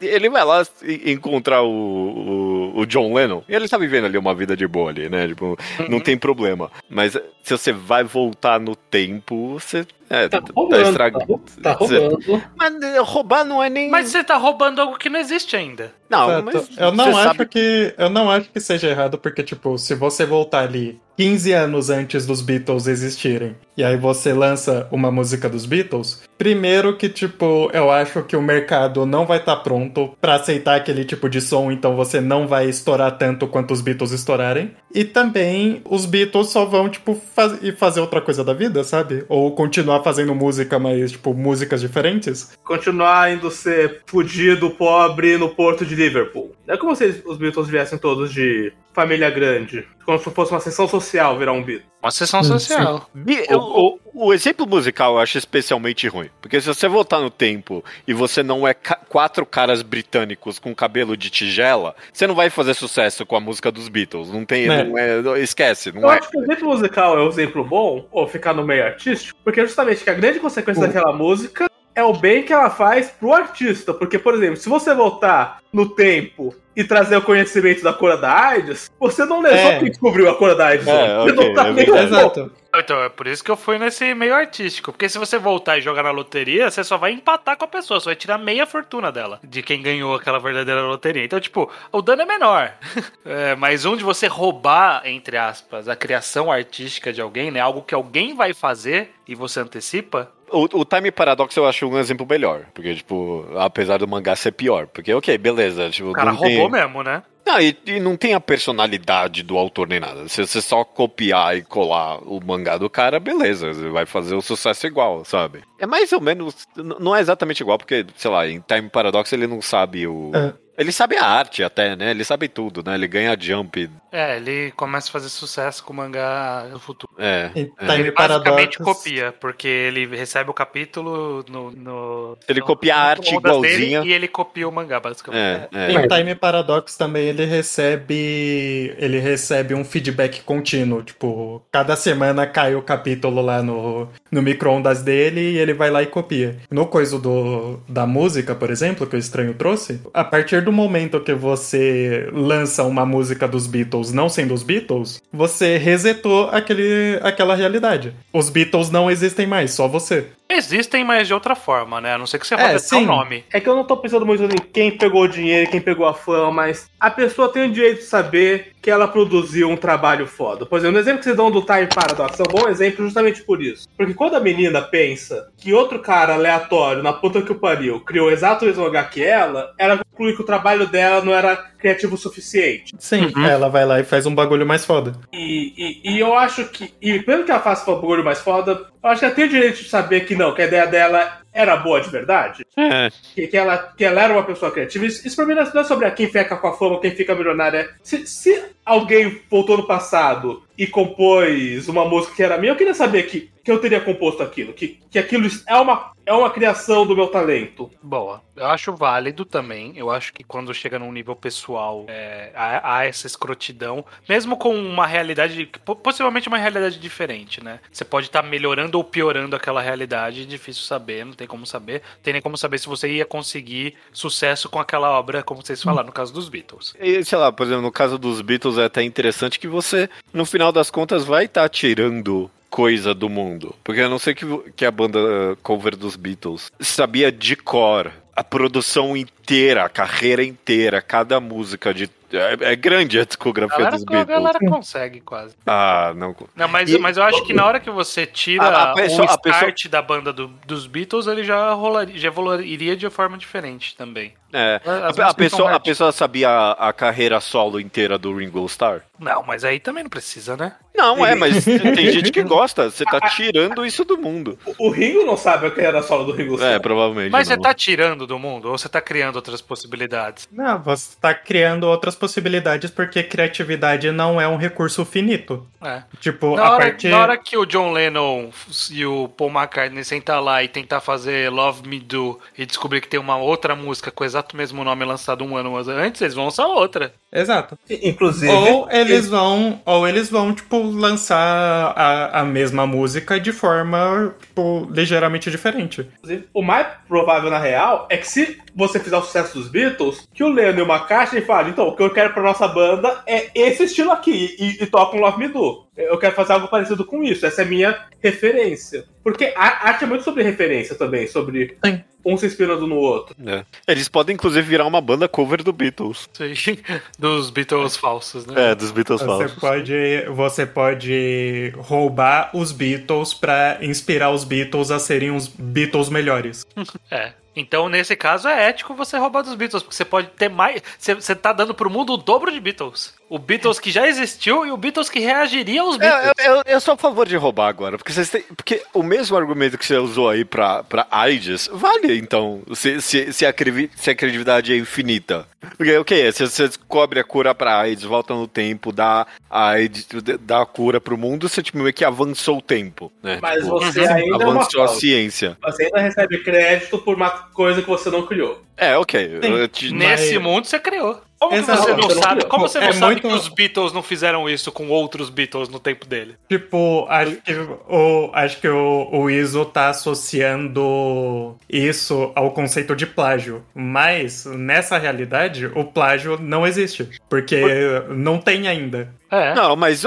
Ele 0.00 0.30
vai 0.30 0.44
lá 0.44 0.64
encontrar 1.04 1.62
o, 1.62 1.68
o, 1.68 2.78
o 2.80 2.86
John 2.86 3.12
Lennon, 3.12 3.42
e 3.48 3.54
ele 3.56 3.68
tá 3.68 3.76
vivendo 3.76 4.04
ali 4.04 4.16
uma 4.16 4.34
vida 4.36 4.56
de 4.56 4.68
boa 4.68 4.90
ali, 4.90 5.08
né? 5.08 5.26
Tipo, 5.26 5.58
não 5.88 5.98
tem 5.98 6.16
problema. 6.16 6.70
Mas 6.88 7.12
se 7.42 7.50
você 7.58 7.72
vai 7.72 8.04
voltar 8.04 8.60
no 8.60 8.76
tempo, 8.76 9.54
você. 9.58 9.84
É, 10.08 10.28
Tá 10.28 10.40
tá, 10.40 10.52
roubando, 10.54 10.96
tá, 10.96 11.08
rou- 11.26 11.40
tá 11.60 11.72
roubando. 11.72 12.18
Mas 12.56 12.74
roubar 13.08 13.44
não 13.44 13.60
é 13.60 13.68
nem. 13.68 13.90
Mas 14.02 14.10
você 14.10 14.22
tá 14.24 14.36
roubando 14.36 14.80
algo 14.80 14.98
que 14.98 15.08
não 15.08 15.18
existe 15.20 15.56
ainda. 15.56 15.92
não, 16.08 16.28
Exato. 16.30 16.44
mas 16.44 16.78
eu 16.78 16.92
não 16.92 17.04
acho 17.16 17.22
sabe- 17.24 17.46
que 17.46 17.94
eu 17.96 18.10
não 18.10 18.30
acho 18.30 18.48
que 18.50 18.60
seja 18.60 18.88
errado 18.88 19.18
porque 19.18 19.42
tipo, 19.42 19.76
se 19.78 19.94
você 19.94 20.24
voltar 20.24 20.62
ali 20.64 21.00
15 21.16 21.52
anos 21.52 21.88
antes 21.90 22.26
dos 22.26 22.42
Beatles 22.42 22.86
existirem 22.86 23.56
e 23.76 23.84
aí 23.84 23.96
você 23.96 24.32
lança 24.32 24.88
uma 24.90 25.10
música 25.10 25.48
dos 25.50 25.66
Beatles, 25.66 26.22
primeiro 26.38 26.96
que 26.96 27.08
tipo, 27.10 27.70
eu 27.74 27.90
acho 27.90 28.22
que 28.22 28.34
o 28.34 28.40
mercado 28.40 29.04
não 29.04 29.26
vai 29.26 29.36
estar 29.38 29.56
pronto 29.56 30.16
pra 30.18 30.36
aceitar 30.36 30.76
aquele 30.76 31.04
tipo 31.04 31.28
de 31.28 31.42
som, 31.42 31.70
então 31.70 31.94
você 31.94 32.18
não 32.20 32.46
vai 32.48 32.68
estourar 32.70 33.18
tanto 33.18 33.46
quanto 33.46 33.72
os 33.74 33.82
Beatles 33.82 34.12
estourarem. 34.12 34.70
E 34.94 35.04
também 35.04 35.82
os 35.84 36.06
Beatles 36.06 36.48
só 36.48 36.64
vão 36.64 36.88
tipo 36.88 37.20
faz- 37.34 37.62
ir 37.62 37.76
fazer 37.76 38.00
outra 38.00 38.20
coisa 38.22 38.42
da 38.42 38.54
vida, 38.54 38.82
sabe? 38.82 39.26
Ou 39.28 39.54
continuar 39.54 40.02
fazendo 40.02 40.34
música, 40.34 40.78
mas 40.78 41.12
tipo 41.12 41.34
músicas 41.34 41.82
diferentes. 41.82 42.56
Continuar 42.64 43.30
indo 43.34 43.50
ser 43.50 44.00
fudido, 44.06 44.70
pobre 44.70 45.36
no 45.36 45.50
porto 45.50 45.84
de 45.84 45.94
Liverpool. 45.94 46.52
É 46.66 46.78
como 46.78 46.96
se 46.96 47.22
os 47.26 47.36
Beatles 47.36 47.68
viessem 47.68 47.98
todos 47.98 48.32
de 48.32 48.72
família 48.94 49.28
grande. 49.28 49.84
Como 50.06 50.18
se 50.18 50.30
fosse 50.30 50.52
uma 50.52 50.60
sessão 50.60 50.88
social 50.88 51.05
virar 51.38 51.52
um 51.52 51.62
Beatle. 51.62 51.86
Uma 52.02 52.10
sessão 52.10 52.42
social. 52.44 53.10
Eu- 53.48 53.58
O, 53.58 53.98
o 54.14 54.32
exemplo 54.32 54.66
musical 54.66 55.14
eu 55.14 55.18
acho 55.18 55.36
especialmente 55.38 56.06
ruim. 56.06 56.30
Porque 56.40 56.60
se 56.60 56.66
você 56.68 56.86
voltar 56.86 57.20
no 57.20 57.30
tempo 57.30 57.84
e 58.06 58.12
você 58.14 58.42
não 58.42 58.66
é 58.66 58.72
ca- 58.74 59.00
quatro 59.08 59.44
caras 59.44 59.82
britânicos 59.82 60.58
com 60.60 60.72
cabelo 60.74 61.16
de 61.16 61.30
tigela, 61.30 61.96
você 62.12 62.26
não 62.26 62.34
vai 62.34 62.48
fazer 62.48 62.74
sucesso 62.74 63.26
com 63.26 63.34
a 63.36 63.40
música 63.40 63.72
dos 63.72 63.88
Beatles. 63.88 64.30
Não 64.30 64.44
tem. 64.44 64.68
É. 64.68 64.84
Não 64.84 64.96
é, 65.36 65.40
esquece, 65.40 65.88
Eu 65.88 66.00
não 66.00 66.12
é. 66.12 66.18
acho 66.18 66.30
que 66.30 66.38
o 66.38 66.42
exemplo 66.44 66.68
musical 66.68 67.18
é 67.18 67.22
um 67.22 67.28
exemplo 67.28 67.64
bom, 67.64 68.06
ou 68.12 68.26
ficar 68.28 68.54
no 68.54 68.64
meio 68.64 68.84
artístico, 68.84 69.38
porque 69.42 69.60
justamente 69.66 70.04
que 70.04 70.10
a 70.10 70.14
grande 70.14 70.38
consequência 70.38 70.84
Hum. 70.84 70.86
daquela 70.86 71.12
música 71.12 71.66
é 71.94 72.04
o 72.04 72.12
bem 72.12 72.42
que 72.44 72.52
ela 72.52 72.70
faz 72.70 73.08
pro 73.10 73.32
artista. 73.32 73.92
Porque, 73.92 74.18
por 74.18 74.34
exemplo, 74.34 74.56
se 74.58 74.68
você 74.68 74.94
voltar 74.94 75.58
no 75.72 75.88
tempo 75.88 76.54
e 76.76 76.84
trazer 76.84 77.16
o 77.16 77.22
conhecimento 77.22 77.82
da 77.82 77.92
cura 77.92 78.18
da 78.18 78.30
AIDS, 78.30 78.90
você 79.00 79.24
não 79.24 79.44
É. 79.46 79.78
quem 79.78 79.88
descobriu 79.88 80.28
a 80.28 80.36
cura 80.36 80.54
da 80.54 80.66
AIDS. 80.66 80.86
É, 80.86 80.92
né? 80.92 81.16
Você 81.24 81.32
ok, 81.32 81.46
não 81.46 81.54
tá 81.54 81.68
é 81.68 81.72
nem. 81.72 81.96
Exato. 82.04 82.52
Então, 82.78 83.02
é 83.02 83.08
por 83.08 83.26
isso 83.26 83.42
que 83.42 83.50
eu 83.50 83.56
fui 83.56 83.78
nesse 83.78 84.14
meio 84.14 84.34
artístico. 84.34 84.92
Porque 84.92 85.08
se 85.08 85.18
você 85.18 85.38
voltar 85.38 85.78
e 85.78 85.80
jogar 85.80 86.02
na 86.02 86.10
loteria, 86.10 86.70
você 86.70 86.84
só 86.84 86.98
vai 86.98 87.12
empatar 87.12 87.56
com 87.56 87.64
a 87.64 87.68
pessoa, 87.68 87.98
só 87.98 88.10
vai 88.10 88.16
tirar 88.16 88.36
meia 88.36 88.66
fortuna 88.66 89.10
dela, 89.10 89.40
de 89.42 89.62
quem 89.62 89.80
ganhou 89.80 90.14
aquela 90.14 90.38
verdadeira 90.38 90.82
loteria. 90.82 91.24
Então, 91.24 91.40
tipo, 91.40 91.70
o 91.90 92.02
dano 92.02 92.22
é 92.22 92.26
menor. 92.26 92.72
É, 93.24 93.56
mas 93.56 93.84
um 93.84 93.96
de 93.96 94.04
você 94.04 94.26
roubar, 94.28 95.02
entre 95.04 95.36
aspas, 95.36 95.88
a 95.88 95.96
criação 95.96 96.50
artística 96.50 97.12
de 97.12 97.20
alguém, 97.20 97.50
né? 97.50 97.58
Algo 97.60 97.82
que 97.82 97.94
alguém 97.94 98.34
vai 98.34 98.54
fazer 98.54 99.10
e 99.26 99.34
você 99.34 99.60
antecipa. 99.60 100.30
O, 100.50 100.80
o 100.80 100.84
Time 100.84 101.10
Paradox 101.10 101.56
eu 101.56 101.66
acho 101.66 101.86
um 101.88 101.98
exemplo 101.98 102.26
melhor. 102.28 102.66
Porque, 102.74 102.94
tipo, 102.94 103.46
apesar 103.56 103.98
do 103.98 104.08
mangá 104.08 104.34
ser 104.36 104.52
pior. 104.52 104.86
Porque, 104.86 105.12
ok, 105.12 105.36
beleza. 105.38 105.90
Tipo, 105.90 106.10
O 106.10 106.12
cara 106.12 106.32
não 106.32 106.40
tem- 106.40 106.58
roubou 106.58 106.70
mesmo, 106.70 107.02
né? 107.02 107.22
Não, 107.44 107.60
e, 107.60 107.76
e 107.86 108.00
não 108.00 108.16
tem 108.16 108.34
a 108.34 108.40
personalidade 108.40 109.42
do 109.44 109.56
autor 109.56 109.86
nem 109.86 110.00
nada. 110.00 110.28
Se 110.28 110.44
você 110.44 110.60
só 110.60 110.82
copiar 110.84 111.56
e 111.56 111.62
colar 111.62 112.18
o 112.26 112.40
mangá 112.44 112.76
do 112.76 112.90
cara, 112.90 113.20
beleza, 113.20 113.72
você 113.72 113.88
vai 113.88 114.04
fazer 114.04 114.34
o 114.34 114.42
sucesso 114.42 114.84
igual, 114.86 115.24
sabe? 115.24 115.62
É 115.78 115.86
mais 115.86 116.12
ou 116.12 116.20
menos. 116.20 116.66
Não 116.76 117.14
é 117.14 117.20
exatamente 117.20 117.60
igual, 117.60 117.78
porque, 117.78 118.04
sei 118.16 118.30
lá, 118.32 118.48
em 118.48 118.60
Time 118.60 118.88
Paradox 118.90 119.32
ele 119.32 119.46
não 119.46 119.62
sabe 119.62 120.06
o. 120.08 120.32
É. 120.34 120.52
Ele 120.76 120.92
sabe 120.92 121.16
a 121.16 121.24
arte 121.24 121.62
até, 121.62 121.96
né? 121.96 122.10
Ele 122.10 122.24
sabe 122.24 122.48
tudo, 122.48 122.82
né? 122.84 122.94
Ele 122.94 123.08
ganha 123.08 123.36
jump. 123.38 123.90
É, 124.12 124.36
ele 124.36 124.70
começa 124.72 125.08
a 125.08 125.12
fazer 125.12 125.28
sucesso 125.28 125.84
com 125.84 125.92
o 125.92 125.96
mangá 125.96 126.66
no 126.70 126.78
futuro. 126.78 127.12
É. 127.18 127.50
Em 127.54 127.72
é. 127.78 127.86
Time 127.86 128.00
Ele 128.00 128.10
basicamente 128.12 128.78
copia, 128.78 129.34
porque 129.40 129.68
ele 129.68 130.06
recebe 130.06 130.50
o 130.50 130.54
capítulo 130.54 131.44
no. 131.48 131.70
no 131.70 132.38
Ele 132.48 132.60
no- 132.60 132.66
copia 132.66 132.96
a 132.96 133.00
arte 133.00 133.34
ondas 133.34 133.60
dele 133.60 133.74
igualzinha. 133.86 134.02
E 134.04 134.12
ele 134.12 134.28
copia 134.28 134.68
o 134.68 134.72
mangá, 134.72 135.00
basicamente. 135.00 135.68
É, 135.72 135.92
é. 135.92 135.92
Em 135.92 136.08
Time 136.08 136.34
Paradox 136.34 136.96
também 136.96 137.26
ele 137.26 137.44
recebe 137.44 138.94
ele 138.98 139.18
recebe 139.18 139.74
um 139.74 139.84
feedback 139.84 140.42
contínuo, 140.42 141.02
tipo, 141.02 141.62
cada 141.70 141.96
semana 141.96 142.46
cai 142.46 142.74
o 142.74 142.82
capítulo 142.82 143.42
lá 143.42 143.62
no, 143.62 144.08
no 144.30 144.42
micro-ondas 144.42 145.02
dele 145.02 145.52
e 145.52 145.58
ele 145.58 145.74
vai 145.74 145.90
lá 145.90 146.02
e 146.02 146.06
copia. 146.06 146.56
No 146.70 146.86
coisa 146.86 147.18
do, 147.18 147.80
da 147.88 148.06
música, 148.06 148.54
por 148.54 148.70
exemplo, 148.70 149.06
que 149.06 149.16
o 149.16 149.18
Estranho 149.18 149.54
trouxe, 149.54 150.00
a 150.12 150.24
partir 150.24 150.62
do 150.66 150.72
momento 150.72 151.20
que 151.20 151.32
você 151.32 152.28
lança 152.32 152.82
uma 152.82 153.06
música 153.06 153.46
dos 153.46 153.68
Beatles 153.68 154.12
não 154.12 154.28
sendo 154.28 154.52
os 154.52 154.64
Beatles, 154.64 155.22
você 155.32 155.78
resetou 155.78 156.48
aquele, 156.50 157.18
aquela 157.22 157.54
realidade. 157.54 158.12
Os 158.32 158.50
Beatles 158.50 158.90
não 158.90 159.08
existem 159.10 159.46
mais, 159.46 159.70
só 159.70 159.86
você. 159.86 160.26
Existem, 160.48 161.04
mas 161.04 161.26
de 161.26 161.34
outra 161.34 161.54
forma, 161.54 162.00
né? 162.00 162.14
A 162.14 162.18
não 162.18 162.26
ser 162.26 162.38
que 162.38 162.46
você 162.46 162.54
É, 162.54 162.66
roda 162.66 162.78
sim. 162.78 163.02
o 163.02 163.06
nome. 163.06 163.44
É 163.52 163.60
que 163.60 163.68
eu 163.68 163.74
não 163.74 163.84
tô 163.84 163.96
pensando 163.96 164.24
muito 164.24 164.44
em 164.44 164.48
quem 164.72 164.90
pegou 164.96 165.22
o 165.22 165.28
dinheiro 165.28 165.70
quem 165.70 165.80
pegou 165.80 166.06
a 166.06 166.14
fama, 166.14 166.50
mas 166.52 166.88
a 167.00 167.10
pessoa 167.10 167.48
tem 167.48 167.68
o 167.68 167.72
direito 167.72 167.98
de 167.98 168.04
saber 168.04 168.72
que 168.80 168.90
ela 168.90 169.08
produziu 169.08 169.68
um 169.68 169.76
trabalho 169.76 170.26
foda. 170.28 170.64
Por 170.64 170.78
exemplo, 170.78 170.94
no 170.94 171.00
exemplo 171.00 171.18
que 171.18 171.24
vocês 171.24 171.36
dão 171.36 171.50
do 171.50 171.60
Time 171.62 171.88
Paradox 171.92 172.38
é 172.38 172.42
um 172.44 172.46
bom 172.62 172.68
exemplo 172.68 173.04
justamente 173.04 173.42
por 173.42 173.60
isso. 173.60 173.88
Porque 173.96 174.14
quando 174.14 174.36
a 174.36 174.40
menina 174.40 174.80
pensa 174.80 175.48
que 175.58 175.72
outro 175.74 175.98
cara 175.98 176.34
aleatório, 176.34 177.02
na 177.02 177.12
puta 177.12 177.42
que 177.42 177.50
o 177.50 177.56
pariu, 177.58 177.98
criou 178.00 178.28
o 178.28 178.30
exato 178.30 178.64
mesmo 178.64 178.84
lugar 178.84 179.10
que 179.10 179.24
ela, 179.24 179.72
ela 179.76 179.98
conclui 180.12 180.34
que 180.36 180.40
o 180.42 180.46
trabalho 180.46 180.86
dela 180.86 181.24
não 181.24 181.34
era 181.34 181.56
criativo 181.78 182.14
o 182.14 182.18
suficiente. 182.18 182.94
Sim, 182.98 183.32
Uhum. 183.36 183.44
ela 183.44 183.68
vai 183.68 183.84
lá 183.84 183.98
e 183.98 184.04
faz 184.04 184.24
um 184.24 184.34
bagulho 184.34 184.64
mais 184.64 184.84
foda. 184.84 185.12
E, 185.32 185.72
e, 186.04 186.12
e 186.14 186.20
eu 186.20 186.34
acho 186.34 186.64
que, 186.66 186.94
e 187.02 187.18
pelo 187.20 187.44
que 187.44 187.50
ela 187.50 187.60
faz 187.60 187.82
o 187.82 187.96
bagulho 187.96 188.24
mais 188.24 188.38
foda, 188.40 188.86
eu 189.06 189.12
acho 189.12 189.20
que 189.20 189.24
ela 189.24 189.34
tem 189.34 189.44
o 189.44 189.48
direito 189.48 189.82
de 189.82 189.88
saber 189.88 190.20
que 190.26 190.34
não, 190.34 190.54
que 190.54 190.62
a 190.62 190.66
ideia 190.66 190.86
dela 190.86 191.40
era 191.52 191.76
boa 191.76 192.00
de 192.00 192.10
verdade. 192.10 192.66
É. 192.76 193.10
que, 193.34 193.46
que 193.46 193.56
ela, 193.56 193.78
que 193.96 194.04
ela 194.04 194.22
era 194.22 194.32
uma 194.32 194.44
pessoa 194.44 194.70
criativa. 194.70 195.06
Isso, 195.06 195.26
isso 195.26 195.36
pra 195.36 195.46
mim 195.46 195.54
não 195.54 195.62
é 195.62 195.80
é 195.80 195.84
sobre 195.84 196.10
quem 196.10 196.26
fica 196.26 196.56
com 196.56 196.66
a 196.66 196.76
fama, 196.76 197.00
quem 197.00 197.12
fica 197.12 197.34
milionário. 197.34 197.78
É, 197.78 197.88
Se, 198.02 198.26
se 198.26 198.64
alguém 198.84 199.40
voltou 199.48 199.76
no 199.76 199.86
passado 199.86 200.65
e 200.76 200.86
compôs 200.86 201.88
uma 201.88 202.04
música 202.04 202.34
que 202.34 202.42
era 202.42 202.58
minha, 202.58 202.72
eu 202.72 202.76
queria 202.76 202.94
saber 202.94 203.24
que, 203.24 203.50
que 203.64 203.70
eu 203.70 203.78
teria 203.78 204.00
composto 204.00 204.42
aquilo. 204.42 204.72
Que, 204.72 204.98
que 205.10 205.18
aquilo 205.18 205.48
é 205.66 205.76
uma, 205.76 206.12
é 206.24 206.32
uma 206.32 206.50
criação 206.50 207.06
do 207.06 207.16
meu 207.16 207.28
talento. 207.28 207.90
Boa. 208.02 208.42
Eu 208.54 208.66
acho 208.66 208.94
válido 208.94 209.44
também. 209.44 209.92
Eu 209.96 210.10
acho 210.10 210.32
que 210.32 210.42
quando 210.42 210.72
chega 210.72 210.98
num 210.98 211.12
nível 211.12 211.36
pessoal, 211.36 212.04
é, 212.08 212.50
há, 212.54 212.96
há 212.96 213.04
essa 213.04 213.26
escrotidão, 213.26 214.04
mesmo 214.28 214.56
com 214.56 214.74
uma 214.74 215.06
realidade, 215.06 215.68
po- 215.84 215.96
possivelmente 215.96 216.48
uma 216.48 216.56
realidade 216.58 216.98
diferente, 216.98 217.62
né? 217.62 217.80
Você 217.92 218.04
pode 218.04 218.26
estar 218.26 218.42
melhorando 218.42 218.96
ou 218.98 219.04
piorando 219.04 219.56
aquela 219.56 219.80
realidade, 219.82 220.46
difícil 220.46 220.82
saber, 220.84 221.24
não 221.24 221.32
tem 221.32 221.46
como 221.46 221.66
saber. 221.66 222.02
Tem 222.22 222.32
nem 222.32 222.42
como 222.42 222.56
saber 222.56 222.78
se 222.78 222.86
você 222.86 223.10
ia 223.10 223.24
conseguir 223.26 223.94
sucesso 224.12 224.68
com 224.68 224.78
aquela 224.78 225.10
obra, 225.18 225.42
como 225.42 225.64
vocês 225.64 225.82
falaram, 225.82 226.06
no 226.06 226.12
caso 226.12 226.32
dos 226.32 226.48
Beatles. 226.48 226.94
E, 226.98 227.22
sei 227.24 227.38
lá, 227.38 227.52
por 227.52 227.66
exemplo, 227.66 227.82
no 227.82 227.92
caso 227.92 228.18
dos 228.18 228.40
Beatles 228.40 228.78
é 228.78 228.84
até 228.84 229.02
interessante 229.02 229.60
que 229.60 229.68
você, 229.68 230.08
no 230.32 230.46
final 230.46 230.65
das 230.72 230.90
contas, 230.90 231.24
vai 231.24 231.44
estar 231.46 231.68
tirando 231.68 232.50
coisa 232.70 233.14
do 233.14 233.28
mundo. 233.28 233.74
Porque 233.82 234.00
a 234.00 234.08
não 234.08 234.18
ser 234.18 234.34
que, 234.34 234.44
que 234.76 234.84
a 234.84 234.90
banda 234.90 235.56
cover 235.62 235.96
dos 235.96 236.16
Beatles 236.16 236.70
sabia 236.80 237.30
de 237.32 237.56
cor 237.56 238.12
a 238.34 238.44
produção 238.44 239.16
inteira, 239.16 239.84
a 239.84 239.88
carreira 239.88 240.44
inteira, 240.44 241.00
cada 241.00 241.40
música 241.40 241.94
de. 241.94 242.10
É, 242.30 242.72
é 242.72 242.76
grande 242.76 243.18
a 243.18 243.22
A 243.22 243.24
discografia 243.24 243.76
galera, 243.78 243.96
dos 243.96 244.02
a 244.02 244.10
Beatles. 244.10 244.28
galera 244.28 244.58
consegue 244.58 245.20
quase. 245.20 245.54
Ah, 245.64 246.12
não. 246.14 246.34
Não, 246.54 246.68
mas, 246.68 246.90
E- 246.90 246.98
mas 246.98 247.16
eu 247.16 247.22
acho 247.22 247.42
que 247.44 247.54
na 247.54 247.64
hora 247.64 247.80
que 247.80 247.88
você 247.88 248.26
tira 248.26 248.64
A- 248.64 248.90
a 248.90 248.94
pessoa- 248.94 249.26
o 249.26 249.30
a 249.30 249.38
pessoa- 249.38 249.56
start 249.70 249.86
da 249.88 250.02
banda 250.02 250.32
do- 250.34 250.48
dos 250.66 250.86
Beatles, 250.86 251.26
ele 251.28 251.44
já 251.44 251.72
rolaria, 251.72 252.18
já 252.18 252.28
evoluiria 252.28 252.94
de 252.96 253.08
forma 253.08 253.38
diferente 253.38 253.96
também. 253.96 254.34
É. 254.52 254.80
As 254.84 255.18
A, 255.18 255.28
a 255.28 255.34
pessoa, 255.34 255.72
a 255.72 255.80
pessoa 255.80 256.12
sabia 256.12 256.48
a, 256.48 256.88
a 256.88 256.92
carreira 256.92 257.40
solo 257.40 257.80
inteira 257.80 258.16
do 258.16 258.34
Ringo 258.36 258.64
Starr? 258.66 259.02
Não, 259.18 259.42
mas 259.42 259.64
aí 259.64 259.80
também 259.80 260.02
não 260.04 260.10
precisa, 260.10 260.56
né? 260.56 260.74
Não, 260.94 261.24
é, 261.24 261.34
mas 261.34 261.64
tem 261.64 262.10
gente 262.12 262.30
que 262.30 262.42
gosta. 262.42 262.90
Você 262.90 263.04
tá 263.04 263.20
tirando 263.20 263.84
isso 263.84 264.04
do 264.04 264.16
mundo. 264.18 264.58
O, 264.78 264.88
o 264.88 264.90
Ringo 264.90 265.24
não 265.24 265.36
sabe 265.36 265.66
o 265.66 265.74
que 265.74 265.80
era 265.80 266.02
solo 266.02 266.24
do 266.24 266.32
Ringo 266.32 266.54
É, 266.54 266.56
Starr. 266.56 266.80
provavelmente. 266.80 267.30
Mas 267.30 267.48
você 267.48 267.56
não. 267.56 267.62
tá 267.62 267.74
tirando 267.74 268.26
do 268.26 268.38
mundo 268.38 268.70
ou 268.70 268.78
você 268.78 268.88
tá 268.88 269.00
criando 269.00 269.36
outras 269.36 269.60
possibilidades? 269.60 270.48
Não, 270.50 270.78
você 270.82 271.16
tá 271.20 271.34
criando 271.34 271.84
outras 271.84 272.14
possibilidades 272.14 272.90
porque 272.90 273.22
criatividade 273.22 274.10
não 274.10 274.40
é 274.40 274.46
um 274.48 274.56
recurso 274.56 275.04
finito. 275.04 275.66
É. 275.82 276.02
Tipo, 276.20 276.56
Na 276.56 276.62
a 276.66 276.70
hora, 276.72 276.84
partir. 276.84 277.08
na 277.08 277.18
hora 277.20 277.36
que 277.38 277.56
o 277.56 277.66
John 277.66 277.92
Lennon 277.92 278.50
e 278.90 279.04
o 279.04 279.28
Paul 279.28 279.50
McCartney 279.50 280.04
sentar 280.04 280.42
lá 280.42 280.62
e 280.62 280.68
tentar 280.68 281.00
fazer 281.00 281.50
Love 281.50 281.86
Me 281.88 282.00
Do 282.00 282.38
e 282.56 282.64
descobrir 282.66 283.00
que 283.00 283.08
tem 283.08 283.20
uma 283.20 283.36
outra 283.36 283.74
música 283.76 284.10
o 284.10 284.35
exato 284.36 284.56
mesmo 284.56 284.84
nome 284.84 285.04
lançada 285.04 285.42
um 285.42 285.56
ano 285.56 285.76
antes, 285.76 286.20
eles 286.20 286.34
vão 286.34 286.44
lançar 286.44 286.66
outra. 286.66 287.12
Exato. 287.32 287.78
Inclusive. 287.88 288.52
Ou 288.52 288.88
eles 288.90 289.28
vão, 289.28 289.80
ou 289.84 290.06
eles 290.06 290.30
vão, 290.30 290.54
tipo, 290.54 290.82
lançar 290.82 291.92
a, 291.96 292.40
a 292.40 292.44
mesma 292.44 292.86
música 292.86 293.40
de 293.40 293.52
forma, 293.52 294.34
tipo, 294.40 294.88
ligeiramente 294.90 295.50
diferente. 295.50 296.08
Inclusive, 296.18 296.48
O 296.52 296.62
mais 296.62 296.86
provável, 297.08 297.50
na 297.50 297.58
real, 297.58 298.06
é 298.10 298.16
que 298.16 298.28
se 298.28 298.58
você 298.74 299.00
fizer 299.00 299.16
o 299.16 299.22
sucesso 299.22 299.58
dos 299.58 299.68
Beatles, 299.68 300.28
que 300.34 300.44
o 300.44 300.48
Lennon 300.48 300.78
e 300.78 300.82
o 300.82 300.86
McCartney 300.86 301.42
falem, 301.42 301.70
então, 301.70 301.88
o 301.88 301.96
que 301.96 302.02
eu 302.02 302.10
quero 302.10 302.32
pra 302.32 302.42
nossa 302.42 302.68
banda 302.68 303.22
é 303.26 303.50
esse 303.54 303.84
estilo 303.84 304.12
aqui, 304.12 304.54
e, 304.58 304.82
e 304.82 304.86
toca 304.86 305.16
um 305.16 305.20
Love 305.20 305.38
Me 305.38 305.48
Do. 305.48 305.85
Eu 305.96 306.18
quero 306.18 306.34
fazer 306.34 306.52
algo 306.52 306.68
parecido 306.68 307.04
com 307.04 307.22
isso, 307.22 307.46
essa 307.46 307.62
é 307.62 307.64
a 307.64 307.68
minha 307.68 307.98
referência. 308.22 309.04
Porque 309.22 309.52
a 309.56 309.88
arte 309.88 310.04
é 310.04 310.06
muito 310.06 310.24
sobre 310.24 310.42
referência 310.42 310.94
também, 310.94 311.26
sobre 311.26 311.76
Sim. 311.84 312.02
um 312.24 312.36
se 312.36 312.46
inspirando 312.46 312.86
no 312.86 312.96
outro. 312.96 313.34
É. 313.46 313.64
Eles 313.88 314.08
podem, 314.08 314.34
inclusive, 314.34 314.66
virar 314.68 314.86
uma 314.86 315.00
banda 315.00 315.26
cover 315.28 315.62
do 315.62 315.72
Beatles. 315.72 316.28
Sim, 316.32 316.78
Dos 317.18 317.50
Beatles 317.50 317.96
falsos, 317.96 318.44
né? 318.46 318.70
É, 318.70 318.74
dos 318.74 318.90
Beatles 318.92 319.20
Você 319.20 319.26
falsos. 319.26 319.58
pode, 319.58 319.94
você 320.28 320.66
pode 320.66 321.72
roubar 321.78 322.50
os 322.54 322.72
Beatles 322.72 323.32
pra 323.34 323.78
inspirar 323.80 324.30
os 324.30 324.44
Beatles 324.44 324.90
a 324.90 324.98
serem 324.98 325.30
os 325.30 325.48
Beatles 325.48 326.08
melhores. 326.08 326.66
É. 327.10 327.32
Então, 327.56 327.88
nesse 327.88 328.14
caso, 328.14 328.46
é 328.48 328.68
ético 328.68 328.94
você 328.94 329.16
roubar 329.16 329.42
dos 329.42 329.54
Beatles, 329.54 329.82
porque 329.82 329.96
você 329.96 330.04
pode 330.04 330.28
ter 330.36 330.50
mais. 330.50 330.82
Você, 330.98 331.14
você 331.14 331.34
tá 331.34 331.52
dando 331.52 331.74
pro 331.74 331.88
mundo 331.90 332.12
o 332.12 332.16
dobro 332.18 332.52
de 332.52 332.60
Beatles. 332.60 333.14
O 333.28 333.38
Beatles 333.40 333.80
que 333.80 333.90
já 333.90 334.06
existiu 334.06 334.64
e 334.66 334.70
o 334.70 334.76
Beatles 334.76 335.08
que 335.08 335.18
reagiria 335.18 335.80
aos 335.82 335.96
Beatles. 335.96 336.32
É, 336.38 336.48
Eu, 336.48 336.56
eu, 336.56 336.62
eu 336.66 336.80
sou 336.80 336.94
a 336.94 336.96
favor 336.96 337.26
de 337.26 337.34
roubar 337.36 337.66
agora, 337.68 337.96
porque 337.98 338.12
vocês 338.12 338.28
têm, 338.28 338.42
porque 338.56 338.82
o 338.94 339.02
mesmo 339.02 339.36
argumento 339.36 339.76
que 339.78 339.84
você 339.86 339.96
usou 339.96 340.28
aí 340.28 340.44
pra, 340.44 340.84
pra 340.84 341.06
AIDS 341.10 341.68
vale, 341.72 342.16
então, 342.18 342.62
se, 342.74 343.00
se, 343.00 343.32
se, 343.32 343.44
a, 343.46 343.52
se 343.96 344.10
a 344.10 344.14
credibilidade 344.14 344.72
é 344.72 344.76
infinita. 344.76 345.46
Porque, 345.76 345.96
ok, 345.96 346.30
se 346.32 346.46
você 346.46 346.68
descobre 346.68 347.18
a 347.18 347.24
cura 347.24 347.52
pra 347.52 347.78
AIDS, 347.80 348.04
volta 348.04 348.32
no 348.32 348.46
tempo, 348.46 348.92
dá 348.92 349.26
a 349.50 349.70
AIDS, 349.70 350.06
dá 350.40 350.62
a 350.62 350.66
cura 350.66 351.00
pro 351.00 351.18
mundo, 351.18 351.48
você 351.48 351.60
tipo, 351.62 351.78
meio 351.78 351.92
que 351.92 352.04
avançou 352.04 352.58
o 352.58 352.62
tempo, 352.62 353.10
né? 353.22 353.38
Mas 353.42 353.64
Tipo, 353.64 353.80
você 353.80 354.00
ainda 354.06 354.44
é 354.44 354.46
uma 354.46 354.52
avançou 354.60 354.82
a 354.82 354.86
falsa. 354.86 355.00
ciência. 355.00 355.58
Você 355.64 355.84
ainda 355.84 356.00
recebe 356.00 356.38
crédito 356.44 356.98
por 356.98 357.16
uma 357.16 357.45
coisa 357.52 357.82
que 357.82 357.88
você 357.88 358.10
não 358.10 358.26
criou. 358.26 358.62
É, 358.76 358.96
ok. 358.96 359.40
Te- 359.72 359.92
Nesse 359.92 360.34
Mas- 360.34 360.42
mundo 360.42 360.66
você 360.66 360.78
criou. 360.78 361.20
Como 361.38 361.54
Exato. 361.54 361.82
você 361.82 361.90
não 361.92 361.96
Você 362.02 362.14
não 362.14 362.22
sabe? 362.22 362.34
criou. 362.36 362.48
Como 362.50 362.68
você 362.68 362.80
não 362.80 362.86
É 362.88 362.92
sabe 362.92 363.04
muito- 363.06 363.20
que 363.28 363.34
os 363.34 363.48
Beatles 363.48 363.92
não 363.92 364.02
fizeram 364.02 364.48
isso 364.48 364.72
com 364.72 364.88
outros 364.88 365.28
Beatles 365.28 365.68
no 365.68 365.78
tempo 365.78 366.06
dele? 366.06 366.34
Tipo, 366.48 367.06
acho 367.10 367.36
que 367.42 367.52
o, 367.54 368.30
acho 368.32 368.60
que 368.60 368.68
o, 368.68 369.08
o 369.12 369.28
Iso 369.30 369.64
tá 369.66 369.90
associando 369.90 371.56
isso 371.68 372.32
ao 372.34 372.50
conceito 372.52 372.94
de 372.96 373.06
plágio. 373.06 373.62
Mas, 373.74 374.44
nessa 374.46 374.98
realidade, 374.98 375.66
o 375.74 375.84
plágio 375.84 376.38
não 376.40 376.66
existe. 376.66 377.08
Porque 377.28 377.60
não 378.08 378.38
tem 378.38 378.68
ainda. 378.68 379.12
É. 379.30 379.54
Não, 379.54 379.74
mas 379.76 380.04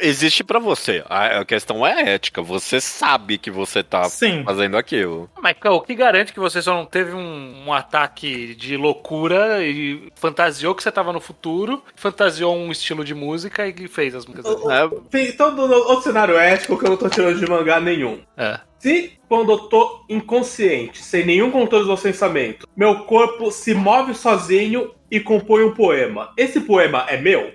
existe 0.00 0.42
pra 0.42 0.58
você. 0.58 1.02
A, 1.08 1.40
a 1.40 1.44
questão 1.44 1.86
é 1.86 2.14
ética. 2.14 2.42
Você 2.42 2.80
sabe 2.80 3.38
que 3.38 3.50
você 3.50 3.82
tá 3.82 4.04
Sim. 4.04 4.42
fazendo 4.44 4.76
aquilo. 4.76 5.30
Mas 5.40 5.56
cara, 5.58 5.74
o 5.74 5.80
que 5.80 5.94
garante 5.94 6.32
que 6.32 6.40
você 6.40 6.60
só 6.62 6.74
não 6.74 6.84
teve 6.86 7.12
um, 7.14 7.64
um 7.66 7.72
ataque 7.72 8.54
de 8.54 8.76
loucura 8.76 9.62
e 9.64 10.10
fantasiou 10.14 10.74
que 10.74 10.82
você 10.82 10.90
tava 10.90 11.12
no 11.12 11.20
futuro, 11.20 11.82
fantasiou 11.94 12.56
um 12.56 12.70
estilo 12.72 13.04
de 13.04 13.14
música 13.14 13.66
e 13.66 13.88
fez 13.88 14.14
as 14.14 14.26
músicas? 14.26 14.56
É, 15.12 15.22
Então, 15.28 15.54
do- 15.54 15.68
do- 15.68 15.74
outro 15.74 16.02
cenário 16.02 16.36
ético 16.38 16.78
que 16.78 16.84
eu 16.84 16.90
não 16.90 16.96
tô 16.96 17.08
tirando 17.08 17.38
de 17.38 17.48
mangá 17.48 17.80
nenhum. 17.80 18.20
É. 18.36 18.60
Se 18.78 19.12
quando 19.28 19.52
eu 19.52 19.58
tô 19.58 20.04
inconsciente, 20.08 21.02
sem 21.02 21.24
nenhum 21.26 21.50
controle 21.50 21.84
do 21.84 21.88
meu 21.88 21.98
pensamento, 21.98 22.66
meu 22.76 23.00
corpo 23.04 23.50
se 23.50 23.74
move 23.74 24.14
sozinho 24.14 24.94
e 25.10 25.20
compõe 25.20 25.64
um 25.64 25.74
poema, 25.74 26.32
esse 26.36 26.60
poema 26.60 27.04
é 27.08 27.16
meu? 27.20 27.52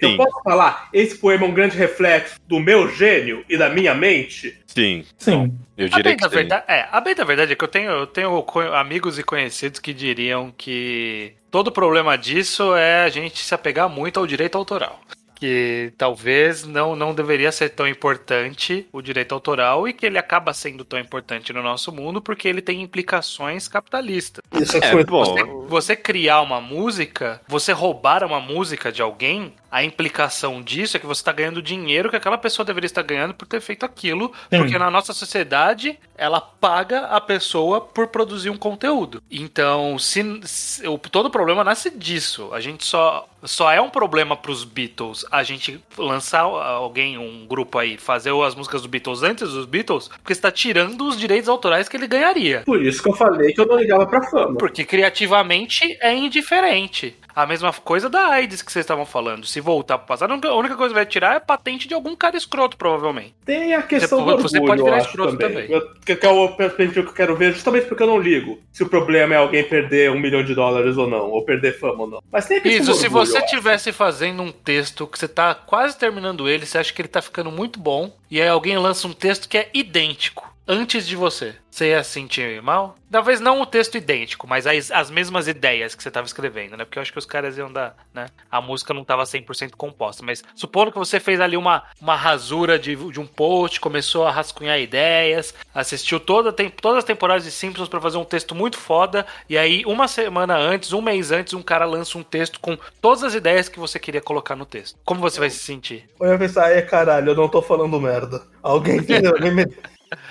Eu 0.00 0.10
Sim. 0.10 0.16
posso 0.16 0.42
falar, 0.44 0.88
esse 0.92 1.18
poema 1.18 1.44
é 1.44 1.48
um 1.48 1.52
grande 1.54 1.76
reflexo 1.76 2.38
do 2.46 2.60
meu 2.60 2.88
gênio 2.94 3.44
e 3.48 3.56
da 3.56 3.68
minha 3.68 3.94
mente? 3.94 4.56
sim. 4.66 5.04
Sim. 5.16 5.58
Eu 5.76 5.86
A 5.86 5.88
diria 5.88 6.02
bem, 6.04 6.16
que 6.16 6.22
da 6.22 6.28
sim. 6.28 6.36
verdade, 6.36 6.64
é, 6.68 6.88
a 6.90 7.00
bem 7.00 7.14
da 7.14 7.24
verdade 7.24 7.52
é 7.52 7.56
que 7.56 7.64
eu 7.64 7.68
tenho, 7.68 7.90
eu 7.90 8.06
tenho 8.06 8.44
amigos 8.74 9.18
e 9.18 9.22
conhecidos 9.24 9.80
que 9.80 9.92
diriam 9.92 10.52
que 10.56 11.32
todo 11.50 11.72
problema 11.72 12.16
disso 12.16 12.74
é 12.76 13.02
a 13.04 13.08
gente 13.08 13.38
se 13.42 13.54
apegar 13.54 13.88
muito 13.88 14.20
ao 14.20 14.26
direito 14.26 14.56
autoral. 14.56 15.00
Que 15.38 15.92
talvez 15.96 16.64
não, 16.64 16.96
não 16.96 17.14
deveria 17.14 17.52
ser 17.52 17.68
tão 17.70 17.86
importante 17.86 18.86
o 18.92 19.00
direito 19.00 19.32
autoral 19.34 19.86
e 19.86 19.92
que 19.92 20.04
ele 20.04 20.18
acaba 20.18 20.52
sendo 20.52 20.84
tão 20.84 20.98
importante 20.98 21.52
no 21.52 21.62
nosso 21.62 21.92
mundo 21.92 22.20
porque 22.20 22.48
ele 22.48 22.60
tem 22.60 22.82
implicações 22.82 23.68
capitalistas. 23.68 24.42
Isso 24.60 24.76
É, 24.78 25.04
bom, 25.04 25.24
Você, 25.24 25.44
você 25.68 25.96
criar 25.96 26.40
uma 26.40 26.60
música, 26.60 27.40
você 27.46 27.72
roubar 27.72 28.24
uma 28.24 28.40
música 28.40 28.90
de 28.90 29.00
alguém, 29.00 29.52
a 29.70 29.84
implicação 29.84 30.60
disso 30.62 30.96
é 30.96 31.00
que 31.00 31.06
você 31.06 31.20
está 31.20 31.30
ganhando 31.30 31.62
dinheiro 31.62 32.10
que 32.10 32.16
aquela 32.16 32.38
pessoa 32.38 32.64
deveria 32.66 32.86
estar 32.86 33.02
ganhando 33.02 33.34
por 33.34 33.46
ter 33.46 33.60
feito 33.60 33.84
aquilo, 33.84 34.32
Sim. 34.50 34.58
porque 34.58 34.78
na 34.78 34.90
nossa 34.90 35.12
sociedade 35.12 35.98
ela 36.16 36.40
paga 36.40 37.06
a 37.06 37.20
pessoa 37.20 37.80
por 37.80 38.08
produzir 38.08 38.50
um 38.50 38.56
conteúdo. 38.56 39.22
Então, 39.30 39.98
se, 39.98 40.40
se- 40.44 40.88
o, 40.88 40.98
todo 40.98 41.26
o 41.26 41.30
problema 41.30 41.62
nasce 41.62 41.90
disso. 41.90 42.50
A 42.52 42.60
gente 42.60 42.84
só 42.84 43.28
só 43.42 43.70
é 43.72 43.80
um 43.80 43.90
problema 43.90 44.36
pros 44.36 44.64
Beatles 44.64 45.24
a 45.30 45.42
gente 45.42 45.80
lançar 45.96 46.40
alguém, 46.42 47.18
um 47.18 47.46
grupo 47.46 47.78
aí, 47.78 47.96
fazer 47.96 48.30
as 48.42 48.54
músicas 48.54 48.82
dos 48.82 48.90
Beatles 48.90 49.22
antes 49.22 49.50
dos 49.52 49.66
Beatles, 49.66 50.08
porque 50.08 50.34
você 50.34 50.40
tá 50.40 50.50
tirando 50.50 51.06
os 51.06 51.18
direitos 51.18 51.48
autorais 51.48 51.88
que 51.88 51.96
ele 51.96 52.06
ganharia. 52.06 52.62
Por 52.66 52.82
isso 52.82 53.02
que 53.02 53.08
eu 53.08 53.14
falei 53.14 53.52
que 53.52 53.60
eu 53.60 53.66
não 53.66 53.76
ligava 53.78 54.06
pra 54.06 54.22
fama. 54.22 54.56
Porque 54.58 54.84
criativamente 54.84 55.96
é 56.00 56.14
indiferente. 56.14 57.16
A 57.34 57.46
mesma 57.46 57.72
coisa 57.72 58.08
da 58.10 58.28
AIDS 58.30 58.62
que 58.62 58.72
vocês 58.72 58.82
estavam 58.84 59.06
falando. 59.06 59.46
Se 59.46 59.60
voltar 59.60 59.96
pro 59.98 60.08
passado, 60.08 60.32
a 60.32 60.54
única- 60.56 60.74
coisa 60.76 60.88
que 60.92 60.98
vai 60.98 61.06
tirar 61.06 61.34
é 61.34 61.36
a 61.36 61.40
patente 61.40 61.86
de 61.86 61.94
algum 61.94 62.16
cara 62.16 62.36
escroto, 62.36 62.76
provavelmente. 62.76 63.32
Tem 63.44 63.74
a 63.74 63.82
questão 63.82 64.24
Você- 64.24 64.36
do 64.36 64.42
você 64.42 64.56
orgulho, 64.58 64.66
pode 64.72 64.82
virar 64.82 64.98
escroto 64.98 65.36
também. 65.36 65.68
também. 65.68 65.70
Eu- 65.70 65.94
Que, 66.04 66.12
é 66.26 66.28
o 66.28 66.56
que 66.56 66.98
eu 66.98 67.12
quero 67.12 67.36
ver, 67.36 67.52
justamente 67.52 67.86
porque 67.86 68.02
eu 68.02 68.08
não 68.08 68.18
ligo 68.18 68.58
se 68.72 68.82
o 68.82 68.88
problema 68.88 69.34
é 69.34 69.36
alguém 69.36 69.62
perder 69.62 70.10
um 70.10 70.18
milhão 70.18 70.42
de 70.42 70.52
dólares 70.54 70.96
ou 70.96 71.06
não, 71.08 71.30
ou 71.30 71.44
perder 71.44 71.78
fama 71.78 72.00
ou 72.02 72.10
não. 72.10 72.22
Mas 72.32 72.46
tem 72.46 72.56
a 72.58 72.60
questão 72.60 72.80
Isso, 72.82 72.90
do 72.90 72.96
se 72.96 73.06
orgulho, 73.06 73.22
você 73.28 73.38
eu 73.38 73.44
acho. 73.44 73.54
tivesse 73.54 73.92
fazendo 73.92 74.42
um 74.42 74.52
texto 74.52 75.06
que 75.06 75.18
você 75.18 75.28
tá 75.28 75.54
quase 75.54 75.96
terminando 75.96 76.48
ele, 76.48 76.66
você 76.66 76.78
acha 76.78 76.92
que 76.92 77.00
ele 77.00 77.08
tá 77.08 77.22
ficando 77.22 77.50
muito 77.50 77.78
bom, 77.78 78.12
e 78.30 78.40
aí 78.40 78.48
alguém 78.48 78.76
lança 78.78 79.06
um 79.06 79.12
texto 79.12 79.48
que 79.48 79.58
é 79.58 79.70
idêntico 79.72 80.48
antes 80.68 81.06
de 81.06 81.16
você. 81.16 81.54
Você 81.70 81.90
ia 81.90 82.02
se 82.02 82.10
sentir 82.10 82.60
mal? 82.60 82.96
Talvez 83.10 83.40
não 83.40 83.60
o 83.60 83.66
texto 83.66 83.96
idêntico, 83.96 84.46
mas 84.46 84.66
as, 84.66 84.90
as 84.90 85.10
mesmas 85.10 85.48
ideias 85.48 85.94
que 85.94 86.02
você 86.02 86.10
tava 86.10 86.26
escrevendo, 86.26 86.76
né? 86.76 86.84
Porque 86.84 86.98
eu 86.98 87.02
acho 87.02 87.12
que 87.12 87.18
os 87.18 87.24
caras 87.24 87.56
iam 87.56 87.72
dar, 87.72 87.96
né? 88.12 88.26
A 88.50 88.60
música 88.60 88.92
não 88.92 89.04
tava 89.04 89.22
100% 89.22 89.72
composta, 89.76 90.22
mas 90.24 90.42
supondo 90.54 90.90
que 90.92 90.98
você 90.98 91.20
fez 91.20 91.40
ali 91.40 91.56
uma, 91.56 91.84
uma 92.00 92.16
rasura 92.16 92.78
de, 92.78 92.96
de 92.96 93.20
um 93.20 93.26
post, 93.26 93.80
começou 93.80 94.26
a 94.26 94.30
rascunhar 94.30 94.78
ideias, 94.78 95.54
assistiu 95.74 96.18
toda, 96.18 96.52
tem, 96.52 96.68
todas 96.68 96.98
as 96.98 97.04
temporadas 97.04 97.44
de 97.44 97.50
Simpsons 97.50 97.88
pra 97.88 98.00
fazer 98.00 98.18
um 98.18 98.24
texto 98.24 98.54
muito 98.54 98.76
foda, 98.76 99.24
e 99.48 99.56
aí 99.56 99.84
uma 99.86 100.08
semana 100.08 100.56
antes, 100.56 100.92
um 100.92 101.00
mês 101.00 101.30
antes, 101.30 101.54
um 101.54 101.62
cara 101.62 101.86
lança 101.86 102.18
um 102.18 102.22
texto 102.22 102.60
com 102.60 102.76
todas 103.00 103.22
as 103.22 103.34
ideias 103.34 103.68
que 103.68 103.78
você 103.78 103.98
queria 103.98 104.20
colocar 104.20 104.56
no 104.56 104.66
texto. 104.66 104.98
Como 105.04 105.20
você 105.20 105.38
vai 105.38 105.50
se 105.50 105.58
sentir? 105.58 106.08
Eu 106.20 106.32
ia 106.32 106.38
pensar, 106.38 106.72
é 106.72 106.82
caralho, 106.82 107.30
eu 107.30 107.36
não 107.36 107.48
tô 107.48 107.62
falando 107.62 108.00
merda. 108.00 108.42
Alguém? 108.62 108.98
Alguém 109.32 109.54
me... 109.54 109.64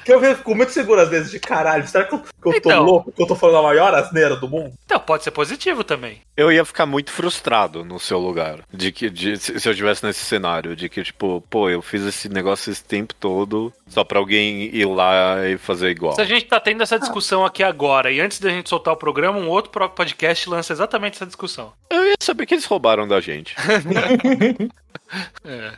Que 0.07 0.13
eu 0.13 0.35
fico 0.37 0.55
muito 0.55 0.71
seguro 0.71 1.01
às 1.01 1.09
vezes 1.09 1.29
de 1.29 1.37
caralho, 1.37 1.85
será 1.85 2.05
que 2.05 2.15
eu, 2.15 2.19
que 2.19 2.25
eu 2.47 2.61
tô 2.61 2.69
Então. 2.69 2.83
louco? 2.83 3.11
Que 3.11 3.21
eu 3.21 3.27
tô 3.27 3.35
falando 3.35 3.57
a 3.57 3.63
maior 3.63 3.93
asneira 3.93 4.37
do 4.37 4.47
mundo? 4.47 4.71
Então, 4.85 4.97
pode 5.01 5.23
ser 5.25 5.31
positivo 5.31 5.83
também. 5.83 6.21
Eu 6.37 6.49
ia 6.49 6.63
ficar 6.63 6.85
muito 6.85 7.11
frustrado 7.11 7.83
no 7.83 7.99
seu 7.99 8.17
lugar. 8.17 8.59
De 8.73 8.91
que 8.93 9.09
de- 9.09 9.35
se 9.37 9.59
se 9.59 9.67
eu 9.67 9.71
estivesse 9.73 10.05
nesse 10.05 10.23
cenário, 10.23 10.77
de 10.77 10.87
que, 10.87 11.03
tipo, 11.03 11.43
pô, 11.49 11.69
eu 11.69 11.81
fiz 11.81 12.03
esse 12.03 12.29
negócio 12.29 12.71
esse 12.71 12.83
tempo 12.83 13.13
todo 13.13 13.73
só 13.87 14.05
pra 14.05 14.17
alguém 14.17 14.73
ir 14.73 14.85
lá 14.85 15.45
e 15.45 15.57
fazer 15.57 15.89
igual. 15.89 16.15
Se 16.15 16.21
a 16.21 16.25
gente 16.25 16.45
tá 16.45 16.57
tendo 16.59 16.81
essa 16.83 16.97
discussão 16.97 17.45
aqui 17.45 17.61
agora 17.61 18.09
e 18.09 18.21
antes 18.21 18.39
da 18.39 18.49
gente 18.49 18.69
soltar 18.69 18.93
o 18.93 18.97
programa, 18.97 19.37
um 19.37 19.49
outro 19.49 19.71
podcast 19.89 20.49
lança 20.49 20.71
exatamente 20.71 21.15
essa 21.15 21.25
discussão. 21.25 21.73
Eu 21.89 22.05
ia 22.05 22.15
saber 22.21 22.45
que 22.45 22.53
eles 22.53 22.63
roubaram 22.65 23.05
da 23.05 23.19
gente. 23.19 23.53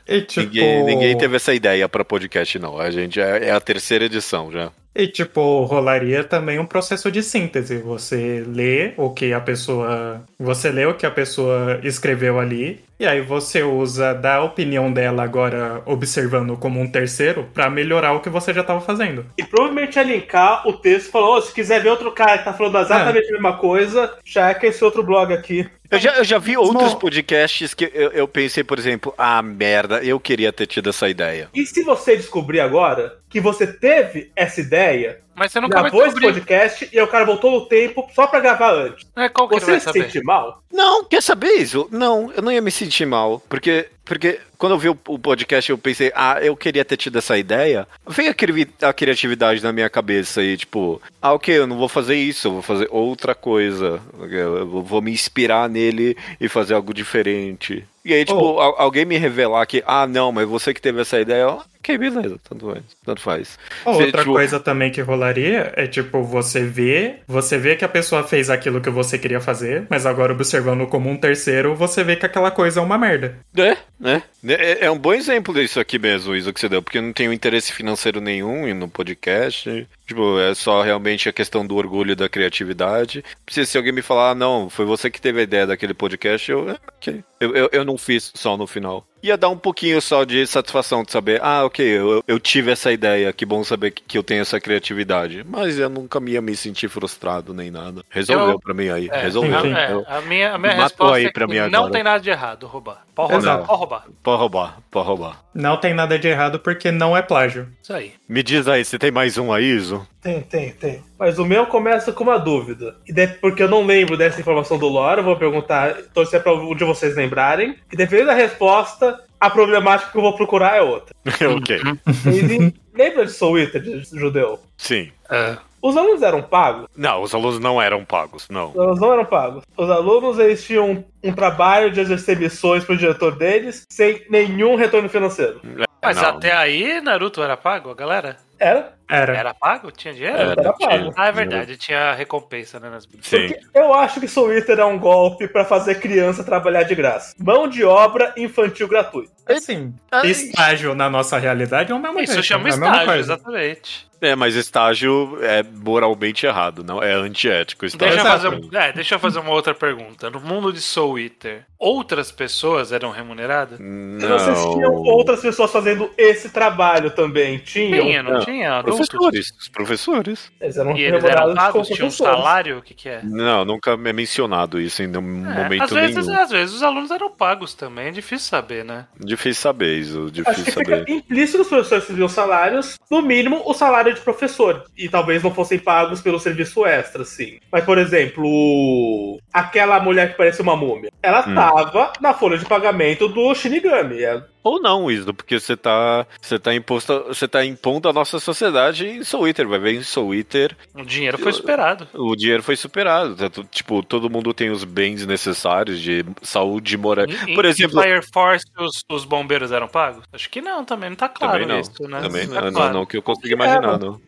E 0.07 0.21
tipo. 0.21 0.41
Ninguém, 0.47 0.83
ninguém 0.85 1.17
teve 1.17 1.35
essa 1.35 1.53
ideia 1.53 1.87
pra 1.87 2.03
podcast, 2.03 2.57
não. 2.57 2.79
A 2.79 2.89
gente 2.89 3.19
é, 3.21 3.49
é 3.49 3.51
a 3.51 3.59
terceira 3.59 4.05
edição 4.05 4.18
já. 4.51 4.71
E, 4.95 5.07
tipo, 5.07 5.63
rolaria 5.63 6.23
também 6.23 6.59
um 6.59 6.65
processo 6.65 7.11
de 7.11 7.21
síntese. 7.21 7.77
Você 7.77 8.43
lê 8.45 8.93
o 8.97 9.11
que 9.11 9.31
a 9.31 9.39
pessoa. 9.39 10.21
Você 10.37 10.71
lê 10.71 10.85
o 10.85 10.95
que 10.95 11.05
a 11.05 11.11
pessoa 11.11 11.79
escreveu 11.83 12.39
ali. 12.39 12.83
E 12.99 13.05
aí 13.05 13.21
você 13.21 13.63
usa 13.63 14.13
da 14.13 14.43
opinião 14.43 14.91
dela 14.91 15.23
agora, 15.23 15.81
observando 15.85 16.57
como 16.57 16.81
um 16.81 16.91
terceiro, 16.91 17.47
pra 17.53 17.69
melhorar 17.69 18.11
o 18.11 18.19
que 18.19 18.29
você 18.29 18.53
já 18.53 18.61
tava 18.61 18.81
fazendo. 18.81 19.25
E 19.37 19.43
provavelmente 19.45 20.03
linkar 20.03 20.67
o 20.67 20.73
texto 20.73 21.07
e 21.07 21.11
falar, 21.11 21.29
ô, 21.29 21.41
se 21.41 21.53
quiser 21.53 21.81
ver 21.81 21.89
outro 21.89 22.11
cara 22.11 22.39
que 22.39 22.43
tá 22.43 22.51
falando 22.51 22.77
exatamente 22.77 23.29
a 23.29 23.31
mesma 23.31 23.55
coisa, 23.55 24.17
já 24.25 24.49
é 24.49 24.53
que 24.53 24.65
esse 24.65 24.83
outro 24.83 25.01
blog 25.01 25.33
aqui. 25.33 25.65
Eu 25.91 25.97
já, 25.97 26.17
eu 26.17 26.23
já 26.23 26.37
vi 26.37 26.55
outros 26.55 26.93
podcasts 26.93 27.73
que 27.73 27.91
eu, 27.93 28.11
eu 28.11 28.27
pensei, 28.27 28.63
por 28.63 28.77
exemplo, 28.77 29.13
ah, 29.17 29.41
merda, 29.41 30.03
eu 30.03 30.19
queria 30.19 30.53
ter 30.53 30.67
tido 30.67 30.89
essa 30.89 31.09
ideia. 31.09 31.49
E 31.53 31.65
se 31.65 31.83
você 31.83 32.15
descobrir 32.15 32.59
agora 32.59 33.17
que 33.27 33.41
você 33.41 33.65
teve 33.65 34.31
essa 34.35 34.61
ideia, 34.61 35.19
Mas 35.35 35.51
você 35.51 35.59
vai 35.61 35.69
gravou 35.69 36.05
esse 36.05 36.19
podcast 36.19 36.89
e 36.91 36.97
aí 36.99 37.03
o 37.03 37.07
cara 37.07 37.23
voltou 37.25 37.51
no 37.51 37.65
tempo 37.65 38.09
só 38.13 38.27
pra 38.27 38.39
gravar 38.41 38.73
antes. 38.73 39.07
É, 39.15 39.29
como 39.29 39.47
que 39.47 39.55
ele 39.55 39.61
Você 39.65 39.79
se 39.79 39.91
sente 39.91 40.21
mal? 40.23 40.61
Não, 40.71 41.05
quer 41.05 41.23
saber 41.23 41.51
isso? 41.53 41.87
Não, 41.91 42.31
eu 42.35 42.41
não 42.41 42.51
ia 42.51 42.61
me 42.61 42.69
sentir 42.71 43.05
mal. 43.05 43.41
Porque, 43.47 43.87
porque 44.03 44.39
quando 44.57 44.73
eu 44.73 44.79
vi 44.79 44.89
o, 44.89 44.95
podcast, 44.95 45.69
eu 45.69 45.77
pensei, 45.77 46.11
ah, 46.13 46.39
eu 46.41 46.57
queria 46.57 46.83
ter 46.83 46.97
tido 46.97 47.17
essa 47.17 47.37
ideia. 47.37 47.87
Veio 48.05 48.31
a, 48.31 48.33
cri- 48.33 48.67
a 48.81 48.91
criatividade 48.91 49.63
na 49.63 49.71
minha 49.71 49.89
cabeça 49.89 50.43
e, 50.43 50.57
tipo, 50.57 51.01
ah, 51.21 51.33
ok, 51.33 51.57
eu 51.57 51.65
não 51.67 51.77
vou 51.77 51.87
fazer 51.87 52.15
isso, 52.15 52.47
eu 52.49 52.51
vou 52.53 52.61
fazer 52.61 52.89
outra 52.91 53.33
coisa. 53.33 54.01
Eu 54.29 54.83
vou 54.83 55.01
me 55.01 55.11
inspirar 55.11 55.69
nele 55.69 56.17
e 56.41 56.49
fazer 56.49 56.73
algo 56.73 56.93
diferente. 56.93 57.85
E 58.03 58.13
aí, 58.13 58.23
tipo, 58.25 58.39
Oh. 58.39 58.59
al- 58.59 58.75
alguém 58.79 59.05
me 59.05 59.17
revelar 59.17 59.65
que, 59.65 59.83
ah, 59.85 60.07
não, 60.07 60.31
mas 60.31 60.47
você 60.47 60.73
que 60.73 60.81
teve 60.81 61.01
essa 61.01 61.19
ideia, 61.19 61.47
ó, 61.47 61.61
ok, 61.79 61.97
beleza, 61.97 62.37
tanto 62.47 62.65
faz. 62.71 62.83
Tanto 63.05 63.21
faz. 63.21 63.59
Você, 63.83 64.03
Outra 64.05 64.21
tipo, 64.21 64.33
coisa 64.33 64.59
também 64.59 64.89
que 64.91 65.01
rolaria 65.01 65.73
é 65.75 65.85
tipo, 65.85 66.23
você 66.23 66.63
vê, 66.63 67.15
você 67.27 67.57
vê 67.57 67.75
que 67.75 67.83
a 67.83 67.89
pessoa 67.89 68.23
fez 68.23 68.49
aquilo 68.49 68.79
que 68.81 68.89
você 68.89 69.17
queria 69.17 69.41
fazer, 69.41 69.85
mas 69.89 70.05
agora 70.05 70.31
observando 70.33 70.87
como 70.87 71.09
um 71.09 71.17
terceiro, 71.17 71.75
você 71.75 72.03
vê 72.03 72.15
que 72.15 72.25
aquela 72.25 72.51
coisa 72.51 72.79
é 72.79 72.83
uma 72.83 72.97
merda. 72.97 73.37
É, 73.57 73.75
né? 73.99 74.23
É, 74.47 74.85
é 74.85 74.91
um 74.91 74.97
bom 74.97 75.13
exemplo 75.13 75.53
disso 75.53 75.79
aqui 75.79 75.99
mesmo, 75.99 76.35
isso 76.35 76.53
que 76.53 76.59
você 76.59 76.69
deu, 76.69 76.81
porque 76.81 76.97
eu 76.97 77.01
não 77.01 77.11
tenho 77.13 77.33
interesse 77.33 77.73
financeiro 77.73 78.21
nenhum 78.21 78.73
no 78.73 78.87
podcast. 78.87 79.87
Tipo, 80.07 80.39
é 80.39 80.55
só 80.55 80.81
realmente 80.81 81.29
a 81.29 81.33
questão 81.33 81.65
do 81.65 81.75
orgulho 81.75 82.13
e 82.13 82.15
da 82.15 82.27
criatividade. 82.29 83.23
Se, 83.47 83.65
se 83.65 83.77
alguém 83.77 83.91
me 83.93 84.01
falar, 84.01 84.31
ah, 84.31 84.35
não, 84.35 84.69
foi 84.69 84.85
você 84.85 85.09
que 85.09 85.21
teve 85.21 85.39
a 85.39 85.43
ideia 85.43 85.67
daquele 85.67 85.93
podcast, 85.93 86.49
eu, 86.49 86.69
é, 86.69 86.77
ok. 86.97 87.23
Eu, 87.39 87.55
eu, 87.55 87.69
eu 87.71 87.85
não 87.85 87.97
fiz 87.97 88.31
só 88.35 88.57
no 88.57 88.65
final. 88.67 89.05
Ia 89.21 89.37
dar 89.37 89.49
um 89.49 89.57
pouquinho 89.57 90.01
só 90.01 90.23
de 90.23 90.47
satisfação 90.47 91.03
de 91.03 91.11
saber, 91.11 91.39
ah, 91.43 91.63
ok, 91.65 91.85
eu, 91.85 92.23
eu 92.27 92.39
tive 92.39 92.71
essa 92.71 92.91
ideia, 92.91 93.31
que 93.33 93.45
bom 93.45 93.63
saber 93.63 93.91
que, 93.91 94.01
que 94.01 94.17
eu 94.17 94.23
tenho 94.23 94.41
essa 94.41 94.59
criatividade. 94.59 95.43
Mas 95.47 95.77
eu 95.77 95.89
nunca 95.89 96.19
ia 96.27 96.41
me 96.41 96.55
sentir 96.55 96.89
frustrado 96.89 97.53
nem 97.53 97.69
nada. 97.69 98.01
Resolveu 98.09 98.51
Eu- 98.51 98.59
pra 98.59 98.73
mim 98.73 98.89
aí, 98.89 99.09
É, 99.11 99.21
resolveu. 99.21 99.65
é, 99.75 99.91
Eu- 99.91 100.05
a 100.07 100.21
minha, 100.21 100.53
a 100.53 100.57
minha 100.57 100.73
resposta 100.73 101.17
aí 101.17 101.25
é 101.25 101.31
pra 101.31 101.45
que 101.45 101.53
mim 101.53 101.59
não 101.69 101.79
agora. 101.81 101.91
tem 101.91 102.03
nada 102.03 102.19
de 102.19 102.29
errado 102.29 102.65
roubar. 102.65 103.05
Pode 103.13 103.33
roubar, 103.33 103.57
pode 103.65 103.77
roubar. 103.79 104.05
Pode 104.29 104.41
roubar, 104.41 104.77
pode 104.91 105.07
roubar. 105.07 105.43
Não 105.55 105.75
tem 105.77 105.91
nada 105.91 106.19
de 106.19 106.27
errado 106.27 106.59
porque 106.59 106.91
não 106.91 107.17
é 107.17 107.21
plágio. 107.23 107.67
Isso 107.81 107.91
aí. 107.91 108.13
Me 108.27 108.43
diz 108.43 108.67
aí, 108.67 108.85
você 108.85 108.99
tem 108.99 109.09
mais 109.09 109.39
um 109.39 109.51
aí, 109.51 109.65
Iso? 109.65 110.07
Tem, 110.21 110.39
tem, 110.41 110.71
tem. 110.73 111.01
Mas 111.17 111.39
o 111.39 111.45
meu 111.45 111.65
começa 111.65 112.11
com 112.13 112.23
uma 112.23 112.37
dúvida. 112.37 112.95
E 113.07 113.11
de- 113.11 113.25
porque 113.27 113.63
eu 113.63 113.67
não 113.67 113.83
lembro 113.83 114.15
dessa 114.15 114.39
informação 114.39 114.77
do 114.77 114.87
lore, 114.87 115.21
eu 115.21 115.23
vou 115.25 115.35
perguntar, 115.35 115.95
torcer 116.13 116.43
pra 116.43 116.53
um 116.53 116.75
de 116.75 116.83
vocês 116.83 117.15
lembrarem. 117.15 117.75
E 117.91 117.95
dependendo 117.95 118.27
da 118.27 118.35
resposta, 118.35 119.19
a 119.39 119.49
problemática 119.49 120.11
que 120.11 120.17
eu 120.17 120.21
vou 120.21 120.35
procurar 120.35 120.77
é 120.77 120.81
outra. 120.83 121.15
ok. 121.57 121.79
Ele- 122.27 122.73
Lembra 122.93 123.25
de 123.25 123.31
Soul 123.31 123.57
Eater, 123.59 123.81
de 123.81 124.03
judeu? 124.19 124.59
Sim. 124.77 125.09
É. 125.31 125.57
Os 125.81 125.95
alunos 125.95 126.21
eram 126.21 126.41
pagos? 126.41 126.87
Não, 126.95 127.21
os 127.21 127.33
alunos 127.33 127.59
não 127.59 127.81
eram 127.81 128.03
pagos, 128.03 128.47
não. 128.49 128.69
Os 128.69 128.77
alunos 128.77 128.99
não 128.99 129.13
eram 129.13 129.25
pagos. 129.25 129.63
Os 129.77 129.89
alunos 129.89 130.39
eles 130.39 130.63
tinham 130.63 130.91
um, 130.91 131.03
um 131.23 131.33
trabalho 131.33 131.91
de 131.91 131.99
exercer 132.01 132.37
missões 132.37 132.83
pro 132.83 132.97
diretor 132.97 133.35
deles 133.37 133.85
sem 133.89 134.25
nenhum 134.29 134.75
retorno 134.75 135.09
financeiro. 135.09 135.61
Mas 136.01 136.17
Não. 136.17 136.29
até 136.29 136.53
aí, 136.53 137.01
Naruto 137.01 137.41
era 137.41 137.57
pago, 137.57 137.89
a 137.89 137.93
galera? 137.93 138.37
Era? 138.57 138.98
Era. 139.09 139.35
Era 139.35 139.53
pago? 139.53 139.91
Tinha 139.91 140.13
dinheiro? 140.13 140.37
Era, 140.37 140.51
Era 140.51 140.73
pago. 140.73 140.77
tinha. 140.77 141.13
Ah, 141.17 141.27
é 141.27 141.31
verdade, 141.31 141.77
tinha 141.77 142.13
recompensa, 142.13 142.79
né? 142.79 142.89
Nas... 142.89 143.07
Sim. 143.21 143.47
Porque 143.47 143.59
eu 143.73 143.93
acho 143.93 144.19
que 144.19 144.27
Soul 144.27 144.53
Eater 144.53 144.79
é 144.79 144.85
um 144.85 144.99
golpe 144.99 145.47
pra 145.47 145.65
fazer 145.65 145.95
criança 145.99 146.43
trabalhar 146.43 146.83
de 146.83 146.93
graça. 146.95 147.35
Mão 147.39 147.67
de 147.67 147.83
obra 147.83 148.33
infantil 148.37 148.87
gratuita. 148.87 149.31
Assim, 149.47 149.95
estágio 150.25 150.93
na 150.93 151.09
nossa 151.09 151.37
realidade 151.39 151.91
é 151.91 151.95
o 151.95 151.99
mesmo 151.99 152.19
Isso 152.19 152.33
jeito, 152.33 152.45
chama 152.45 152.67
é 152.67 152.69
estágio, 152.69 153.05
coisa. 153.07 153.33
exatamente. 153.33 154.07
É, 154.21 154.35
mas 154.35 154.53
estágio 154.53 155.39
é 155.41 155.63
moralmente 155.63 156.45
errado, 156.45 156.83
não 156.83 157.01
é 157.01 157.13
antiético. 157.13 157.85
Estágio. 157.85 158.13
Deixa 158.15 158.27
eu, 158.27 158.35
Exato. 158.35 158.51
fazer, 158.59 158.75
um- 158.75 158.77
é, 158.79 158.91
deixa 158.91 159.15
eu 159.15 159.19
fazer 159.19 159.39
uma 159.39 159.51
outra 159.51 159.73
pergunta. 159.73 160.29
No 160.29 160.41
mundo 160.41 160.73
de 160.73 160.81
Soul 160.81 161.17
Eater, 161.17 161.65
outras 161.79 162.29
pessoas 162.31 162.91
eram 162.91 163.11
remuneradas? 163.11 163.79
Vocês 163.79 164.59
tinham 164.59 164.91
Não. 164.91 165.03
outras 165.03 165.41
pessoas 165.41 165.71
fazendo 165.71 166.11
esse 166.17 166.49
trabalho 166.49 167.09
também. 167.11 167.57
Tinham. 167.59 168.01
Tinha, 168.05 168.21
não, 168.21 168.33
Não. 168.33 168.39
tinha? 168.45 168.73
Adultos? 168.79 168.98
Professores, 169.07 169.51
os 169.59 169.67
professores. 169.69 170.51
Eles 170.59 170.77
eram 170.77 170.97
E 170.97 171.01
eles 171.03 171.23
eram 171.23 171.53
pagos? 171.55 171.71
como 171.87 171.95
Tinha 171.95 172.07
um 172.07 172.11
salário? 172.11 172.77
O 172.79 172.81
que 172.81 172.93
que 172.93 173.09
é? 173.09 173.21
Não, 173.23 173.63
nunca 173.65 173.91
é 173.91 174.13
mencionado 174.13 174.79
isso 174.79 175.01
em 175.01 175.07
nenhum 175.07 175.49
É, 175.49 175.63
momento 175.63 175.83
às, 175.83 175.91
vezes, 175.91 176.27
nenhum. 176.27 176.41
às 176.41 176.49
vezes 176.49 176.75
os 176.75 176.83
alunos 176.83 177.11
eram 177.11 177.31
pagos 177.31 177.73
também, 177.73 178.07
é 178.07 178.11
difícil 178.11 178.47
saber, 178.49 178.83
né? 178.83 179.05
Difícil 179.19 179.61
saber 179.61 179.97
isso, 179.97 180.23
Acho 180.23 180.31
difícil 180.31 180.63
que 180.65 180.71
saber. 180.71 180.99
fica 180.99 181.11
implícito 181.11 181.57
que 181.57 181.61
os 181.63 181.67
professores 181.69 182.03
recebiam 182.03 182.27
salários, 182.29 182.97
no 183.09 183.21
mínimo 183.21 183.61
o 183.65 183.73
salário 183.73 184.13
de 184.13 184.21
professor. 184.21 184.83
E 184.97 185.07
talvez 185.09 185.41
não 185.43 185.53
fossem 185.53 185.79
pagos 185.79 186.21
pelo 186.21 186.39
serviço 186.39 186.85
extra, 186.85 187.23
sim. 187.25 187.59
Mas, 187.71 187.83
por 187.85 187.97
exemplo, 187.97 189.39
aquela 189.53 189.99
mulher 189.99 190.31
que 190.31 190.37
parece 190.37 190.61
uma 190.61 190.75
múmia. 190.75 191.09
Ela 191.21 191.45
Hum. 191.47 191.55
tava 191.55 192.13
na 192.21 192.33
folha 192.33 192.57
de 192.57 192.65
pagamento 192.65 193.27
do 193.27 193.53
Shinigami. 193.53 194.19
É- 194.63 194.69
Ou 194.69 194.81
não, 194.81 195.09
Isdo, 195.09 195.33
porque 195.33 195.59
você 195.59 195.75
tá, 195.77 196.25
você 196.41 196.59
tá 196.59 196.73
imposto, 196.73 197.23
você 197.27 197.47
tá 197.47 197.65
impondo 197.65 198.09
a 198.09 198.13
nossa 198.13 198.39
sociedade 198.39 199.07
em 199.07 199.23
Soul 199.23 199.47
Eater. 199.47 199.67
Vai 199.67 199.79
ver 199.79 199.93
em 199.93 200.03
Soul 200.03 200.35
Eater, 200.35 200.75
O 200.93 201.03
dinheiro 201.03 201.37
foi 201.37 201.53
superado. 201.53 202.07
o 202.13 202.35
dinheiro 202.35 202.61
foi 202.61 202.75
superado. 202.75 203.35
Tanto, 203.35 203.63
Tipo, 203.63 204.03
todo 204.03 204.29
mundo 204.29 204.53
tem 204.53 204.69
os 204.69 204.83
bens 204.83 205.25
necessários 205.25 205.99
de 205.99 206.25
saúde 206.41 206.95
e 206.95 206.97
moradia. 206.97 207.37
Em- 207.47 207.55
Por 207.55 207.65
em 207.65 207.69
exemplo, 207.69 208.01
Fire 208.01 208.21
Force, 208.33 208.65
os, 208.77 209.03
os 209.09 209.25
bombeiros 209.25 209.71
eram 209.71 209.87
pagos? 209.87 210.23
Acho 210.33 210.49
que 210.49 210.61
não, 210.61 210.83
também 210.83 211.09
não 211.09 211.17
tá 211.17 211.29
claro 211.29 211.53
também 211.53 211.67
não. 211.67 211.79
isso, 211.79 211.91
né? 212.07 212.21
Também 212.21 212.47
tá 212.47 212.61
não, 212.61 212.71
claro. 212.73 212.93
não 212.93 213.05
que 213.05 213.17
eu 213.17 213.21
consiga 213.21 213.53
imaginar, 213.55 213.97
não. 213.97 214.19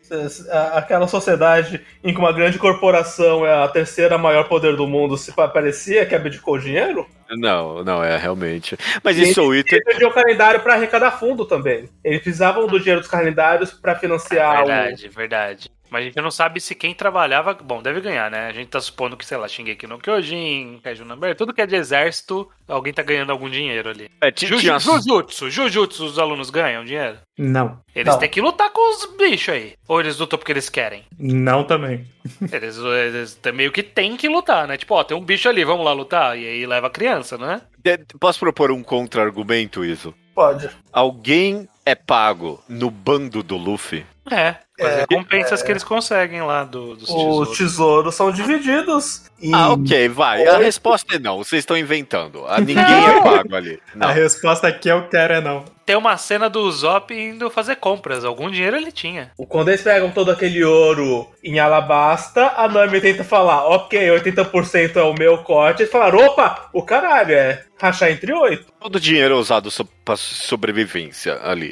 A- 0.50 0.78
Aquela 0.78 1.06
sociedade 1.06 1.80
em 2.02 2.12
que 2.12 2.18
uma 2.18 2.32
grande 2.32 2.58
corporação 2.58 3.44
é 3.46 3.62
a 3.64 3.68
terceira 3.68 4.16
maior 4.18 4.48
poder 4.48 4.76
do 4.76 4.86
mundo 4.86 5.16
se 5.16 5.32
pa- 5.32 5.48
parecia 5.48 6.06
que 6.06 6.14
abdicou 6.14 6.58
dinheiro? 6.58 7.06
Não, 7.36 7.82
não, 7.82 8.02
é 8.02 8.16
realmente. 8.16 8.76
Mas 9.02 9.16
E 9.16 9.22
em 9.22 9.32
Soul 9.32 9.54
Eater. 9.54 9.74
Eles 9.74 9.84
perdiam 9.84 10.10
o 10.10 10.14
calendário 10.14 10.60
para 10.60 10.74
arrecadar 10.74 11.12
fundo 11.12 11.44
também. 11.44 11.88
Eles 12.04 12.22
precisavam 12.22 12.66
do 12.66 12.78
dinheiro 12.78 13.00
dos 13.00 13.10
calendários 13.10 13.72
para 13.72 13.94
financiar 13.94 14.62
o. 14.62 14.66
Verdade, 14.66 15.08
verdade. 15.08 15.70
Mas 15.92 16.02
a 16.02 16.04
gente 16.06 16.16
não 16.22 16.30
sabe 16.30 16.58
se 16.58 16.74
quem 16.74 16.94
trabalhava. 16.94 17.52
Bom, 17.52 17.82
deve 17.82 18.00
ganhar, 18.00 18.30
né? 18.30 18.46
A 18.46 18.52
gente 18.52 18.68
tá 18.68 18.80
supondo 18.80 19.14
que, 19.16 19.26
sei 19.26 19.36
lá, 19.36 19.46
Shingeki 19.46 19.86
no 19.86 19.98
Kyojin, 19.98 20.80
Kaiju 20.82 21.04
Number, 21.04 21.36
tudo 21.36 21.52
que 21.52 21.60
é 21.60 21.66
de 21.66 21.76
exército, 21.76 22.48
alguém 22.66 22.92
tá 22.94 23.02
ganhando 23.02 23.30
algum 23.30 23.50
dinheiro 23.50 23.90
ali. 23.90 24.10
É, 24.22 24.32
Jujutsu, 24.34 25.50
Jujutsu, 25.50 26.04
os 26.06 26.18
alunos 26.18 26.48
ganham 26.48 26.84
dinheiro? 26.84 27.18
Não. 27.38 27.78
Eles 27.94 28.12
Não. 28.12 28.18
têm 28.18 28.28
que 28.30 28.40
lutar 28.40 28.70
com 28.72 28.90
os 28.90 29.16
bichos 29.16 29.54
aí. 29.54 29.74
Ou 29.86 30.00
eles 30.00 30.18
lutam 30.18 30.38
porque 30.38 30.52
eles 30.52 30.68
querem? 30.70 31.04
Não 31.18 31.64
também. 31.64 32.06
Eles, 32.52 32.76
eles 32.78 33.40
meio 33.52 33.72
que 33.72 33.82
tem 33.82 34.16
que 34.16 34.28
lutar, 34.28 34.68
né? 34.68 34.76
Tipo, 34.76 34.94
ó, 34.94 35.02
tem 35.02 35.16
um 35.16 35.20
bicho 35.24 35.48
ali, 35.48 35.64
vamos 35.64 35.84
lá 35.84 35.92
lutar. 35.92 36.38
E 36.38 36.46
aí 36.46 36.64
leva 36.66 36.86
a 36.86 36.90
criança, 36.90 37.36
não 37.36 37.50
é? 37.50 37.60
de- 37.78 37.98
Posso 38.20 38.38
propor 38.38 38.70
um 38.70 38.80
contra-argumento, 38.82 39.84
isso? 39.84 40.14
Pode. 40.32 40.70
Alguém 40.92 41.68
é 41.84 41.94
pago 41.94 42.62
no 42.68 42.90
bando 42.90 43.42
do 43.42 43.56
Luffy? 43.56 44.04
É. 44.30 44.56
As 44.80 44.86
É, 44.88 45.00
recompensas 45.00 45.62
que 45.62 45.70
eles 45.70 45.84
conseguem 45.84 46.42
lá 46.42 46.64
do, 46.64 46.96
dos 46.96 47.08
Os 47.08 47.14
tesouros. 47.14 47.58
tesouros 47.58 48.14
são 48.14 48.32
divididos. 48.32 49.22
E 49.40 49.52
Ah, 49.52 49.72
ok, 49.72 50.08
vai. 50.08 50.46
A 50.46 50.58
resposta 50.58 51.16
é 51.16 51.18
não. 51.18 51.38
Vocês 51.38 51.60
estão 51.60 51.76
inventando. 51.76 52.44
Ah, 52.48 52.58
ninguém 52.62 52.76
é 52.84 53.20
pago 53.22 53.54
ali. 53.54 53.80
Não. 53.94 54.08
A 54.08 54.12
resposta 54.12 54.68
aqui 54.68 54.88
eu 54.88 55.08
quero 55.08 55.34
é 55.34 55.40
não. 55.40 55.64
Tem 55.84 55.96
uma 55.96 56.16
cena 56.16 56.48
do 56.48 56.70
Zop 56.70 57.12
indo 57.12 57.50
fazer 57.50 57.76
compras. 57.76 58.24
Algum 58.24 58.48
dinheiro 58.50 58.76
ele 58.76 58.92
tinha. 58.92 59.32
quando 59.48 59.68
eles 59.68 59.82
pegam 59.82 60.10
todo 60.12 60.30
aquele 60.30 60.64
ouro 60.64 61.28
em 61.42 61.58
Alabasta, 61.58 62.52
a 62.56 62.68
Nami 62.68 63.00
tenta 63.00 63.24
falar: 63.24 63.64
ok, 63.66 63.98
80% 64.20 64.96
é 64.96 65.02
o 65.02 65.12
meu 65.14 65.38
corte. 65.38 65.82
Eles 65.82 65.92
falaram: 65.92 66.24
opa, 66.24 66.68
o 66.72 66.82
caralho, 66.82 67.34
é 67.34 67.64
rachar 67.80 68.10
entre 68.10 68.32
oito. 68.32 68.66
Todo 68.80 69.00
dinheiro 69.00 69.34
é 69.34 69.36
usado 69.36 69.70
so 69.70 69.84
para 70.04 70.16
sobrevivência 70.16 71.38
ali. 71.42 71.71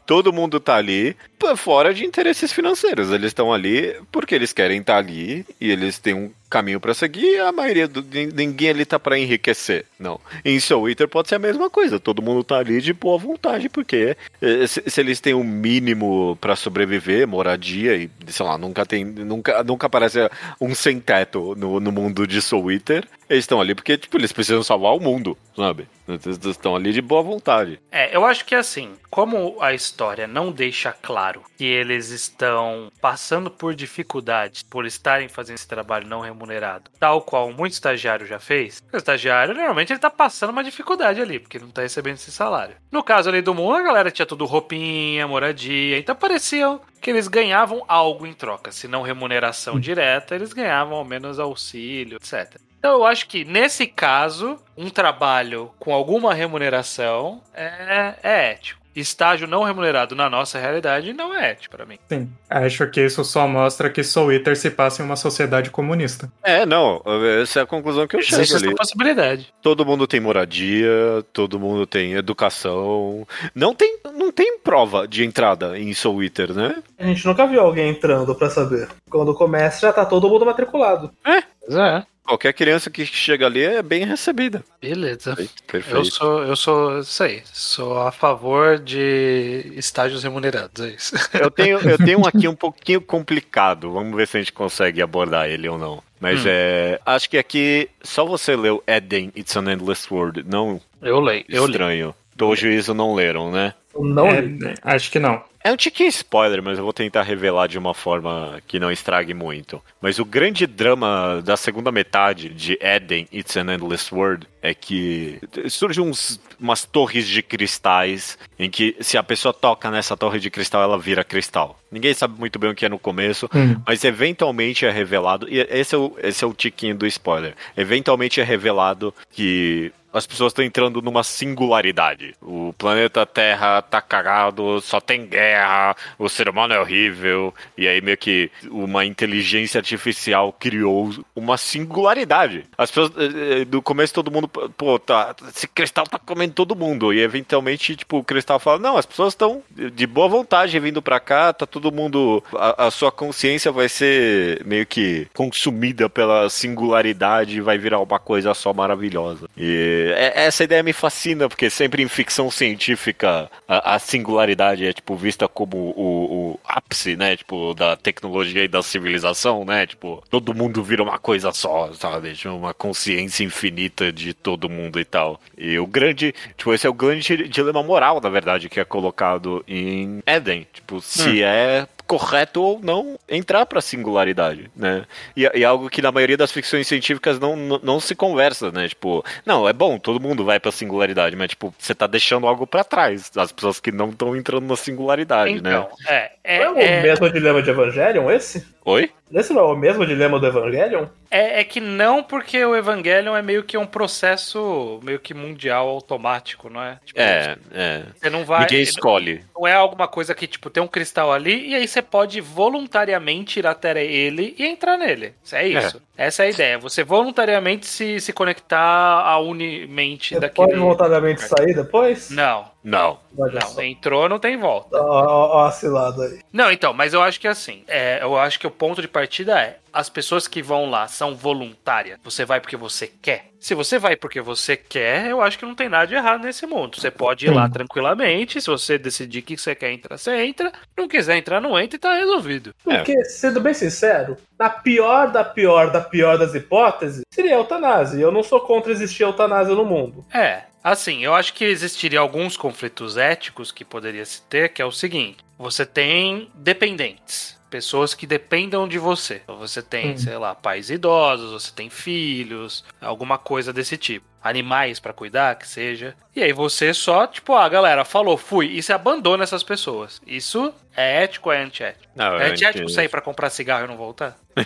Todo 0.11 0.33
mundo 0.33 0.59
tá 0.59 0.75
ali 0.75 1.15
fora 1.55 1.93
de 1.93 2.05
interesses 2.05 2.51
financeiros. 2.51 3.11
Eles 3.11 3.27
estão 3.27 3.51
ali 3.53 3.95
porque 4.11 4.35
eles 4.35 4.51
querem 4.51 4.81
estar 4.81 4.97
ali 4.97 5.45
e 5.59 5.71
eles 5.71 5.97
têm 5.99 6.13
um 6.13 6.29
caminho 6.49 6.81
pra 6.81 6.93
seguir. 6.93 7.39
A 7.39 7.51
maioria 7.53 7.87
do 7.87 8.01
nin- 8.03 8.29
ninguém 8.35 8.69
ali 8.71 8.85
tá 8.85 8.99
pra 8.99 9.17
enriquecer. 9.17 9.85
Não. 9.97 10.19
Em 10.43 10.59
Soul 10.59 10.89
Eater 10.89 11.07
pode 11.07 11.29
ser 11.29 11.35
a 11.35 11.39
mesma 11.39 11.69
coisa. 11.69 11.97
Todo 11.97 12.21
mundo 12.21 12.43
tá 12.43 12.57
ali 12.57 12.81
de 12.81 12.91
boa 12.93 13.17
vontade 13.17 13.69
porque 13.69 14.17
eh, 14.41 14.67
se, 14.67 14.83
se 14.85 14.99
eles 14.99 15.21
têm 15.21 15.33
um 15.33 15.45
mínimo 15.45 16.37
pra 16.41 16.57
sobreviver, 16.57 17.25
moradia 17.25 17.95
e 17.95 18.09
sei 18.27 18.45
lá, 18.45 18.57
nunca 18.57 18.85
tem 18.85 19.05
nunca 19.05 19.63
nunca 19.63 19.87
aparece 19.87 20.19
um 20.59 20.75
sem 20.75 20.99
teto 20.99 21.55
no, 21.57 21.79
no 21.79 21.91
mundo 21.91 22.27
de 22.27 22.41
Soul 22.41 22.69
Eater. 22.73 23.07
Eles 23.29 23.43
estão 23.45 23.61
ali 23.61 23.73
porque 23.73 23.97
tipo 23.97 24.17
eles 24.17 24.33
precisam 24.33 24.61
salvar 24.61 24.93
o 24.93 24.99
mundo, 24.99 25.37
sabe? 25.55 25.87
Eles 26.07 26.37
estão 26.45 26.75
ali 26.75 26.91
de 26.91 27.01
boa 27.01 27.23
vontade. 27.23 27.79
É, 27.89 28.13
eu 28.13 28.25
acho 28.25 28.43
que 28.43 28.53
assim, 28.53 28.89
como 29.09 29.55
a 29.61 29.73
história 29.73 30.00
não 30.27 30.51
deixa 30.51 30.91
claro 30.91 31.43
que 31.57 31.65
eles 31.65 32.09
estão 32.09 32.91
passando 32.99 33.51
por 33.51 33.75
dificuldades 33.75 34.63
por 34.63 34.85
estarem 34.85 35.27
fazendo 35.27 35.55
esse 35.55 35.67
trabalho 35.67 36.07
não 36.07 36.21
remunerado, 36.21 36.89
tal 36.99 37.21
qual 37.21 37.51
muito 37.51 37.73
estagiário 37.73 38.25
já 38.25 38.39
fez, 38.39 38.81
o 38.91 38.97
estagiário 38.97 39.53
normalmente 39.53 39.93
ele 39.93 39.99
tá 39.99 40.09
passando 40.09 40.49
uma 40.49 40.63
dificuldade 40.63 41.21
ali, 41.21 41.39
porque 41.39 41.59
não 41.59 41.69
tá 41.69 41.81
recebendo 41.81 42.15
esse 42.15 42.31
salário. 42.31 42.75
No 42.91 43.03
caso 43.03 43.29
ali 43.29 43.41
do 43.41 43.53
mundo, 43.53 43.75
a 43.75 43.81
galera 43.83 44.11
tinha 44.11 44.25
tudo 44.25 44.45
roupinha, 44.45 45.27
moradia, 45.27 45.97
então 45.97 46.15
parecia 46.15 46.79
que 46.99 47.09
eles 47.09 47.27
ganhavam 47.27 47.83
algo 47.87 48.25
em 48.25 48.33
troca, 48.33 48.71
se 48.71 48.87
não 48.87 49.01
remuneração 49.01 49.79
direta, 49.79 50.35
eles 50.35 50.53
ganhavam 50.53 50.97
ao 50.97 51.05
menos 51.05 51.39
auxílio, 51.39 52.17
etc. 52.17 52.59
Então 52.81 52.93
eu 52.93 53.05
acho 53.05 53.27
que 53.27 53.45
nesse 53.45 53.85
caso, 53.85 54.59
um 54.75 54.89
trabalho 54.89 55.71
com 55.77 55.93
alguma 55.93 56.33
remuneração 56.33 57.39
é, 57.53 58.15
é 58.23 58.51
ético. 58.53 58.80
Estágio 58.95 59.47
não 59.47 59.63
remunerado 59.63 60.15
na 60.15 60.29
nossa 60.29 60.59
realidade 60.59 61.13
não 61.13 61.33
é 61.35 61.51
ético 61.51 61.75
pra 61.75 61.85
mim. 61.85 61.97
Sim. 62.09 62.29
Acho 62.49 62.87
que 62.87 63.01
isso 63.01 63.23
só 63.23 63.47
mostra 63.47 63.89
que 63.89 64.03
Soul 64.03 64.31
Eater 64.33 64.55
se 64.57 64.69
passa 64.69 65.01
em 65.01 65.05
uma 65.05 65.15
sociedade 65.15 65.69
comunista. 65.69 66.31
É, 66.43 66.65
não, 66.65 67.01
essa 67.41 67.59
é 67.59 67.63
a 67.63 67.65
conclusão 67.65 68.07
que 68.07 68.15
eu 68.15 68.21
chego 68.21 68.41
Existe 68.41 68.57
ali. 68.57 68.67
essa 68.67 68.75
possibilidade. 68.75 69.53
Todo 69.61 69.85
mundo 69.85 70.05
tem 70.07 70.19
moradia, 70.19 70.89
todo 71.31 71.59
mundo 71.59 71.85
tem 71.85 72.13
educação. 72.13 73.25
Não 73.55 73.73
tem, 73.73 73.97
não 74.13 74.31
tem 74.31 74.57
prova 74.59 75.07
de 75.07 75.23
entrada 75.23 75.77
em 75.77 75.93
Soul 75.93 76.23
Eater, 76.23 76.53
né? 76.53 76.81
A 76.99 77.05
gente 77.05 77.25
nunca 77.25 77.45
viu 77.47 77.61
alguém 77.61 77.89
entrando 77.89 78.35
pra 78.35 78.49
saber. 78.49 78.87
Quando 79.09 79.33
começa, 79.33 79.81
já 79.87 79.93
tá 79.93 80.05
todo 80.05 80.29
mundo 80.29 80.45
matriculado. 80.45 81.11
Pois 81.23 81.75
é. 81.75 82.03
Qualquer 82.25 82.53
criança 82.53 82.89
que 82.89 83.05
chega 83.05 83.45
ali 83.45 83.61
é 83.63 83.81
bem 83.81 84.05
recebida. 84.05 84.63
Beleza. 84.81 85.35
Perfeito. 85.67 85.97
Eu 85.97 86.05
sou, 86.05 86.43
eu 86.43 86.55
sou, 86.55 86.99
isso 86.99 87.23
aí, 87.23 87.41
sou 87.51 87.99
a 87.99 88.11
favor 88.11 88.77
de 88.79 89.73
estágios 89.75 90.23
remunerados, 90.23 90.83
é 90.85 90.89
isso. 90.89 91.15
Eu 91.33 91.51
tenho, 91.51 91.79
eu 91.79 91.97
tenho 91.97 92.19
um 92.19 92.25
aqui 92.27 92.47
um 92.47 92.55
pouquinho 92.55 93.01
complicado. 93.01 93.91
Vamos 93.91 94.15
ver 94.15 94.27
se 94.27 94.37
a 94.37 94.39
gente 94.39 94.53
consegue 94.53 95.01
abordar 95.01 95.49
ele 95.49 95.67
ou 95.67 95.77
não. 95.77 96.01
Mas 96.19 96.41
Hum. 96.41 96.49
é. 96.49 96.99
Acho 97.05 97.29
que 97.29 97.37
aqui 97.37 97.89
só 98.03 98.23
você 98.25 98.55
leu 98.55 98.81
Eden, 98.87 99.31
It's 99.35 99.55
an 99.57 99.69
Endless 99.71 100.07
World. 100.13 100.43
Não 100.47 100.79
Eu 101.01 101.19
leio, 101.19 101.43
eu 101.49 101.65
li. 101.65 101.71
estranho. 101.71 102.15
Do 102.35 102.55
juízo 102.55 102.93
não 102.93 103.13
leram, 103.13 103.51
né? 103.51 103.73
Não 103.99 104.27
É, 104.27 104.39
li. 104.41 104.73
acho 104.83 105.11
que 105.11 105.19
não. 105.19 105.43
É 105.63 105.71
um 105.71 105.75
tiquinho 105.77 106.09
spoiler, 106.09 106.61
mas 106.63 106.77
eu 106.77 106.83
vou 106.83 106.91
tentar 106.93 107.21
revelar 107.21 107.67
de 107.67 107.77
uma 107.77 107.93
forma 107.93 108.59
que 108.67 108.79
não 108.79 108.91
estrague 108.91 109.33
muito. 109.33 109.81
Mas 110.01 110.17
o 110.17 110.25
grande 110.25 110.65
drama 110.65 111.39
da 111.43 111.55
segunda 111.55 111.91
metade 111.91 112.49
de 112.49 112.79
Eden, 112.81 113.27
It's 113.31 113.55
an 113.57 113.71
Endless 113.71 114.13
World, 114.13 114.47
é 114.61 114.73
que 114.73 115.39
surgem 115.69 116.03
uns, 116.03 116.39
umas 116.59 116.83
torres 116.83 117.27
de 117.27 117.43
cristais 117.43 118.39
em 118.57 118.69
que 118.71 118.95
se 119.01 119.17
a 119.17 119.23
pessoa 119.23 119.53
toca 119.53 119.91
nessa 119.91 120.17
torre 120.17 120.39
de 120.39 120.49
cristal, 120.49 120.81
ela 120.81 120.97
vira 120.97 121.23
cristal. 121.23 121.79
Ninguém 121.91 122.13
sabe 122.13 122.39
muito 122.39 122.57
bem 122.57 122.71
o 122.71 122.75
que 122.75 122.85
é 122.85 122.89
no 122.89 122.97
começo, 122.99 123.47
Hum. 123.53 123.81
mas 123.85 124.03
eventualmente 124.03 124.85
é 124.85 124.89
revelado, 124.89 125.47
e 125.49 125.59
esse 125.59 125.93
é 125.93 125.97
o, 125.97 126.15
esse 126.23 126.43
é 126.43 126.47
o 126.47 126.53
tiquinho 126.53 126.95
do 126.95 127.05
spoiler. 127.05 127.53
Eventualmente 127.77 128.39
é 128.41 128.43
revelado 128.43 129.13
que 129.31 129.91
as 130.13 130.27
pessoas 130.27 130.51
estão 130.51 130.63
entrando 130.63 131.01
numa 131.01 131.23
singularidade. 131.23 132.35
O 132.41 132.73
planeta 132.77 133.25
Terra 133.25 133.81
tá 133.81 134.01
cagado, 134.01 134.81
só 134.81 134.99
tem 134.99 135.25
guerra, 135.25 135.95
o 136.17 136.27
ser 136.27 136.49
humano 136.49 136.73
é 136.73 136.79
horrível, 136.79 137.53
e 137.77 137.87
aí 137.87 138.01
meio 138.01 138.17
que 138.17 138.51
uma 138.69 139.05
inteligência 139.05 139.79
artificial 139.79 140.53
criou 140.53 141.11
uma 141.35 141.57
singularidade. 141.57 142.65
As 142.77 142.91
pessoas, 142.91 143.11
eh, 143.17 143.61
eh, 143.61 143.65
do 143.65 143.81
começo 143.81 144.13
todo 144.13 144.31
mundo, 144.31 144.47
pô, 144.47 144.99
tá, 144.99 145.35
esse 145.47 145.67
cristal 145.67 146.05
tá 146.05 146.19
comendo 146.19 146.53
todo 146.53 146.75
mundo, 146.75 147.13
e 147.13 147.21
eventualmente, 147.21 147.95
tipo, 147.95 148.17
o 148.17 148.23
cristal 148.23 148.59
fala, 148.59 148.79
não, 148.79 148.97
as 148.97 149.05
pessoas 149.05 149.33
estão 149.33 149.61
de 149.71 150.07
boa 150.07 150.27
vontade 150.27 150.77
vindo 150.79 151.01
pra 151.01 151.19
cá, 151.19 151.53
tá 151.53 151.65
todo 151.65 151.91
mundo, 151.91 152.43
a, 152.53 152.87
a 152.87 152.91
sua 152.91 153.11
consciência 153.11 153.71
vai 153.71 153.87
ser 153.87 154.63
meio 154.65 154.85
que 154.85 155.27
consumida 155.33 156.09
pela 156.09 156.49
singularidade 156.49 157.57
e 157.57 157.61
vai 157.61 157.77
virar 157.77 157.99
uma 157.99 158.19
coisa 158.19 158.53
só 158.53 158.73
maravilhosa. 158.73 159.49
E 159.57 160.00
essa 160.35 160.63
ideia 160.63 160.83
me 160.83 160.93
fascina, 160.93 161.47
porque 161.47 161.69
sempre 161.69 162.03
em 162.03 162.07
ficção 162.07 162.49
científica 162.49 163.49
a, 163.67 163.95
a 163.95 163.99
singularidade 163.99 164.85
é, 164.85 164.93
tipo, 164.93 165.15
vista 165.15 165.47
como 165.47 165.77
o, 165.77 166.53
o 166.53 166.59
ápice, 166.63 167.15
né, 167.15 167.37
tipo, 167.37 167.73
da 167.73 167.95
tecnologia 167.95 168.63
e 168.63 168.67
da 168.67 168.81
civilização, 168.81 169.65
né, 169.65 169.85
tipo, 169.85 170.23
todo 170.29 170.53
mundo 170.53 170.83
vira 170.83 171.03
uma 171.03 171.19
coisa 171.19 171.51
só, 171.51 171.91
sabe, 171.93 172.33
tipo, 172.33 172.53
uma 172.53 172.73
consciência 172.73 173.43
infinita 173.43 174.11
de 174.11 174.33
todo 174.33 174.69
mundo 174.69 174.99
e 174.99 175.05
tal. 175.05 175.39
E 175.57 175.77
o 175.79 175.87
grande, 175.87 176.33
tipo, 176.57 176.73
esse 176.73 176.87
é 176.87 176.89
o 176.89 176.93
grande 176.93 177.47
dilema 177.47 177.83
moral, 177.83 178.19
na 178.21 178.29
verdade, 178.29 178.69
que 178.69 178.79
é 178.79 178.85
colocado 178.85 179.63
em 179.67 180.21
Eden, 180.25 180.67
tipo, 180.73 181.01
se 181.01 181.43
é 181.43 181.87
correto 182.11 182.61
ou 182.61 182.77
não 182.83 183.17
entrar 183.29 183.65
pra 183.65 183.79
singularidade, 183.79 184.69
né? 184.75 185.05
E, 185.33 185.49
e 185.53 185.63
algo 185.63 185.89
que 185.89 186.01
na 186.01 186.11
maioria 186.11 186.35
das 186.35 186.51
ficções 186.51 186.85
científicas 186.85 187.39
não, 187.39 187.55
não, 187.55 187.79
não 187.81 187.99
se 188.01 188.13
conversa, 188.13 188.69
né? 188.69 188.89
Tipo, 188.89 189.23
não, 189.45 189.65
é 189.65 189.71
bom, 189.71 189.97
todo 189.97 190.19
mundo 190.19 190.43
vai 190.43 190.59
pra 190.59 190.73
singularidade, 190.73 191.37
mas 191.37 191.51
tipo, 191.51 191.73
você 191.79 191.95
tá 191.95 192.07
deixando 192.07 192.47
algo 192.47 192.67
pra 192.67 192.83
trás, 192.83 193.31
as 193.37 193.53
pessoas 193.53 193.79
que 193.79 193.93
não 193.93 194.09
estão 194.09 194.35
entrando 194.35 194.67
na 194.67 194.75
singularidade, 194.75 195.53
Então, 195.53 195.87
né? 196.01 196.13
é, 196.13 196.31
Não 196.43 196.53
é 196.53 196.69
o 196.71 196.77
é, 196.77 196.99
é, 196.99 197.03
mesmo 197.03 197.29
dilema 197.29 197.61
de 197.61 197.69
Evangelion 197.69 198.31
esse? 198.31 198.65
Oi? 198.83 199.11
Esse 199.31 199.53
não 199.53 199.61
é 199.61 199.73
o 199.73 199.75
mesmo 199.75 200.05
dilema 200.05 200.39
do 200.39 200.47
Evangelion? 200.47 201.05
É, 201.29 201.61
é 201.61 201.63
que 201.63 201.79
não, 201.79 202.23
porque 202.23 202.65
o 202.65 202.75
Evangelion 202.75 203.35
é 203.35 203.41
meio 203.41 203.63
que 203.63 203.77
um 203.77 203.85
processo 203.85 204.99
meio 205.03 205.19
que 205.19 205.33
mundial 205.33 205.87
automático, 205.87 206.69
não 206.69 206.81
é? 206.81 206.99
Tipo, 207.05 207.19
É, 207.19 207.57
é. 207.71 208.03
Você 208.15 208.29
não 208.29 208.43
vai. 208.43 208.61
Ninguém 208.61 208.81
escolhe. 208.81 209.43
Não 209.55 209.67
é 209.67 209.73
alguma 209.73 210.07
coisa 210.07 210.33
que, 210.33 210.47
tipo, 210.47 210.69
tem 210.69 210.81
um 210.81 210.87
cristal 210.87 211.31
ali 211.31 211.69
e 211.69 211.75
aí 211.75 211.87
você 211.87 212.01
pode 212.01 212.41
voluntariamente 212.41 213.59
ir 213.59 213.67
até 213.67 214.03
ele 214.03 214.55
e 214.57 214.65
entrar 214.65 214.97
nele. 214.97 215.35
É 215.51 215.67
isso. 215.67 216.01
Essa 216.17 216.43
é 216.43 216.47
a 216.47 216.49
ideia. 216.49 216.77
Você 216.79 217.03
voluntariamente 217.03 217.85
se, 217.85 218.19
se 218.19 218.33
conectar 218.33 219.21
à 219.21 219.39
unimente 219.39 220.33
Você 220.33 220.39
daquele. 220.39 220.67
pode 220.67 220.79
voluntariamente 220.79 221.41
sair 221.41 221.75
depois? 221.75 222.29
Não, 222.31 222.70
Não. 222.83 223.19
Não. 223.33 223.61
só. 223.61 223.81
Entrou, 223.81 224.27
não 224.27 224.39
tem 224.39 224.57
volta. 224.57 224.97
Ó, 224.97 225.65
ó, 225.65 225.71
cilada 225.71 226.23
aí. 226.23 226.39
Não, 226.51 226.71
então, 226.71 226.93
mas 226.93 227.13
eu 227.13 227.21
acho 227.21 227.39
que 227.39 227.47
assim, 227.47 227.83
é, 227.87 228.19
eu 228.21 228.37
acho 228.37 228.59
que 228.59 228.67
o 228.67 228.71
ponto 228.71 229.01
de 229.01 229.07
partida 229.07 229.59
é 229.59 229.77
as 229.93 230.09
pessoas 230.09 230.47
que 230.47 230.61
vão 230.61 230.89
lá 230.89 231.07
são 231.07 231.35
voluntárias. 231.35 232.17
Você 232.23 232.45
vai 232.45 232.59
porque 232.59 232.77
você 232.77 233.07
quer. 233.07 233.47
Se 233.59 233.75
você 233.75 233.99
vai 233.99 234.15
porque 234.15 234.41
você 234.41 234.75
quer, 234.75 235.27
eu 235.27 235.41
acho 235.41 235.59
que 235.59 235.65
não 235.65 235.75
tem 235.75 235.89
nada 235.89 236.07
de 236.07 236.15
errado 236.15 236.43
nesse 236.43 236.65
mundo. 236.65 236.99
Você 236.99 237.11
pode 237.11 237.45
ir 237.45 237.53
lá 237.53 237.69
tranquilamente. 237.69 238.61
Se 238.61 238.69
você 238.69 238.97
decidir 238.97 239.41
que 239.41 239.57
você 239.57 239.75
quer 239.75 239.91
entrar, 239.91 240.17
você 240.17 240.43
entra. 240.43 240.71
Não 240.97 241.07
quiser 241.07 241.37
entrar, 241.37 241.61
não 241.61 241.79
entra 241.79 241.95
e 241.95 241.99
tá 241.99 242.13
resolvido. 242.13 242.73
Porque, 242.83 243.23
sendo 243.25 243.59
bem 243.59 243.73
sincero, 243.73 244.37
na 244.57 244.69
pior 244.69 245.31
da 245.31 245.43
pior 245.43 245.91
da 245.91 246.01
pior 246.01 246.37
das 246.37 246.55
hipóteses, 246.55 247.21
seria 247.31 247.55
a 247.55 247.59
eutanásia. 247.59 248.19
Eu 248.19 248.31
não 248.31 248.43
sou 248.43 248.61
contra 248.61 248.91
existir 248.91 249.23
eutanásia 249.23 249.75
no 249.75 249.85
mundo. 249.85 250.25
É, 250.33 250.63
assim, 250.83 251.23
eu 251.23 251.33
acho 251.33 251.53
que 251.53 251.63
existiria 251.65 252.19
alguns 252.19 252.55
conflitos 252.57 253.17
éticos 253.17 253.71
que 253.71 253.83
poderia 253.85 254.25
se 254.25 254.41
ter, 254.43 254.69
que 254.69 254.81
é 254.81 254.85
o 254.85 254.91
seguinte: 254.91 255.43
você 255.57 255.85
tem 255.85 256.49
dependentes. 256.55 257.59
Pessoas 257.69 258.13
que 258.13 258.27
dependam 258.27 258.85
de 258.85 258.97
você. 258.99 259.35
Então, 259.45 259.57
Você 259.57 259.81
tem, 259.81 260.11
Hum. 260.11 260.17
sei 260.17 260.35
lá, 260.37 260.53
pais 260.53 260.89
idosos, 260.89 261.51
você 261.53 261.71
tem 261.73 261.89
filhos, 261.89 262.83
alguma 262.99 263.37
coisa 263.37 263.71
desse 263.71 263.95
tipo. 263.97 264.25
Animais 264.43 264.99
pra 264.99 265.13
cuidar, 265.13 265.55
que 265.55 265.65
seja. 265.65 266.13
E 266.35 266.43
aí 266.43 266.51
você 266.51 266.93
só, 266.93 267.25
tipo, 267.27 267.53
ah, 267.53 267.69
galera, 267.69 268.03
falou, 268.03 268.35
fui. 268.35 268.65
E 268.73 268.83
você 268.83 268.91
abandona 268.91 269.43
essas 269.45 269.63
pessoas. 269.63 270.21
Isso 270.27 270.73
é 270.97 271.23
ético 271.23 271.47
ou 271.47 271.53
é 271.55 271.61
antiético? 271.63 272.11
Não, 272.13 272.35
É 272.37 272.49
antiético 272.49 272.83
anti- 272.83 272.93
sair 272.93 273.07
pra 273.07 273.21
comprar 273.21 273.49
cigarro 273.49 273.85
e 273.85 273.87
não 273.87 273.95
voltar? 273.95 274.35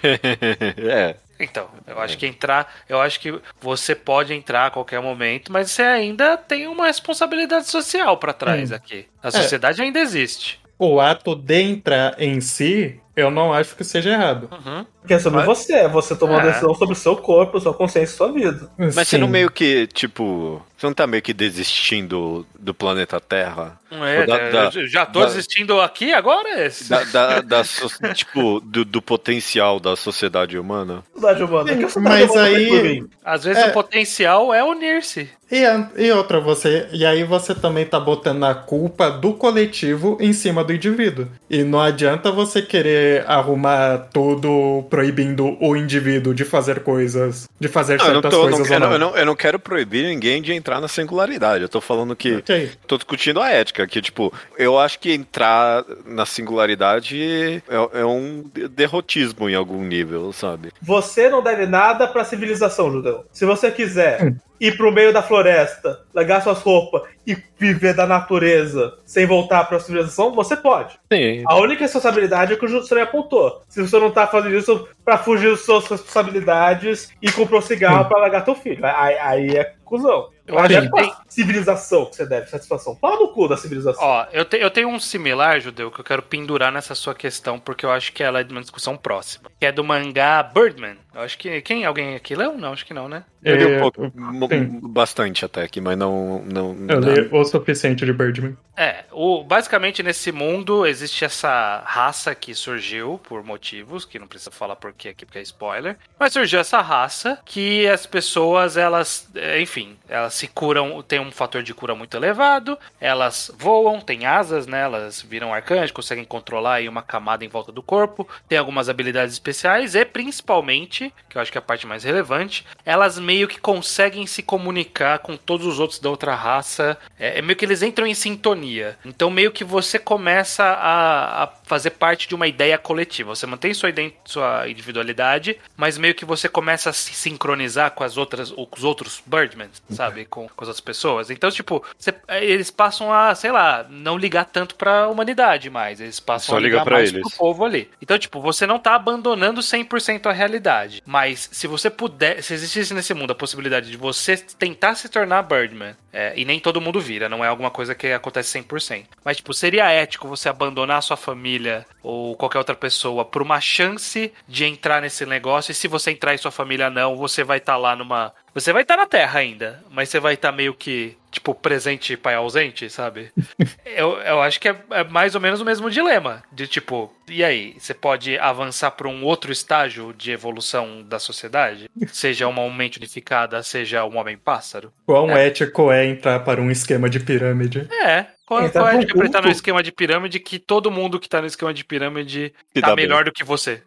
é. 0.77 1.15
Então, 1.39 1.69
eu 1.85 1.99
acho 1.99 2.17
que 2.17 2.25
entrar, 2.25 2.73
eu 2.87 3.01
acho 3.01 3.19
que 3.19 3.37
você 3.59 3.93
pode 3.93 4.33
entrar 4.33 4.67
a 4.67 4.71
qualquer 4.71 5.01
momento, 5.01 5.51
mas 5.51 5.71
você 5.71 5.81
ainda 5.83 6.37
tem 6.37 6.67
uma 6.67 6.87
responsabilidade 6.87 7.67
social 7.69 8.17
pra 8.17 8.31
trás 8.33 8.71
Hum. 8.71 8.75
aqui. 8.75 9.05
A 9.21 9.29
sociedade 9.31 9.81
ainda 9.81 9.99
existe. 9.99 10.59
O 10.79 10.99
ato 10.99 11.35
de 11.35 11.61
entrar 11.61 12.21
em 12.21 12.39
si, 12.41 12.99
eu 13.15 13.31
não 13.31 13.53
acho 13.53 13.75
que 13.75 13.83
seja 13.83 14.11
errado. 14.11 14.49
Uhum. 14.51 14.85
Porque 15.01 15.13
é 15.13 15.19
sobre 15.19 15.37
Mas- 15.39 15.47
você, 15.47 15.73
é 15.73 15.87
você 15.87 16.15
tomar 16.15 16.33
uma 16.37 16.41
É. 16.41 16.47
decisão 16.47 16.73
sobre 16.73 16.93
o 16.93 16.97
seu 16.97 17.15
corpo, 17.15 17.59
sua 17.59 17.73
consciência 17.73 18.13
e 18.13 18.17
sua 18.17 18.31
vida. 18.31 18.69
Mas 18.77 18.95
você 18.95 19.05
Sim. 19.05 19.17
não 19.19 19.27
meio 19.27 19.51
que, 19.51 19.87
tipo. 19.87 20.61
Você 20.77 20.87
não 20.87 20.93
tá 20.93 21.07
meio 21.07 21.23
que 21.23 21.33
desistindo 21.33 22.45
do 22.59 22.73
planeta 22.73 23.19
Terra? 23.19 23.79
É, 23.91 24.25
Da- 24.25 24.37
eu 24.37 24.51
da- 24.51 24.87
já 24.87 25.05
tô 25.05 25.21
da- 25.21 25.27
assistindo 25.27 25.79
aqui 25.79 26.11
agora. 26.13 26.65
Esse. 26.65 26.89
Da, 26.89 27.03
da- 27.05 27.41
da 27.41 27.63
so- 27.63 27.87
tipo, 28.13 28.59
do, 28.59 28.83
do 28.83 29.01
potencial 29.01 29.79
da 29.79 29.95
sociedade 29.95 30.57
humana? 30.57 31.01
Verdade 31.13 31.43
humana. 31.43 31.71
é 31.71 31.75
que 31.77 31.83
eu 31.85 31.89
sou 31.89 32.01
Mas 32.01 32.29
humana 32.29 32.47
aí-. 32.47 33.05
Às 33.23 33.43
vezes 33.45 33.63
É. 33.63 33.67
o 33.67 33.73
potencial 33.73 34.53
é 34.53 34.63
unir-se. 34.63 35.29
E, 35.49 35.63
e 35.97 36.11
outra, 36.11 36.41
você. 36.41 36.89
E 36.91 37.05
aí 37.05 37.23
você 37.23 37.55
também 37.55 37.85
tá 37.85 37.99
botando 37.99 38.43
a 38.43 38.53
culpa 38.53 39.09
do 39.09 39.33
coletivo 39.33 40.17
em 40.19 40.33
cima 40.33 40.63
do 40.63 40.73
indivíduo. 40.73 41.27
E 41.49 41.63
não 41.63 41.79
adianta 41.79 42.31
você 42.31 42.61
querer 42.61 43.04
arrumar 43.25 44.09
tudo 44.13 44.85
proibindo 44.89 45.57
o 45.59 45.75
indivíduo 45.75 46.33
de 46.33 46.45
fazer 46.45 46.81
coisas. 46.81 47.47
De 47.59 47.67
fazer 47.67 47.97
Não, 47.97 48.07
eu 48.07 48.13
não, 48.13 48.21
certas 48.21 48.39
tô, 48.39 48.43
não, 48.43 48.51
coisas 48.51 48.69
eu, 48.69 48.73
ou 48.75 48.79
não, 48.79 48.87
não. 48.87 48.93
eu, 48.93 48.99
não, 48.99 49.17
eu 49.17 49.25
não 49.25 49.35
quero 49.35 49.59
proibir 49.59 50.05
ninguém 50.05 50.41
de 50.41 50.53
entrar 50.53 50.79
na 50.79 50.87
singularidade. 50.87 51.63
Eu 51.63 51.69
tô 51.69 51.81
falando 51.81 52.15
que. 52.15 52.37
Ok. 52.37 52.71
Tô 52.87 52.97
discutindo 52.97 53.41
a 53.41 53.49
ética, 53.49 53.87
que, 53.87 54.01
tipo, 54.01 54.33
eu 54.57 54.79
acho 54.79 54.99
que 54.99 55.11
entrar 55.13 55.83
na 56.05 56.25
singularidade 56.25 57.61
é, 57.67 57.99
é 57.99 58.05
um 58.05 58.43
derrotismo 58.71 59.49
em 59.49 59.55
algum 59.55 59.83
nível, 59.83 60.31
sabe? 60.31 60.71
Você 60.81 61.29
não 61.29 61.41
deve 61.41 61.65
nada 61.65 62.07
pra 62.07 62.23
civilização, 62.23 62.91
judeu. 62.91 63.25
Se 63.31 63.45
você 63.45 63.71
quiser 63.71 64.35
ir 64.59 64.77
pro 64.77 64.91
meio 64.91 65.11
da 65.11 65.21
floresta, 65.21 66.01
largar 66.13 66.41
suas 66.41 66.59
roupas 66.59 67.03
e 67.25 67.37
viver 67.57 67.93
da 67.93 68.05
natureza 68.05 68.97
sem 69.05 69.25
voltar 69.25 69.65
pra 69.65 69.79
civilização, 69.79 70.33
você 70.33 70.55
pode. 70.55 70.97
Sim. 71.11 71.43
A 71.47 71.55
única 71.55 71.81
responsabilidade 71.81 72.53
é 72.53 72.55
que 72.55 72.65
o 72.65 72.69
Apontou. 73.01 73.61
Se 73.67 73.81
você 73.81 73.99
não 73.99 74.11
tá 74.11 74.27
fazendo 74.27 74.55
isso 74.55 74.87
pra 75.03 75.17
fugir 75.17 75.51
das 75.51 75.61
suas 75.61 75.87
responsabilidades 75.87 77.11
e 77.21 77.31
comprou 77.31 77.61
cigarro 77.61 78.05
pra 78.05 78.19
largar 78.19 78.43
teu 78.43 78.55
filho, 78.55 78.85
aí, 78.85 79.17
aí 79.17 79.57
é 79.57 79.73
cuzão. 79.85 80.29
Eu 80.47 80.59
acho 80.59 80.73
é 80.75 80.81
que 80.81 80.89
pra 80.89 81.01
tem- 81.01 81.13
civilização 81.27 82.05
que 82.05 82.15
você 82.15 82.25
deve, 82.25 82.47
satisfação. 82.47 82.95
Fala 82.97 83.19
no 83.19 83.29
cu 83.29 83.47
da 83.47 83.57
civilização. 83.57 84.03
Ó, 84.03 84.25
eu, 84.31 84.45
te- 84.45 84.57
eu 84.57 84.69
tenho 84.69 84.89
um 84.89 84.99
similar, 84.99 85.59
Judeu, 85.59 85.89
que 85.89 85.99
eu 85.99 86.03
quero 86.05 86.21
pendurar 86.21 86.71
nessa 86.71 86.93
sua 86.93 87.15
questão, 87.15 87.59
porque 87.59 87.85
eu 87.85 87.91
acho 87.91 88.11
que 88.13 88.21
ela 88.21 88.41
é 88.41 88.43
de 88.43 88.51
uma 88.51 88.61
discussão 88.61 88.95
próxima. 88.95 89.49
Que 89.59 89.65
é 89.65 89.71
do 89.71 89.83
mangá 89.83 90.43
Birdman. 90.43 90.97
Eu 91.15 91.21
acho 91.21 91.37
que. 91.37 91.61
Quem? 91.61 91.83
Alguém 91.85 92.15
aqui 92.15 92.35
leu? 92.35 92.55
Não, 92.57 92.73
acho 92.73 92.85
que 92.85 92.93
não, 92.93 93.07
né? 93.09 93.23
Eu 93.43 93.55
li 93.55 93.65
um 93.65 93.75
É, 93.75 93.79
pouco, 93.79 94.01
sim. 94.49 94.79
bastante 94.83 95.45
até 95.45 95.63
aqui, 95.63 95.79
mas 95.81 95.97
não. 95.97 96.43
não 96.45 96.75
Eu 96.89 96.99
não- 97.01 97.13
li 97.13 97.29
o 97.31 97.43
suficiente 97.45 98.05
de 98.05 98.13
Birdman. 98.13 98.55
É, 98.77 99.05
o, 99.11 99.43
basicamente 99.43 100.03
nesse 100.03 100.31
mundo 100.31 100.85
existe 100.85 101.23
essa 101.23 101.81
raça 101.85 102.35
que 102.35 102.53
surgiu 102.53 103.19
por 103.23 103.41
motivos, 103.43 104.03
que 104.03 104.19
não 104.19 104.27
precisa 104.27 104.51
falar 104.51 104.75
por 104.75 104.91
quê 104.93 105.09
aqui 105.09 105.25
porque 105.25 105.39
é 105.39 105.41
spoiler, 105.43 105.97
mas 106.19 106.33
surgiu 106.33 106.59
essa 106.59 106.81
raça 106.81 107.39
que 107.45 107.87
as 107.87 108.05
pessoas, 108.05 108.75
elas, 108.75 109.29
é, 109.35 109.61
enfim, 109.75 109.97
elas 110.07 110.33
se 110.33 110.47
curam, 110.47 111.01
tem 111.01 111.19
um 111.19 111.31
fator 111.31 111.61
de 111.61 111.73
cura 111.73 111.93
muito 111.93 112.15
elevado, 112.15 112.79
elas 112.99 113.51
voam, 113.57 113.99
têm 113.99 114.25
asas, 114.25 114.65
né, 114.65 114.83
elas 114.83 115.21
viram 115.21 115.53
arcanjos, 115.53 115.91
conseguem 115.91 116.23
controlar 116.23 116.75
aí 116.75 116.87
uma 116.87 117.01
camada 117.01 117.43
em 117.43 117.49
volta 117.49 117.73
do 117.73 117.83
corpo, 117.83 118.25
tem 118.47 118.57
algumas 118.57 118.87
habilidades 118.87 119.33
especiais 119.33 119.93
e 119.93 120.05
principalmente, 120.05 121.13
que 121.27 121.37
eu 121.37 121.41
acho 121.41 121.51
que 121.51 121.57
é 121.57 121.59
a 121.59 121.61
parte 121.61 121.85
mais 121.85 122.05
relevante, 122.05 122.65
elas 122.85 123.19
meio 123.19 123.49
que 123.49 123.59
conseguem 123.59 124.25
se 124.25 124.41
comunicar 124.41 125.19
com 125.19 125.35
todos 125.35 125.67
os 125.67 125.77
outros 125.77 125.99
da 125.99 126.09
outra 126.09 126.33
raça, 126.33 126.97
é, 127.19 127.39
é 127.39 127.41
meio 127.41 127.57
que 127.57 127.65
eles 127.65 127.81
entram 127.81 128.07
em 128.07 128.13
sintonia. 128.13 128.97
Então, 129.03 129.29
meio 129.29 129.51
que 129.51 129.65
você 129.65 129.99
começa 129.99 130.63
a, 130.63 131.43
a 131.43 131.47
fazer 131.65 131.91
parte 131.91 132.27
de 132.29 132.35
uma 132.35 132.47
ideia 132.47 132.77
coletiva. 132.77 133.35
Você 133.35 133.45
mantém 133.45 133.73
sua, 133.73 133.89
sua 134.23 134.69
individualidade, 134.69 135.57
mas 135.75 135.97
meio 135.97 136.15
que 136.15 136.23
você 136.23 136.47
começa 136.47 136.91
a 136.91 136.93
se 136.93 137.13
sincronizar 137.13 137.91
com 137.91 138.03
as 138.03 138.15
outras, 138.15 138.51
com 138.51 138.67
os 138.71 138.83
outros 138.83 139.21
Birdmen, 139.25 139.64
sabe? 139.89 140.25
Com, 140.25 140.47
com 140.47 140.63
as 140.63 140.67
outras 140.67 140.79
pessoas. 140.81 141.29
Então, 141.29 141.49
tipo, 141.51 141.83
você- 141.97 142.13
eles 142.41 142.69
passam 142.71 143.11
a, 143.13 143.33
sei 143.35 143.51
lá, 143.51 143.85
não 143.89 144.17
ligar 144.17 144.45
tanto 144.45 144.75
pra 144.75 145.07
humanidade 145.07 145.69
mais. 145.69 145.99
Eles 146.01 146.19
passam 146.19 146.53
Só 146.53 146.57
a 146.57 146.59
liga 146.59 146.73
ligar 146.75 146.83
pra 146.85 146.97
mais 146.97 147.09
eles. 147.11 147.21
pro 147.27 147.37
povo 147.37 147.65
ali. 147.65 147.89
Então, 148.01 148.17
tipo, 148.17 148.41
você 148.41 148.65
não 148.67 148.79
tá 148.79 148.95
abandonando 148.95 149.61
100% 149.61 150.27
a 150.27 150.31
realidade. 150.33 151.01
Mas 151.05 151.49
se 151.51 151.67
você 151.67 151.89
puder, 151.89 152.41
se 152.43 152.53
existisse 152.53 152.93
nesse 152.93 153.13
mundo 153.13 153.31
a 153.31 153.35
possibilidade 153.35 153.89
de 153.91 153.97
você 153.97 154.37
tentar 154.37 154.95
se 154.95 155.09
tornar 155.09 155.43
Birdman, 155.43 155.95
é, 156.17 156.31
e 156.33 156.45
nem 156.45 156.61
todo 156.61 156.79
mundo 156.79 157.01
vira, 157.01 157.27
não 157.27 157.43
é 157.43 157.49
alguma 157.49 157.69
coisa 157.69 157.93
que 157.93 158.07
acontece 158.07 158.57
100%. 158.57 159.03
Mas, 159.21 159.35
tipo, 159.35 159.53
seria 159.53 159.91
ético 159.91 160.29
você 160.29 160.47
abandonar 160.47 161.03
sua 161.03 161.17
família 161.17 161.85
ou 162.01 162.37
qualquer 162.37 162.57
outra 162.57 162.73
pessoa 162.73 163.25
por 163.25 163.41
uma 163.41 163.59
chance 163.59 164.31
de 164.47 164.63
entrar 164.63 165.01
nesse 165.01 165.25
negócio. 165.25 165.73
E 165.73 165.75
se 165.75 165.89
você 165.89 166.11
entrar 166.11 166.33
e 166.33 166.37
sua 166.37 166.51
família 166.51 166.89
não, 166.89 167.17
você 167.17 167.43
vai 167.43 167.57
estar 167.57 167.75
lá 167.75 167.97
numa. 167.97 168.33
Você 168.53 168.71
vai 168.71 168.83
estar 168.83 168.95
na 168.95 169.05
Terra 169.05 169.41
ainda, 169.41 169.83
mas 169.91 170.07
você 170.07 170.17
vai 170.17 170.35
estar 170.35 170.53
meio 170.53 170.73
que, 170.73 171.17
tipo, 171.35 171.53
presente 171.53 172.15
pai 172.15 172.35
ausente, 172.35 172.89
sabe? 172.89 173.31
eu, 173.85 174.17
eu 174.19 174.41
acho 174.41 174.59
que 174.59 174.69
é, 174.69 174.75
é 174.91 175.03
mais 175.03 175.35
ou 175.35 175.41
menos 175.41 175.61
o 175.61 175.65
mesmo 175.65 175.89
dilema. 175.89 176.43
De 176.51 176.65
tipo, 176.65 177.13
e 177.29 177.43
aí? 177.43 177.75
Você 177.77 177.93
pode 177.93 178.37
avançar 178.39 178.91
para 178.91 179.07
um 179.07 179.23
outro 179.23 179.51
estágio 179.51 180.13
de 180.17 180.31
evolução 180.31 181.03
da 181.03 181.19
sociedade? 181.19 181.89
Seja 182.07 182.47
uma 182.47 182.69
mente 182.69 182.97
unificada, 182.97 183.61
seja 183.61 184.05
um 184.05 184.17
homem-pássaro? 184.17 184.91
Quão 185.05 185.31
ético 185.31 185.91
é 185.91 186.05
entrar 186.05 186.39
para 186.39 186.61
um 186.61 186.71
esquema 186.71 187.09
de 187.09 187.19
pirâmide? 187.19 187.87
É. 187.91 188.27
Qual, 188.45 188.63
Então, 188.63 188.83
qual 188.83 188.89
é 188.89 189.05
pro 189.05 189.27
de 189.27 189.41
no 189.41 189.49
esquema 189.49 189.83
de 189.83 189.91
pirâmide 189.91 190.39
que 190.39 190.59
todo 190.59 190.91
mundo 190.91 191.19
que 191.19 191.27
tá 191.27 191.41
no 191.41 191.47
esquema 191.47 191.73
de 191.73 191.83
pirâmide 191.83 192.53
Se 192.73 192.81
tá 192.81 192.89
dá 192.89 192.95
bem. 192.95 193.05
melhor 193.05 193.25
do 193.25 193.31
que 193.31 193.43
você? 193.43 193.81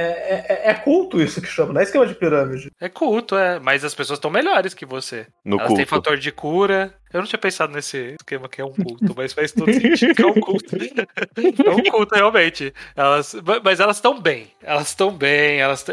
É, 0.00 0.66
é- 0.66 0.70
é 0.70 0.74
culto 0.74 1.20
isso 1.20 1.40
que 1.42 1.48
chama, 1.48 1.72
não 1.72 1.80
é 1.80 1.84
esquema 1.84 2.06
de 2.06 2.14
pirâmide. 2.14 2.70
É 2.80 2.88
culto, 2.88 3.36
é. 3.36 3.58
Mas 3.58 3.84
as 3.84 3.94
pessoas 3.94 4.18
estão 4.18 4.30
melhores 4.30 4.72
que 4.74 4.86
você. 4.86 5.26
No 5.44 5.56
Elas 5.56 5.68
têm 5.74 5.84
culto. 5.84 5.90
fator 5.90 6.16
de 6.16 6.30
cura. 6.30 6.94
Eu 7.12 7.20
não 7.20 7.26
tinha 7.26 7.38
pensado 7.38 7.72
nesse 7.72 8.14
esquema 8.20 8.48
que 8.48 8.60
é 8.60 8.64
um 8.64 8.72
culto, 8.72 9.12
mas 9.16 9.32
faz 9.32 9.50
todo 9.50 9.72
sentido 9.72 10.14
que 10.14 10.22
é 10.22 10.26
um 10.26 10.34
culto. 10.40 10.76
É 10.76 11.70
um 11.70 11.82
culto, 11.90 12.14
realmente. 12.14 12.72
Elas, 12.94 13.34
mas 13.64 13.80
elas 13.80 13.96
estão 13.96 14.20
bem. 14.20 14.48
Elas 14.62 14.88
estão 14.88 15.10
bem, 15.10 15.58
elas 15.60 15.84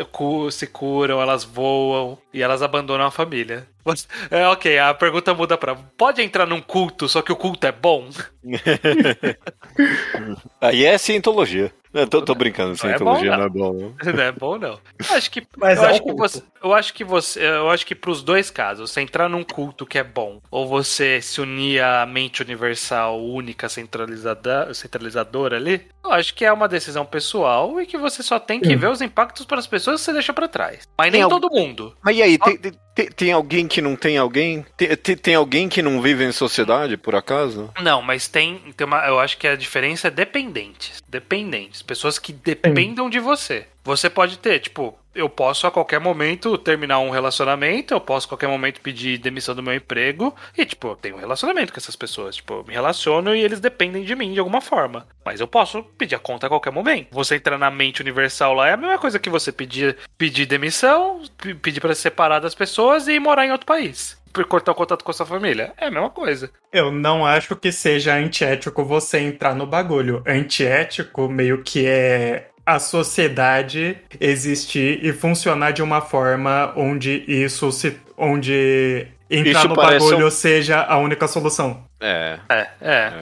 se 0.51 0.67
curam, 0.67 1.21
elas 1.21 1.43
voam 1.43 2.17
e 2.33 2.43
elas 2.43 2.61
abandonam 2.61 3.05
a 3.07 3.11
família. 3.11 3.65
Mas- 3.83 4.07
É, 4.29 4.45
ok, 4.47 4.77
a 4.77 4.93
pergunta 4.93 5.33
muda 5.33 5.57
pra. 5.57 5.73
Pode 5.75 6.21
entrar 6.21 6.45
num 6.45 6.61
culto, 6.61 7.07
só 7.07 7.21
que 7.21 7.31
o 7.31 7.35
culto 7.35 7.65
é 7.65 7.71
bom? 7.71 8.09
Aí 10.61 10.85
é 10.85 10.97
cientologia. 10.97 11.71
Eu 11.95 12.07
tô, 12.07 12.21
tô 12.21 12.35
brincando, 12.35 12.67
Não 12.67 12.73
é 12.73 12.77
cientologia 12.77 13.31
bom, 13.31 13.37
não 13.37 13.45
é 13.45 13.49
bom. 13.49 13.73
não. 13.73 13.95
Não 14.13 14.23
é 14.23 14.31
bom, 14.31 14.57
não. 14.57 14.79
Eu 15.09 15.15
acho 15.15 15.31
que, 15.31 15.47
Mas 15.57 15.77
eu, 15.77 15.85
é 15.85 15.87
um 15.87 15.89
acho 15.91 16.03
que 16.03 16.13
você, 16.13 16.43
eu 16.61 16.73
acho 16.73 16.93
que 16.93 17.03
você. 17.03 17.39
Eu 17.39 17.69
acho 17.69 17.85
que 17.85 17.95
pros 17.95 18.21
dois 18.21 18.51
casos, 18.51 18.91
você 18.91 19.01
entrar 19.01 19.29
num 19.29 19.43
culto 19.43 19.85
que 19.85 19.97
é 19.97 20.03
bom, 20.03 20.41
ou 20.51 20.67
você 20.67 21.21
se 21.21 21.39
unir 21.39 21.81
à 21.81 22.05
mente 22.05 22.41
universal 22.41 23.23
única 23.23 23.69
centralizada, 23.69 24.73
centralizadora 24.73 25.55
ali, 25.55 25.87
eu 26.03 26.11
acho 26.11 26.35
que 26.35 26.43
é 26.43 26.51
uma 26.51 26.67
decisão 26.67 27.05
pessoal 27.05 27.79
e 27.81 27.85
que 27.85 27.97
você 27.97 28.21
só 28.21 28.39
tem 28.39 28.59
que 28.59 28.75
ver 28.75 28.89
os 28.89 29.01
impactos 29.01 29.45
para 29.45 29.57
as 29.57 29.67
pessoas 29.67 30.01
que 30.01 30.05
você 30.05 30.13
deixa 30.13 30.33
pra 30.33 30.47
trás. 30.47 30.87
Mas 30.97 31.11
nem 31.11 31.21
Tem 31.21 31.29
todo 31.29 31.49
mundo. 31.49 31.95
Mas 32.03 32.17
e 32.17 32.21
aí, 32.21 32.37
tem, 32.37 32.57
tem, 32.95 33.07
tem 33.09 33.31
alguém 33.31 33.67
que 33.67 33.81
não 33.81 33.95
tem 33.95 34.17
alguém? 34.17 34.65
Tem, 34.77 34.95
tem, 34.95 35.17
tem 35.17 35.35
alguém 35.35 35.67
que 35.67 35.81
não 35.81 36.01
vive 36.01 36.23
em 36.23 36.31
sociedade, 36.31 36.95
por 36.95 37.15
acaso? 37.15 37.69
Não, 37.81 38.01
mas 38.01 38.27
tem, 38.27 38.59
tem 38.75 38.85
uma. 38.85 39.05
Eu 39.05 39.19
acho 39.19 39.37
que 39.37 39.47
a 39.47 39.55
diferença 39.55 40.07
é 40.07 40.11
dependentes. 40.11 41.03
Dependentes. 41.07 41.81
Pessoas 41.85 42.17
que 42.19 42.33
dependam 42.33 43.09
de 43.09 43.19
você. 43.19 43.67
Você 43.83 44.09
pode 44.09 44.39
ter, 44.39 44.59
tipo, 44.59 44.97
eu 45.13 45.29
posso 45.29 45.67
a 45.67 45.71
qualquer 45.71 45.99
momento 45.99 46.57
terminar 46.57 46.99
um 46.99 47.11
relacionamento, 47.11 47.93
eu 47.93 48.01
posso 48.01 48.25
a 48.25 48.29
qualquer 48.29 48.47
momento 48.49 48.81
pedir 48.81 49.17
demissão 49.19 49.53
do 49.53 49.61
meu 49.61 49.73
emprego, 49.75 50.35
e, 50.57 50.65
tipo, 50.65 50.87
eu 50.87 50.95
tenho 50.95 51.15
um 51.15 51.19
relacionamento 51.19 51.71
com 51.71 51.79
essas 51.79 51.95
pessoas. 51.95 52.35
Tipo, 52.37 52.55
eu 52.55 52.63
me 52.67 52.73
relaciono 52.73 53.35
e 53.35 53.41
eles 53.41 53.59
dependem 53.59 54.03
de 54.03 54.15
mim 54.15 54.33
de 54.33 54.39
alguma 54.39 54.59
forma. 54.59 55.07
Mas 55.23 55.39
eu 55.39 55.47
posso 55.47 55.83
pedir 55.83 56.15
a 56.15 56.19
conta 56.19 56.47
a 56.47 56.49
qualquer 56.49 56.71
momento. 56.71 57.07
Você 57.11 57.35
entrar 57.35 57.57
na 57.59 57.69
mente 57.69 58.01
universal 58.01 58.53
lá 58.55 58.67
é 58.67 58.73
a 58.73 58.77
mesma 58.77 58.97
coisa 58.97 59.19
que 59.19 59.29
você 59.29 59.51
pedir, 59.51 59.95
pedir 60.17 60.45
demissão, 60.47 61.21
pe- 61.37 61.53
pedir 61.53 61.79
pra 61.79 61.93
se 61.93 62.01
separar 62.01 62.39
das 62.39 62.55
pessoas 62.55 63.07
e 63.07 63.19
morar 63.19 63.45
em 63.45 63.51
outro 63.51 63.67
país. 63.67 64.17
Por 64.35 64.45
cortar 64.45 64.73
o 64.73 64.75
contato 64.75 65.01
com 65.03 65.11
a 65.11 65.13
sua 65.13 65.25
família. 65.25 65.71
É 65.77 65.85
a 65.87 65.91
mesma 65.91 66.09
coisa. 66.09 66.49
Eu 66.71 66.91
não 66.91 67.25
acho 67.25 67.55
que 67.55 67.71
seja 67.71 68.13
antiético 68.15 68.83
você 68.83 69.19
entrar 69.19 69.55
no 69.55 69.65
bagulho. 69.65 70.21
Antiético 70.27 71.29
meio 71.29 71.63
que 71.63 71.87
é 71.87 72.49
a 72.65 72.77
sociedade 72.77 73.97
existir 74.19 74.99
e 75.05 75.13
funcionar 75.13 75.71
de 75.71 75.81
uma 75.81 76.01
forma 76.01 76.73
onde 76.75 77.23
isso 77.27 77.71
se. 77.71 77.97
onde 78.17 79.07
entrar 79.31 79.59
Isso 79.59 79.67
no 79.69 79.75
bagulho 79.75 80.27
um- 80.27 80.31
seja 80.31 80.81
a 80.83 80.97
única 80.97 81.27
solução. 81.27 81.83
É, 81.99 82.37
É, 82.49 82.67
é. 82.81 83.13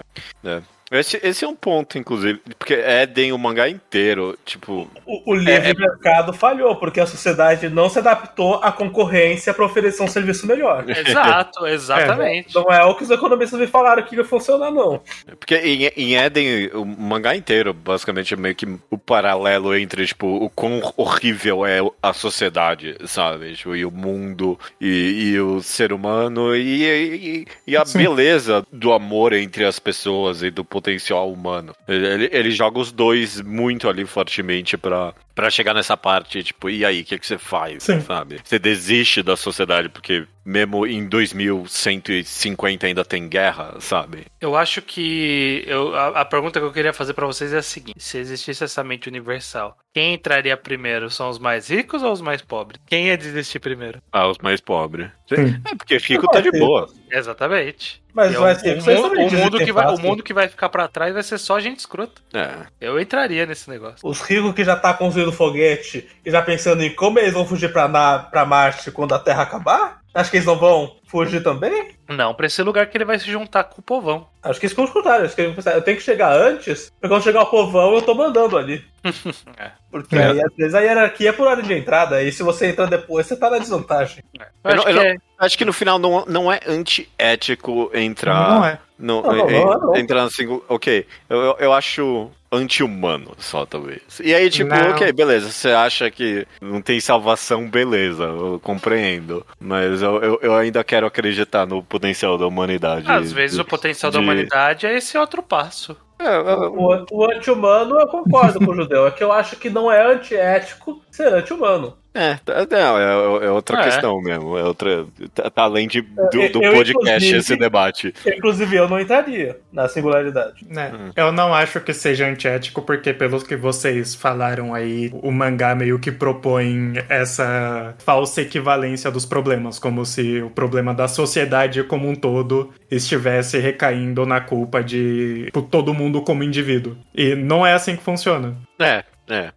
é. 0.46 0.62
Esse, 0.94 1.20
esse 1.24 1.44
é 1.44 1.48
um 1.48 1.56
ponto, 1.56 1.98
inclusive, 1.98 2.40
porque 2.58 2.74
Eden, 2.74 3.34
o 3.34 3.38
mangá 3.38 3.68
inteiro, 3.68 4.38
tipo, 4.46 4.88
O, 5.06 5.32
o 5.32 5.36
livre 5.36 5.76
mercado 5.76 6.32
falhou, 6.34 6.76
porque 6.76 7.00
a 7.00 7.08
sociedade 7.08 7.68
não 7.68 7.90
se 7.90 8.00
adaptou 8.00 8.56
à 8.56 8.72
concorrência 8.72 9.54
para 9.54 9.66
oferecer 9.66 10.04
um 10.04 10.08
serviço 10.08 10.46
melhor. 10.46 10.86
Exato, 10.88 11.66
exatamente. 11.68 12.54
Não 12.54 12.72
é 12.72 12.84
o 12.86 12.96
que 12.96 13.04
os 13.04 13.10
economistas 13.10 13.60
me 13.60 13.68
falaram 13.68 14.04
que 14.04 14.16
ia 14.16 14.24
funcionar, 14.24 14.72
não. 14.72 15.02
Porque 15.40 15.56
em, 15.56 15.86
em 15.98 16.16
Eden, 16.16 16.70
o 16.74 16.86
mangá 16.86 17.36
inteiro, 17.36 17.74
basicamente, 17.74 18.34
é 18.34 18.38
meio 18.38 18.56
que 18.56 18.68
o 18.90 18.98
paralelo 18.98 19.76
entre, 19.76 20.06
tipo, 20.06 20.28
o 20.28 20.50
quão 20.50 20.82
horrível 20.96 21.66
é 21.66 21.80
a 22.02 22.14
sociedade, 22.14 22.96
sabe? 23.06 23.56
Tipo, 23.56 23.76
e 23.76 23.84
o 23.84 23.92
mundo, 23.92 24.60
e, 24.80 25.32
e 25.32 25.40
o 25.40 25.62
ser 25.62 25.92
humano, 25.92 26.56
e, 26.56 26.84
e, 26.84 27.48
e 27.68 27.78
a 27.78 27.86
Sim. 27.86 27.98
beleza 27.98 28.66
do 28.72 28.94
amor 28.94 29.34
entre 29.34 29.66
as 29.66 29.80
pessoas 29.80 30.44
e 30.44 30.52
do 30.52 30.64
potencial 30.84 31.32
humano. 31.32 31.74
Ele, 31.88 32.30
ele 32.32 32.52
joga 32.52 32.80
os 32.80 32.92
dois 32.92 33.42
muito 33.42 33.88
ali 33.88 34.06
fortemente 34.06 34.78
pra, 34.78 35.14
pra 35.36 35.50
chegar 35.50 35.74
nessa 35.74 35.96
parte, 35.98 36.44
tipo, 36.44 36.70
e 36.70 36.86
aí, 36.86 37.02
o 37.02 37.06
que, 37.06 37.18
que 37.20 37.26
você 37.28 37.38
faz, 37.38 37.84
Sim. 37.84 38.02
sabe? 38.02 38.40
Você 38.44 38.60
desiste 38.60 39.22
da 39.24 39.36
sociedade, 39.36 39.90
porque 39.90 40.26
mesmo 40.46 40.86
em 40.86 41.08
2150 41.08 42.86
ainda 42.88 43.06
tem 43.06 43.28
guerra, 43.30 43.76
sabe? 43.80 44.26
Eu 44.42 44.56
acho 44.56 44.82
que 44.82 45.64
eu, 45.68 45.96
a, 45.96 46.22
a 46.22 46.26
pergunta 46.26 46.60
que 46.60 46.66
eu 46.66 46.72
queria 46.74 46.94
fazer 46.94 47.14
pra 47.14 47.26
vocês 47.26 47.54
é 47.54 47.58
a 47.58 47.64
seguinte: 47.64 48.02
se 48.04 48.18
existisse 48.18 48.64
essa 48.64 48.84
mente 48.84 49.08
universal, 49.08 49.78
quem 49.94 50.14
entraria 50.16 50.58
primeiro? 50.58 51.10
São 51.10 51.30
os 51.30 51.40
mais 51.40 51.70
ricos 51.70 52.04
ou 52.04 52.12
os 52.12 52.22
mais 52.22 52.42
pobres? 52.42 52.80
Quem 52.86 53.08
ia 53.08 53.18
desistir 53.18 53.60
primeiro? 53.60 54.02
Ah, 54.12 54.28
os 54.28 54.38
mais 54.40 54.60
pobres. 54.62 55.10
Sim. 55.30 55.62
É, 55.66 55.76
porque 55.76 55.98
rico 55.98 56.28
tá 56.28 56.42
de 56.42 56.52
boa. 56.52 56.90
Exatamente. 57.12 58.04
Mas 58.14 58.32
E 58.32 58.36
é 58.36 58.40
vai 58.40 58.54
o, 58.54 58.60
ser- 58.60 58.78
o, 58.78 58.82
vocês 58.82 59.00
mundo, 59.00 59.10
também 59.10 59.28
o 59.28 59.32
mundo 59.32 59.58
que 59.60 59.72
vai, 59.72 59.88
o 59.96 59.98
mundo 60.00 60.24
que 60.24 60.34
vai 60.34 60.48
ficar 60.48 60.70
pra 60.70 60.88
trás 60.88 61.14
vai 61.14 61.24
ser 61.24 61.38
só 61.40 61.60
gente 61.60 61.80
escrota. 61.80 62.22
É. 62.34 62.68
Eu 62.80 63.00
entraria 63.00 63.46
nesse 63.46 63.68
negócio. 63.70 63.98
Os 64.04 64.22
ricos 64.22 64.54
que 64.54 64.64
já 64.64 64.76
tá 64.76 64.94
construindo 65.24 65.32
foguete 65.32 66.08
e 66.26 66.32
já 66.32 66.42
pensando 66.42 66.84
em 66.84 66.94
como 66.94 67.20
eles 67.20 67.34
vão 67.34 67.46
fugir 67.46 67.72
pra, 67.72 67.88
na, 67.88 68.20
pra 68.20 68.46
Marte 68.46 68.92
quando 68.92 69.14
a 69.14 69.20
Terra 69.20 69.44
acabar? 69.44 70.02
Acho 70.14 70.30
que 70.30 70.38
eles 70.38 70.46
não 70.46 70.56
vão 70.58 70.96
fugir 71.08 71.42
também? 71.42 71.96
Não, 72.08 72.36
pra 72.36 72.46
esse 72.46 72.62
lugar 72.62 72.86
que 72.86 72.96
ele 72.96 73.06
vai 73.06 73.18
se 73.18 73.26
juntar 73.32 73.64
com 73.64 73.80
o 73.80 73.84
povão. 73.84 74.28
Acho 74.44 74.60
que 74.60 74.68
eles 74.68 74.76
vão 74.76 74.86
escutar. 74.86 75.22
Acho 75.22 75.34
que 75.34 75.42
eles 75.42 75.66
eu 75.66 75.82
tenho 75.82 75.98
que 75.98 76.04
chegar 76.04 76.32
antes, 76.32 76.92
porque 76.92 77.08
quando 77.08 77.24
chegar 77.24 77.42
o 77.42 77.46
povão 77.48 77.96
eu 77.96 78.02
tô 78.02 78.14
mandando 78.14 78.58
ali. 78.58 78.84
É. 79.58 79.72
Porque 79.92 80.16
É. 80.16 80.26
aí, 80.32 80.42
às 80.42 80.56
vezes 80.56 80.74
a 80.74 80.80
hierarquia 80.80 81.30
é 81.30 81.34
por 81.34 81.46
ordem 81.48 81.66
de 81.66 81.74
entrada, 81.74 82.22
e 82.24 82.32
se 82.32 82.42
você 82.42 82.68
entrar 82.68 82.86
depois, 82.88 83.28
você 83.28 83.36
tá 83.36 83.48
na 83.50 83.60
desvantagem. 83.60 84.24
Eu 84.34 84.42
Eu 84.64 84.72
acho 84.72 84.78
não- 84.78 84.84
eu 84.84 84.88
que 84.88 84.94
não- 84.94 85.10
é- 85.12 85.16
Acho 85.40 85.58
que 85.58 85.66
no 85.66 85.74
final 85.74 86.00
não, 86.00 86.26
não 86.26 86.52
é 86.52 86.60
antiético 86.68 87.92
entrar. 87.94 88.50
Não 88.50 88.66
é. 88.66 88.80
No, 88.98 89.22
Não, 89.22 89.34
não, 89.36 89.50
em- 89.50 89.66
não 89.66 89.80
não. 89.80 89.96
Entrar 89.98 90.24
assim. 90.24 90.62
Ok. 90.70 91.06
Eu, 91.30 91.38
eu, 91.42 91.56
eu 91.60 91.74
acho 91.74 92.30
anti-humano, 92.52 93.32
só 93.40 93.66
talvez. 93.66 94.02
E 94.24 94.34
aí, 94.34 94.50
tipo, 94.50 94.70
Não. 94.70 94.92
ok, 94.92 95.12
beleza. 95.12 95.50
Você 95.52 95.70
acha 95.70 96.10
que 96.12 96.46
não 96.62 96.82
tem 96.82 97.00
salvação, 97.00 97.68
beleza. 97.68 98.24
Eu 98.26 98.60
compreendo. 98.62 99.46
Mas 99.60 100.02
eu, 100.02 100.22
eu, 100.22 100.40
eu 100.42 100.56
ainda 100.56 100.84
quero 100.84 101.06
acreditar 101.08 101.66
no 101.66 101.84
potencial 101.84 102.38
da 102.38 102.46
humanidade. 102.48 103.10
Às 103.12 103.32
vezes 103.32 103.56
de- 103.56 103.62
o 103.62 103.66
potencial 103.66 104.12
da 104.12 104.20
de- 104.20 104.24
humanidade 104.24 104.86
é 104.86 104.96
esse 104.96 105.18
outro 105.18 105.42
passo. 105.42 105.98
É, 106.20 106.36
eu- 106.38 106.74
O, 106.78 107.06
o 107.12 107.32
anti-humano 107.32 108.00
eu 108.00 108.08
concordo 108.08 108.60
com 108.60 108.72
o 108.72 108.76
judeu. 108.76 109.08
É 109.08 109.12
que 109.12 109.24
eu 109.24 109.32
acho 109.32 109.56
que 109.56 109.70
não 109.70 109.92
é 109.92 110.06
antiético 110.14 111.02
ser 111.12 111.34
anti-humano. 111.34 111.98
É, 112.14 112.36
tá- 112.46 112.68
não, 112.70 113.00
é, 113.00 113.46
é 113.46 113.50
outra 113.50 113.80
É. 113.80 113.84
questão 113.86 114.22
mesmo. 114.22 114.58
É 114.58 114.64
outra. 114.64 115.06
Tá, 115.34 115.50
tá 115.50 115.64
além 115.64 115.88
de, 115.88 116.02
do, 116.02 116.42
Eu- 116.42 116.52
do 116.52 116.64
eu, 116.64 116.74
podcast 116.74 117.36
esse 117.36 117.56
debate. 117.56 118.14
Inclusive, 118.26 118.76
eu 118.76 118.88
não 118.88 119.00
entraria 119.00 119.58
na 119.72 119.88
singularidade. 119.88 120.66
Né? 120.70 120.92
Hum. 120.94 121.12
Eu 121.16 121.32
não 121.32 121.54
acho 121.54 121.80
que 121.82 121.94
seja 121.94 122.28
antiético, 122.28 122.82
porque 122.84 123.14
pelos 123.14 123.44
que 123.44 123.56
vocês 123.56 124.14
falaram 124.14 124.74
aí, 124.74 125.10
o 125.24 125.32
mangá 125.32 125.74
meio 125.74 125.98
que 125.98 126.12
propõe 126.12 126.94
essa 127.10 127.96
falsa 128.00 128.42
equivalência 128.42 129.10
dos 129.10 129.26
problemas, 129.26 129.80
como 129.80 130.06
se 130.06 130.42
o 130.42 130.50
problema 130.50 130.94
da 130.94 131.08
sociedade 131.08 131.84
como 131.84 132.08
um 132.08 132.16
todo 132.16 132.72
estivesse 132.92 133.58
recaindo 133.58 134.26
na 134.26 134.40
culpa 134.40 134.84
de 134.84 135.46
tipo, 135.46 135.62
todo 135.64 135.94
mundo 135.94 136.22
como 136.22 136.44
indivíduo. 136.44 136.96
E 137.16 137.34
não 137.36 137.66
é 137.66 137.74
assim 137.74 137.96
que 137.96 138.04
funciona. 138.04 138.56
É, 138.80 139.04
é, 139.30 139.36
é. 139.38 139.52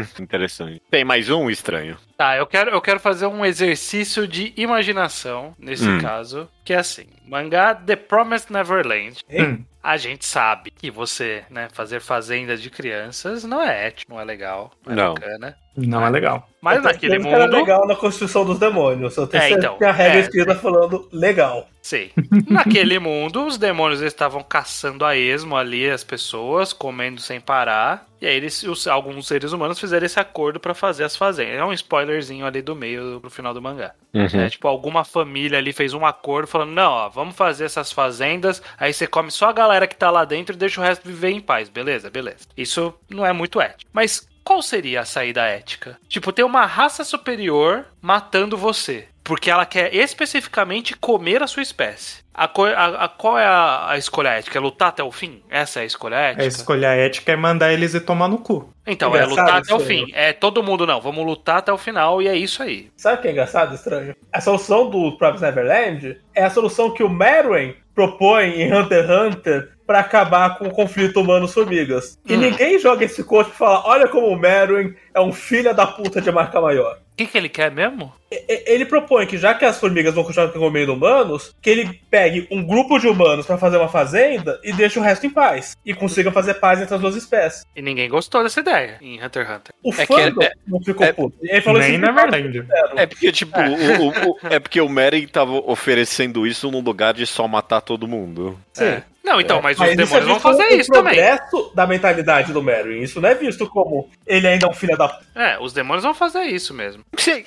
Hum, 0.00 0.06
interessante. 0.20 0.80
Tem 0.90 1.04
mais 1.04 1.28
um 1.30 1.50
estranho. 1.50 1.96
Tá, 2.16 2.36
eu 2.36 2.46
quero, 2.46 2.70
eu 2.70 2.80
quero 2.80 3.00
fazer 3.00 3.26
um 3.26 3.44
exercício 3.44 4.26
de 4.26 4.52
imaginação, 4.56 5.54
nesse 5.58 5.88
Hum. 5.88 5.98
caso, 6.00 6.48
que 6.64 6.72
é 6.72 6.76
assim, 6.78 7.06
mangá 7.26 7.74
The 7.74 7.96
Promised 7.96 8.50
Neverland. 8.52 9.20
Hum. 9.30 9.64
A 9.82 9.96
gente 9.96 10.24
sabe 10.24 10.70
que 10.70 10.90
você, 10.90 11.44
né, 11.50 11.68
fazer 11.72 12.00
fazenda 12.00 12.56
de 12.56 12.70
crianças 12.70 13.42
não 13.42 13.60
é 13.60 13.88
ético, 13.88 14.12
não 14.12 14.20
é 14.20 14.24
legal, 14.24 14.72
não 14.86 14.92
é 14.92 14.96
Não. 14.96 15.14
bacana. 15.14 15.56
Não 15.76 16.04
é 16.06 16.10
legal. 16.10 16.46
Mas 16.60 16.76
Eu 16.76 16.82
naquele 16.82 17.18
que 17.18 17.26
era 17.28 17.44
mundo, 17.46 17.56
legal 17.56 17.86
na 17.88 17.96
Constituição 17.96 18.44
dos 18.44 18.58
Demônios. 18.58 19.16
Eu 19.16 19.26
tenho 19.26 19.42
É, 19.42 19.50
então, 19.50 19.78
que 19.78 19.84
a 19.84 19.90
regra 19.90 20.18
é. 20.18 20.20
escrita 20.20 20.54
falando 20.54 21.08
legal. 21.12 21.66
sim. 21.80 22.10
Naquele 22.48 22.98
mundo, 23.00 23.46
os 23.46 23.58
demônios 23.58 24.00
estavam 24.00 24.42
caçando 24.44 25.04
a 25.04 25.16
esmo 25.16 25.56
ali 25.56 25.90
as 25.90 26.04
pessoas, 26.04 26.72
comendo 26.72 27.20
sem 27.20 27.40
parar. 27.40 28.06
E 28.20 28.26
aí 28.26 28.36
eles, 28.36 28.62
os- 28.62 28.86
alguns 28.86 29.26
seres 29.26 29.52
humanos 29.52 29.80
fizeram 29.80 30.06
esse 30.06 30.20
acordo 30.20 30.60
pra 30.60 30.74
fazer 30.74 31.02
as 31.02 31.16
fazendas. 31.16 31.54
É 31.58 31.64
um 31.64 31.72
spoilerzinho 31.72 32.46
ali 32.46 32.62
do 32.62 32.76
meio 32.76 33.18
pro 33.20 33.30
final 33.30 33.52
do 33.52 33.60
mangá. 33.60 33.92
É, 34.14 34.48
tipo, 34.48 34.68
alguma 34.68 35.04
família 35.04 35.58
ali 35.58 35.72
fez 35.72 35.94
um 35.94 36.06
acordo 36.06 36.46
falando: 36.46 36.70
não, 36.70 36.92
ó, 36.92 37.08
vamos 37.08 37.34
fazer 37.34 37.64
essas 37.64 37.90
fazendas, 37.90 38.62
aí 38.78 38.92
você 38.92 39.06
come 39.08 39.30
só 39.32 39.48
a 39.48 39.52
galera 39.52 39.86
que 39.88 39.96
tá 39.96 40.10
lá 40.10 40.24
dentro 40.24 40.54
e 40.54 40.58
deixa 40.58 40.80
o 40.80 40.84
resto 40.84 41.08
viver 41.08 41.30
em 41.30 41.40
paz, 41.40 41.68
beleza? 41.68 42.08
Beleza. 42.10 42.46
Isso 42.56 42.94
não 43.10 43.26
é 43.26 43.32
muito 43.32 43.60
ético. 43.60 43.90
Mas 43.92 44.28
qual 44.44 44.62
seria 44.62 45.00
a 45.00 45.04
saída 45.04 45.42
ética? 45.42 45.98
Tipo, 46.08 46.32
ter 46.32 46.42
uma 46.44 46.66
raça 46.66 47.04
superior 47.04 47.86
matando 48.00 48.56
você. 48.56 49.08
Porque 49.22 49.50
ela 49.50 49.64
quer 49.64 49.94
especificamente 49.94 50.96
comer 50.96 51.42
a 51.42 51.46
sua 51.46 51.62
espécie. 51.62 52.21
A, 52.34 52.48
co- 52.48 52.64
a- 52.64 53.04
a- 53.04 53.08
qual 53.08 53.38
é 53.38 53.44
a, 53.44 53.90
a 53.90 53.98
escolha 53.98 54.30
ética? 54.30 54.58
É 54.58 54.60
lutar 54.60 54.88
até 54.88 55.02
o 55.02 55.12
fim? 55.12 55.42
Essa 55.50 55.80
é 55.80 55.82
a 55.82 55.86
escolha 55.86 56.14
ética? 56.16 56.42
A 56.42 56.46
escolha 56.46 56.86
ética 56.88 57.32
é 57.32 57.36
mandar 57.36 57.72
eles 57.72 57.92
ir 57.94 58.00
tomar 58.00 58.28
no 58.28 58.38
cu. 58.38 58.72
Então, 58.86 59.14
é 59.14 59.24
lutar 59.24 59.56
até 59.56 59.74
o 59.74 59.80
fim. 59.80 60.06
É 60.14 60.32
todo 60.32 60.62
mundo, 60.62 60.86
não. 60.86 61.00
Vamos 61.00 61.24
lutar 61.26 61.58
até 61.58 61.72
o 61.72 61.76
final 61.78 62.22
e 62.22 62.28
é 62.28 62.34
isso 62.36 62.62
aí. 62.62 62.90
Sabe 62.96 63.18
o 63.18 63.22
que 63.22 63.28
é 63.28 63.30
engraçado, 63.32 63.74
estranho? 63.74 64.16
A 64.32 64.40
solução 64.40 64.88
do 64.88 65.12
Promised 65.18 65.44
Neverland 65.44 66.18
é 66.34 66.42
a 66.44 66.50
solução 66.50 66.90
que 66.90 67.02
o 67.02 67.08
Meruem 67.08 67.76
propõe 67.94 68.62
em 68.62 68.72
Hunter 68.72 69.04
x 69.04 69.10
Hunter 69.10 69.68
pra 69.86 69.98
acabar 70.00 70.56
com 70.56 70.68
o 70.68 70.70
conflito 70.72 71.20
humano-formigas. 71.20 72.18
E 72.26 72.34
Hum. 72.34 72.38
ninguém 72.38 72.78
joga 72.78 73.04
esse 73.04 73.22
coach 73.22 73.48
e 73.50 73.54
fala: 73.54 73.82
olha 73.86 74.08
como 74.08 74.28
o 74.28 74.36
Meruem 74.38 74.94
é 75.12 75.20
um 75.20 75.32
filho 75.32 75.74
da 75.74 75.86
puta 75.86 76.20
de 76.20 76.32
marca 76.32 76.60
maior. 76.60 76.98
O 77.12 77.14
que, 77.14 77.26
que 77.26 77.36
ele 77.36 77.48
quer 77.50 77.70
mesmo? 77.70 78.10
Ele 78.48 78.86
propõe 78.86 79.26
que 79.26 79.36
já 79.36 79.52
que 79.54 79.66
as 79.66 79.78
formigas 79.78 80.14
vão 80.14 80.24
continuar 80.24 80.48
comendo 80.48 80.94
humanos, 80.94 81.54
que 81.60 81.68
ele 81.68 82.00
pegue 82.10 82.48
um 82.50 82.64
grupo 82.64 82.98
de 82.98 83.06
humanos 83.06 83.44
pra 83.44 83.58
fazer 83.58 83.76
uma 83.76 83.88
fazenda 83.88 84.58
e 84.64 84.72
deixe 84.72 84.98
o 84.98 85.02
resto 85.02 85.26
em 85.26 85.30
paz. 85.30 85.76
E 85.84 85.92
consiga 85.92 86.32
fazer 86.32 86.54
paz 86.54 86.80
entre 86.80 86.94
as 86.94 87.00
duas 87.00 87.14
espécies. 87.14 87.66
E 87.76 87.82
ninguém 87.82 88.08
gostou 88.08 88.42
dessa 88.42 88.60
ideia 88.60 88.96
em 89.02 89.22
Hunter 89.22 89.44
x 89.46 89.56
Hunter. 89.56 89.74
O 89.82 89.90
É 89.92 90.06
que 90.06 90.06
fandom 90.06 90.42
é- 90.42 90.52
não 90.66 90.80
ficou 90.82 91.06
é- 91.06 91.12
puto. 91.12 91.36
Ele 91.42 91.60
falou 91.60 91.80
Nem 91.80 91.90
assim, 91.90 91.98
Neverland. 92.00 92.66
É 92.96 93.06
porque, 93.06 93.30
tipo, 93.30 93.60
o, 93.60 93.62
o- 94.06 94.30
o- 94.32 94.38
é 94.48 94.58
porque 94.58 94.80
o 94.80 94.88
Meren 94.88 95.26
tava 95.26 95.52
oferecendo 95.52 96.46
isso 96.46 96.70
num 96.70 96.80
lugar 96.80 97.12
de 97.12 97.26
só 97.26 97.46
matar 97.46 97.82
todo 97.82 98.08
mundo. 98.08 98.58
Sim. 98.72 98.84
É. 98.84 99.02
Não, 99.24 99.40
então, 99.40 99.62
mas, 99.62 99.78
os 99.78 99.84
isso 99.84 99.92
é 99.92 99.96
demônios 99.96 100.26
vão 100.26 100.40
fazer 100.40 100.68
isso 100.74 100.90
também. 100.90 101.14
progresso 101.14 101.72
da 101.74 101.86
mentalidade 101.86 102.52
do 102.52 102.60
Meryn. 102.62 103.02
Isso 103.02 103.20
não 103.20 103.28
é 103.28 103.34
visto 103.34 103.68
como 103.68 104.08
ele 104.26 104.48
ainda 104.48 104.66
é 104.66 104.68
um 104.68 104.74
filho 104.74 104.96
da 104.96 105.20
É, 105.34 105.56
os 105.60 105.72
demônios 105.72 106.02
vão 106.02 106.12
fazer 106.14 106.42
isso 106.44 106.74
mesmo. 106.74 107.04
Você, 107.16 107.44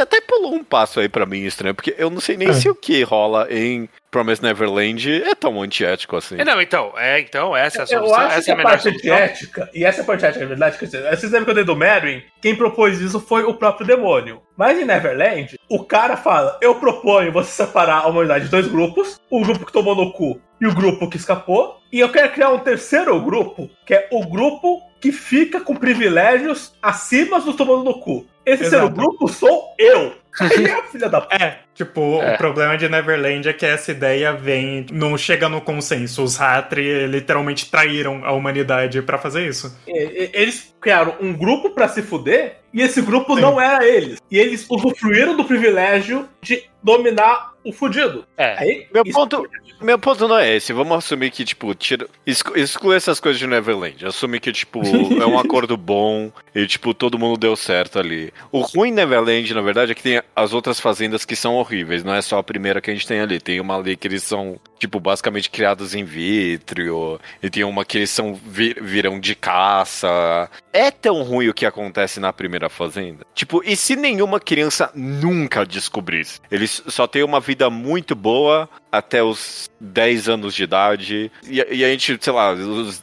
até 0.00 0.20
pulou 0.22 0.54
um 0.54 0.64
passo 0.64 0.98
aí 0.98 1.08
pra 1.08 1.26
mim 1.26 1.44
estranho, 1.44 1.74
porque 1.74 1.94
eu 1.98 2.08
não 2.10 2.20
sei 2.20 2.36
nem 2.36 2.48
É. 2.48 2.52
se 2.54 2.68
o 2.70 2.74
que 2.74 3.02
rola 3.02 3.46
em 3.50 3.88
Promise 4.16 4.42
Neverland 4.42 5.22
é 5.24 5.34
tão 5.34 5.60
antiético 5.60 6.16
assim. 6.16 6.36
É, 6.38 6.44
não, 6.44 6.58
então, 6.58 6.94
é, 6.96 7.20
então, 7.20 7.54
essa 7.54 7.80
é 7.80 7.80
a 7.80 7.84
Eu 7.84 7.88
solução. 7.88 8.16
acho 8.16 8.38
essa 8.38 8.44
que 8.44 8.50
é 8.50 8.54
a 8.54 8.62
parte 8.62 8.82
solução. 8.84 9.12
antiética, 9.12 9.70
e 9.74 9.84
essa 9.84 10.00
é 10.00 10.02
a 10.02 10.06
parte 10.06 10.24
ética, 10.24 10.40
na 10.40 10.48
verdade, 10.48 10.78
quer 10.78 10.84
dizer, 10.86 11.02
vocês 11.02 11.30
lembram 11.30 11.44
que 11.44 11.50
eu 11.50 11.54
dei 11.56 11.64
do 11.64 11.76
Meryn? 11.76 12.22
Quem 12.40 12.56
propôs 12.56 12.98
isso 12.98 13.20
foi 13.20 13.44
o 13.44 13.52
próprio 13.52 13.86
demônio. 13.86 14.40
Mas 14.56 14.80
em 14.80 14.86
Neverland, 14.86 15.60
o 15.68 15.84
cara 15.84 16.16
fala: 16.16 16.58
Eu 16.62 16.76
proponho 16.76 17.30
você 17.30 17.50
separar 17.50 17.98
a 17.98 18.06
humanidade 18.06 18.46
em 18.46 18.48
dois 18.48 18.66
grupos, 18.66 19.20
o 19.28 19.42
grupo 19.42 19.66
que 19.66 19.72
tomou 19.72 19.94
no 19.94 20.10
cu 20.10 20.40
e 20.58 20.66
o 20.66 20.74
grupo 20.74 21.10
que 21.10 21.18
escapou, 21.18 21.76
e 21.92 22.00
eu 22.00 22.08
quero 22.10 22.32
criar 22.32 22.48
um 22.48 22.58
terceiro 22.58 23.20
grupo, 23.20 23.68
que 23.84 23.92
é 23.92 24.08
o 24.10 24.26
grupo 24.26 24.80
que 24.98 25.12
fica 25.12 25.60
com 25.60 25.76
privilégios 25.76 26.72
acima 26.80 27.38
dos 27.38 27.54
tomando 27.54 27.84
no 27.84 28.00
cu. 28.00 28.26
Esse 28.46 28.62
terceiro 28.62 28.88
grupo 28.88 29.28
sou 29.28 29.74
eu. 29.78 30.14
Aí 30.40 30.64
é 30.66 30.72
a 30.72 30.82
filha 30.84 31.08
da. 31.08 31.26
É, 31.30 31.58
tipo, 31.74 32.20
É. 32.22 32.34
o 32.34 32.38
problema 32.38 32.76
de 32.76 32.88
Neverland 32.88 33.48
é 33.48 33.52
que 33.52 33.64
essa 33.66 33.90
ideia 33.90 34.32
vem. 34.32 34.86
não 34.92 35.16
chega 35.16 35.48
no 35.48 35.60
consenso. 35.60 36.22
Os 36.22 36.40
Hatri 36.40 37.06
literalmente 37.06 37.70
traíram 37.70 38.24
a 38.24 38.32
humanidade 38.32 39.00
pra 39.02 39.18
fazer 39.18 39.46
isso. 39.46 39.76
E- 39.86 39.92
e- 39.92 40.30
Eles 40.34 40.74
criaram 40.80 41.14
um 41.20 41.32
grupo 41.32 41.70
pra 41.70 41.88
se 41.88 42.02
fuder 42.02 42.58
e 42.72 42.82
esse 42.82 43.00
grupo 43.00 43.34
Sim. 43.34 43.40
não 43.40 43.60
era 43.60 43.86
eles. 43.86 44.18
E 44.30 44.38
eles 44.38 44.66
usufruíram 44.68 45.36
do 45.36 45.44
privilégio 45.44 46.28
de 46.42 46.64
dominar 46.82 47.52
o 47.68 47.72
fudido. 47.72 48.24
É. 48.36 48.56
Aí, 48.58 48.86
Meu 48.92 49.02
isso- 49.04 49.12
ponto, 49.18 49.48
meu 49.80 49.98
ponto 49.98 50.26
não 50.28 50.38
é 50.38 50.54
esse. 50.56 50.72
Vamos 50.72 50.96
assumir 50.96 51.30
que, 51.30 51.44
tipo, 51.44 51.74
tira, 51.74 52.06
exclu- 52.26 52.56
exclui 52.56 52.96
essas 52.96 53.18
coisas 53.20 53.38
de 53.38 53.46
Neverland. 53.46 54.04
Assume 54.06 54.38
que, 54.40 54.52
tipo, 54.52 54.80
é 55.22 55.26
um 55.26 55.38
acordo 55.38 55.76
bom 55.76 56.30
e, 56.54 56.66
tipo, 56.66 56.94
todo 56.94 57.18
mundo 57.18 57.36
deu 57.38 57.56
certo 57.56 57.98
ali. 57.98 58.32
O 58.52 58.60
ruim 58.60 58.88
em 58.90 58.92
Neverland, 58.92 59.52
na 59.54 59.60
verdade, 59.60 59.92
é 59.92 59.94
que 59.94 60.02
tem 60.02 60.22
as 60.34 60.52
outras 60.52 60.78
fazendas 60.80 61.24
que 61.24 61.36
são 61.36 61.54
horríveis. 61.56 62.02
Não 62.04 62.14
é 62.14 62.22
só 62.22 62.38
a 62.38 62.42
primeira 62.42 62.80
que 62.80 62.90
a 62.90 62.94
gente 62.94 63.06
tem 63.06 63.20
ali. 63.20 63.40
Tem 63.40 63.60
uma 63.60 63.76
ali 63.76 63.96
que 63.96 64.06
eles 64.08 64.22
são, 64.22 64.58
tipo, 64.78 65.00
basicamente 65.00 65.50
criados 65.50 65.94
em 65.94 66.04
vitro. 66.04 67.20
E 67.42 67.50
tem 67.50 67.64
uma 67.64 67.84
que 67.84 67.98
eles 67.98 68.10
são 68.10 68.34
vi- 68.34 68.76
viram 68.80 69.18
de 69.18 69.34
caça. 69.34 70.50
É 70.72 70.90
tão 70.90 71.22
ruim 71.22 71.48
o 71.48 71.54
que 71.54 71.64
acontece 71.66 72.20
na 72.20 72.32
primeira 72.32 72.68
fazenda? 72.68 73.24
Tipo, 73.34 73.62
e 73.64 73.76
se 73.76 73.96
nenhuma 73.96 74.38
criança 74.40 74.90
nunca 74.94 75.64
descobrisse? 75.64 76.40
Eles 76.50 76.82
só 76.86 77.06
têm 77.06 77.22
uma 77.22 77.40
vida 77.40 77.70
muito 77.70 78.14
boa 78.14 78.68
até 78.98 79.22
os 79.22 79.70
10 79.80 80.28
anos 80.28 80.54
de 80.54 80.64
idade. 80.64 81.30
E, 81.46 81.56
e 81.56 81.84
a 81.84 81.88
gente, 81.88 82.18
sei 82.20 82.32
lá, 82.32 82.52
os- 82.52 83.02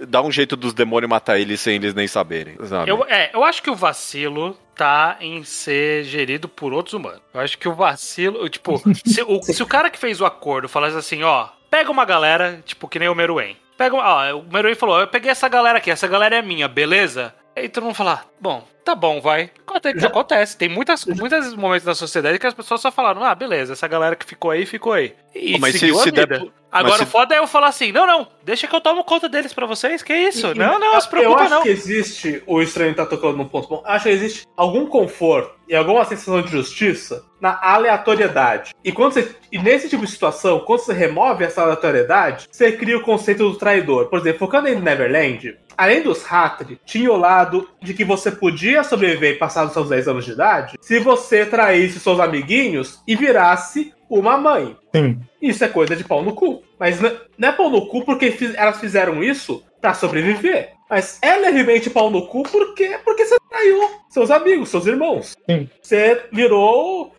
dá 0.00 0.22
um 0.22 0.30
jeito 0.30 0.56
dos 0.56 0.72
demônios 0.74 1.08
matar 1.10 1.38
eles 1.38 1.60
sem 1.60 1.76
eles 1.76 1.94
nem 1.94 2.06
saberem, 2.06 2.56
sabe? 2.64 2.90
Eu, 2.90 3.04
é, 3.08 3.30
eu 3.32 3.42
acho 3.44 3.62
que 3.62 3.70
o 3.70 3.74
vacilo 3.74 4.56
tá 4.74 5.16
em 5.20 5.44
ser 5.44 6.04
gerido 6.04 6.48
por 6.48 6.72
outros 6.72 6.94
humanos. 6.94 7.20
Eu 7.32 7.40
acho 7.40 7.58
que 7.58 7.68
o 7.68 7.74
vacilo, 7.74 8.48
tipo, 8.48 8.80
se 9.04 9.22
o, 9.22 9.42
se 9.42 9.62
o 9.62 9.66
cara 9.66 9.90
que 9.90 9.98
fez 9.98 10.20
o 10.20 10.24
acordo 10.26 10.68
falasse 10.68 10.96
assim, 10.96 11.22
ó, 11.22 11.48
pega 11.70 11.90
uma 11.90 12.04
galera, 12.04 12.62
tipo, 12.64 12.88
que 12.88 12.98
nem 12.98 13.08
o 13.08 13.14
Meruem. 13.14 13.56
Pega, 13.76 13.94
uma- 13.94 14.04
ó, 14.04 14.38
o 14.38 14.44
Meruem 14.52 14.74
falou, 14.74 15.00
eu 15.00 15.06
peguei 15.08 15.30
essa 15.30 15.48
galera 15.48 15.78
aqui, 15.78 15.90
essa 15.90 16.06
galera 16.06 16.36
é 16.36 16.42
minha, 16.42 16.68
beleza? 16.68 17.34
Aí 17.54 17.68
todo 17.68 17.84
mundo 17.84 17.94
fala, 17.94 18.24
bom, 18.40 18.64
tá 18.82 18.94
bom, 18.94 19.20
vai. 19.20 19.50
Acontece, 19.66 20.06
acontece. 20.06 20.56
Tem 20.56 20.68
muitas, 20.68 21.04
muitos 21.04 21.54
momentos 21.54 21.84
na 21.86 21.94
sociedade 21.94 22.38
que 22.38 22.46
as 22.46 22.54
pessoas 22.54 22.80
só 22.80 22.90
falaram, 22.90 23.22
ah, 23.22 23.34
beleza, 23.34 23.74
essa 23.74 23.86
galera 23.86 24.16
que 24.16 24.24
ficou 24.24 24.50
aí, 24.50 24.64
ficou 24.64 24.92
aí. 24.94 25.14
E 25.34 25.58
Mas 25.58 25.72
se- 25.72 25.80
seguiu 25.80 25.96
se 25.96 26.00
a 26.02 26.04
vida. 26.06 26.26
der 26.26 26.38
pro- 26.40 26.52
Agora 26.72 26.94
o 27.02 27.04
se- 27.04 27.12
foda 27.12 27.34
é 27.34 27.38
eu 27.38 27.46
falar 27.46 27.66
assim, 27.68 27.92
não, 27.92 28.06
não, 28.06 28.26
deixa 28.42 28.66
que 28.66 28.74
eu 28.74 28.80
tomo 28.80 29.04
conta 29.04 29.28
deles 29.28 29.52
pra 29.52 29.66
vocês, 29.66 30.02
que 30.02 30.14
isso? 30.14 30.46
E- 30.48 30.54
não, 30.54 30.78
não, 30.78 30.98
se 30.98 31.06
Eu 31.06 31.10
preocupa 31.10 31.42
acho 31.42 31.50
não. 31.50 31.62
que 31.62 31.68
existe, 31.68 32.42
o 32.46 32.62
estranho 32.62 32.94
tá 32.94 33.04
tocando 33.04 33.36
num 33.36 33.46
ponto 33.46 33.68
bom, 33.68 33.82
acho 33.84 34.04
que 34.04 34.08
existe 34.10 34.46
algum 34.56 34.86
conforto 34.86 35.54
e 35.72 35.74
alguma 35.74 36.04
sensação 36.04 36.42
de 36.42 36.50
justiça 36.50 37.24
na 37.40 37.58
aleatoriedade. 37.62 38.74
E, 38.84 38.92
quando 38.92 39.14
você, 39.14 39.34
e 39.50 39.58
nesse 39.58 39.88
tipo 39.88 40.04
de 40.04 40.10
situação, 40.10 40.60
quando 40.60 40.80
você 40.80 40.92
remove 40.92 41.44
essa 41.44 41.62
aleatoriedade, 41.62 42.46
você 42.52 42.72
cria 42.72 42.98
o 42.98 43.02
conceito 43.02 43.48
do 43.48 43.56
traidor. 43.56 44.10
Por 44.10 44.18
exemplo, 44.18 44.40
focando 44.40 44.68
em 44.68 44.78
Neverland, 44.78 45.56
além 45.74 46.02
dos 46.02 46.30
Hatri, 46.30 46.78
tinha 46.84 47.10
o 47.10 47.16
lado 47.16 47.70
de 47.80 47.94
que 47.94 48.04
você 48.04 48.30
podia 48.30 48.84
sobreviver 48.84 49.38
passados 49.38 49.72
seus 49.72 49.88
10 49.88 50.08
anos 50.08 50.26
de 50.26 50.32
idade 50.32 50.76
se 50.78 50.98
você 50.98 51.46
traísse 51.46 51.98
seus 51.98 52.20
amiguinhos 52.20 53.02
e 53.08 53.16
virasse 53.16 53.94
uma 54.10 54.36
mãe. 54.36 54.76
Sim. 54.94 55.20
Isso 55.40 55.64
é 55.64 55.68
coisa 55.68 55.96
de 55.96 56.04
pau 56.04 56.22
no 56.22 56.34
cu. 56.34 56.62
Mas 56.78 57.00
não 57.00 57.48
é 57.48 57.52
pau 57.52 57.70
no 57.70 57.86
cu 57.86 58.04
porque 58.04 58.36
elas 58.56 58.78
fizeram 58.78 59.24
isso 59.24 59.64
pra 59.80 59.94
sobreviver. 59.94 60.74
Mas 60.88 61.18
é 61.22 61.36
levemente 61.36 61.90
pau 61.90 62.10
no 62.10 62.26
cu 62.26 62.42
porque, 62.42 62.98
porque 63.04 63.24
você 63.24 63.36
traiu 63.48 63.90
seus 64.08 64.30
amigos, 64.30 64.68
seus 64.68 64.86
irmãos. 64.86 65.36
Sim. 65.48 65.68
Você 65.80 66.26
virou 66.32 67.14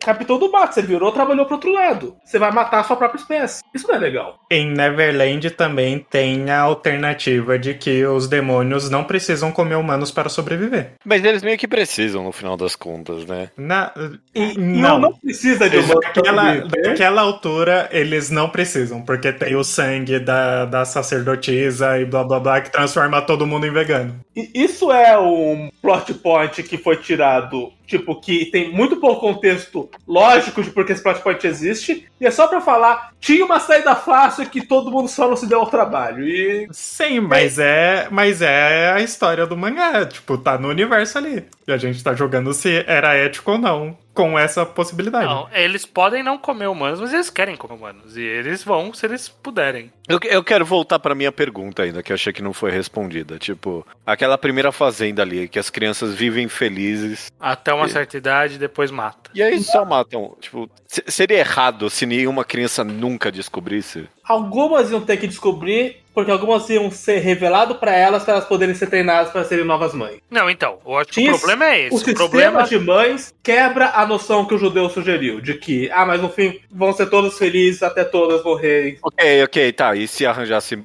capitão 0.00 0.38
do 0.38 0.50
mato, 0.50 0.74
você 0.74 0.82
virou 0.82 1.12
trabalhou 1.12 1.44
pro 1.46 1.56
outro 1.56 1.72
lado. 1.72 2.16
Você 2.24 2.38
vai 2.38 2.50
matar 2.52 2.80
a 2.80 2.84
sua 2.84 2.96
própria 2.96 3.20
espécie. 3.20 3.62
Isso 3.74 3.86
não 3.88 3.94
é 3.94 3.98
legal. 3.98 4.38
Em 4.50 4.70
Neverland 4.70 5.50
também 5.50 6.04
tem 6.10 6.50
a 6.50 6.60
alternativa 6.60 7.58
de 7.58 7.74
que 7.74 8.04
os 8.06 8.28
demônios 8.28 8.88
não 8.90 9.04
precisam 9.04 9.50
comer 9.52 9.76
humanos 9.76 10.10
para 10.10 10.28
sobreviver. 10.28 10.92
Mas 11.04 11.24
eles 11.24 11.42
meio 11.42 11.58
que 11.58 11.68
precisam, 11.68 12.24
no 12.24 12.32
final 12.32 12.56
das 12.56 12.76
contas, 12.76 13.24
né? 13.26 13.50
Na, 13.56 13.92
E, 14.34 14.58
Não. 14.58 14.98
não. 14.98 14.98
não 14.98 15.12
precisa 15.12 15.68
de 15.68 15.78
uma 15.78 15.94
daquela, 16.00 16.54
daquela 16.54 17.22
altura, 17.22 17.88
eles 17.92 18.30
não 18.30 18.48
precisam, 18.48 19.02
porque 19.02 19.32
tem 19.32 19.56
o 19.56 19.64
sangue 19.64 20.18
da, 20.18 20.64
da 20.64 20.84
sacerdotisa 20.84 21.98
e 21.98 22.04
blá 22.04 22.24
blá 22.24 22.40
blá 22.40 22.60
que 22.60 22.70
transforma 22.70 23.20
todo 23.22 23.46
mundo 23.46 23.66
em 23.66 23.72
vegano. 23.72 24.14
E 24.36 24.50
Isso 24.54 24.92
é 24.92 25.18
um 25.18 25.70
plot 25.82 26.14
point 26.14 26.62
que 26.62 26.78
foi 26.78 26.96
tirado, 26.96 27.72
tipo, 27.86 28.20
que 28.20 28.46
tem 28.46 28.70
muito 28.72 28.96
pouco 28.96 29.20
contexto 29.20 29.87
lógico 30.06 30.62
de 30.62 30.70
porque 30.70 30.92
esse 30.92 31.02
plot 31.02 31.20
point 31.20 31.46
existe, 31.46 32.06
e 32.20 32.26
é 32.26 32.30
só 32.30 32.46
pra 32.46 32.60
falar, 32.60 33.12
tinha 33.20 33.44
uma 33.44 33.60
saída 33.60 33.94
fácil 33.94 34.48
que 34.48 34.66
todo 34.66 34.90
mundo 34.90 35.08
só 35.08 35.28
não 35.28 35.36
se 35.36 35.46
deu 35.46 35.60
ao 35.60 35.70
trabalho. 35.70 36.26
E 36.26 36.68
Sim, 36.72 37.20
mas 37.20 37.58
é, 37.58 38.08
mas 38.10 38.42
é 38.42 38.92
a 38.92 39.00
história 39.00 39.46
do 39.46 39.56
mangá, 39.56 40.06
tipo, 40.06 40.38
tá 40.38 40.58
no 40.58 40.68
universo 40.68 41.18
ali. 41.18 41.44
E 41.66 41.72
a 41.72 41.76
gente 41.76 42.02
tá 42.02 42.14
jogando 42.14 42.52
se 42.52 42.84
era 42.86 43.14
ético 43.14 43.52
ou 43.52 43.58
não 43.58 43.96
com 44.18 44.36
essa 44.36 44.66
possibilidade. 44.66 45.26
Não, 45.26 45.48
eles 45.52 45.86
podem 45.86 46.24
não 46.24 46.36
comer 46.36 46.66
humanos, 46.66 47.00
mas 47.00 47.12
eles 47.12 47.30
querem 47.30 47.56
comer 47.56 47.74
humanos. 47.74 48.16
E 48.16 48.20
eles 48.20 48.64
vão 48.64 48.92
se 48.92 49.06
eles 49.06 49.28
puderem. 49.28 49.92
Eu, 50.08 50.18
eu 50.24 50.42
quero 50.42 50.64
voltar 50.66 50.98
pra 50.98 51.14
minha 51.14 51.30
pergunta 51.30 51.84
ainda, 51.84 52.02
que 52.02 52.10
eu 52.10 52.14
achei 52.16 52.32
que 52.32 52.42
não 52.42 52.52
foi 52.52 52.72
respondida. 52.72 53.38
Tipo, 53.38 53.86
aquela 54.04 54.36
primeira 54.36 54.72
fazenda 54.72 55.22
ali, 55.22 55.46
que 55.46 55.56
as 55.58 55.70
crianças 55.70 56.16
vivem 56.16 56.48
felizes 56.48 57.30
Até 57.38 57.72
uma 57.72 57.86
E- 57.86 57.90
certa 57.90 58.16
idade 58.16 58.54
e 58.56 58.58
depois 58.58 58.90
mata. 58.90 59.30
e 59.32 59.40
aí 59.40 59.60
só 59.62 59.84
matam. 59.84 60.36
Tipo, 60.40 60.68
se- 60.88 61.04
seria 61.06 61.38
errado 61.38 61.88
se 61.88 62.04
nenhuma 62.04 62.44
criança 62.44 62.82
nunca 62.82 63.30
descobrisse? 63.30 64.08
Algumas 64.28 64.90
iam 64.90 65.00
ter 65.00 65.16
que 65.16 65.26
descobrir, 65.26 65.96
porque 66.14 66.30
algumas 66.30 66.68
iam 66.68 66.90
ser 66.90 67.18
revelado 67.18 67.76
pra 67.76 67.94
elas 67.96 68.24
para 68.24 68.34
elas 68.34 68.44
poderem 68.44 68.74
ser 68.74 68.88
treinadas 68.88 69.30
para 69.32 69.44
serem 69.44 69.64
novas 69.64 69.94
mães. 69.94 70.18
Não, 70.30 70.50
então, 70.50 70.78
eu 70.84 70.96
acho 70.98 71.08
que 71.08 71.14
Tinha 71.14 71.32
o 71.32 71.38
problema 71.38 71.64
é 71.66 71.80
esse. 71.86 71.92
O 71.92 71.96
O, 71.96 71.98
sistema 71.98 72.16
problema. 72.28 72.62
de 72.64 72.78
mães 72.78 73.34
quebra 73.42 73.92
a 73.94 74.04
noção 74.06 74.44
que 74.44 74.54
o 74.54 74.58
judeu 74.58 74.90
sugeriu, 74.90 75.40
de 75.40 75.54
que, 75.54 75.88
ah, 75.92 76.04
mas 76.04 76.20
no 76.20 76.28
fim 76.28 76.58
vão 76.70 76.92
ser 76.92 77.06
todos 77.08 77.38
felizes 77.38 77.82
até 77.82 78.04
todas 78.04 78.42
morrerem. 78.44 78.98
Ok, 79.02 79.44
ok, 79.44 79.72
tá. 79.72 79.94
E 79.94 80.06
se 80.08 80.26
arranjasse 80.26 80.78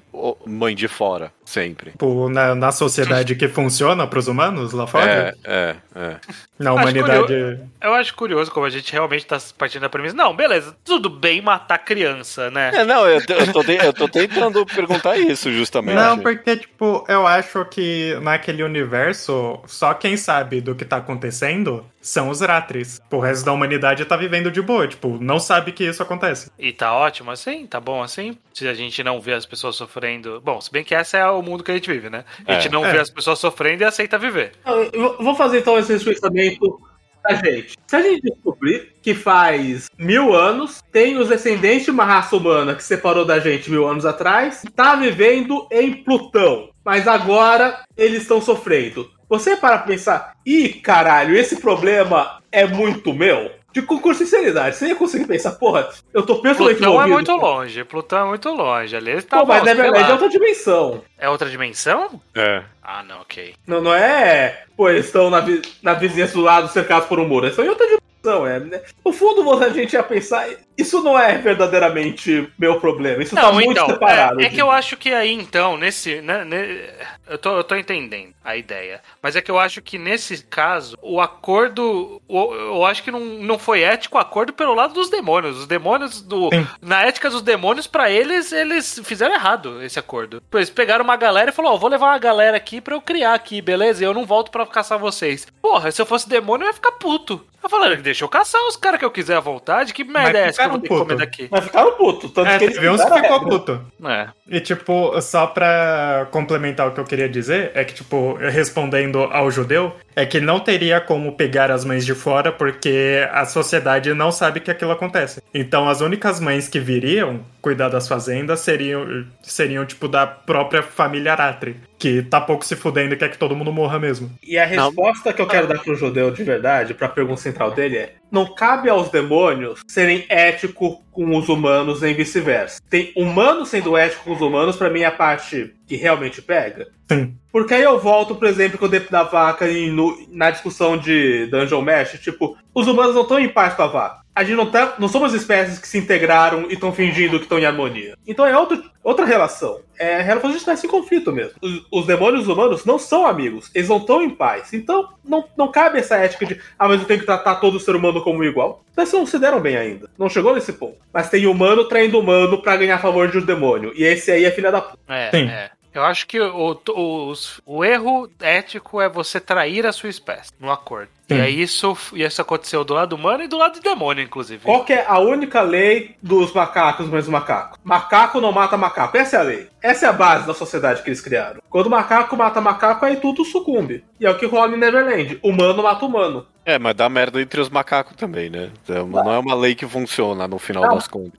mãe 0.46 0.76
de 0.76 0.88
fora? 0.88 1.32
Sempre. 1.46 1.92
Tipo, 1.92 2.30
na, 2.30 2.56
na 2.56 2.72
sociedade 2.72 3.36
que 3.36 3.48
funciona 3.48 4.08
pros 4.08 4.28
humanos 4.28 4.72
lá 4.72 4.88
fora, 4.88 5.36
É, 5.44 5.52
é, 5.52 5.76
é. 5.96 6.16
na 6.58 6.72
Acho 6.72 6.82
humanidade. 6.82 7.60
Eu 7.82 7.94
acho 7.94 8.16
curioso 8.16 8.50
como 8.52 8.66
a 8.66 8.70
gente 8.70 8.92
realmente 8.92 9.26
tá 9.26 9.38
partindo 9.58 9.82
da 9.82 9.90
premissa. 9.90 10.16
Não, 10.16 10.36
beleza, 10.36 10.76
tudo 10.84 11.10
bem 11.10 11.42
matar 11.42 11.80
criança, 11.80 12.50
né? 12.50 12.72
É, 12.74 12.86
não, 12.86 13.06
eu, 13.08 13.22
eu, 13.28 13.54
tô, 13.54 13.62
eu 13.64 13.94
tô 13.94 14.08
tentando 14.08 14.66
perguntar 14.66 15.18
isso, 15.18 15.52
justamente. 15.52 15.96
Não, 15.96 16.18
porque, 16.18 16.58
tipo, 16.58 17.06
eu 17.08 17.28
acho 17.28 17.66
que 17.66 18.18
naquele 18.22 18.64
universo, 18.64 19.60
só 19.68 19.94
quem 19.94 20.16
sabe 20.16 20.62
do 20.62 20.76
que 20.76 20.86
tá 20.86 20.98
acontecendo 20.98 21.86
são 22.04 22.30
os 22.30 22.42
Ratris. 22.42 23.02
O 23.10 23.20
resto 23.20 23.46
da 23.46 23.54
humanidade 23.54 24.04
tá 24.06 24.16
vivendo 24.18 24.52
de 24.52 24.62
boa, 24.62 24.88
tipo, 24.88 25.18
não 25.20 25.40
sabe 25.40 25.72
que 25.72 25.84
isso 25.86 26.04
acontece. 26.04 26.52
E 26.60 26.72
tá 26.72 26.94
ótimo 26.94 27.32
assim? 27.32 27.66
Tá 27.66 27.80
bom 27.80 28.04
assim? 28.04 28.38
Se 28.54 28.68
a 28.68 28.74
gente 28.74 29.04
não 29.04 29.20
vê 29.22 29.34
as 29.34 29.46
pessoas 29.46 29.76
sofrendo. 29.78 30.42
Bom, 30.42 30.60
se 30.62 30.72
bem 30.72 30.84
que 30.84 30.94
esse 30.94 31.18
é 31.18 31.26
o 31.26 31.42
mundo 31.42 31.64
que 31.64 31.72
a 31.72 31.76
gente 31.76 31.90
vive, 31.92 32.10
né? 32.10 32.26
A 32.46 32.54
gente 32.54 32.68
É. 32.68 32.72
não 32.72 32.86
É. 32.86 32.92
vê 32.92 33.00
as 33.00 33.10
pessoas 33.10 33.40
sofrendo 33.40 33.82
e 33.82 33.86
aceita 33.86 34.18
viver. 34.20 34.52
Eu 34.92 35.18
vou 35.20 35.34
fazer 35.34 35.60
então 35.60 35.80
esse 35.80 35.98
pensamento 36.04 36.80
da 37.24 37.36
gente. 37.36 37.78
Se 37.88 37.96
a 37.96 38.02
gente 38.02 38.22
descobrir 38.22 38.94
que 39.02 39.14
faz 39.16 39.90
mil 39.98 40.36
anos, 40.36 40.84
tem 40.92 41.18
os 41.18 41.30
descendentes 41.30 41.86
de 41.86 41.92
uma 41.92 42.04
raça 42.04 42.36
humana 42.36 42.76
que 42.76 42.84
separou 42.84 43.24
da 43.24 43.40
gente 43.40 43.72
mil 43.72 43.88
anos 43.88 44.06
atrás, 44.06 44.62
tá 44.76 44.96
vivendo 44.98 45.66
em 45.72 45.94
Plutão, 46.04 46.70
mas 46.84 47.08
agora 47.08 47.82
eles 47.96 48.24
estão 48.24 48.42
sofrendo. 48.42 49.10
Você 49.30 49.56
para 49.58 49.78
pra 49.80 49.88
pensar, 49.88 50.36
ih, 50.46 50.70
caralho, 50.74 51.36
esse 51.36 51.58
problema 51.60 52.40
é 52.52 52.66
muito 52.66 53.14
meu? 53.14 53.52
De 53.72 53.82
concurso 53.82 54.24
de 54.24 54.30
sinceridade, 54.30 54.76
você 54.76 54.90
ia 54.90 54.96
conseguir 54.96 55.26
pensar, 55.26 55.54
porra, 55.54 55.90
eu 56.14 56.24
tô 56.24 56.36
pessoalmente 56.42 56.78
Plutão 56.78 57.02
é 57.02 57.08
envolvido. 57.08 57.32
muito 57.32 57.44
longe. 57.44 57.84
Plutão 57.84 58.20
é 58.20 58.30
muito 58.30 58.50
longe. 58.52 58.96
Ali 58.96 59.10
ele 59.10 59.22
tá 59.24 59.40
Pô, 59.40 59.46
mas 59.48 59.64
na 59.64 59.74
verdade 59.74 60.10
é 60.10 60.14
outra 60.14 60.30
dimensão. 60.30 61.02
É 61.18 61.28
outra 61.28 61.50
dimensão? 61.50 62.22
É. 62.36 62.62
Ah, 62.84 63.02
não, 63.02 63.22
ok. 63.22 63.56
Não, 63.66 63.82
não 63.82 63.92
é, 63.96 64.64
pô, 64.78 64.90
eles 64.92 65.08
estão 65.08 65.32
na, 65.32 65.40
vi- 65.40 65.64
na 65.82 65.96
vizinhança 65.96 66.34
do 66.34 66.42
lado 66.42 66.68
cercados 66.68 67.08
por 67.08 67.20
um 67.20 67.28
muro. 67.28 67.46
Eles 67.48 67.54
estão 67.54 67.66
em 67.66 67.70
outra 67.70 67.86
dimensão. 67.88 68.03
É, 68.26 68.60
né? 68.60 68.82
No 69.06 69.12
fundo, 69.12 69.44
você- 69.44 69.66
a 69.66 69.70
gente 69.70 69.94
ia 69.94 70.04
pensar, 70.04 70.48
isso 70.78 71.04
não 71.04 71.20
é 71.20 71.38
verdadeiramente 71.38 72.50
meu 72.58 72.80
problema. 72.80 73.22
Isso 73.22 73.36
tá 73.36 73.42
Não, 73.44 73.54
muito 73.54 73.72
então, 73.72 73.88
separado. 73.88 74.42
é, 74.42 74.46
é 74.46 74.50
que 74.50 74.62
eu 74.62 74.72
acho 74.72 74.96
que 74.96 75.14
aí, 75.14 75.32
então, 75.34 75.76
nesse. 75.78 76.22
Né, 76.22 76.46
né, 76.46 76.90
eu, 77.28 77.38
tô, 77.38 77.58
eu 77.58 77.64
tô 77.64 77.76
entendendo 77.76 78.34
a 78.44 78.56
ideia. 78.56 79.02
Mas 79.22 79.36
é 79.36 79.42
que 79.42 79.52
eu 79.52 79.60
acho 79.60 79.82
que 79.82 79.98
nesse 79.98 80.44
caso, 80.46 80.98
o 81.02 81.20
acordo. 81.20 82.22
o- 82.28 82.54
eu 82.54 82.86
acho 82.86 83.04
que 83.04 83.12
não, 83.12 83.20
não 83.20 83.60
foi 83.60 83.82
ético 83.82 84.18
o 84.18 84.22
acordo 84.22 84.54
pelo 84.54 84.74
lado 84.74 84.94
dos 84.94 85.10
demônios. 85.10 85.58
Os 85.60 85.68
demônios 85.68 86.22
do. 86.22 86.50
Sim. 86.54 86.66
Na 86.82 87.04
ética 87.04 87.30
dos 87.30 87.42
demônios, 87.42 87.88
pra 87.88 88.10
eles, 88.10 88.52
eles 88.52 89.02
fizeram 89.04 89.34
errado 89.36 89.82
esse 89.84 90.00
acordo. 90.00 90.42
Eles 90.54 90.70
pegaram 90.70 91.04
uma 91.04 91.16
galera 91.18 91.50
e 91.52 91.54
falaram: 91.54 91.76
Ó, 91.76 91.78
vou 91.78 91.90
levar 91.90 92.08
uma 92.08 92.18
galera 92.20 92.56
aqui 92.58 92.80
pra 92.80 92.96
eu 92.96 93.02
criar 93.02 93.34
aqui, 93.34 93.62
beleza? 93.62 94.02
E 94.04 94.06
eu 94.08 94.14
não 94.14 94.26
volto 94.26 94.50
pra 94.52 94.66
caçar 94.66 94.98
vocês. 94.98 95.46
Porra, 95.62 95.92
se 95.92 96.02
eu 96.02 96.06
fosse 96.06 96.28
demônio, 96.30 96.64
eu 96.64 96.68
ia 96.70 96.74
ficar 96.74 96.94
puto. 96.94 97.46
Eu 97.64 97.70
falei, 97.70 97.96
deixa 97.98 98.26
eu 98.26 98.30
caçar 98.30 98.62
os 98.68 98.76
caras 98.76 99.00
que 99.00 99.06
eu 99.06 99.12
quiser 99.12 99.38
à 99.38 99.40
vontade. 99.40 99.94
Que 99.94 100.04
merda 100.04 100.38
é 100.38 100.48
essa 100.50 100.62
que 100.62 100.68
eu 100.68 100.72
vou 100.72 100.80
ter 100.80 100.88
que 100.90 100.94
comer 100.94 101.06
puto. 101.06 101.16
daqui? 101.18 101.48
Mas 101.50 101.64
ficaram 101.64 101.92
putos. 101.94 102.32
Tanto 102.32 102.50
É, 102.50 102.58
que 102.58 102.64
eles 102.66 102.76
teve 102.76 102.90
uns 102.90 103.02
ficou 103.02 103.40
puto. 103.46 103.82
É. 104.06 104.28
E, 104.50 104.60
tipo, 104.60 105.22
só 105.22 105.48
pra 105.48 106.28
complementar 106.30 106.88
o 106.88 106.92
que 106.92 107.00
eu 107.00 107.06
queria 107.06 107.30
dizer, 107.30 107.72
é 107.74 107.86
que, 107.86 107.94
tipo, 107.94 108.34
respondendo 108.36 109.24
ao 109.32 109.50
judeu, 109.50 109.96
é 110.16 110.26
que 110.26 110.42
não 110.42 110.60
teria 110.60 111.00
como 111.00 111.32
pegar 111.38 111.72
as 111.72 111.86
mães 111.86 112.06
de 112.06 112.14
fora 112.14 112.52
porque 112.52 113.28
a 113.32 113.46
sociedade 113.46 114.14
não 114.14 114.32
sabe 114.32 114.60
que 114.60 114.70
aquilo 114.70 114.92
acontece. 114.92 115.42
Então, 115.54 115.88
as 115.88 116.02
únicas 116.02 116.40
mães 116.42 116.68
que 116.68 116.80
viriam 116.80 117.40
cuidar 117.62 117.88
das 117.88 118.08
fazendas 118.10 118.60
seriam, 118.60 119.26
seriam 119.42 119.86
tipo, 119.86 120.10
da 120.10 120.28
própria 120.28 120.84
família 120.84 121.32
Aratri, 121.32 121.78
que 122.04 122.22
tá 122.22 122.42
pouco 122.42 122.66
se 122.66 122.76
fudendo 122.76 123.14
e 123.14 123.18
quer 123.18 123.32
que 123.32 123.38
todo 123.38 123.56
mundo 123.56 123.72
morra 123.72 123.98
mesmo. 123.98 124.30
E 124.46 124.58
a 124.58 124.66
resposta 124.66 125.32
que 125.32 125.42
eu 125.42 125.48
quero 125.48 125.68
dar 125.68 125.80
pro 125.80 125.96
judeu 125.96 126.32
de 126.32 126.44
verdade, 126.44 126.94
pra 126.94 127.08
pergunta 127.08 127.40
central 127.40 127.72
dele 127.72 127.96
é: 127.98 128.16
não 128.30 128.54
cabe 128.54 128.90
aos 128.90 129.08
demônios 129.10 129.80
serem 129.88 130.26
éticos 130.28 130.98
com 131.10 131.38
os 131.38 131.48
humanos 131.48 132.02
nem 132.02 132.14
vice-versa. 132.14 132.82
Tem 132.90 133.14
humanos 133.16 133.70
sendo 133.70 133.96
ético 133.96 134.26
com 134.26 134.34
os 134.34 134.42
humanos, 134.42 134.76
pra 134.76 134.90
mim 134.90 135.00
é 135.02 135.06
a 135.06 135.12
parte 135.12 135.74
que 135.88 135.96
realmente 135.96 136.42
pega. 136.42 136.88
Sim. 137.10 137.36
Porque 137.52 137.74
aí 137.74 137.84
eu 137.84 137.98
volto, 138.00 138.36
por 138.36 138.48
exemplo, 138.50 138.78
com 138.78 138.86
o 138.86 138.90
Depo 138.90 139.10
da 139.12 139.24
Vaca 139.24 139.66
e 139.70 139.90
no- 139.90 140.18
na 140.30 140.52
discussão 140.52 140.98
de 140.98 141.46
Dungeon 141.46 141.82
Mesh, 141.82 142.20
tipo, 142.20 142.58
os 142.76 142.86
humanos 142.88 143.16
não 143.16 143.22
estão 143.22 143.40
em 143.40 143.48
paz 143.48 143.76
com 143.76 143.84
a 143.84 143.88
vaca. 143.88 144.23
A 144.36 144.44
gente 144.44 144.56
não, 144.56 144.70
tá, 144.70 144.96
não 144.98 145.08
somos 145.08 145.34
espécies 145.34 145.78
que 145.78 145.88
se 145.88 145.98
integraram 145.98 146.68
e 146.70 146.74
estão 146.74 146.92
fingindo 146.92 147.38
que 147.38 147.46
estão 147.46 147.60
em 147.60 147.66
harmonia. 147.66 148.18
Então 148.26 148.46
é 148.46 148.58
outro, 148.58 148.84
outra 149.04 149.26
relação. 149.26 149.82
É 149.98 150.16
a 150.16 150.22
relação 150.24 150.50
de 150.50 150.58
espécie 150.58 150.88
em 150.88 150.90
conflito 150.90 151.32
mesmo. 151.32 151.54
Os, 151.62 151.86
os 151.92 152.08
demônios 152.08 152.44
os 152.44 152.48
humanos 152.48 152.84
não 152.84 152.98
são 152.98 153.28
amigos, 153.28 153.70
eles 153.76 153.90
não 153.90 153.98
estão 153.98 154.24
em 154.24 154.30
paz. 154.30 154.74
Então 154.74 155.10
não, 155.24 155.46
não 155.56 155.72
cabe 155.72 156.00
essa 156.00 156.16
ética 156.16 156.46
de, 156.46 156.60
ah, 156.80 156.88
mas 156.88 157.00
eu 157.00 157.08
tenho 157.08 157.20
que 157.20 157.26
tratar 157.26 157.56
todo 157.56 157.80
ser 157.80 157.96
humano 157.96 158.24
como 158.24 158.44
igual. 158.44 158.84
Vocês 158.96 159.14
não 159.14 159.26
se 159.26 159.38
deram 159.38 159.60
bem 159.60 159.78
ainda. 159.78 160.10
Não 160.18 160.30
chegou 160.30 160.56
nesse 160.56 160.74
ponto. 160.74 160.98
Mas 161.14 161.30
tem 161.30 161.46
humano 161.46 161.88
traindo 161.88 162.20
humano 162.20 162.62
pra 162.62 162.76
ganhar 162.76 162.98
favor 162.98 163.30
de 163.30 163.38
um 163.38 163.46
demônio. 163.46 163.94
E 163.96 164.04
esse 164.04 164.32
aí 164.32 164.46
é 164.46 164.52
filha 164.52 164.72
da 164.72 164.82
puta. 164.82 164.98
É, 165.08 165.30
Sim. 165.30 165.48
é. 165.48 165.72
Eu 165.94 166.04
acho 166.04 166.26
que 166.26 166.40
o, 166.40 166.80
o, 166.90 167.34
o 167.66 167.86
erro 167.86 168.30
ético 168.40 169.00
é 169.00 169.08
você 169.08 169.40
trair 169.40 169.86
a 169.86 169.92
sua 169.92 170.10
espécie 170.10 170.52
no 170.60 170.72
acordo. 170.72 171.10
Sim. 171.28 171.36
E 171.36 171.42
aí 171.42 171.62
isso, 171.62 171.96
e 172.14 172.24
isso 172.24 172.42
aconteceu 172.42 172.84
do 172.84 172.94
lado 172.94 173.14
humano 173.16 173.44
e 173.44 173.48
do 173.48 173.58
lado 173.58 173.80
do 173.80 173.82
demônio, 173.82 174.24
inclusive. 174.24 174.66
Qual 174.66 174.84
que 174.84 174.94
é 174.94 175.06
a 175.08 175.20
única 175.20 175.62
lei 175.62 176.16
dos 176.22 176.52
macacos 176.52 177.08
mais 177.08 177.28
macacos? 177.28 177.80
Macaco 177.84 178.42
não 178.42 178.52
mata 178.52 178.76
macaco. 178.76 179.18
Essa 179.18 179.38
é 179.38 179.40
a 179.40 179.44
lei. 179.44 179.68
Essa 179.82 180.08
é 180.08 180.10
a 180.10 180.14
base 180.14 180.48
da 180.48 180.54
sociedade 180.54 181.02
que 181.04 181.10
eles 181.10 181.22
criaram. 181.22 181.62
Quando 181.70 181.90
macaco 181.90 182.36
mata 182.36 182.60
macaco, 182.60 183.06
aí 183.06 183.18
tudo 183.18 183.46
sucumbe. 183.46 184.04
E 184.20 184.26
é 184.26 184.30
o 184.30 184.38
que 184.38 184.46
rola 184.46 184.76
em 184.76 184.80
Neverland. 184.80 185.40
Humano 185.44 185.84
mata 185.84 186.06
humano. 186.06 186.46
É, 186.66 186.80
mas 186.80 186.96
dá 186.96 187.10
merda 187.10 187.42
entre 187.42 187.60
os 187.60 187.70
macacos 187.70 188.16
também, 188.16 188.50
né? 188.50 188.70
Então, 188.84 189.06
Não 189.08 189.34
é 189.34 189.38
uma 189.40 189.54
lei 189.56 189.76
que 189.76 189.86
funciona 189.88 190.48
no 190.48 190.58
final 190.58 190.84
Não. 190.84 190.96
das 190.96 191.08
contas. 191.08 191.34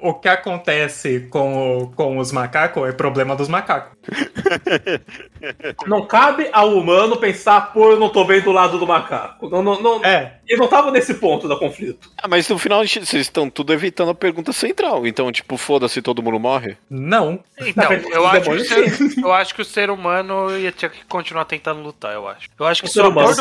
O 0.00 0.14
que 0.14 0.28
acontece 0.28 1.20
com, 1.30 1.78
o- 1.78 1.86
com 1.92 2.18
os 2.18 2.30
macacos 2.30 2.88
é 2.88 2.92
problema 2.92 3.34
dos 3.34 3.48
macacos. 3.48 3.96
Não 5.86 6.06
cabe 6.06 6.48
ao 6.52 6.76
humano 6.76 7.16
pensar, 7.16 7.72
pô, 7.72 7.92
eu 7.92 7.98
não 8.00 8.08
tô 8.08 8.24
vendo 8.24 8.48
o 8.50 8.52
lado 8.52 8.78
do 8.78 8.86
macaco. 8.86 9.48
Não, 9.48 9.62
não, 9.62 9.80
não, 9.80 10.04
É, 10.04 10.38
Eles 10.46 10.58
não 10.58 10.64
estavam 10.66 10.90
nesse 10.90 11.14
ponto 11.14 11.46
da 11.48 11.56
conflito. 11.56 12.10
Ah, 12.20 12.26
mas 12.28 12.48
no 12.48 12.58
final 12.58 12.80
vocês 12.86 13.12
estão 13.14 13.48
tudo 13.50 13.72
evitando 13.72 14.10
a 14.10 14.14
pergunta 14.14 14.52
central. 14.52 15.06
Então, 15.06 15.30
tipo, 15.30 15.56
foda-se, 15.56 16.02
todo 16.02 16.22
mundo 16.22 16.38
morre? 16.40 16.76
não. 16.90 17.38
Então, 17.58 17.86
frente 17.86 18.10
eu 18.10 18.26
acho, 18.26 18.50
que 18.50 18.64
ser, 18.64 19.18
eu 19.24 19.32
acho 19.32 19.54
que 19.54 19.62
o 19.62 19.64
ser 19.64 19.90
humano 19.90 20.56
ia 20.58 20.70
ter 20.72 20.90
que 20.90 21.04
continuar 21.06 21.44
tentando 21.46 21.80
lutar, 21.80 22.12
eu 22.12 22.28
acho. 22.28 22.48
Eu 22.58 22.66
acho 22.66 22.82
que 22.82 22.88
O 22.88 22.92
se 22.92 23.00
o, 23.00 23.06
acordo, 23.06 23.34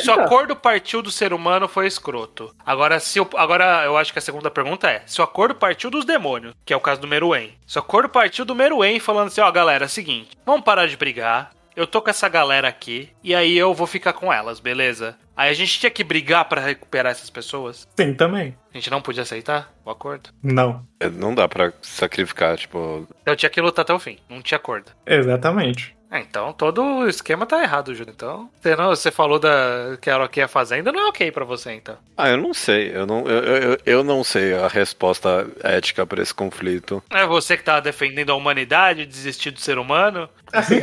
se 0.00 0.10
o 0.10 0.12
acordo 0.14 0.56
partiu 0.74 1.00
do 1.00 1.10
ser 1.10 1.32
humano, 1.32 1.68
foi 1.68 1.86
escroto. 1.86 2.52
Agora, 2.66 2.98
se 2.98 3.20
o, 3.20 3.28
agora, 3.36 3.84
eu 3.84 3.96
acho 3.96 4.12
que 4.12 4.18
a 4.18 4.22
segunda 4.22 4.50
pergunta 4.50 4.90
é: 4.90 5.02
se 5.06 5.20
o 5.20 5.24
acordo 5.24 5.54
partiu 5.54 5.88
dos 5.88 6.04
demônios, 6.04 6.52
que 6.64 6.72
é 6.72 6.76
o 6.76 6.80
caso 6.80 7.00
do 7.00 7.06
Meruem. 7.06 7.54
Se 7.64 7.78
o 7.78 7.80
acordo 7.80 8.08
partiu 8.08 8.44
do 8.44 8.56
Meruem 8.56 8.98
falando 8.98 9.28
assim, 9.28 9.40
ó, 9.40 9.50
galera, 9.52 9.84
é 9.84 9.86
o 9.86 9.90
seguinte, 9.90 10.36
vamos 10.44 10.64
parar 10.64 10.86
de 10.86 10.96
brigar. 10.96 11.52
Eu 11.76 11.86
tô 11.88 12.00
com 12.00 12.10
essa 12.10 12.28
galera 12.28 12.68
aqui, 12.68 13.08
e 13.22 13.34
aí 13.34 13.56
eu 13.58 13.74
vou 13.74 13.86
ficar 13.86 14.12
com 14.12 14.32
elas, 14.32 14.60
beleza? 14.60 15.16
Aí 15.36 15.50
a 15.50 15.54
gente 15.54 15.80
tinha 15.80 15.90
que 15.90 16.04
brigar 16.04 16.44
pra 16.44 16.60
recuperar 16.60 17.10
essas 17.10 17.28
pessoas? 17.30 17.88
Sim, 17.98 18.14
também. 18.14 18.56
A 18.72 18.76
gente 18.78 18.90
não 18.92 19.02
podia 19.02 19.24
aceitar 19.24 19.72
o 19.84 19.90
acordo? 19.90 20.30
Não. 20.40 20.86
É, 21.00 21.08
Não 21.08 21.34
dá 21.34 21.48
pra 21.48 21.72
sacrificar, 21.82 22.56
tipo. 22.56 23.08
Eu 23.26 23.34
tinha 23.34 23.50
que 23.50 23.60
lutar 23.60 23.82
até 23.82 23.92
o 23.92 23.98
fim, 23.98 24.18
não 24.28 24.40
tinha 24.42 24.56
acordo. 24.56 24.92
Exatamente. 25.06 25.96
É, 26.14 26.20
então 26.20 26.52
todo 26.52 26.80
o 26.80 27.08
esquema 27.08 27.44
tá 27.44 27.60
errado, 27.60 27.92
Júlio. 27.92 28.12
Então, 28.14 28.48
você, 28.60 28.76
não, 28.76 28.90
você 28.90 29.10
falou 29.10 29.40
da, 29.40 29.98
que 30.00 30.08
era 30.08 30.22
ok 30.22 30.44
a 30.44 30.48
fazenda, 30.48 30.92
não 30.92 31.00
é 31.00 31.08
ok 31.08 31.32
pra 31.32 31.44
você, 31.44 31.72
então. 31.72 31.96
Ah, 32.16 32.28
eu 32.30 32.36
não 32.36 32.54
sei. 32.54 32.94
Eu 32.94 33.04
não, 33.04 33.26
eu, 33.26 33.42
eu, 33.42 33.78
eu 33.84 34.04
não 34.04 34.22
sei 34.22 34.54
a 34.54 34.68
resposta 34.68 35.44
ética 35.64 36.06
pra 36.06 36.22
esse 36.22 36.32
conflito. 36.32 37.02
É 37.10 37.26
você 37.26 37.56
que 37.56 37.64
tá 37.64 37.80
defendendo 37.80 38.30
a 38.30 38.36
humanidade, 38.36 39.04
desistir 39.04 39.50
do 39.50 39.58
ser 39.58 39.76
humano. 39.76 40.28
Assim, 40.52 40.80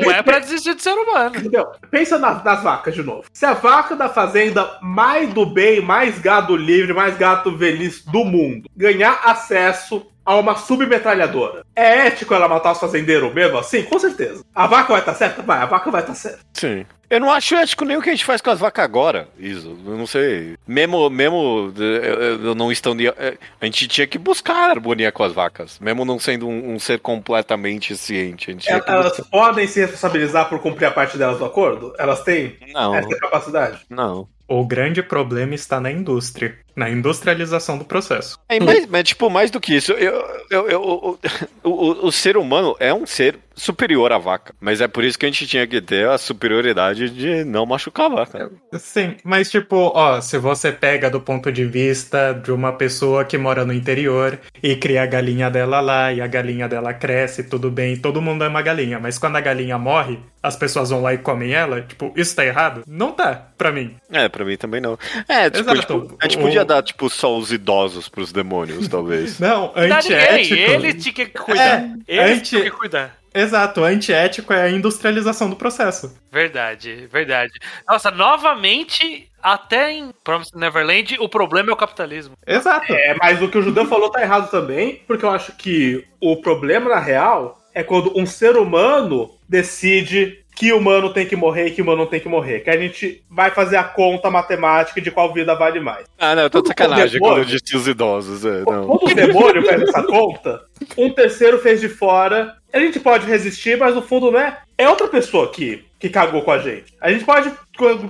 Não 0.00 0.10
é 0.10 0.22
pra 0.22 0.38
desistir 0.38 0.72
do 0.72 0.80
ser 0.80 0.94
humano. 0.94 1.36
entendeu? 1.36 1.66
Pensa 1.90 2.18
nas, 2.18 2.42
nas 2.42 2.62
vacas 2.62 2.94
de 2.94 3.02
novo. 3.02 3.24
Se 3.30 3.44
a 3.44 3.52
vaca 3.52 3.94
da 3.94 4.08
fazenda 4.08 4.78
mais 4.80 5.34
do 5.34 5.44
bem, 5.44 5.82
mais 5.82 6.18
gado 6.18 6.56
livre, 6.56 6.94
mais 6.94 7.14
gato 7.18 7.56
feliz 7.58 8.02
do 8.06 8.24
mundo 8.24 8.70
ganhar 8.74 9.20
acesso 9.22 10.06
a 10.24 10.36
uma 10.36 10.56
submetralhadora, 10.56 11.64
é 11.74 12.06
ético 12.06 12.34
ela 12.34 12.48
matar 12.48 12.72
os 12.72 12.78
fazendeiros 12.80 13.32
mesmo 13.34 13.58
assim? 13.58 13.82
Com 13.84 13.98
certeza. 13.98 14.44
A 14.54 14.66
vaca 14.66 14.92
vai 14.92 15.00
estar 15.00 15.14
certa? 15.14 15.42
Vai, 15.42 15.58
a 15.58 15.66
vaca 15.66 15.90
vai 15.90 16.00
estar 16.02 16.14
certa. 16.14 16.40
Sim. 16.54 16.84
Eu 17.10 17.20
não 17.20 17.30
acho 17.30 17.54
ético 17.54 17.84
nem 17.84 17.94
o 17.94 18.00
que 18.00 18.08
a 18.08 18.12
gente 18.12 18.24
faz 18.24 18.40
com 18.40 18.48
as 18.48 18.58
vacas 18.58 18.82
agora, 18.82 19.28
isso. 19.38 19.76
Eu 19.84 19.98
não 19.98 20.06
sei. 20.06 20.56
Mesmo, 20.66 21.10
mesmo 21.10 21.70
eu, 21.76 22.54
não 22.54 22.72
estando. 22.72 23.02
é, 23.02 23.36
A 23.60 23.64
gente 23.66 23.86
tinha 23.86 24.06
que 24.06 24.16
buscar 24.16 24.70
harmonia 24.70 25.12
com 25.12 25.22
as 25.22 25.30
vacas. 25.34 25.78
Mesmo 25.78 26.06
não 26.06 26.18
sendo 26.18 26.48
um, 26.48 26.72
um 26.72 26.78
ser 26.78 27.00
completamente 27.00 27.94
ciente. 27.98 28.54
Que 28.54 28.70
Elas 28.86 29.20
podem 29.30 29.66
se 29.66 29.80
responsabilizar 29.80 30.48
por 30.48 30.58
cumprir 30.60 30.86
a 30.86 30.90
parte 30.90 31.18
delas 31.18 31.36
do 31.38 31.44
acordo? 31.44 31.92
Elas 31.98 32.22
têm 32.22 32.56
Não, 32.72 32.94
essa 32.94 33.14
capacidade? 33.18 33.80
não. 33.90 34.26
O 34.48 34.66
grande 34.66 35.02
problema 35.02 35.54
está 35.54 35.80
na 35.80 35.90
indústria, 35.90 36.58
na 36.76 36.90
industrialização 36.90 37.78
do 37.78 37.84
processo. 37.84 38.38
É, 38.48 38.60
mas, 38.60 38.86
mas, 38.86 39.04
tipo, 39.04 39.30
mais 39.30 39.50
do 39.50 39.60
que 39.60 39.74
isso, 39.74 39.92
eu, 39.92 40.12
eu, 40.50 40.68
eu- 40.68 41.18
o, 41.64 41.70
o, 41.70 42.06
o 42.06 42.12
ser 42.12 42.36
humano 42.36 42.76
é 42.78 42.92
um 42.92 43.06
ser 43.06 43.38
superior 43.54 44.12
à 44.12 44.18
vaca. 44.18 44.54
Mas 44.60 44.80
é 44.80 44.88
por 44.88 45.04
isso 45.04 45.18
que 45.18 45.26
a 45.26 45.28
gente 45.28 45.46
tinha 45.46 45.66
que 45.66 45.80
ter 45.80 46.08
a 46.08 46.18
superioridade 46.18 47.10
de 47.10 47.44
não 47.44 47.64
machucar 47.66 48.06
a 48.06 48.14
vaca. 48.14 48.50
Sim, 48.78 49.16
mas 49.24 49.50
tipo, 49.50 49.76
ó, 49.94 50.20
se 50.20 50.38
você 50.38 50.72
pega 50.72 51.08
do 51.10 51.20
ponto 51.20 51.50
de 51.52 51.64
vista 51.64 52.32
de 52.32 52.50
uma 52.52 52.72
pessoa 52.72 53.24
que 53.24 53.36
mora 53.38 53.64
no 53.64 53.72
interior 53.72 54.38
e 54.62 54.76
cria 54.76 55.02
a 55.02 55.06
galinha 55.06 55.50
dela 55.50 55.80
lá 55.80 56.12
e 56.12 56.20
a 56.20 56.26
galinha 56.26 56.68
dela 56.68 56.92
cresce, 56.94 57.44
tudo 57.44 57.70
bem, 57.70 57.96
todo 57.96 58.20
mundo 58.22 58.42
ama 58.42 58.62
galinha, 58.62 58.98
mas 58.98 59.18
quando 59.18 59.36
a 59.36 59.40
galinha 59.40 59.78
morre, 59.78 60.18
as 60.42 60.56
pessoas 60.56 60.90
vão 60.90 61.02
lá 61.02 61.14
e 61.14 61.18
comem 61.18 61.52
ela, 61.52 61.82
tipo, 61.82 62.12
isso 62.16 62.34
tá 62.34 62.44
errado? 62.44 62.82
Não 62.86 63.12
tá, 63.12 63.48
pra 63.56 63.70
mim. 63.70 63.94
É, 64.10 64.28
pra 64.28 64.44
mim 64.44 64.56
também 64.56 64.80
não. 64.80 64.98
É, 65.28 65.48
tipo, 65.48 65.74
tipo, 65.78 66.16
a 66.20 66.24
gente 66.24 66.38
O- 66.38 66.40
podia 66.42 66.64
dar, 66.64 66.82
tipo, 66.82 67.08
só 67.08 67.36
os 67.36 67.52
idosos 67.52 68.08
pros 68.08 68.32
demônios, 68.32 68.88
talvez. 68.88 69.38
Não, 69.40 69.72
antiético. 69.76 70.54
ele 70.54 70.94
tinha 70.94 71.12
que 71.14 71.26
cuidar. 71.26 71.84
É, 72.08 72.16
ele 72.16 72.32
anti- 72.34 72.42
tinha 72.50 72.62
que 72.62 72.70
cuidar. 72.70 73.16
Exato, 73.34 73.82
antiético 73.82 74.52
é 74.52 74.62
a 74.62 74.70
industrialização 74.70 75.48
do 75.48 75.56
processo. 75.56 76.14
Verdade, 76.30 77.08
verdade. 77.10 77.52
Nossa, 77.88 78.10
novamente, 78.10 79.28
até 79.42 79.92
em 79.92 80.10
Promised 80.22 80.56
Neverland, 80.56 81.16
o 81.20 81.28
problema 81.28 81.70
é 81.70 81.72
o 81.72 81.76
capitalismo. 81.76 82.36
Exato. 82.46 82.92
É, 82.92 83.14
mas 83.18 83.40
o 83.42 83.48
que 83.48 83.58
o 83.58 83.62
Judeu 83.62 83.86
falou 83.86 84.10
tá 84.10 84.22
errado 84.22 84.50
também, 84.50 85.02
porque 85.06 85.24
eu 85.24 85.30
acho 85.30 85.52
que 85.52 86.04
o 86.20 86.36
problema, 86.36 86.90
na 86.90 87.00
real, 87.00 87.60
é 87.74 87.82
quando 87.82 88.12
um 88.18 88.26
ser 88.26 88.56
humano 88.56 89.30
decide 89.48 90.42
que 90.54 90.72
humano 90.72 91.12
tem 91.12 91.26
que 91.26 91.34
morrer 91.34 91.66
e 91.66 91.70
que 91.70 91.82
humano 91.82 92.02
não 92.02 92.06
tem 92.06 92.20
que 92.20 92.28
morrer. 92.28 92.60
Que 92.60 92.70
a 92.70 92.76
gente 92.76 93.22
vai 93.30 93.50
fazer 93.50 93.76
a 93.76 93.84
conta 93.84 94.30
matemática 94.30 95.00
de 95.00 95.10
qual 95.10 95.32
vida 95.32 95.54
vale 95.54 95.80
mais. 95.80 96.04
Ah, 96.18 96.34
não, 96.34 96.42
eu 96.42 96.50
tô 96.50 96.60
de 96.60 96.68
sacanagem 96.68 97.20
quando 97.20 97.38
eu 97.38 97.44
disse 97.44 97.76
os 97.76 97.88
idosos. 97.88 98.44
É, 98.44 98.60
não. 98.60 98.86
Quando 98.86 99.10
o 99.10 99.14
demônio 99.14 99.62
fez 99.62 99.82
essa 99.82 100.02
conta, 100.02 100.60
um 100.96 101.10
terceiro 101.10 101.58
fez 101.58 101.80
de 101.80 101.88
fora. 101.88 102.54
A 102.72 102.78
gente 102.78 102.98
pode 102.98 103.26
resistir, 103.26 103.78
mas 103.78 103.94
no 103.94 104.02
fundo, 104.02 104.30
né? 104.30 104.56
É 104.78 104.88
outra 104.88 105.06
pessoa 105.06 105.50
que, 105.50 105.84
que 105.98 106.08
cagou 106.08 106.42
com 106.42 106.50
a 106.50 106.58
gente. 106.58 106.94
A 107.00 107.12
gente 107.12 107.24
pode 107.24 107.50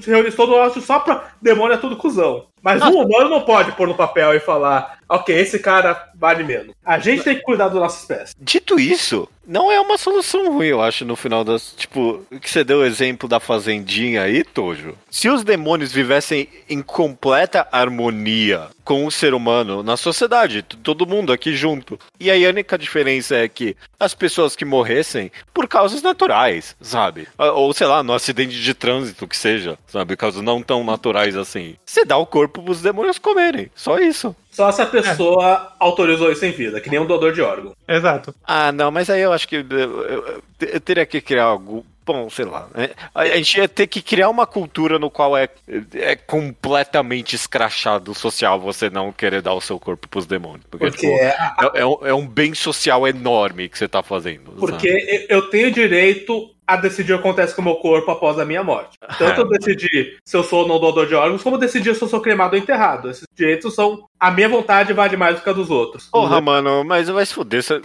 se 0.01 0.11
reunir 0.11 0.33
todo 0.33 0.55
o 0.55 0.81
só 0.81 1.01
pra 1.01 1.33
demônio 1.41 1.75
é 1.75 1.79
tudo 1.79 1.97
cuzão. 1.97 2.47
Mas 2.63 2.81
um 2.81 3.03
humano 3.03 3.29
não 3.29 3.41
pode 3.43 3.73
pôr 3.73 3.89
no 3.89 3.95
papel 3.95 4.35
e 4.35 4.41
falar, 4.41 4.99
ok, 5.13 5.37
esse 5.37 5.59
cara 5.59 6.11
vale 6.15 6.43
menos. 6.43 6.75
A 6.85 6.99
gente 6.99 7.23
tem 7.23 7.37
que 7.37 7.43
cuidar 7.43 7.69
da 7.69 7.79
nossa 7.81 8.01
espécie. 8.01 8.35
Dito 8.41 8.79
isso, 8.79 9.29
não 9.47 9.71
é 9.71 9.81
uma 9.81 9.99
solução 9.99 10.53
ruim, 10.53 10.69
eu 10.69 10.81
acho, 10.81 11.05
no 11.05 11.17
final 11.17 11.45
das. 11.45 11.75
Tipo, 11.77 12.25
que 12.41 12.51
você 12.51 12.63
deu 12.63 12.79
o 12.79 12.85
exemplo 12.85 13.29
da 13.29 13.41
fazendinha 13.41 14.23
aí, 14.23 14.45
Tojo. 14.45 14.97
Se 15.11 15.29
os 15.29 15.43
demônios 15.43 15.93
vivessem 15.93 16.49
em 16.69 16.81
completa 16.81 17.67
harmonia 17.73 18.69
com 18.85 19.07
o 19.07 19.11
ser 19.11 19.35
humano 19.35 19.83
na 19.83 19.97
sociedade, 19.97 20.63
todo 20.63 21.07
mundo 21.07 21.33
aqui 21.33 21.55
junto. 21.55 21.99
E 22.19 22.31
aí 22.31 22.45
a 22.47 22.49
única 22.49 22.79
diferença 22.79 23.37
é 23.37 23.49
que 23.49 23.77
as 23.99 24.15
pessoas 24.15 24.57
que 24.57 24.65
morressem 24.65 25.31
por 25.53 25.69
causas 25.69 26.03
naturais, 26.03 26.77
sabe? 26.81 27.29
Ah, 27.39 27.53
Ou 27.53 27.73
sei 27.73 27.87
lá, 27.87 28.03
no 28.03 28.13
acidente 28.13 28.61
de 28.61 28.75
trânsito 28.75 29.29
que 29.29 29.37
seja, 29.37 29.79
sabe? 29.87 30.17
Causas 30.17 30.43
não 30.43 30.63
tão 30.63 30.85
naturais 30.85 31.37
assim. 31.37 31.77
Você 31.85 32.05
dá 32.05 32.17
o 32.17 32.27
corpo 32.27 32.63
pros 32.63 32.81
demônios 32.81 33.19
comerem. 33.19 33.71
Só 33.75 33.99
isso. 33.99 34.35
Só 34.53 34.71
se 34.71 34.83
a 34.83 34.87
pessoa 34.87 35.73
autorizou 35.81 36.31
isso 36.31 36.45
em 36.45 36.53
vida, 36.53 36.81
que 36.81 36.91
nem 36.91 37.01
um 37.01 37.07
doador 37.07 37.33
de 37.33 37.41
órgão. 37.41 37.75
Exato. 37.89 38.35
Ah, 38.45 38.71
não, 38.71 38.91
mas 38.91 39.09
aí 39.11 39.23
eu 39.23 39.33
acho 39.33 39.49
que 39.49 39.57
eu, 39.57 39.65
eu- 39.71 40.43
eu 40.61 40.81
teria 40.81 41.07
que 41.07 41.21
criar 41.21 41.45
algo. 41.45 41.85
Bom, 42.05 42.29
sei 42.29 42.45
lá. 42.45 42.69
né? 42.75 42.91
A, 43.15 43.27
gente 43.37 43.59
ia 43.59 43.69
ter 43.69 43.87
que 43.87 44.03
criar 44.03 44.29
uma 44.29 44.45
cultura 44.45 44.99
no 44.99 45.09
qual 45.09 45.37
é, 45.37 45.49
é 45.95 46.17
completamente 46.17 47.37
escrachado 47.37 48.13
social 48.13 48.59
você 48.61 48.91
não 48.91 49.13
querer 49.13 49.41
dar 49.41 49.55
o 49.55 49.61
seu 49.61 49.79
corpo 49.79 50.09
pros 50.09 50.27
demônios. 50.27 50.67
Porque, 50.69 50.87
Porque, 50.91 51.07
tipo, 51.07 51.25
a- 51.25 51.71
é, 51.75 51.81
é 51.81 51.87
um, 51.87 51.99
é 52.09 52.13
um 52.15 52.27
bem 52.27 52.55
social 52.55 53.07
enorme 53.07 53.69
que 53.69 53.79
você 53.79 53.87
tá 53.89 54.03
fazendo. 54.03 54.51
porque 54.59 55.27
eu 55.29 55.43
tenho 55.49 55.71
direito 55.71 56.51
a 56.73 56.77
decidir 56.77 57.13
o 57.15 57.19
que 57.19 57.29
acontece 57.29 57.55
com 57.55 57.63
o 57.63 57.65
meu 57.65 57.77
corpo 57.77 58.11
após 58.11 58.39
a 58.39 58.45
minha 58.45 58.63
morte. 58.63 58.97
Tanto 59.19 59.41
eu 59.43 59.49
decidir 59.49 60.19
se 60.25 60.37
eu 60.37 60.43
sou 60.45 60.63
ou 60.63 60.69
não 60.69 60.79
doador 60.81 61.07
de 61.07 61.15
órgãos, 61.15 61.43
como 61.43 61.59
decidir 61.59 61.95
se 61.95 62.03
eu 62.03 62.09
sou 62.09 62.21
cremado 62.21 62.57
ou 62.57 62.63
enterrado. 62.63 63.11
Esses 63.11 63.25
direitos 63.35 63.75
são. 63.75 64.05
A 64.19 64.31
minha 64.31 64.49
vontade 64.49 64.93
vale 64.93 65.17
mais 65.17 65.37
do 65.37 65.43
que 65.43 65.51
a 65.51 65.53
dos 65.53 65.69
outros. 65.71 66.09
Porra, 66.11 66.41
mano, 66.41 66.85
mas 66.85 67.09
vai 67.09 67.27
se 67.27 67.35
fuder. 67.35 67.63
você- 67.63 67.81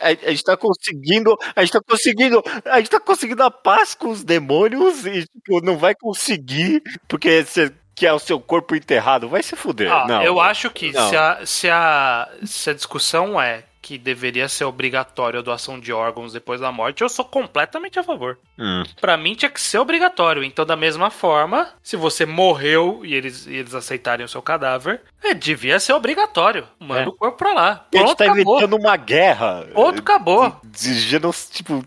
A, 0.00 0.28
a 0.28 0.30
gente 0.30 0.42
tá 0.44 0.56
conseguindo. 0.56 1.36
A 1.54 1.60
gente 1.62 1.72
tá 1.72 1.80
conseguindo. 1.86 2.42
A 2.64 2.78
gente 2.78 2.90
tá 2.90 3.00
conseguindo 3.00 3.42
a 3.42 3.50
paz 3.50 3.94
com 3.94 4.08
os 4.10 4.24
demônios 4.24 5.06
e, 5.06 5.22
tipo, 5.24 5.60
não 5.64 5.76
vai 5.78 5.94
conseguir 5.94 6.82
porque 7.08 7.44
você 7.44 7.72
quer 7.94 8.12
o 8.12 8.18
seu 8.18 8.38
corpo 8.40 8.74
enterrado. 8.74 9.28
Vai 9.28 9.42
se 9.42 9.56
fuder. 9.56 9.90
Ah, 9.90 10.06
não. 10.06 10.22
eu 10.22 10.40
acho 10.40 10.68
que 10.70 10.92
Não. 10.92 11.08
se 11.08 11.16
a, 11.16 11.40
se, 11.46 11.70
a, 11.70 12.28
se 12.44 12.70
a 12.70 12.74
discussão 12.74 13.40
é 13.40 13.62
que 13.86 13.96
deveria 13.96 14.48
ser 14.48 14.64
obrigatório 14.64 15.38
a 15.38 15.42
doação 15.42 15.78
de 15.78 15.92
órgãos 15.92 16.32
depois 16.32 16.60
da 16.60 16.72
morte, 16.72 17.02
eu 17.02 17.08
sou 17.08 17.24
completamente 17.24 18.00
a 18.00 18.02
favor. 18.02 18.36
Hum. 18.58 18.82
Pra 19.00 19.16
mim 19.16 19.36
tinha 19.36 19.48
que 19.48 19.60
ser 19.60 19.78
obrigatório. 19.78 20.42
Então, 20.42 20.66
da 20.66 20.74
mesma 20.74 21.08
forma, 21.08 21.68
se 21.84 21.94
você 21.96 22.26
morreu 22.26 23.02
e 23.04 23.14
eles, 23.14 23.46
e 23.46 23.54
ees 23.54 23.74
aceitarem 23.76 24.26
o 24.26 24.28
seu 24.28 24.42
cadáver, 24.42 25.02
é, 25.22 25.32
devia 25.34 25.78
ser 25.78 25.92
obrigatório. 25.92 26.66
Manda 26.80 27.02
É. 27.02 27.06
o 27.08 27.12
corpo 27.12 27.38
pra 27.38 27.52
lá. 27.52 27.86
A 27.94 27.96
gente 27.96 28.06
Pronto, 28.06 28.16
tá 28.18 28.24
acabou. 28.24 28.56
evitando 28.58 28.76
uma 28.80 28.96
guerra. 28.96 29.66
Pronto, 29.72 30.00
acabou. 30.00 30.60
De, 30.64 31.08
de 31.08 31.20
tipo, 31.52 31.84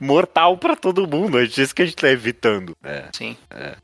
mortal 0.00 0.56
pra 0.56 0.74
todo 0.74 1.06
mundo. 1.06 1.38
É 1.38 1.44
isso 1.44 1.74
que 1.74 1.82
a 1.82 1.84
gente 1.84 1.96
tá 1.96 2.08
evitando. 2.08 2.72
É, 2.82 3.04
Sim. 3.12 3.36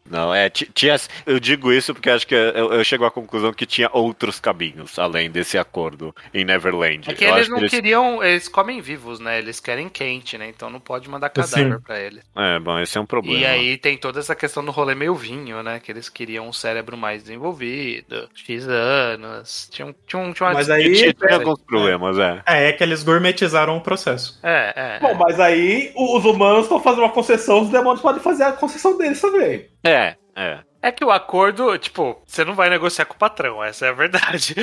não, 0.08 0.34
é. 0.34 0.48
ti- 0.48 0.70
Tinha, 0.72 0.96
eu 1.26 1.38
digo 1.38 1.70
isso 1.72 1.92
porque 1.92 2.08
acho 2.10 2.26
que 2.26 2.34
eu, 2.34 2.72
eu 2.72 2.84
chego 2.84 3.04
à 3.04 3.10
conclusão 3.10 3.52
que 3.52 3.66
tinha 3.66 3.90
outros 3.92 4.40
caminhos 4.40 4.98
além 4.98 5.30
desse 5.30 5.58
acordo 5.58 6.14
em 6.32 6.44
Neverland. 6.44 7.10
É 7.10 7.14
que 7.14 7.24
eles 7.24 7.49
não 7.50 7.66
queriam. 7.68 8.22
Eles 8.22 8.48
comem 8.48 8.80
vivos, 8.80 9.20
né? 9.20 9.38
Eles 9.38 9.60
querem 9.60 9.88
quente, 9.88 10.38
né? 10.38 10.48
Então 10.48 10.70
não 10.70 10.80
pode 10.80 11.08
mandar 11.08 11.28
cadáver 11.30 11.80
pra 11.80 11.98
eles. 12.00 12.24
É, 12.36 12.58
bom, 12.58 12.78
esse 12.78 12.96
é 12.96 13.00
um 13.00 13.06
problema. 13.06 13.38
E 13.38 13.46
aí 13.46 13.76
tem 13.76 13.96
toda 13.98 14.20
essa 14.20 14.34
questão 14.34 14.64
do 14.64 14.70
rolê 14.70 14.94
meio 14.94 15.14
vinho, 15.14 15.62
né? 15.62 15.80
Que 15.80 15.92
eles 15.92 16.08
queriam 16.08 16.48
um 16.48 16.52
cérebro 16.52 16.96
mais 16.96 17.22
desenvolvido, 17.22 18.28
X 18.34 18.66
anos. 18.68 19.68
Tinha, 19.70 19.86
um, 19.86 19.94
tinha, 20.06 20.22
um, 20.22 20.32
tinha 20.32 20.46
uma 20.48 20.54
Mas 20.54 20.70
aí- 20.70 20.92
Tinha, 20.94 21.12
tinha 21.12 21.34
alguns 21.34 21.60
problemas, 21.62 22.18
é. 22.18 22.42
É, 22.46 22.68
é 22.68 22.72
que 22.72 22.82
eles 22.82 23.02
gourmetizaram 23.02 23.76
o 23.76 23.80
processo. 23.80 24.38
É, 24.42 24.72
é. 24.76 24.98
Bom, 25.00 25.14
mas 25.14 25.38
aí 25.40 25.92
os 25.96 26.24
humanos 26.24 26.62
estão 26.64 26.80
fazendo 26.80 27.02
uma 27.02 27.12
concessão, 27.12 27.62
os 27.62 27.70
demônios 27.70 28.00
podem 28.00 28.22
fazer 28.22 28.44
a 28.44 28.52
concessão 28.52 28.96
deles 28.96 29.20
também. 29.20 29.66
É, 29.84 30.14
é. 30.36 30.58
É 30.82 30.90
que 30.90 31.04
o 31.04 31.10
acordo, 31.10 31.76
tipo, 31.78 32.20
você 32.26 32.44
não 32.44 32.54
vai 32.54 32.70
negociar 32.70 33.04
com 33.04 33.14
o 33.14 33.18
patrão, 33.18 33.62
essa 33.62 33.84
é 33.86 33.88
a 33.90 33.92
verdade. 33.92 34.54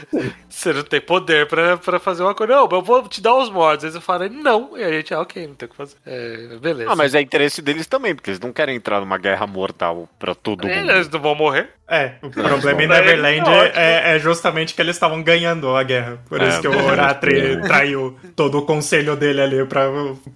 você 0.48 0.72
não 0.72 0.82
tem 0.82 1.00
poder 1.00 1.46
pra, 1.46 1.76
pra 1.76 1.98
fazer 1.98 2.22
um 2.22 2.28
acordo. 2.28 2.52
Não, 2.54 2.68
eu 2.70 2.82
vou 2.82 3.06
te 3.08 3.20
dar 3.20 3.34
os 3.34 3.50
mortos. 3.50 3.84
Aí 3.84 3.90
você 3.90 4.00
fala, 4.00 4.28
não. 4.28 4.76
E 4.76 4.82
a 4.82 4.90
gente, 4.90 5.12
ah, 5.12 5.20
ok, 5.20 5.46
não 5.46 5.54
tem 5.54 5.66
o 5.66 5.70
que 5.70 5.76
fazer. 5.76 5.96
É, 6.06 6.56
beleza. 6.58 6.90
Ah, 6.90 6.96
mas 6.96 7.14
é 7.14 7.20
interesse 7.20 7.60
deles 7.60 7.86
também, 7.86 8.14
porque 8.14 8.30
eles 8.30 8.40
não 8.40 8.52
querem 8.52 8.76
entrar 8.76 9.00
numa 9.00 9.18
guerra 9.18 9.46
mortal 9.46 10.08
pra 10.18 10.34
todo 10.34 10.66
mundo. 10.66 10.90
Eles 10.90 11.08
não 11.10 11.20
vão 11.20 11.34
morrer. 11.34 11.68
É, 11.88 12.14
o 12.20 12.30
problema 12.30 12.82
em 12.82 12.84
eles 12.86 12.96
Neverland 12.98 13.48
é 13.76 14.12
é, 14.12 14.16
é 14.16 14.18
justamente 14.18 14.74
que 14.74 14.80
eles 14.82 14.96
estavam 14.96 15.22
ganhando 15.22 15.76
a 15.76 15.84
guerra. 15.84 16.18
Por 16.28 16.40
É, 16.42 16.48
isso 16.48 16.60
que 16.60 16.66
o 16.66 16.72
bom. 16.72 16.82
Horatri 16.84 17.60
traiu 17.62 18.18
todo 18.34 18.58
o 18.58 18.62
conselho 18.66 19.14
dele 19.14 19.40
ali 19.40 19.64
pra, 19.66 19.84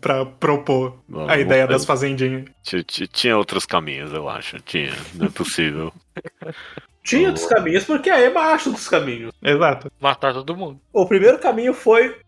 pra 0.01 0.25
propor 0.25 0.97
Bom, 1.09 1.29
a 1.29 1.39
ideia 1.39 1.67
das 1.67 1.85
fazendinhas. 1.85 2.45
Ti- 2.63 2.85
ti- 2.85 3.09
Tinha 3.09 3.37
outros 3.37 3.67
caminhos, 3.67 4.13
eu 4.13 4.29
acho. 4.29 4.61
Tinha, 4.61 4.93
não 5.15 5.29
é 5.31 5.33
possível. 5.33 5.93
Tinha 7.03 7.29
outros 7.29 7.47
caminhos, 7.47 7.85
porque 7.85 8.11
a 8.11 8.21
Ema 8.21 8.41
acha 8.53 8.71
dos 8.71 8.89
caminhos. 8.89 9.33
Exato. 9.43 9.91
Matar 10.01 10.35
todo 10.35 10.57
mundo. 10.57 10.79
O 10.93 11.07
primeiro 11.07 11.39
caminho 11.39 11.73
foi 11.73 12.21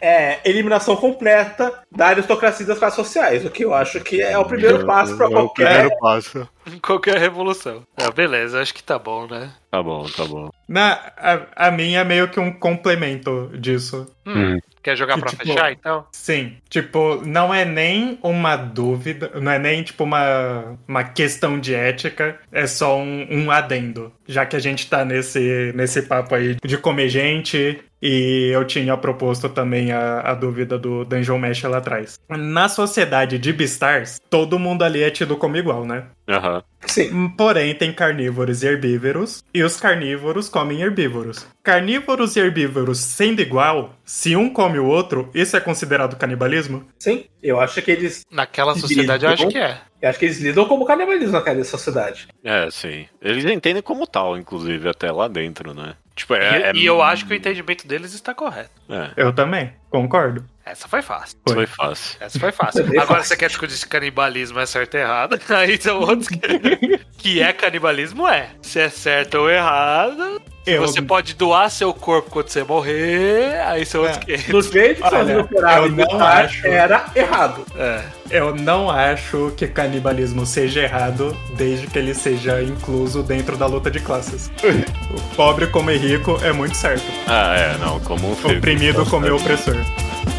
é, 0.00 0.38
eliminação 0.44 0.96
completa 0.96 1.72
da 1.90 2.08
aristocracia 2.08 2.66
das 2.66 2.78
classes 2.78 2.96
sociais, 2.96 3.44
o 3.44 3.50
que 3.50 3.64
eu 3.64 3.74
acho 3.74 4.00
que 4.00 4.20
é 4.22 4.36
o 4.38 4.44
primeiro 4.44 4.84
passo 4.86 5.16
pra 5.16 5.26
É 5.26 5.28
o 5.28 5.32
qualquer. 5.32 5.66
primeiro 5.66 5.98
passo. 5.98 6.48
Qualquer 6.82 7.16
revolução. 7.18 7.82
É, 7.96 8.10
beleza, 8.12 8.60
acho 8.60 8.74
que 8.74 8.82
tá 8.82 8.98
bom, 8.98 9.26
né? 9.26 9.50
Tá 9.70 9.82
bom, 9.82 10.04
tá 10.04 10.24
bom. 10.24 10.50
Na, 10.68 10.92
a, 11.16 11.68
a 11.68 11.70
minha 11.70 12.00
é 12.00 12.04
meio 12.04 12.28
que 12.28 12.38
um 12.38 12.52
complemento 12.52 13.50
disso. 13.58 14.06
Hum, 14.26 14.58
Quer 14.82 14.96
jogar 14.96 15.14
Que, 15.16 15.20
pra 15.20 15.30
tipo, 15.30 15.44
fechar, 15.46 15.72
então? 15.72 16.06
Sim, 16.12 16.56
tipo, 16.68 17.20
não 17.26 17.52
é 17.52 17.64
nem 17.64 18.18
uma 18.22 18.56
dúvida, 18.56 19.30
não 19.34 19.52
é 19.52 19.58
nem 19.58 19.82
tipo 19.82 20.04
uma, 20.04 20.78
uma 20.88 21.04
questão 21.04 21.58
de 21.60 21.74
ética, 21.74 22.38
é 22.50 22.66
só 22.66 22.96
um, 22.98 23.26
um 23.30 23.50
adendo. 23.50 24.12
Já 24.26 24.46
que 24.46 24.56
a 24.56 24.60
gente 24.60 24.88
tá 24.88 25.04
nesse, 25.04 25.72
nesse 25.74 26.02
papo 26.02 26.34
aí 26.34 26.56
de 26.64 26.78
comer 26.78 27.08
gente, 27.08 27.82
e 28.02 28.50
eu 28.52 28.64
tinha 28.64 28.96
proposto 28.96 29.48
também 29.48 29.92
a, 29.92 30.20
a 30.20 30.34
dúvida 30.34 30.78
do 30.78 31.04
Dungeon 31.04 31.38
Mesh 31.38 31.62
lá 31.64 31.78
atrás. 31.78 32.18
Na 32.28 32.68
sociedade 32.68 33.38
de 33.38 33.52
Beastars, 33.52 34.20
todo 34.30 34.58
mundo 34.58 34.82
ali 34.82 35.02
é 35.02 35.10
tido 35.10 35.36
como 35.36 35.56
igual, 35.56 35.84
né? 35.84 36.04
Aham. 36.28 36.62
Sim. 36.86 37.28
Porém, 37.30 37.74
tem 37.74 37.92
carnívoros 37.92 38.62
e 38.62 38.66
herbívoros, 38.66 39.44
e 39.52 39.62
os 39.62 39.78
carnívoros 39.78 40.48
comem 40.48 40.80
herbívoros. 40.80 41.46
Carnívoros 41.62 42.36
e 42.36 42.40
herbívoros 42.40 42.98
sendo 42.98 43.40
igual, 43.42 43.94
se 44.04 44.34
um 44.34 44.48
come 44.50 44.78
o 44.78 44.86
outro, 44.86 45.28
isso 45.34 45.56
é 45.56 45.60
considerado 45.60 46.16
canibalismo? 46.16 46.84
Sim. 46.98 47.24
Eu 47.42 47.60
acho 47.60 47.82
que 47.82 47.90
eles. 47.90 48.24
Naquela 48.30 48.74
sociedade 48.74 49.24
eu 49.24 49.30
acho 49.30 49.48
que 49.48 49.58
é. 49.58 49.78
Eu 50.00 50.08
acho 50.08 50.18
que 50.18 50.24
eles 50.24 50.40
lidam 50.40 50.64
como 50.64 50.86
canibalismo 50.86 51.32
naquela 51.32 51.62
sociedade. 51.64 52.28
É, 52.42 52.70
sim. 52.70 53.06
Eles 53.20 53.44
entendem 53.44 53.82
como 53.82 54.06
tal, 54.06 54.38
inclusive, 54.38 54.88
até 54.88 55.12
lá 55.12 55.28
dentro, 55.28 55.74
né? 55.74 55.94
Tipo, 56.20 56.34
é, 56.34 56.38
e, 56.58 56.62
é- 56.62 56.72
e 56.74 56.84
eu 56.86 57.00
acho 57.02 57.24
que 57.26 57.32
o 57.32 57.36
entendimento 57.36 57.86
deles 57.88 58.12
está 58.12 58.34
correto. 58.34 58.70
É, 58.90 59.10
Eu 59.16 59.32
também, 59.32 59.72
concordo. 59.90 60.44
Essa 60.64 60.86
foi 60.86 61.02
fácil. 61.02 61.36
isso 61.46 61.54
foi 61.54 61.66
fácil. 61.66 62.16
Essa 62.20 62.38
foi 62.38 62.52
fácil. 62.52 63.00
Agora 63.00 63.24
você 63.24 63.36
quer 63.36 63.48
discutir 63.48 63.72
se 63.74 63.86
canibalismo 63.86 64.60
é 64.60 64.66
certo 64.66 64.94
ou 64.94 65.00
errado? 65.00 65.40
Aí 65.50 65.80
são 65.80 65.98
outros 65.98 66.28
que... 66.28 66.38
que 67.18 67.42
é 67.42 67.52
canibalismo, 67.52 68.28
é. 68.28 68.50
Se 68.62 68.78
é 68.78 68.88
certo 68.88 69.34
ou 69.38 69.50
errado. 69.50 70.40
Eu- 70.66 70.82
Você 70.82 71.00
pode 71.02 71.34
doar 71.34 71.70
seu 71.70 71.92
corpo 71.92 72.30
quando 72.30 72.48
você 72.48 72.62
morrer. 72.62 73.58
Aí 73.66 73.84
são 73.84 74.02
outros 74.02 74.18
É. 74.28 74.36
que. 74.36 74.52
Do 74.52 74.62
jeito 74.62 75.02
que 75.02 75.14
Olha, 75.14 75.32
eu 75.32 75.90
não 75.90 76.20
acho. 76.24 76.66
era 76.66 77.06
errado. 77.16 77.64
É. 77.76 78.04
Eu 78.30 78.54
não 78.54 78.88
acho 78.90 79.52
que 79.56 79.66
canibalismo 79.66 80.44
seja 80.46 80.82
errado 80.82 81.36
desde 81.56 81.86
que 81.88 81.98
ele 81.98 82.14
seja 82.14 82.62
incluso 82.62 83.22
dentro 83.22 83.56
da 83.56 83.66
luta 83.66 83.90
de 83.90 83.98
classes. 84.00 84.52
o 85.10 85.34
pobre 85.34 85.66
comer 85.66 85.96
rico 85.96 86.38
é 86.44 86.52
muito 86.52 86.76
certo. 86.76 87.04
Ah, 87.26 87.56
é, 87.56 87.78
não, 87.78 87.98
como 88.00 88.28
um 88.28 88.32
oprimido 88.32 89.04
comer 89.06 89.32
opressor. 89.32 89.74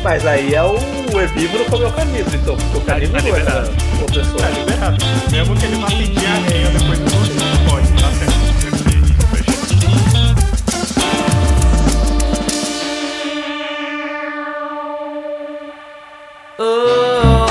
Mas 0.04 0.26
aí 0.26 0.56
é 0.56 0.64
o 0.64 0.76
herbívoro 1.20 1.64
comer 1.66 1.86
o 1.86 1.92
carnívoro, 1.92 2.36
então. 2.36 2.58
Porque 2.58 2.78
o 2.78 2.82
carnívoro 2.82 3.22
Tá 3.22 3.28
era 3.30 3.40
liberado. 3.40 3.70
o 4.00 4.04
opressor. 4.04 4.42
Tá 4.42 4.50
liberado. 4.50 5.06
Mesmo 5.32 5.56
que 5.56 5.66
ele 5.66 5.76
vá 5.76 5.88
pedir 5.88 6.08
diarreia 6.10 6.70
depois 6.72 6.98
de 7.00 7.16
morrer. 7.16 7.70
Pode, 7.70 7.88
tá 8.02 8.12
certo. 8.18 9.52
Oh, 16.60 17.48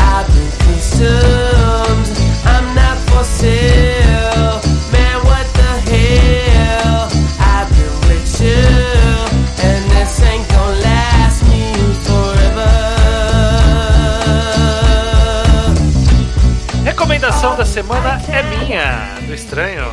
I've 0.00 0.26
been 0.34 0.50
consumed. 0.66 1.39
Recomendação 17.40 17.56
da 17.56 17.64
semana 17.64 18.20
é 18.30 18.42
minha, 18.42 19.26
do 19.26 19.32
estranho. 19.32 19.86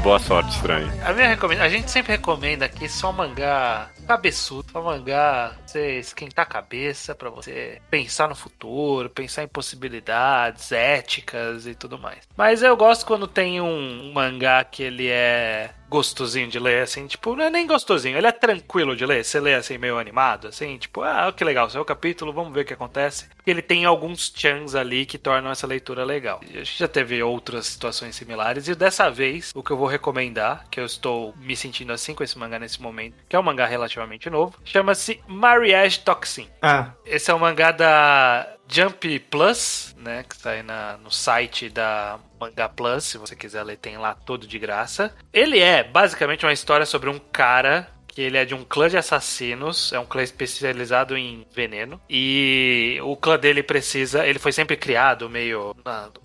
Boa 0.00 0.18
sorte, 0.20 0.50
estranho. 0.50 0.88
A 1.04 1.12
minha. 1.12 1.36
A 1.60 1.68
gente 1.68 1.90
sempre 1.90 2.12
recomenda 2.12 2.66
aqui 2.66 2.88
só 2.88 3.10
mangá 3.10 3.90
cabeçudo, 4.06 4.70
só 4.70 4.80
mangá 4.80 5.54
pra 5.56 5.66
você 5.66 5.98
esquentar 5.98 6.44
a 6.44 6.48
cabeça, 6.48 7.12
pra 7.12 7.30
você 7.30 7.82
pensar 7.90 8.28
no 8.28 8.36
futuro, 8.36 9.10
pensar 9.10 9.42
em 9.42 9.48
possibilidades 9.48 10.70
éticas 10.70 11.66
e 11.66 11.74
tudo 11.74 11.98
mais. 11.98 12.20
Mas 12.36 12.62
eu 12.62 12.76
gosto 12.76 13.04
quando 13.04 13.26
tem 13.26 13.60
um, 13.60 14.08
um 14.08 14.12
mangá 14.12 14.62
que 14.62 14.84
ele 14.84 15.08
é 15.08 15.70
gostosinho 15.94 16.48
de 16.48 16.58
ler, 16.58 16.82
assim, 16.82 17.06
tipo, 17.06 17.36
não 17.36 17.44
é 17.44 17.50
nem 17.50 17.66
gostosinho, 17.66 18.18
ele 18.18 18.26
é 18.26 18.32
tranquilo 18.32 18.96
de 18.96 19.06
ler, 19.06 19.24
você 19.24 19.38
lê 19.38 19.54
assim 19.54 19.78
meio 19.78 19.96
animado, 19.98 20.48
assim, 20.48 20.76
tipo, 20.76 21.02
ah, 21.02 21.32
que 21.34 21.44
legal, 21.44 21.70
seu 21.70 21.84
capítulo, 21.84 22.32
vamos 22.32 22.52
ver 22.52 22.62
o 22.62 22.64
que 22.64 22.74
acontece. 22.74 23.28
Ele 23.46 23.62
tem 23.62 23.84
alguns 23.84 24.32
chans 24.34 24.74
ali 24.74 25.06
que 25.06 25.18
tornam 25.18 25.50
essa 25.52 25.66
leitura 25.66 26.04
legal. 26.04 26.40
A 26.42 26.58
gente 26.58 26.78
já 26.78 26.88
teve 26.88 27.22
outras 27.22 27.66
situações 27.66 28.16
similares 28.16 28.66
e 28.66 28.74
dessa 28.74 29.08
vez 29.10 29.52
o 29.54 29.62
que 29.62 29.70
eu 29.70 29.76
vou 29.76 29.86
recomendar, 29.86 30.64
que 30.70 30.80
eu 30.80 30.86
estou 30.86 31.34
me 31.38 31.54
sentindo 31.54 31.92
assim 31.92 32.14
com 32.14 32.24
esse 32.24 32.36
mangá 32.38 32.58
nesse 32.58 32.82
momento, 32.82 33.14
que 33.28 33.36
é 33.36 33.38
um 33.38 33.42
mangá 33.42 33.66
relativamente 33.66 34.28
novo, 34.28 34.58
chama-se 34.64 35.20
Marriage 35.28 36.00
Toxin. 36.00 36.48
Ah, 36.60 36.90
Esse 37.06 37.30
é 37.30 37.34
um 37.34 37.38
mangá 37.38 37.70
da 37.70 38.48
Jump 38.66 39.18
Plus, 39.30 39.94
né? 39.98 40.24
Que 40.28 40.36
sai 40.36 40.62
na, 40.62 40.96
no 40.96 41.10
site 41.10 41.68
da 41.68 42.18
Manga 42.44 42.68
Plus. 42.68 43.04
Se 43.04 43.18
você 43.18 43.34
quiser 43.34 43.62
ler, 43.62 43.76
tem 43.76 43.96
lá 43.96 44.14
todo 44.14 44.46
de 44.46 44.58
graça. 44.58 45.14
Ele 45.32 45.58
é 45.58 45.82
basicamente 45.82 46.44
uma 46.44 46.52
história 46.52 46.86
sobre 46.86 47.08
um 47.08 47.18
cara. 47.18 47.88
Que 48.14 48.22
ele 48.22 48.38
é 48.38 48.44
de 48.44 48.54
um 48.54 48.64
clã 48.64 48.88
de 48.88 48.96
assassinos, 48.96 49.92
é 49.92 49.98
um 49.98 50.04
clã 50.04 50.22
especializado 50.22 51.16
em 51.16 51.46
veneno. 51.54 52.00
E 52.08 52.98
o 53.02 53.16
clã 53.16 53.38
dele 53.38 53.62
precisa. 53.62 54.26
Ele 54.26 54.38
foi 54.38 54.52
sempre 54.52 54.76
criado 54.76 55.28
meio. 55.28 55.74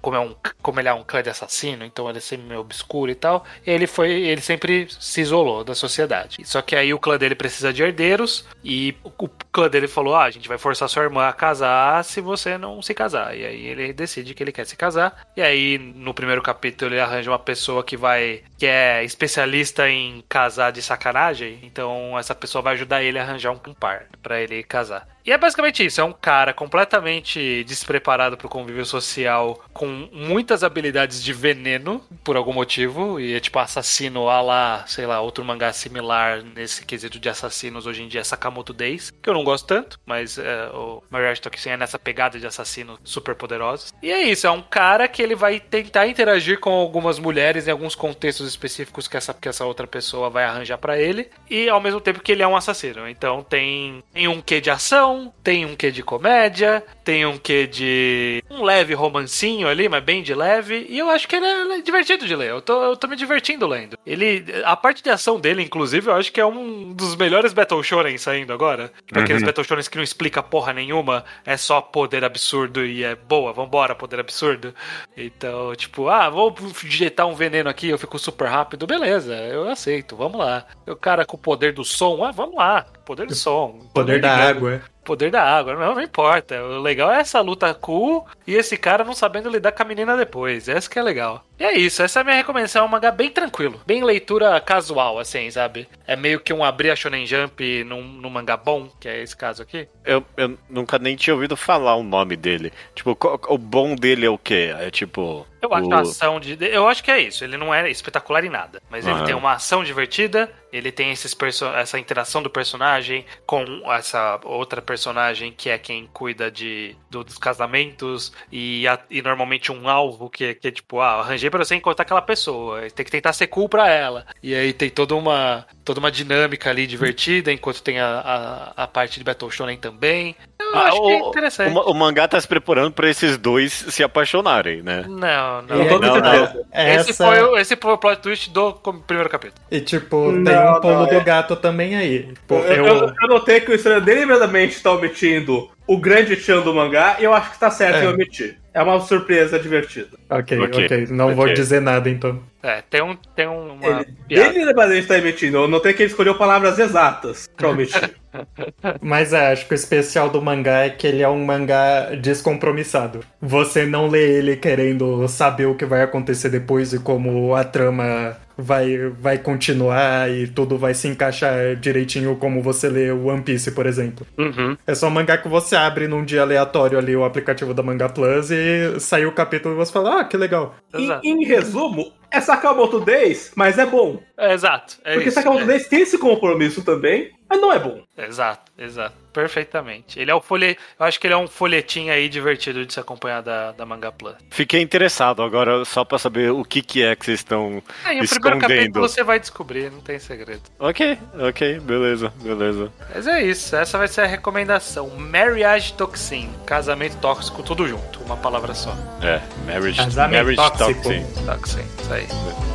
Como, 0.02 0.16
é 0.16 0.20
um, 0.20 0.36
como 0.62 0.80
ele 0.80 0.90
é 0.90 0.94
um 0.94 1.04
clã 1.04 1.22
de 1.22 1.30
assassino, 1.30 1.86
então 1.86 2.10
ele 2.10 2.18
é 2.18 2.22
sempre 2.22 2.48
meio 2.48 2.62
obscuro 2.62 3.12
e 3.12 3.16
tal. 3.16 3.46
Ele 3.66 3.88
foi. 3.88 4.12
Ele 4.12 4.42
sempre 4.42 4.88
se 5.00 5.22
isolou 5.22 5.64
da 5.64 5.76
sociedade. 5.76 6.38
Só 6.46 6.62
que 6.62 6.76
aí 6.76 6.94
o 6.94 7.00
clã 7.00 7.18
dele 7.18 7.36
precisa 7.36 7.72
de 7.74 7.84
herdeiros. 7.84 8.46
E 8.64 8.96
o 9.04 9.10
o 9.20 9.30
clã 9.52 9.70
dele 9.70 9.88
falou: 9.88 10.16
Ah, 10.16 10.24
a 10.24 10.30
gente 10.30 10.48
vai 10.48 10.58
forçar 10.58 10.90
sua 10.90 11.04
irmã 11.04 11.28
a 11.28 11.34
casar 11.34 12.04
se 12.04 12.22
você 12.22 12.58
não 12.58 12.82
se 12.82 12.94
casar. 12.94 13.36
E 13.36 13.46
aí 13.46 13.66
ele 13.66 13.94
decide 13.94 14.34
que 14.34 14.42
ele 14.42 14.52
quer 14.52 14.66
se 14.66 14.76
casar. 14.76 15.26
E 15.36 15.42
aí, 15.42 15.78
no 15.78 16.14
primeiro 16.14 16.42
capítulo, 16.42 16.94
ele 16.94 17.02
arranja 17.02 17.32
uma 17.32 17.40
pessoa 17.40 17.84
que 17.84 17.98
vai. 17.98 18.44
que 18.58 18.66
é 18.66 19.04
especialista 19.04 19.90
em 19.90 20.24
casar 20.28 20.72
de 20.72 20.82
sacanagem. 20.82 21.60
Então 21.64 21.79
essa 22.18 22.36
pessoa 22.36 22.62
vai 22.62 22.74
ajudar 22.74 23.04
ele 23.04 23.20
a 23.20 23.24
arranjar 23.24 23.52
um 23.52 23.74
par 23.74 24.06
pra 24.22 24.40
ele 24.40 24.64
casar. 24.64 25.08
E 25.26 25.32
é 25.32 25.38
basicamente 25.38 25.86
isso, 25.86 26.02
é 26.02 26.04
um 26.04 26.14
cara 26.14 26.54
completamente 26.54 27.64
despreparado 27.66 28.38
pro 28.38 28.50
convívio 28.50 28.86
social, 28.86 29.64
com 29.74 30.10
muitas 30.12 30.64
habilidades 30.64 31.24
de 31.24 31.34
veneno, 31.34 32.04
por 32.24 32.36
algum 32.36 32.54
motivo, 32.54 33.20
e 33.20 33.34
é 33.34 33.40
tipo 33.40 33.60
assassino 33.60 34.30
a 34.30 34.42
lá, 34.42 34.86
sei 34.88 35.06
lá, 35.06 35.22
outro 35.22 35.44
mangá 35.44 35.72
similar 35.74 36.42
nesse 36.44 36.86
quesito 36.86 37.20
de 37.20 37.30
assassinos 37.30 37.86
hoje 37.86 38.04
em 38.04 38.08
dia 38.08 38.24
Sakamoto 38.24 38.74
Days, 38.74 39.12
que 39.22 39.30
eu 39.30 39.34
não 39.34 39.44
gosto 39.44 39.68
tanto, 39.68 40.00
mas 40.06 40.38
é, 40.38 40.70
o 40.74 41.04
Marriage 41.10 41.42
Toxin 41.42 41.72
é 41.72 41.78
nessa 41.78 42.00
pegada 42.00 42.40
de 42.40 42.48
assassinos 42.48 43.00
super 43.04 43.36
poderosos. 43.36 43.94
E 44.02 44.12
é 44.12 44.22
isso, 44.22 44.48
é 44.48 44.52
um 44.52 44.62
cara 44.62 45.08
que 45.08 45.22
ele 45.22 45.36
vai 45.36 45.60
tentar 45.60 46.08
interagir 46.08 46.60
com 46.60 46.72
algumas 46.72 47.20
mulheres 47.20 47.68
em 47.68 47.72
alguns 47.72 47.96
contextos 47.96 48.48
específicos 48.48 49.08
que 49.08 49.18
essa, 49.18 49.34
que 49.34 49.50
essa 49.50 49.66
outra 49.66 49.86
pessoa 49.86 50.30
vai 50.30 50.46
arranjar 50.46 50.78
pra 50.78 50.98
ele, 50.98 51.30
e 51.50 51.70
ao 51.70 51.82
mesmo 51.82 52.02
tempo 52.02 52.22
que 52.22 52.32
ele 52.32 52.44
é 52.44 52.48
um 52.48 52.56
assassino. 52.56 53.08
Então 53.08 53.44
tem, 53.44 54.04
tem 54.14 54.28
um 54.28 54.42
quê 54.42 54.62
de 54.62 54.70
ação, 54.70 55.09
tem 55.44 55.66
um 55.66 55.76
quê 55.76 55.92
de 55.92 56.04
comédia, 56.04 56.84
tem 57.04 57.26
um 57.26 57.38
quê 57.38 57.66
de 57.66 58.44
um 58.50 58.64
leve 58.64 58.94
romancinho 58.94 59.68
ali, 59.68 59.90
mas 59.90 60.04
bem 60.04 60.22
de 60.22 60.34
leve, 60.34 60.86
e 60.90 60.98
eu 60.98 61.10
acho 61.10 61.28
que 61.28 61.36
ele 61.36 61.46
é 61.46 61.82
divertido 61.82 62.26
de 62.26 62.36
ler. 62.36 62.50
Eu 62.50 62.62
tô, 62.62 62.84
eu 62.84 62.96
tô 62.96 63.08
me 63.08 63.16
divertindo 63.16 63.68
lendo. 63.68 63.98
Ele, 64.06 64.46
a 64.64 64.76
parte 64.76 65.04
de 65.04 65.10
ação 65.10 65.40
dele, 65.40 65.64
inclusive, 65.64 66.10
eu 66.10 66.16
acho 66.16 66.32
que 66.32 66.40
é 66.40 66.46
um 66.46 66.94
dos 66.94 67.16
melhores 67.16 67.54
Battle 67.54 67.84
Shonen 67.84 68.18
saindo 68.18 68.54
agora. 68.54 68.92
Aqueles 69.14 69.44
Battle 69.44 69.64
Shonens 69.64 69.88
que 69.88 69.98
não 69.98 70.04
explica 70.04 70.44
porra 70.44 70.74
nenhuma, 70.74 71.24
é 71.46 71.58
só 71.58 71.82
poder 71.82 72.24
absurdo 72.24 72.86
e 72.86 73.04
é 73.04 73.16
boa, 73.16 73.54
vambora, 73.54 73.96
poder 73.96 74.20
absurdo. 74.20 74.74
Então, 75.16 75.76
tipo, 75.76 76.10
ah, 76.10 76.30
vou 76.30 76.56
injetar 76.84 77.28
um 77.28 77.36
veneno 77.36 77.70
aqui, 77.70 77.90
eu 77.90 77.98
fico 77.98 78.20
super 78.20 78.48
rápido, 78.48 78.88
beleza, 78.88 79.36
eu 79.36 79.70
aceito, 79.70 80.16
vamos 80.16 80.40
lá. 80.40 80.66
O 80.88 80.96
cara 80.96 81.26
com 81.26 81.38
o 81.38 81.40
poder 81.40 81.74
do 81.74 81.84
som, 81.84 82.24
ah, 82.24 82.32
vamos 82.32 82.56
lá, 82.56 82.86
poder 83.10 83.26
do 83.26 83.34
som. 83.34 83.80
poder 83.92 84.22
da 84.22 84.36
ligado. 84.36 84.58
água. 84.58 84.82
Poder 85.04 85.32
da 85.32 85.42
água, 85.42 85.74
não, 85.74 85.96
não 85.96 86.02
importa. 86.02 86.62
O 86.62 86.80
legal 86.80 87.12
é 87.12 87.20
essa 87.20 87.42
luta 87.42 87.74
cool 87.74 88.28
e 88.46 88.54
esse 88.54 88.78
cara 88.78 89.04
não 89.04 89.16
sabendo 89.16 89.50
lidar 89.50 89.72
com 89.72 89.82
a 89.82 89.86
menina 89.86 90.16
depois. 90.16 90.70
Essa 90.70 90.88
que 90.88 91.00
é 91.00 91.02
legal. 91.02 91.44
E 91.60 91.64
é 91.64 91.76
isso, 91.76 92.04
essa 92.04 92.20
é 92.20 92.22
a 92.22 92.24
minha 92.24 92.36
recomendação. 92.36 92.84
É 92.84 92.86
um 92.86 92.90
mangá 92.92 93.10
bem 93.10 93.32
tranquilo, 93.32 93.82
bem 93.88 94.04
leitura 94.04 94.62
casual, 94.62 95.18
assim, 95.18 95.50
sabe? 95.50 95.88
É 96.06 96.16
meio 96.16 96.40
que 96.40 96.54
um 96.54 96.64
abrir 96.64 96.92
a 96.92 96.96
Shonen 96.96 97.26
Jump 97.26 97.84
num, 97.86 98.04
num 98.04 98.30
mangá 98.30 98.56
bom, 98.56 98.88
que 99.00 99.10
é 99.10 99.24
esse 99.24 99.36
caso 99.36 99.64
aqui. 99.64 99.88
Eu, 100.06 100.24
eu 100.38 100.56
nunca 100.70 101.00
nem 101.00 101.16
tinha 101.16 101.34
ouvido 101.34 101.58
falar 101.58 101.96
o 101.96 102.04
nome 102.04 102.36
dele. 102.36 102.72
Tipo, 102.94 103.18
o 103.48 103.58
bom 103.58 103.96
dele 103.96 104.28
é 104.28 104.30
o 104.30 104.38
quê? 104.38 104.76
É 104.80 104.92
tipo. 104.92 105.48
Eu 105.62 105.74
acho 105.74 105.88
o... 105.88 105.94
a 105.94 106.00
ação 106.02 106.40
de. 106.40 106.58
Eu 106.62 106.88
acho 106.88 107.04
que 107.04 107.12
é 107.12 107.20
isso. 107.20 107.44
Ele 107.44 107.58
não 107.58 107.74
é 107.74 107.90
espetacular 107.90 108.44
em 108.44 108.50
nada. 108.50 108.82
Mas 108.90 109.06
ele 109.06 109.16
Aham. 109.16 109.26
tem 109.26 109.36
uma 109.36 109.54
ação 109.54 109.84
divertida. 109.84 110.52
Ele 110.72 110.92
tem 110.92 111.12
esses 111.12 111.34
perso... 111.34 111.66
essa 111.66 111.98
interação 111.98 112.44
do 112.44 112.50
personagem 112.50 113.26
com 113.46 113.64
essa 113.92 114.40
outra 114.44 114.82
personagem 114.82 115.52
que 115.52 115.70
é 115.70 115.78
quem 115.80 116.08
cuida 116.14 116.52
de, 116.52 116.96
do- 117.10 117.24
dos 117.24 117.38
casamentos. 117.38 118.32
E, 118.52 118.88
a- 118.88 119.00
e 119.10 119.22
normalmente 119.22 119.72
um 119.72 119.90
alvo 119.90 120.30
que, 120.30 120.46
é- 120.46 120.54
que 120.54 120.68
é 120.68 120.72
tipo, 120.72 121.00
ah, 121.00 121.20
arranjei 121.22 121.50
pra 121.50 121.64
você 121.64 121.76
encontrar 121.76 122.04
aquela 122.04 122.22
pessoa. 122.22 122.82
Tem 122.92 123.04
que 123.06 123.12
tentar 123.12 123.34
ser 123.34 123.48
cool 123.48 123.68
pra 123.68 123.90
ela. 123.90 124.26
E 124.44 124.54
aí 124.54 124.72
tem 124.74 124.90
toda 124.90 125.16
uma, 125.16 125.66
toda 125.84 126.00
uma 126.00 126.12
dinâmica 126.12 126.70
ali 126.70 126.86
divertida, 126.88 127.52
enquanto 127.52 127.82
tem 127.82 128.00
a, 128.00 128.74
a, 128.76 128.84
a 128.84 128.88
parte 128.88 129.18
de 129.20 129.24
Battle 129.24 129.50
Shonen 129.52 129.78
também. 129.78 130.36
Eu 130.72 130.78
Ah, 130.80 130.84
acho 130.88 130.98
o, 130.98 131.06
que 131.06 131.12
é 131.12 131.20
interessante. 131.20 131.76
o 131.78 131.80
o 131.82 131.94
mangá 131.94 132.28
tá 132.28 132.40
se 132.40 132.48
preparando 132.48 132.92
pra 132.92 133.10
esses 133.10 133.38
dois 133.38 133.72
se 133.90 134.04
apaixonarem, 134.04 134.82
né? 134.84 135.04
Não, 135.08 135.62
não. 135.64 135.88
Toda 135.88 136.08
não, 136.08 136.16
não. 136.18 136.24
certeza. 136.32 136.66
Esse, 136.74 137.10
Essa... 137.12 137.26
foi, 137.26 137.42
o- 137.44 137.58
esse 137.58 137.76
foi 137.76 137.94
o 137.94 137.98
plot 137.98 138.22
twist 138.22 138.50
do 138.52 138.74
primeiro 139.08 139.30
capítulo. 139.30 139.60
E 139.72 139.80
tipo, 139.82 140.32
tem 140.32 140.42
Não, 140.54 140.78
um 140.78 140.82
pulo 140.82 140.94
não, 140.94 141.06
do 141.08 141.16
é- 141.16 141.24
gato 141.24 141.56
também 141.56 141.96
aí. 141.96 142.34
Pô, 142.48 142.60
Eu, 142.60 142.86
eu... 142.86 142.86
eu, 142.86 143.14
eu 143.22 143.28
notei 143.28 143.60
que 143.62 143.72
o 143.72 143.76
estranho 143.76 144.02
deliberadamente 144.02 144.76
está 144.76 144.92
omitindo 144.92 145.70
o 145.88 145.98
grande 145.98 146.36
tchan 146.36 146.62
do 146.62 146.74
mangá 146.74 147.16
e 147.20 147.24
eu 147.24 147.34
acho 147.34 147.52
que 147.52 147.60
tá 147.60 147.72
certo 147.72 147.98
É. 147.98 148.04
em 148.06 148.08
omitir. 148.08 148.60
É 148.80 148.82
uma 148.84 148.98
surpresa 149.02 149.60
divertida. 149.60 150.18
Ok, 150.30 150.58
Ok, 150.58 150.86
ok. 150.86 151.08
Não 151.10 151.36
vou 151.36 151.44
ok. 151.44 151.54
dizer 151.54 151.82
nada 151.82 152.10
então. 152.10 152.42
É, 152.64 152.82
tem, 152.90 153.02
um, 153.02 153.14
tem 153.36 153.46
uma 153.46 154.02
Ele, 154.02 154.06
piada. 154.26 154.58
ele 154.58 154.74
mas 154.74 154.90
ele 154.92 155.00
está 155.00 155.18
emitindo, 155.18 155.68
não 155.68 155.82
tem 155.82 155.94
que 155.94 156.02
ele 156.04 156.10
escolheu 156.10 156.36
palavras 156.38 156.80
exatas 156.80 157.50
pra 157.58 157.70
omitir. 157.70 158.16
Mas 159.02 159.34
é, 159.34 159.52
acho 159.52 159.66
que 159.68 159.74
o 159.74 159.76
especial 159.76 160.30
do 160.30 160.42
mangá 160.42 160.86
é 160.86 160.90
que 160.92 161.08
ele 161.08 161.22
é 161.22 161.28
um 161.28 161.44
mangá 161.44 162.12
descompromissado. 162.22 163.22
Você 163.42 163.86
não 163.86 164.08
lê 164.08 164.38
ele 164.38 164.56
querendo 164.56 165.28
saber 165.28 165.66
o 165.66 165.76
que 165.76 165.84
vai 165.86 166.02
acontecer 166.04 166.50
depois 166.50 166.94
e 166.94 167.00
como 167.00 167.56
a 167.56 167.64
trama 167.64 168.38
vai, 168.60 169.10
vai 169.20 169.38
continuar 169.38 170.30
e 170.30 170.48
tudo 170.48 170.78
vai 170.78 170.94
se 170.94 171.08
encaixar 171.08 171.76
direitinho 171.76 172.36
como 172.36 172.62
você 172.62 172.90
lê 172.90 173.12
o 173.12 173.28
One 173.28 173.42
Piece, 173.42 173.72
por 173.72 173.86
exemplo. 173.86 174.26
Uhum. 174.38 174.78
É 174.86 174.94
só 174.94 175.08
um 175.08 175.12
mangá 175.12 175.38
que 175.38 175.48
você 175.48 175.76
abre 175.76 176.08
num 176.08 176.24
dia 176.24 176.42
aleatório 176.42 176.98
ali 176.98 177.16
o 177.16 177.24
aplicativo 177.24 177.74
da 177.74 177.82
Manga 177.82 178.10
Plus 178.10 178.52
e 178.52 179.00
sai 179.00 179.26
o 179.26 179.32
capítulo 179.32 179.76
e 179.76 179.78
você 179.78 179.92
fala, 179.92 180.22
ah, 180.22 180.24
que 180.24 180.38
legal. 180.38 180.76
em 181.24 181.46
resumo, 181.46 182.12
é 182.32 182.42
Sakamoto 182.42 183.00
Days, 183.00 183.52
mas 183.56 183.78
é 183.78 183.86
bom. 183.86 184.22
É, 184.38 184.54
exato. 184.54 184.98
É 185.04 185.14
Porque 185.14 185.30
isso, 185.30 185.36
Sakamoto 185.36 185.64
é. 185.64 185.68
Days 185.68 185.88
tem 185.88 186.02
esse 186.02 186.18
compromisso 186.18 186.84
também, 186.84 187.32
mas 187.50 187.60
não 187.60 187.74
é 187.74 187.80
bom. 187.80 188.02
Exato, 188.18 188.72
exato. 188.78 189.16
Perfeitamente. 189.34 190.20
Ele 190.20 190.32
é 190.32 190.36
o 190.36 190.42
folhe... 190.42 190.78
Eu 191.00 191.06
acho 191.06 191.20
que 191.20 191.28
ele 191.28 191.34
é 191.34 191.38
um 191.38 191.48
folhetim 191.48 192.10
aí 192.10 192.28
divertido 192.28 192.86
de 192.86 192.92
se 192.94 193.00
acompanhar 193.00 193.42
da, 193.42 193.72
da 193.72 193.86
Manga 193.86 194.12
Plus. 194.12 194.36
Fiquei 194.50 194.82
interessado 194.82 195.42
agora 195.44 195.86
só 195.86 196.04
pra 196.04 196.18
saber 196.18 196.52
o 196.52 196.64
que, 196.64 196.82
que 196.82 197.04
é 197.04 197.16
que 197.16 197.26
vocês 197.26 197.40
estão 197.40 197.82
Aí, 198.04 198.20
o 198.20 198.28
primeiro 198.28 198.60
capítulo 198.60 198.64
escondendo. 198.64 199.00
você 199.00 199.24
vai 199.24 199.40
descobrir, 199.40 199.92
não 199.92 200.02
tem 200.02 200.20
segredo. 200.20 200.62
Ok, 200.80 201.18
ok, 201.40 201.80
beleza, 201.80 202.34
beleza. 202.42 202.92
Mas 203.14 203.28
é 203.28 203.44
isso, 203.44 203.76
essa 203.76 203.98
vai 203.98 204.08
ser 204.08 204.22
a 204.22 204.26
recomendação. 204.28 205.10
Marriage 205.10 205.94
Toxin. 205.94 206.50
Casamento 206.66 207.18
tóxico, 207.18 207.62
tudo 207.64 207.88
junto, 207.88 208.20
uma 208.24 208.38
palavra 208.38 208.74
só. 208.74 208.94
É, 209.22 209.42
marriage, 209.66 209.98
Casamento 209.98 210.38
marriage 210.38 210.56
tóxico. 210.56 211.04
toxin. 211.04 211.46
Toxin, 211.46 211.86
isso 212.02 212.14
aí. 212.14 212.19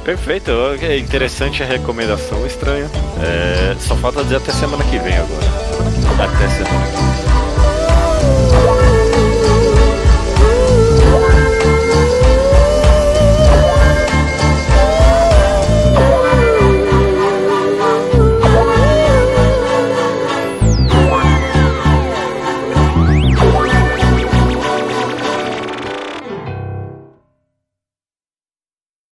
Perfeito, 0.05 0.51
ok, 0.51 0.99
interessante 0.99 1.63
a 1.63 1.67
recomendação, 1.67 2.47
estranha. 2.47 2.91
É, 3.23 3.75
só 3.79 3.97
falta 3.97 4.23
dizer 4.23 4.37
até 4.37 4.53
semana 4.53 4.85
que 4.85 4.99
vem 4.99 5.15
agora. 5.15 5.47
Até 6.19 6.49
semana 6.49 6.87
que 6.87 7.33
vem. 7.33 7.44